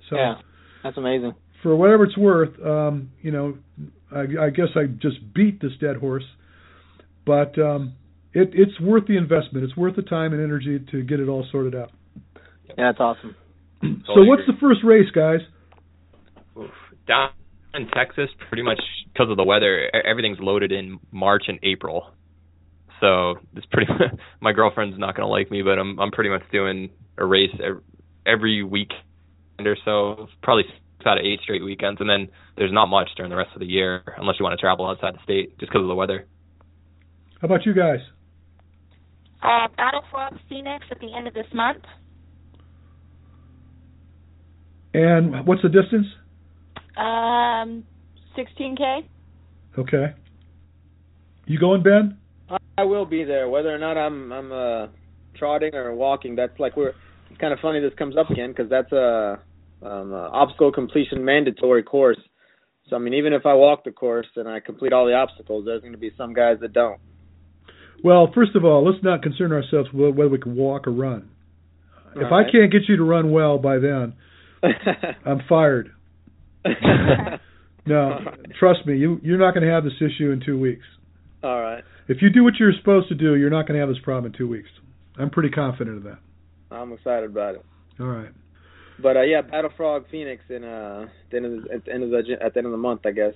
So 0.08 0.16
yeah, 0.16 0.34
that's 0.82 0.96
amazing. 0.96 1.34
for 1.62 1.76
whatever 1.76 2.04
it's 2.04 2.16
worth, 2.16 2.60
um, 2.64 3.10
you 3.20 3.30
know, 3.30 3.58
I, 4.10 4.46
I 4.46 4.50
guess 4.50 4.68
I 4.74 4.86
just 4.86 5.34
beat 5.34 5.60
this 5.60 5.72
dead 5.80 5.96
horse, 5.96 6.24
but 7.24 7.58
um, 7.58 7.94
it, 8.32 8.50
it's 8.52 8.78
worth 8.80 9.06
the 9.06 9.16
investment. 9.16 9.64
It's 9.64 9.76
worth 9.76 9.96
the 9.96 10.02
time 10.02 10.32
and 10.32 10.42
energy 10.42 10.84
to 10.90 11.02
get 11.02 11.20
it 11.20 11.28
all 11.28 11.46
sorted 11.52 11.74
out. 11.74 11.90
Yeah, 12.68 12.92
that's 12.92 13.00
awesome. 13.00 13.36
So, 13.82 14.22
what's 14.22 14.42
the 14.46 14.54
first 14.60 14.80
race, 14.84 15.10
guys? 15.14 15.40
Oof. 16.56 16.70
Down 17.08 17.30
in 17.74 17.88
Texas, 17.88 18.28
pretty 18.48 18.62
much 18.62 18.80
because 19.12 19.30
of 19.30 19.36
the 19.36 19.44
weather, 19.44 19.86
e- 19.86 19.90
everything's 20.04 20.38
loaded 20.40 20.72
in 20.72 20.98
March 21.10 21.44
and 21.48 21.58
April. 21.62 22.06
So 23.00 23.34
it's 23.56 23.66
pretty. 23.66 23.90
my 24.40 24.52
girlfriend's 24.52 24.98
not 24.98 25.16
gonna 25.16 25.28
like 25.28 25.50
me, 25.50 25.62
but 25.62 25.78
I'm 25.78 25.98
I'm 25.98 26.10
pretty 26.10 26.30
much 26.30 26.42
doing 26.52 26.90
a 27.18 27.24
race 27.24 27.54
every 28.26 28.62
week 28.62 28.92
or 29.58 29.76
so, 29.84 30.28
probably 30.42 30.64
six 30.64 31.06
out 31.06 31.18
of 31.18 31.24
eight 31.24 31.40
straight 31.42 31.64
weekends, 31.64 32.00
and 32.00 32.08
then 32.08 32.28
there's 32.56 32.72
not 32.72 32.86
much 32.86 33.08
during 33.16 33.30
the 33.30 33.36
rest 33.36 33.50
of 33.54 33.60
the 33.60 33.66
year 33.66 34.02
unless 34.16 34.36
you 34.38 34.44
want 34.44 34.58
to 34.58 34.60
travel 34.60 34.86
outside 34.86 35.14
the 35.14 35.22
state, 35.22 35.58
just 35.58 35.70
because 35.70 35.82
of 35.82 35.88
the 35.88 35.94
weather. 35.94 36.26
How 37.40 37.46
about 37.46 37.66
you 37.66 37.74
guys? 37.74 38.00
Uh, 39.42 39.68
Battle 39.76 40.02
Frog 40.10 40.38
Phoenix 40.48 40.84
at 40.90 41.00
the 41.00 41.12
end 41.14 41.26
of 41.26 41.34
this 41.34 41.46
month. 41.52 41.82
And 44.94 45.46
what's 45.46 45.62
the 45.62 45.68
distance? 45.68 46.06
Um, 46.96 47.84
16k. 48.36 49.04
Okay. 49.78 50.14
You 51.46 51.58
going, 51.58 51.82
Ben? 51.82 52.18
I 52.78 52.84
will 52.84 53.06
be 53.06 53.24
there, 53.24 53.48
whether 53.48 53.74
or 53.74 53.78
not 53.78 53.96
I'm 53.96 54.32
I'm 54.32 54.52
uh 54.52 54.86
trotting 55.38 55.74
or 55.74 55.94
walking. 55.94 56.36
That's 56.36 56.58
like 56.58 56.76
we're. 56.76 56.92
It's 57.30 57.40
kind 57.40 57.52
of 57.52 57.60
funny 57.60 57.80
this 57.80 57.92
comes 57.98 58.16
up 58.18 58.28
again 58.28 58.50
because 58.50 58.68
that's 58.68 58.92
a, 58.92 59.40
um, 59.82 60.12
a 60.12 60.28
obstacle 60.34 60.70
completion 60.70 61.24
mandatory 61.24 61.82
course. 61.82 62.18
So 62.90 62.96
I 62.96 62.98
mean, 62.98 63.14
even 63.14 63.32
if 63.32 63.46
I 63.46 63.54
walk 63.54 63.84
the 63.84 63.90
course 63.90 64.26
and 64.36 64.46
I 64.46 64.60
complete 64.60 64.92
all 64.92 65.06
the 65.06 65.14
obstacles, 65.14 65.64
there's 65.64 65.80
going 65.80 65.92
to 65.92 65.98
be 65.98 66.10
some 66.18 66.34
guys 66.34 66.58
that 66.60 66.74
don't. 66.74 67.00
Well, 68.04 68.30
first 68.34 68.54
of 68.54 68.64
all, 68.64 68.84
let's 68.84 69.02
not 69.02 69.22
concern 69.22 69.52
ourselves 69.52 69.88
with 69.92 70.14
whether 70.14 70.28
we 70.28 70.38
can 70.38 70.56
walk 70.56 70.86
or 70.86 70.90
run. 70.90 71.30
if 72.16 72.30
All 72.30 72.34
I 72.34 72.50
can't 72.50 72.70
get 72.70 72.82
you 72.88 72.96
to 72.96 73.04
run 73.04 73.30
well 73.30 73.58
by 73.58 73.78
then, 73.78 74.14
I'm 75.24 75.40
fired. 75.48 75.92
No, 77.84 78.20
trust 78.60 78.86
me, 78.86 78.96
you 78.96 79.18
you're 79.24 79.38
not 79.38 79.54
going 79.54 79.66
to 79.66 79.72
have 79.72 79.82
this 79.82 80.00
issue 80.00 80.30
in 80.30 80.40
two 80.44 80.56
weeks. 80.58 80.84
all 81.42 81.60
right, 81.60 81.82
If 82.06 82.22
you 82.22 82.30
do 82.30 82.44
what 82.44 82.54
you're 82.60 82.72
supposed 82.78 83.08
to 83.08 83.16
do, 83.16 83.34
you're 83.34 83.50
not 83.50 83.66
going 83.66 83.74
to 83.74 83.80
have 83.80 83.88
this 83.88 84.02
problem 84.04 84.32
in 84.32 84.38
two 84.38 84.46
weeks. 84.46 84.68
I'm 85.18 85.30
pretty 85.30 85.50
confident 85.50 85.96
of 85.96 86.04
that. 86.04 86.18
I'm 86.70 86.92
excited 86.92 87.30
about 87.30 87.56
it. 87.56 87.64
All 87.98 88.06
right. 88.06 88.30
But 89.02 89.16
uh, 89.16 89.22
yeah, 89.22 89.42
Battle 89.42 89.70
Frog 89.76 90.04
Phoenix 90.10 90.42
in 90.48 90.62
uh 90.62 91.06
at 91.06 91.30
the 91.30 91.36
end 91.38 91.46
of 91.46 91.64
the, 91.64 91.74
at 91.74 91.84
the 91.84 91.92
end 91.92 92.02
of 92.04 92.10
the 92.10 92.22
at 92.40 92.54
the 92.54 92.58
end 92.58 92.66
of 92.66 92.72
the 92.72 92.78
month, 92.78 93.00
I 93.04 93.10
guess. 93.10 93.34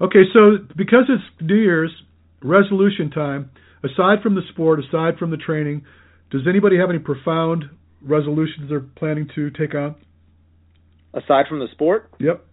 Okay, 0.00 0.24
so 0.34 0.58
because 0.76 1.04
it's 1.08 1.24
New 1.40 1.56
Year's 1.56 1.92
resolution 2.42 3.10
time, 3.10 3.50
aside 3.84 4.22
from 4.22 4.34
the 4.34 4.42
sport, 4.52 4.80
aside 4.80 5.18
from 5.18 5.30
the 5.30 5.36
training, 5.36 5.84
does 6.30 6.42
anybody 6.48 6.78
have 6.78 6.90
any 6.90 6.98
profound 6.98 7.64
resolutions 8.02 8.68
they're 8.68 8.80
planning 8.80 9.28
to 9.34 9.50
take 9.50 9.74
on? 9.74 9.94
Aside 11.12 11.46
from 11.48 11.58
the 11.58 11.66
sport, 11.72 12.10
Yep. 12.20 12.44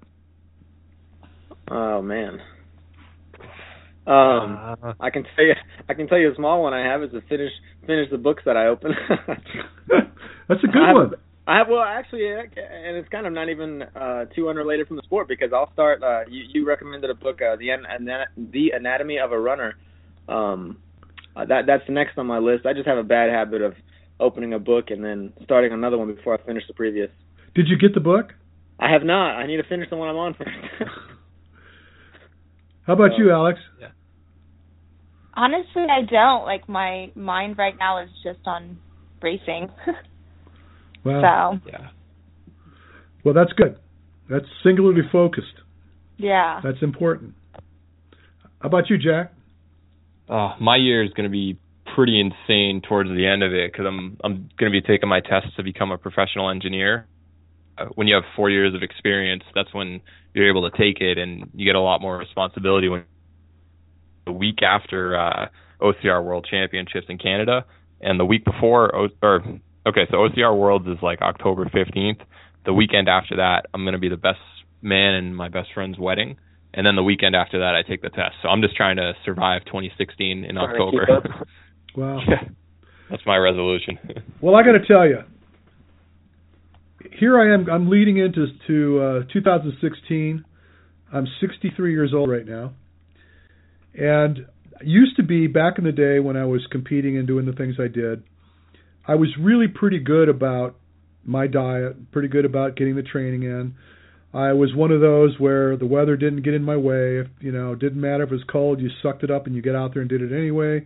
oh 1.69 2.01
man. 2.01 2.41
Um, 4.07 4.77
Uh, 4.81 4.93
I 4.99 5.09
can 5.09 5.25
tell 5.35 5.45
you, 5.45 5.53
I 5.89 5.93
can 5.93 6.07
tell 6.07 6.17
you 6.17 6.31
a 6.31 6.35
small 6.35 6.63
one 6.63 6.73
I 6.73 6.79
have 6.85 7.03
is 7.03 7.11
to 7.11 7.21
finish 7.21 7.51
finish 7.85 8.09
the 8.09 8.17
books 8.17 8.43
that 8.45 8.55
I 8.57 8.67
open. 8.67 8.91
That's 10.47 10.63
a 10.63 10.67
good 10.67 10.81
I 10.81 10.87
have, 10.87 10.95
one. 10.95 11.13
I 11.45 11.57
have, 11.57 11.67
well, 11.69 11.83
actually, 11.83 12.25
and 12.27 12.97
it's 12.97 13.09
kind 13.09 13.27
of 13.27 13.33
not 13.33 13.49
even 13.49 13.83
uh, 13.83 14.25
too 14.35 14.49
unrelated 14.49 14.87
from 14.87 14.95
the 14.95 15.03
sport 15.03 15.27
because 15.27 15.51
I'll 15.53 15.71
start. 15.73 16.01
Uh, 16.01 16.21
you, 16.29 16.43
you 16.53 16.65
recommended 16.67 17.09
a 17.09 17.15
book, 17.15 17.41
uh, 17.41 17.57
the 17.57 17.71
Ana- 17.71 18.27
the 18.37 18.71
Anatomy 18.71 19.19
of 19.19 19.31
a 19.33 19.39
Runner. 19.39 19.75
Um, 20.27 20.77
uh, 21.35 21.45
that 21.45 21.65
that's 21.67 21.83
next 21.89 22.17
on 22.17 22.25
my 22.27 22.39
list. 22.39 22.65
I 22.65 22.73
just 22.73 22.87
have 22.87 22.97
a 22.97 23.03
bad 23.03 23.29
habit 23.29 23.61
of 23.61 23.75
opening 24.19 24.53
a 24.53 24.59
book 24.59 24.85
and 24.89 25.03
then 25.03 25.31
starting 25.43 25.73
another 25.73 25.97
one 25.97 26.13
before 26.13 26.33
I 26.33 26.43
finish 26.45 26.63
the 26.67 26.73
previous. 26.73 27.09
Did 27.55 27.67
you 27.67 27.77
get 27.77 27.93
the 27.93 27.99
book? 27.99 28.33
I 28.79 28.91
have 28.91 29.03
not. 29.03 29.35
I 29.37 29.47
need 29.47 29.57
to 29.57 29.63
finish 29.67 29.89
the 29.89 29.95
one 29.97 30.09
I'm 30.09 30.15
on 30.17 30.33
first. 30.35 30.49
How 32.85 32.93
about 32.93 33.11
Uh, 33.13 33.17
you, 33.17 33.31
Alex? 33.31 33.59
Yeah. 33.79 33.87
Honestly, 35.33 35.83
I 35.89 36.01
don't. 36.09 36.45
Like 36.45 36.67
my 36.69 37.11
mind 37.15 37.57
right 37.57 37.75
now 37.77 38.01
is 38.03 38.09
just 38.23 38.39
on 38.45 38.77
racing. 39.21 39.69
Wow. 41.05 41.57
so 41.63 41.69
yeah. 41.69 41.87
Well, 43.23 43.33
that's 43.33 43.53
good. 43.53 43.77
That's 44.29 44.45
singularly 44.61 45.03
focused. 45.09 45.53
yeah. 46.17 46.59
That's 46.61 46.81
important. 46.81 47.33
How 48.59 48.67
about 48.67 48.89
you, 48.89 48.97
Jack? 48.97 49.31
Oh, 50.27 50.49
my 50.59 50.75
year 50.75 51.01
is 51.05 51.11
going 51.13 51.23
to 51.23 51.31
be 51.31 51.57
pretty 51.95 52.19
insane 52.19 52.81
towards 52.81 53.09
the 53.09 53.25
end 53.25 53.41
of 53.41 53.53
it 53.53 53.71
because 53.71 53.85
I'm 53.87 54.17
I'm 54.21 54.49
going 54.59 54.69
to 54.69 54.71
be 54.71 54.81
taking 54.81 55.07
my 55.07 55.21
tests 55.21 55.55
to 55.55 55.63
become 55.63 55.91
a 55.93 55.97
professional 55.97 56.49
engineer. 56.49 57.07
Uh, 57.77 57.85
when 57.95 58.07
you 58.07 58.15
have 58.15 58.23
four 58.35 58.49
years 58.49 58.73
of 58.73 58.83
experience, 58.83 59.43
that's 59.55 59.73
when 59.73 60.01
you're 60.33 60.49
able 60.49 60.69
to 60.69 60.77
take 60.77 61.01
it, 61.01 61.17
and 61.17 61.49
you 61.53 61.65
get 61.65 61.75
a 61.75 61.81
lot 61.81 62.01
more 62.01 62.17
responsibility. 62.17 62.89
When 62.89 63.03
the 64.25 64.31
week 64.31 64.61
after 64.61 65.17
uh, 65.17 65.47
OCR 65.81 66.23
World 66.23 66.47
Championships 66.49 67.07
in 67.09 67.17
Canada, 67.17 67.65
and 68.01 68.19
the 68.19 68.25
week 68.25 68.45
before, 68.45 68.93
o- 68.95 69.09
or 69.21 69.41
okay, 69.87 70.05
so 70.11 70.17
OCR 70.17 70.57
Worlds 70.57 70.87
is 70.87 70.97
like 71.01 71.21
October 71.21 71.65
15th. 71.65 72.21
The 72.65 72.73
weekend 72.73 73.07
after 73.07 73.37
that, 73.37 73.67
I'm 73.73 73.83
going 73.83 73.93
to 73.93 73.99
be 73.99 74.09
the 74.09 74.17
best 74.17 74.39
man 74.81 75.15
in 75.15 75.33
my 75.33 75.49
best 75.49 75.69
friend's 75.73 75.97
wedding 75.97 76.37
and 76.73 76.85
then 76.85 76.95
the 76.95 77.03
weekend 77.03 77.35
after 77.35 77.59
that 77.59 77.73
I 77.75 77.81
take 77.81 78.01
the 78.01 78.09
test. 78.09 78.35
So 78.41 78.49
I'm 78.49 78.61
just 78.61 78.75
trying 78.75 78.97
to 78.97 79.13
survive 79.25 79.65
2016 79.65 80.45
in 80.45 80.55
Trying 80.55 80.69
October. 80.69 81.05
keep. 81.21 81.47
Wow. 81.95 82.19
yeah, 82.27 82.43
that's 83.09 83.25
my 83.25 83.37
resolution. 83.37 83.97
Well, 84.41 84.53
I 84.55 84.61
got 84.61 84.73
to 84.73 84.85
tell 84.85 85.07
you, 85.07 85.23
here 87.19 87.39
I 87.39 87.53
am. 87.53 87.69
I'm 87.69 87.89
leading 87.89 88.17
into 88.17 88.47
to 88.67 88.99
uh, 89.27 89.33
2016. 89.33 90.43
I'm 91.13 91.27
63 91.39 91.91
years 91.91 92.13
old 92.13 92.29
right 92.29 92.45
now, 92.45 92.73
and 93.93 94.45
used 94.81 95.15
to 95.17 95.23
be 95.23 95.47
back 95.47 95.77
in 95.77 95.83
the 95.83 95.91
day 95.91 96.19
when 96.19 96.37
I 96.37 96.45
was 96.45 96.65
competing 96.71 97.17
and 97.17 97.27
doing 97.27 97.45
the 97.45 97.53
things 97.53 97.75
I 97.79 97.87
did. 97.87 98.23
I 99.07 99.15
was 99.15 99.29
really 99.39 99.67
pretty 99.67 99.99
good 99.99 100.29
about 100.29 100.75
my 101.23 101.47
diet, 101.47 102.11
pretty 102.11 102.27
good 102.27 102.45
about 102.45 102.75
getting 102.75 102.95
the 102.95 103.03
training 103.03 103.43
in. 103.43 103.75
I 104.33 104.53
was 104.53 104.75
one 104.75 104.91
of 104.91 105.01
those 105.01 105.39
where 105.39 105.77
the 105.77 105.85
weather 105.85 106.17
didn't 106.17 106.43
get 106.43 106.53
in 106.53 106.63
my 106.63 106.75
way. 106.75 107.19
If, 107.19 107.27
you 107.39 107.51
know, 107.51 107.75
didn't 107.75 107.99
matter 107.99 108.23
if 108.23 108.31
it 108.31 108.35
was 108.35 108.43
cold, 108.51 108.81
you 108.81 108.89
sucked 109.01 109.23
it 109.23 109.31
up 109.31 109.47
and 109.47 109.55
you 109.55 109.61
get 109.61 109.75
out 109.75 109.93
there 109.93 110.01
and 110.01 110.09
did 110.09 110.21
it 110.21 110.31
anyway. 110.31 110.85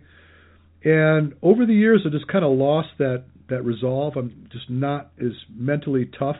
And 0.84 1.34
over 1.42 1.66
the 1.66 1.74
years, 1.74 2.02
I 2.06 2.10
just 2.10 2.28
kind 2.28 2.44
of 2.44 2.52
lost 2.52 2.88
that 2.98 3.24
that 3.48 3.62
resolve. 3.64 4.14
I'm 4.16 4.48
just 4.52 4.70
not 4.70 5.10
as 5.20 5.32
mentally 5.54 6.10
tough 6.18 6.36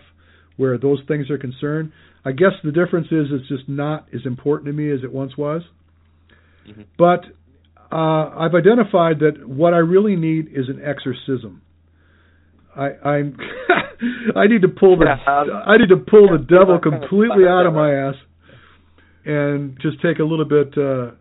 where 0.57 0.79
those 0.79 1.01
things 1.09 1.31
are 1.31 1.39
concerned. 1.39 1.93
I 2.25 2.33
guess 2.33 2.53
the 2.63 2.73
difference 2.73 3.09
is 3.11 3.27
it's 3.31 3.49
just 3.49 3.69
not 3.69 4.07
as 4.15 4.21
important 4.25 4.67
to 4.67 4.73
me 4.73 4.91
as 4.91 5.01
it 5.03 5.13
once 5.13 5.37
was. 5.37 5.63
Mhm. 6.67 6.85
But 6.97 7.25
uh, 7.91 8.31
I've 8.39 8.55
identified 8.55 9.19
that 9.21 9.47
what 9.47 9.75
I 9.75 9.79
really 9.79 10.17
need 10.17 10.49
is 10.49 10.69
an 10.69 10.81
exorcism. 10.83 11.63
I 12.77 12.91
I'm 13.05 13.37
I 14.37 14.47
need 14.47 14.63
to 14.63 14.69
pull 14.69 14.97
the 14.99 15.07
Yeah, 15.07 15.41
um, 15.41 15.51
I 15.67 15.77
need 15.77 15.89
to 15.89 15.97
pull 15.97 16.29
the 16.31 16.39
devil 16.39 16.75
that's 16.75 16.85
kind 16.85 17.03
of 17.03 17.09
completely 17.11 17.45
out 17.47 17.67
of 17.67 17.75
my 17.75 17.93
ass 17.93 18.15
and 19.25 19.79
just 19.81 20.01
take 20.03 20.19
a 20.19 20.25
little 20.25 20.45
bit 20.45 20.77
uh 20.79 21.13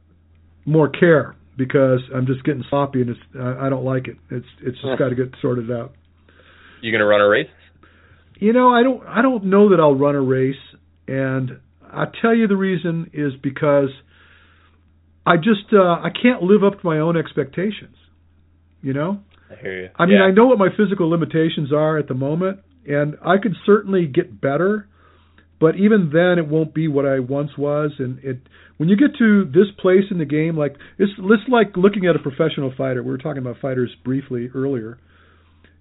more 0.65 0.89
care 0.89 1.35
because 1.57 1.99
I'm 2.15 2.25
just 2.25 2.43
getting 2.43 2.63
sloppy 2.69 3.01
and 3.01 3.11
it's 3.11 3.19
I, 3.39 3.67
I 3.67 3.69
don't 3.69 3.85
like 3.85 4.07
it. 4.07 4.17
It's 4.29 4.45
it's 4.61 4.77
just 4.81 4.97
got 4.97 5.09
to 5.09 5.15
get 5.15 5.33
sorted 5.41 5.71
out. 5.71 5.93
You 6.81 6.91
gonna 6.91 7.05
run 7.05 7.21
a 7.21 7.27
race? 7.27 7.47
You 8.39 8.53
know, 8.53 8.69
I 8.73 8.83
don't 8.83 9.05
I 9.05 9.21
don't 9.21 9.45
know 9.45 9.69
that 9.69 9.79
I'll 9.79 9.95
run 9.95 10.15
a 10.15 10.21
race 10.21 10.55
and 11.07 11.59
I 11.83 12.05
tell 12.21 12.33
you 12.33 12.47
the 12.47 12.57
reason 12.57 13.11
is 13.13 13.33
because 13.41 13.89
I 15.25 15.37
just 15.37 15.73
uh 15.73 15.77
I 15.77 16.09
can't 16.09 16.41
live 16.43 16.63
up 16.63 16.81
to 16.81 16.87
my 16.87 16.99
own 16.99 17.17
expectations. 17.17 17.95
You 18.81 18.93
know? 18.93 19.19
I 19.51 19.61
hear 19.61 19.81
you. 19.83 19.89
I 19.95 20.05
mean, 20.05 20.17
Yeah. 20.17 20.23
I 20.23 20.31
know 20.31 20.47
what 20.47 20.57
my 20.57 20.69
physical 20.75 21.09
limitations 21.09 21.71
are 21.71 21.97
at 21.97 22.07
the 22.07 22.13
moment, 22.15 22.59
and 22.87 23.17
I 23.23 23.37
could 23.37 23.55
certainly 23.65 24.07
get 24.07 24.41
better, 24.41 24.87
but 25.59 25.75
even 25.75 26.09
then, 26.11 26.39
it 26.39 26.47
won't 26.47 26.73
be 26.73 26.87
what 26.87 27.05
I 27.05 27.19
once 27.19 27.51
was. 27.57 27.91
And 27.99 28.17
it, 28.23 28.39
when 28.81 28.89
you 28.89 28.97
get 28.97 29.15
to 29.19 29.45
this 29.45 29.67
place 29.77 30.05
in 30.09 30.17
the 30.17 30.25
game, 30.25 30.57
like 30.57 30.73
it's, 30.97 31.11
it's 31.15 31.43
like 31.47 31.77
looking 31.77 32.07
at 32.07 32.15
a 32.15 32.19
professional 32.19 32.73
fighter. 32.75 33.03
We 33.03 33.11
were 33.11 33.19
talking 33.19 33.37
about 33.37 33.57
fighters 33.61 33.91
briefly 34.03 34.49
earlier. 34.55 34.97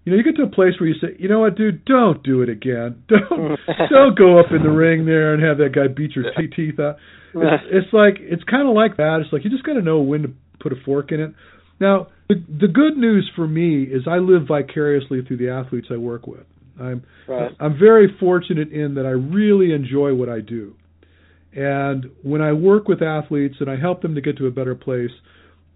You 0.05 0.12
know, 0.12 0.18
you 0.18 0.22
get 0.22 0.36
to 0.36 0.42
a 0.42 0.51
place 0.51 0.74
where 0.78 0.86
you 0.86 0.96
say, 1.01 1.16
you 1.18 1.26
know 1.26 1.40
what, 1.40 1.57
dude, 1.57 1.86
don't 1.86 2.22
do 2.22 2.42
it 2.42 2.51
again. 2.51 3.03
Don't 3.09 3.59
don't 3.90 4.18
go 4.18 4.38
up 4.38 4.53
in 4.55 4.62
the 4.62 4.68
ring 4.68 5.07
there 5.07 5.32
and 5.32 5.42
have 5.42 5.57
that 5.57 5.74
guy 5.74 5.88
beat 5.88 6.11
your 6.14 6.26
te- 6.36 6.55
teeth 6.55 6.78
out. 6.78 6.96
It's, 7.34 7.64
it's 7.72 7.92
like 7.94 8.16
it's 8.18 8.44
kind 8.44 8.68
of 8.68 8.74
like 8.74 8.98
that. 8.98 9.20
It's 9.24 9.32
like 9.32 9.44
you 9.44 9.51
just 9.51 9.64
got 9.64 9.74
to 9.74 9.82
know 9.82 10.01
when 10.01 10.20
to 10.20 10.28
put 10.61 10.74
a 10.74 10.76
fork 10.84 11.11
in 11.11 11.20
it. 11.20 11.32
Now, 11.80 12.09
the, 12.28 12.34
the 12.34 12.68
good 12.68 12.98
news 12.98 13.30
for 13.34 13.48
me 13.48 13.84
is 13.84 14.03
I 14.07 14.18
live 14.18 14.42
vicariously 14.46 15.22
through 15.26 15.38
the 15.38 15.48
athletes 15.48 15.86
I 15.90 15.96
work 15.96 16.26
with. 16.26 16.44
I'm 16.78 17.03
Right. 17.26 17.53
I'm 17.59 17.78
very 17.78 18.14
fortunate 18.20 18.72
in 18.72 18.96
that 18.96 19.07
I 19.07 19.11
really 19.11 19.72
enjoy 19.72 20.12
what 20.12 20.28
I 20.28 20.40
do. 20.40 20.74
And 21.55 22.11
when 22.22 22.40
I 22.42 22.53
work 22.53 22.86
with 22.88 23.03
athletes 23.03 23.57
and 23.61 23.68
I 23.70 23.76
help 23.76 24.03
them 24.03 24.14
to 24.14 24.20
get 24.20 24.36
to 24.38 24.46
a 24.46 24.51
better 24.51 24.74
place, 24.74 25.11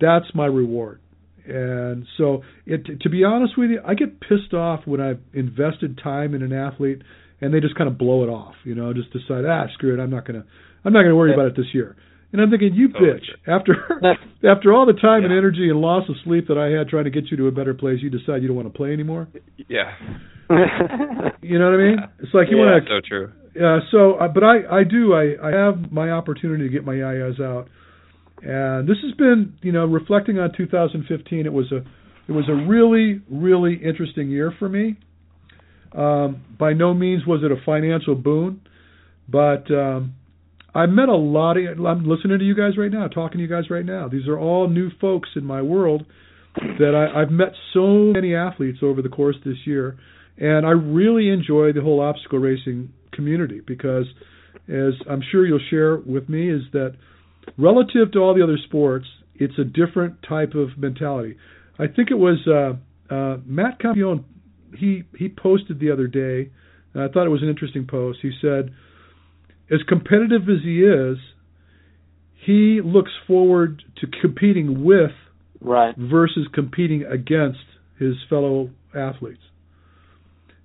that's 0.00 0.26
my 0.34 0.46
reward. 0.46 1.00
And 1.46 2.06
so, 2.16 2.42
it, 2.64 3.00
to 3.02 3.10
be 3.10 3.22
honest 3.24 3.58
with 3.58 3.70
you, 3.70 3.80
I 3.86 3.94
get 3.94 4.20
pissed 4.20 4.54
off 4.54 4.80
when 4.86 5.00
I've 5.00 5.20
invested 5.34 5.98
time 6.02 6.34
in 6.34 6.42
an 6.42 6.52
athlete 6.52 7.02
and 7.40 7.52
they 7.52 7.60
just 7.60 7.74
kind 7.74 7.88
of 7.88 7.98
blow 7.98 8.22
it 8.22 8.28
off. 8.28 8.54
You 8.64 8.74
know, 8.74 8.94
just 8.94 9.12
decide, 9.12 9.44
ah, 9.44 9.66
screw 9.74 9.92
it, 9.92 10.00
I'm 10.02 10.10
not 10.10 10.26
gonna, 10.26 10.44
I'm 10.84 10.92
not 10.92 11.02
gonna 11.02 11.16
worry 11.16 11.30
Yeah. 11.30 11.34
about 11.36 11.46
it 11.48 11.56
this 11.56 11.74
year. 11.74 11.96
And 12.32 12.40
I'm 12.40 12.50
thinking, 12.50 12.72
you 12.74 12.88
bitch! 12.88 13.26
After 13.46 13.74
after 14.44 14.72
all 14.72 14.86
the 14.86 14.92
time 14.94 15.22
and 15.24 15.32
energy 15.32 15.68
and 15.70 15.80
loss 15.80 16.08
of 16.08 16.16
sleep 16.24 16.48
that 16.48 16.58
I 16.58 16.76
had 16.76 16.88
trying 16.88 17.04
to 17.04 17.10
get 17.10 17.30
you 17.30 17.36
to 17.36 17.46
a 17.46 17.52
better 17.52 17.74
place, 17.74 17.98
you 18.00 18.10
decide 18.10 18.42
you 18.42 18.48
don't 18.48 18.56
want 18.56 18.72
to 18.72 18.76
play 18.76 18.92
anymore. 18.92 19.28
Yeah. 19.68 19.92
You 21.42 21.58
know 21.58 21.70
what 21.70 21.74
I 21.74 21.84
mean? 21.84 21.98
It's 22.20 22.34
like 22.34 22.48
you 22.50 22.58
Yeah. 22.58 22.64
want 22.72 22.86
to 22.86 22.90
So 22.90 23.00
true. 23.06 23.32
Uh, 23.56 23.78
so, 23.90 24.14
uh, 24.14 24.28
but 24.28 24.42
I, 24.42 24.80
I 24.80 24.84
do. 24.84 25.14
I, 25.14 25.34
I 25.42 25.50
have 25.52 25.92
my 25.92 26.10
opportunity 26.10 26.64
to 26.64 26.70
get 26.70 26.84
my 26.84 26.94
yayas 26.94 27.40
out, 27.40 27.68
and 28.42 28.88
this 28.88 28.96
has 29.02 29.14
been, 29.16 29.54
you 29.62 29.72
know, 29.72 29.84
reflecting 29.86 30.38
on 30.38 30.50
2015. 30.56 31.46
It 31.46 31.52
was 31.52 31.70
a, 31.70 31.78
it 32.28 32.32
was 32.32 32.48
a 32.48 32.54
really, 32.68 33.20
really 33.30 33.74
interesting 33.74 34.28
year 34.28 34.52
for 34.58 34.68
me. 34.68 34.96
Um, 35.92 36.44
by 36.58 36.72
no 36.72 36.92
means 36.94 37.24
was 37.26 37.42
it 37.44 37.52
a 37.52 37.64
financial 37.64 38.16
boon, 38.16 38.60
but 39.28 39.70
um, 39.70 40.14
I 40.74 40.86
met 40.86 41.08
a 41.08 41.14
lot 41.14 41.56
of. 41.56 41.78
I'm 41.86 42.04
listening 42.08 42.40
to 42.40 42.44
you 42.44 42.56
guys 42.56 42.76
right 42.76 42.90
now, 42.90 43.06
talking 43.06 43.38
to 43.38 43.42
you 43.42 43.48
guys 43.48 43.70
right 43.70 43.84
now. 43.86 44.08
These 44.08 44.26
are 44.26 44.38
all 44.38 44.68
new 44.68 44.90
folks 45.00 45.28
in 45.36 45.44
my 45.44 45.62
world 45.62 46.04
that 46.56 46.94
I, 46.94 47.22
I've 47.22 47.30
met 47.30 47.52
so 47.72 48.12
many 48.12 48.34
athletes 48.34 48.78
over 48.82 49.00
the 49.00 49.08
course 49.08 49.36
this 49.44 49.58
year, 49.64 49.96
and 50.36 50.66
I 50.66 50.70
really 50.70 51.30
enjoy 51.30 51.72
the 51.72 51.80
whole 51.80 52.00
obstacle 52.00 52.40
racing 52.40 52.92
community 53.14 53.60
because, 53.66 54.06
as 54.68 54.94
I'm 55.08 55.22
sure 55.30 55.46
you'll 55.46 55.60
share 55.70 55.96
with 55.96 56.28
me, 56.28 56.50
is 56.50 56.62
that 56.72 56.96
relative 57.56 58.12
to 58.12 58.18
all 58.18 58.34
the 58.34 58.42
other 58.42 58.58
sports, 58.66 59.06
it's 59.34 59.58
a 59.58 59.64
different 59.64 60.22
type 60.28 60.54
of 60.54 60.78
mentality. 60.78 61.36
I 61.78 61.86
think 61.86 62.10
it 62.10 62.18
was 62.18 62.38
uh, 62.46 63.14
uh, 63.14 63.38
Matt 63.44 63.80
Campione. 63.80 64.24
He 64.76 65.04
he 65.16 65.28
posted 65.28 65.80
the 65.80 65.90
other 65.90 66.06
day, 66.06 66.50
and 66.92 67.02
I 67.02 67.08
thought 67.08 67.26
it 67.26 67.30
was 67.30 67.42
an 67.42 67.48
interesting 67.48 67.86
post. 67.86 68.18
He 68.22 68.32
said, 68.40 68.70
as 69.70 69.80
competitive 69.88 70.42
as 70.42 70.62
he 70.62 70.82
is, 70.82 71.18
he 72.44 72.80
looks 72.84 73.12
forward 73.26 73.82
to 74.00 74.06
competing 74.20 74.84
with 74.84 75.12
right. 75.60 75.94
versus 75.96 76.46
competing 76.52 77.04
against 77.04 77.64
his 77.98 78.14
fellow 78.28 78.70
athletes. 78.94 79.40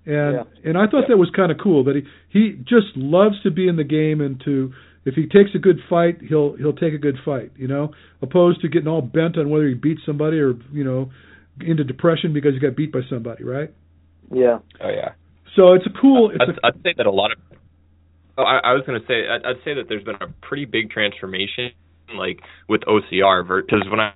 And 0.06 0.36
Yeah. 0.36 0.44
and 0.66 0.78
I 0.78 0.88
thought 0.88 1.08
that 1.08 1.18
was 1.18 1.30
kind 1.36 1.52
of 1.52 1.58
cool 1.58 1.84
that 1.86 1.96
he 1.96 2.04
he 2.30 2.52
just 2.64 2.96
loves 2.96 3.42
to 3.44 3.52
be 3.52 3.68
in 3.68 3.76
the 3.76 3.84
game 3.84 4.22
and 4.22 4.40
to 4.46 4.74
if 5.06 5.16
he 5.16 5.28
takes 5.28 5.52
a 5.56 5.60
good 5.60 5.80
fight, 5.90 6.20
he'll 6.28 6.56
he'll 6.58 6.74
take 6.74 6.94
a 6.94 6.98
good 6.98 7.18
fight, 7.24 7.52
you 7.58 7.68
know, 7.68 7.92
opposed 8.22 8.62
to 8.62 8.68
getting 8.68 8.88
all 8.88 9.02
bent 9.02 9.38
on 9.38 9.50
whether 9.50 9.68
he 9.68 9.74
beats 9.74 10.02
somebody 10.06 10.40
or, 10.40 10.54
you 10.72 10.84
know, 10.84 11.10
into 11.62 11.84
depression 11.84 12.34
because 12.34 12.54
he 12.54 12.60
got 12.60 12.76
beat 12.76 12.92
by 12.92 13.02
somebody, 13.10 13.44
right? 13.44 13.74
Yeah. 14.32 14.60
Oh 14.82 14.90
yeah. 14.90 15.14
So 15.56 15.74
it's 15.74 15.86
a 15.86 16.02
cool 16.02 16.32
it's 16.32 16.40
I'd, 16.42 16.50
a 16.50 16.68
I'd 16.68 16.84
say 16.84 16.94
that 16.98 17.06
a 17.06 17.12
lot 17.12 17.32
of. 17.32 17.38
Oh, 18.38 18.44
I, 18.44 18.60
I 18.60 18.74
was 18.74 18.84
going 18.86 19.00
to 19.00 19.06
say 19.08 19.28
I'd, 19.28 19.46
I'd 19.46 19.64
say 19.66 19.74
that 19.74 19.90
there's 19.90 20.04
been 20.04 20.16
a 20.16 20.28
pretty 20.42 20.66
big 20.66 20.92
transformation, 20.92 21.72
like 22.16 22.40
with 22.68 22.82
OCR, 22.82 23.44
because 23.66 23.86
when 23.90 24.00
I 24.00 24.14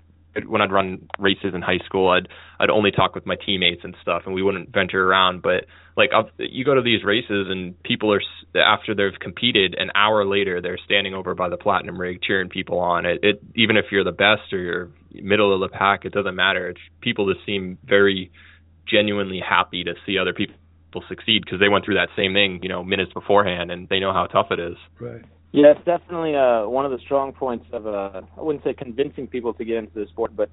when 0.48 0.62
I'd 0.62 0.72
run 0.72 1.08
races 1.20 1.54
in 1.54 1.62
high 1.62 1.80
school, 1.86 2.10
I'd 2.10 2.28
I'd 2.60 2.70
only 2.70 2.92
talk 2.92 3.16
with 3.16 3.26
my 3.26 3.36
teammates 3.36 3.82
and 3.84 3.96
stuff, 4.02 4.24
and 4.26 4.34
we 4.34 4.42
wouldn't 4.42 4.74
venture 4.74 5.06
around. 5.06 5.42
But 5.42 5.66
like 5.96 6.12
I'll, 6.14 6.30
you 6.38 6.66
go 6.66 6.76
to 6.76 6.82
these 6.82 7.04
races, 7.04 7.48
and 7.50 7.82
people 7.84 8.14
are 8.14 8.22
after 8.56 8.96
they've 8.96 9.20
competed, 9.20 9.76
an 9.78 9.92
hour 9.96 10.26
later 10.26 10.62
they're 10.62 10.80
standing 10.84 11.14
over 11.14 11.36
by 11.36 11.50
the 11.50 11.58
platinum 11.58 12.00
rig 12.00 12.22
cheering 12.22 12.50
people 12.50 12.80
on. 12.80 13.06
It, 13.06 13.20
it 13.24 13.42
even 13.56 13.78
if 13.78 13.86
you're 13.92 14.04
the 14.04 14.12
best 14.12 14.52
or 14.52 14.60
you're 14.60 14.90
middle 15.12 15.54
of 15.54 15.60
the 15.60 15.76
pack, 15.76 16.06
it 16.06 16.14
doesn't 16.14 16.36
matter. 16.36 16.70
It's 16.70 16.82
people 17.02 17.32
just 17.32 17.46
seem 17.46 17.78
very 17.86 18.32
genuinely 18.88 19.40
happy 19.48 19.84
to 19.84 19.94
see 20.06 20.18
other 20.18 20.34
people 20.34 20.56
succeed 21.08 21.44
because 21.46 21.60
they 21.60 21.70
went 21.70 21.86
through 21.86 21.96
that 21.96 22.10
same 22.16 22.34
thing, 22.34 22.60
you 22.62 22.70
know, 22.70 22.84
minutes 22.84 23.14
beforehand, 23.14 23.72
and 23.72 23.90
they 23.90 24.00
know 24.00 24.14
how 24.14 24.26
tough 24.26 24.48
it 24.52 24.60
is. 24.60 24.76
right. 25.00 25.24
Yeah, 25.54 25.74
it's 25.78 25.86
definitely 25.86 26.36
uh, 26.36 26.68
one 26.68 26.84
of 26.84 26.92
the 26.92 26.98
strong 27.06 27.32
points 27.32 27.66
of 27.72 27.86
uh, 27.86 28.22
I 28.38 28.42
wouldn't 28.42 28.64
say 28.64 28.74
convincing 28.74 29.28
people 29.28 29.54
to 29.54 29.64
get 29.64 29.78
into 29.78 29.94
the 29.94 30.08
sport, 30.08 30.36
but 30.36 30.50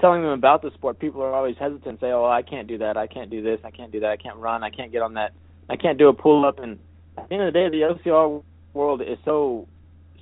telling 0.00 0.22
them 0.22 0.30
about 0.30 0.62
the 0.62 0.70
sport. 0.72 0.98
People 0.98 1.20
are 1.20 1.34
always 1.34 1.56
hesitant, 1.60 2.00
say, 2.00 2.06
"Oh, 2.06 2.24
I 2.24 2.40
can't 2.40 2.66
do 2.66 2.78
that. 2.78 2.96
I 2.96 3.06
can't 3.06 3.30
do 3.30 3.42
this. 3.42 3.60
I 3.64 3.70
can't 3.70 3.92
do 3.92 4.00
that. 4.00 4.08
I 4.08 4.16
can't 4.16 4.38
run. 4.38 4.64
I 4.64 4.70
can't 4.70 4.92
get 4.92 5.02
on 5.02 5.14
that. 5.14 5.32
I 5.68 5.76
can't 5.76 5.98
do 5.98 6.08
a 6.08 6.14
pull 6.14 6.46
up." 6.46 6.58
And 6.58 6.78
at 7.18 7.28
the 7.28 7.34
end 7.34 7.44
of 7.44 7.52
the 7.52 7.58
day, 7.58 7.68
the 7.68 8.10
OCR 8.10 8.42
world 8.72 9.02
is 9.02 9.18
so 9.26 9.68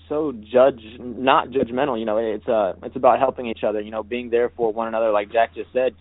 so 0.09 0.33
judge 0.33 0.83
not 0.99 1.51
judgmental. 1.51 1.97
You 1.97 2.05
know, 2.05 2.17
it's 2.17 2.49
uh 2.49 2.73
it's 2.83 2.97
about 2.97 3.21
helping 3.21 3.47
each 3.47 3.63
other. 3.63 3.81
You 3.81 3.93
know, 3.93 4.03
being 4.03 4.31
there 4.31 4.51
for 4.57 4.73
one 4.73 4.89
another, 4.89 5.13
like 5.13 5.31
Jack 5.31 5.55
just 5.55 5.73
said. 5.73 5.95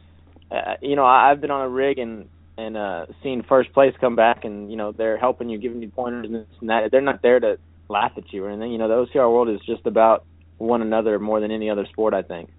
Uh, 0.50 0.76
you 0.82 0.96
know, 0.96 1.06
I, 1.06 1.30
I've 1.30 1.42
been 1.42 1.52
on 1.52 1.62
a 1.62 1.70
rig 1.70 2.00
and 2.00 2.30
and 2.58 2.76
uh 2.76 3.06
seen 3.22 3.44
first 3.48 3.72
place 3.74 3.94
come 4.02 4.16
back, 4.16 4.44
and 4.44 4.72
you 4.72 4.78
know 4.78 4.92
they're 4.92 5.20
helping 5.20 5.50
you, 5.50 5.60
giving 5.60 5.84
you 5.84 5.90
pointers 5.90 6.26
and 6.26 6.34
this 6.34 6.48
and 6.62 6.70
that. 6.72 6.90
They're 6.92 7.02
not 7.02 7.22
there 7.22 7.40
to 7.40 7.60
laugh 7.90 8.12
at 8.18 8.32
you 8.32 8.44
or 8.44 8.50
anything. 8.50 8.72
You 8.72 8.78
know, 8.78 8.88
the 8.88 9.08
OCR 9.12 9.32
world 9.32 9.50
is 9.50 9.60
just 9.66 9.86
about 9.86 10.26
one 10.58 10.82
another 10.82 11.20
more 11.20 11.40
than 11.40 11.52
any 11.52 11.70
other 11.70 11.86
sport. 11.92 12.14
I 12.14 12.22
think. 12.22 12.50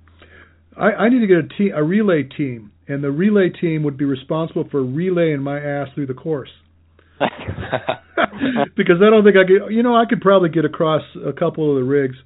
I, 0.77 0.93
I 0.93 1.09
need 1.09 1.21
to 1.21 1.27
get 1.27 1.39
a 1.39 1.49
team, 1.49 1.73
a 1.75 1.83
relay 1.83 2.23
team, 2.23 2.73
and 2.87 3.03
the 3.03 3.11
relay 3.11 3.51
team 3.51 3.83
would 3.83 3.97
be 3.97 4.05
responsible 4.05 4.69
for 4.71 4.83
relaying 4.83 5.43
my 5.43 5.59
ass 5.59 5.89
through 5.95 6.07
the 6.07 6.15
course. 6.15 6.51
because 8.77 8.97
I 9.03 9.11
don't 9.11 9.25
think 9.25 9.37
I 9.37 9.47
could. 9.47 9.75
You 9.75 9.83
know, 9.83 9.97
I 9.97 10.05
could 10.09 10.21
probably 10.21 10.51
get 10.51 10.65
across 10.65 11.03
a 11.27 11.33
couple 11.33 11.71
of 11.71 11.83
the 11.83 11.89
rigs. 11.89 12.17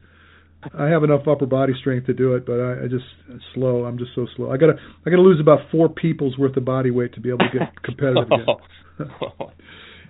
I 0.78 0.86
have 0.86 1.02
enough 1.02 1.26
upper 1.26 1.46
body 1.46 1.72
strength 1.80 2.06
to 2.06 2.14
do 2.14 2.34
it, 2.34 2.46
but 2.46 2.60
I, 2.60 2.84
I 2.84 2.88
just 2.88 3.04
slow. 3.54 3.84
I'm 3.84 3.98
just 3.98 4.12
so 4.14 4.26
slow. 4.36 4.52
I 4.52 4.56
gotta 4.56 4.74
I 5.04 5.10
gotta 5.10 5.22
lose 5.22 5.40
about 5.40 5.70
four 5.70 5.88
people's 5.88 6.38
worth 6.38 6.56
of 6.56 6.64
body 6.64 6.90
weight 6.90 7.14
to 7.14 7.20
be 7.20 7.30
able 7.30 7.38
to 7.38 7.58
get 7.58 7.82
competitive 7.82 8.26
again. 8.26 8.46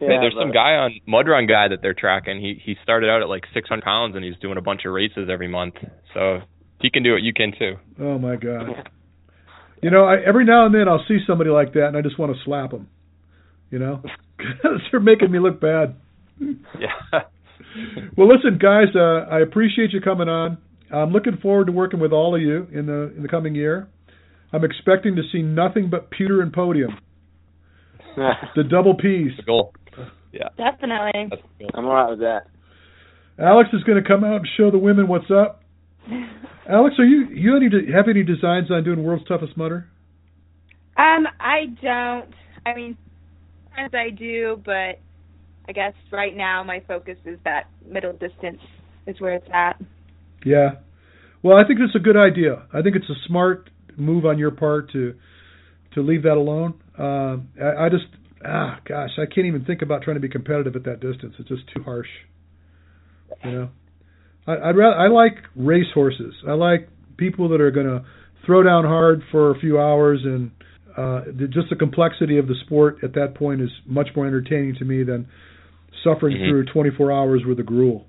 hey, 0.06 0.14
Yeah, 0.14 0.20
there's 0.20 0.34
some 0.38 0.52
guy 0.52 0.74
on 0.76 0.92
Mud 1.06 1.28
Run 1.28 1.46
Guide 1.46 1.72
that 1.72 1.80
they're 1.82 1.94
tracking. 1.94 2.40
He 2.40 2.60
he 2.64 2.76
started 2.82 3.08
out 3.10 3.22
at 3.22 3.28
like 3.28 3.44
600 3.54 3.82
pounds 3.82 4.16
and 4.16 4.24
he's 4.24 4.36
doing 4.40 4.58
a 4.58 4.62
bunch 4.62 4.82
of 4.84 4.92
races 4.92 5.28
every 5.30 5.48
month. 5.48 5.74
So 6.14 6.36
if 6.36 6.42
he 6.80 6.90
can 6.90 7.02
do 7.02 7.14
it, 7.16 7.22
you 7.22 7.32
can 7.32 7.52
too. 7.58 7.76
Oh 8.00 8.18
my 8.18 8.36
god. 8.36 8.88
You 9.82 9.90
know, 9.90 10.04
I, 10.04 10.16
every 10.24 10.44
now 10.44 10.66
and 10.66 10.74
then 10.74 10.88
I'll 10.88 11.04
see 11.08 11.18
somebody 11.26 11.50
like 11.50 11.72
that, 11.74 11.86
and 11.88 11.96
I 11.96 12.02
just 12.02 12.16
want 12.18 12.32
to 12.36 12.38
slap 12.44 12.70
them. 12.70 12.88
You 13.70 13.78
know, 13.80 14.02
'Cause 14.38 14.80
they're 14.90 15.00
making 15.00 15.30
me 15.30 15.38
look 15.38 15.60
bad. 15.60 15.96
Yeah. 16.38 17.20
Well, 18.18 18.28
listen, 18.28 18.58
guys, 18.60 18.88
uh, 18.94 19.26
I 19.30 19.40
appreciate 19.40 19.92
you 19.92 20.02
coming 20.02 20.28
on. 20.28 20.58
I'm 20.92 21.10
looking 21.10 21.38
forward 21.38 21.68
to 21.68 21.72
working 21.72 22.00
with 22.00 22.12
all 22.12 22.34
of 22.36 22.42
you 22.42 22.66
in 22.70 22.84
the 22.84 23.10
in 23.16 23.22
the 23.22 23.28
coming 23.28 23.54
year. 23.54 23.88
I'm 24.52 24.62
expecting 24.62 25.16
to 25.16 25.22
see 25.32 25.40
nothing 25.40 25.88
but 25.88 26.10
pewter 26.10 26.42
and 26.42 26.52
podium, 26.52 26.98
the 28.16 28.64
double 28.68 28.94
P's. 28.94 29.32
the 29.38 29.42
goal. 29.44 29.72
Yeah. 30.32 30.48
Definitely. 30.56 31.28
That's 31.30 31.42
the 31.58 31.64
goal. 31.64 31.70
I'm 31.74 31.84
alright 31.86 32.10
with 32.10 32.20
that. 32.20 32.46
Alex 33.38 33.70
is 33.72 33.82
going 33.84 34.02
to 34.02 34.06
come 34.06 34.24
out 34.24 34.36
and 34.36 34.48
show 34.56 34.70
the 34.70 34.78
women 34.78 35.08
what's 35.08 35.30
up. 35.30 35.62
Alex, 36.68 36.96
are 36.98 37.04
you 37.04 37.28
you 37.30 37.56
any 37.56 37.68
have 37.92 38.08
any 38.08 38.22
designs 38.22 38.70
on 38.70 38.84
doing 38.84 39.02
World's 39.02 39.26
Toughest 39.26 39.56
Mudder? 39.56 39.88
Um, 40.96 41.26
I 41.40 41.66
don't. 41.82 42.34
I 42.64 42.74
mean, 42.74 42.96
sometimes 43.68 43.92
I 43.94 44.10
do, 44.10 44.60
but 44.64 45.00
I 45.68 45.72
guess 45.72 45.94
right 46.12 46.36
now 46.36 46.62
my 46.62 46.82
focus 46.86 47.16
is 47.24 47.38
that 47.44 47.64
middle 47.86 48.12
distance 48.12 48.60
is 49.06 49.20
where 49.20 49.34
it's 49.34 49.48
at. 49.52 49.80
Yeah. 50.44 50.70
Well, 51.42 51.56
I 51.56 51.66
think 51.66 51.80
it's 51.80 51.96
a 51.96 51.98
good 51.98 52.16
idea. 52.16 52.66
I 52.72 52.82
think 52.82 52.94
it's 52.94 53.08
a 53.10 53.26
smart 53.26 53.70
move 53.96 54.24
on 54.24 54.38
your 54.38 54.52
part 54.52 54.92
to 54.92 55.14
to 55.94 56.02
leave 56.02 56.22
that 56.22 56.36
alone. 56.36 56.74
Uh, 56.98 57.38
I, 57.62 57.86
I 57.86 57.88
just 57.88 58.06
ah 58.44 58.80
gosh, 58.86 59.10
I 59.18 59.26
can't 59.26 59.46
even 59.46 59.64
think 59.64 59.82
about 59.82 60.02
trying 60.02 60.16
to 60.16 60.20
be 60.20 60.28
competitive 60.28 60.76
at 60.76 60.84
that 60.84 61.00
distance. 61.00 61.34
It's 61.38 61.48
just 61.48 61.62
too 61.74 61.82
harsh. 61.82 62.08
You 63.44 63.50
know, 63.52 63.68
I, 64.46 64.68
I'd 64.68 64.76
rather 64.76 64.96
I 64.96 65.08
like 65.08 65.36
race 65.56 65.86
horses. 65.94 66.34
I 66.46 66.52
like 66.52 66.88
people 67.16 67.48
that 67.50 67.60
are 67.60 67.70
going 67.70 67.86
to 67.86 68.04
throw 68.44 68.62
down 68.62 68.84
hard 68.84 69.22
for 69.30 69.50
a 69.50 69.58
few 69.58 69.78
hours 69.80 70.20
and 70.24 70.50
uh, 70.96 71.22
the, 71.26 71.46
just 71.46 71.70
the 71.70 71.76
complexity 71.76 72.36
of 72.38 72.46
the 72.48 72.54
sport 72.66 72.98
at 73.02 73.14
that 73.14 73.34
point 73.34 73.60
is 73.62 73.70
much 73.86 74.08
more 74.14 74.26
entertaining 74.26 74.74
to 74.78 74.84
me 74.84 75.02
than 75.04 75.26
suffering 76.04 76.36
Mhm. 76.36 76.50
through 76.50 76.64
24 76.66 77.12
hours 77.12 77.42
with 77.46 77.58
a 77.60 77.62
gruel. 77.62 78.04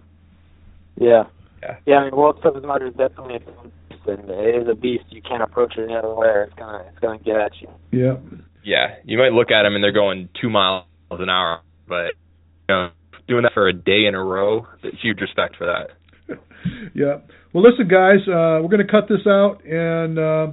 Yeah. 1.00 1.24
Yeah. 1.62 1.78
Yeah, 1.86 1.96
I 2.00 2.04
mean, 2.06 2.16
World 2.16 2.40
Toughest 2.44 2.66
Mudder 2.66 2.88
is 2.88 2.94
definitely 2.96 3.36
a 3.36 3.40
beast, 3.40 4.02
and 4.08 4.30
it 4.30 4.56
is 4.64 4.68
a 4.68 4.76
beast. 4.76 5.06
You 5.10 5.22
can't 5.22 5.42
approach 5.42 5.78
it 5.78 5.84
any 5.84 5.96
other 5.96 6.14
way. 6.14 6.28
It's 6.46 6.54
gonna, 6.56 6.84
it's 6.90 7.00
gonna 7.00 7.20
get 7.20 7.38
at 7.38 7.52
you. 7.62 7.70
Yeah. 7.92 8.16
Yeah, 8.64 8.96
you 9.04 9.18
might 9.18 9.34
look 9.34 9.52
at 9.52 9.64
them 9.64 9.76
and 9.76 9.84
they're 9.84 9.92
going 9.92 10.30
two 10.42 10.50
miles 10.50 10.86
an 11.12 11.30
hour, 11.30 11.62
but 11.88 12.14
you 12.70 12.76
know, 12.76 12.90
doing 13.28 13.44
that 13.44 13.54
for 13.54 13.68
a 13.68 13.74
day 13.74 14.06
in 14.08 14.16
a 14.16 14.24
row, 14.24 14.66
huge 15.02 15.20
respect 15.20 15.56
for 15.58 15.68
that. 15.68 16.38
yeah. 16.96 17.18
Well, 17.54 17.64
listen, 17.64 17.88
guys, 17.88 18.20
uh, 18.28 18.62
we're 18.62 18.70
going 18.70 18.86
to 18.86 18.92
cut 18.92 19.08
this 19.08 19.28
out, 19.28 19.64
and 19.66 20.18
uh, 20.18 20.48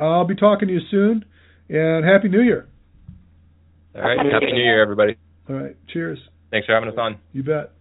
I'll 0.00 0.26
be 0.26 0.36
talking 0.36 0.68
to 0.68 0.74
you 0.74 0.80
soon. 0.90 1.24
And 1.68 2.04
Happy 2.04 2.28
New 2.28 2.42
Year. 2.42 2.66
All 3.94 4.02
right, 4.02 4.18
happy 4.32 4.52
New 4.52 4.62
Year, 4.62 4.82
everybody. 4.82 5.16
All 5.48 5.56
right. 5.56 5.76
Cheers. 5.92 6.18
Thanks 6.50 6.66
for 6.66 6.74
having 6.74 6.88
us 6.88 6.94
on. 6.98 7.18
You 7.32 7.42
bet. 7.42 7.72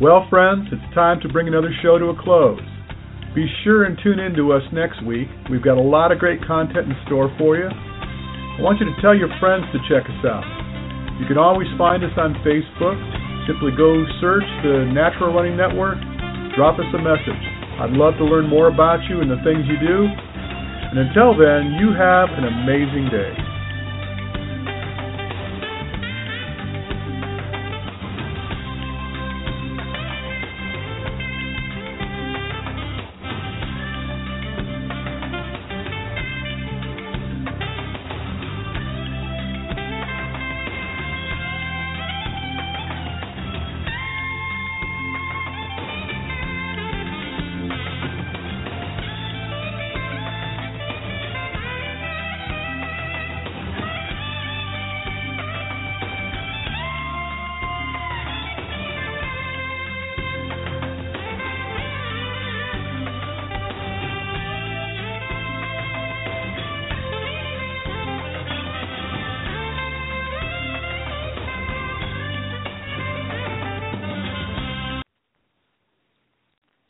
Well, 0.00 0.26
friends, 0.28 0.68
it's 0.70 0.94
time 0.94 1.20
to 1.22 1.28
bring 1.28 1.48
another 1.48 1.70
show 1.82 1.98
to 1.98 2.06
a 2.06 2.22
close. 2.22 2.60
Be 3.34 3.46
sure 3.64 3.84
and 3.84 3.98
tune 4.02 4.18
in 4.18 4.34
to 4.34 4.52
us 4.52 4.62
next 4.72 5.04
week. 5.04 5.28
We've 5.50 5.62
got 5.62 5.76
a 5.76 5.82
lot 5.82 6.12
of 6.12 6.18
great 6.18 6.44
content 6.46 6.86
in 6.86 6.94
store 7.06 7.34
for 7.38 7.56
you. 7.56 7.68
I 8.56 8.64
want 8.64 8.80
you 8.80 8.88
to 8.88 8.96
tell 9.04 9.12
your 9.12 9.28
friends 9.36 9.68
to 9.76 9.78
check 9.84 10.08
us 10.08 10.22
out. 10.24 10.40
You 11.20 11.28
can 11.28 11.36
always 11.36 11.68
find 11.76 12.00
us 12.00 12.16
on 12.16 12.32
Facebook. 12.40 12.96
Simply 13.44 13.68
go 13.76 14.00
search 14.16 14.48
the 14.64 14.88
Natural 14.96 15.28
Running 15.28 15.60
Network, 15.60 16.00
drop 16.56 16.80
us 16.80 16.88
a 16.96 16.98
message. 16.98 17.44
I'd 17.78 17.92
love 17.92 18.16
to 18.16 18.24
learn 18.24 18.48
more 18.48 18.72
about 18.72 19.04
you 19.12 19.20
and 19.20 19.28
the 19.28 19.36
things 19.44 19.68
you 19.68 19.76
do. 19.76 20.08
And 20.08 21.04
until 21.04 21.36
then, 21.36 21.76
you 21.76 21.92
have 21.92 22.32
an 22.32 22.48
amazing 22.48 23.12
day. 23.12 23.45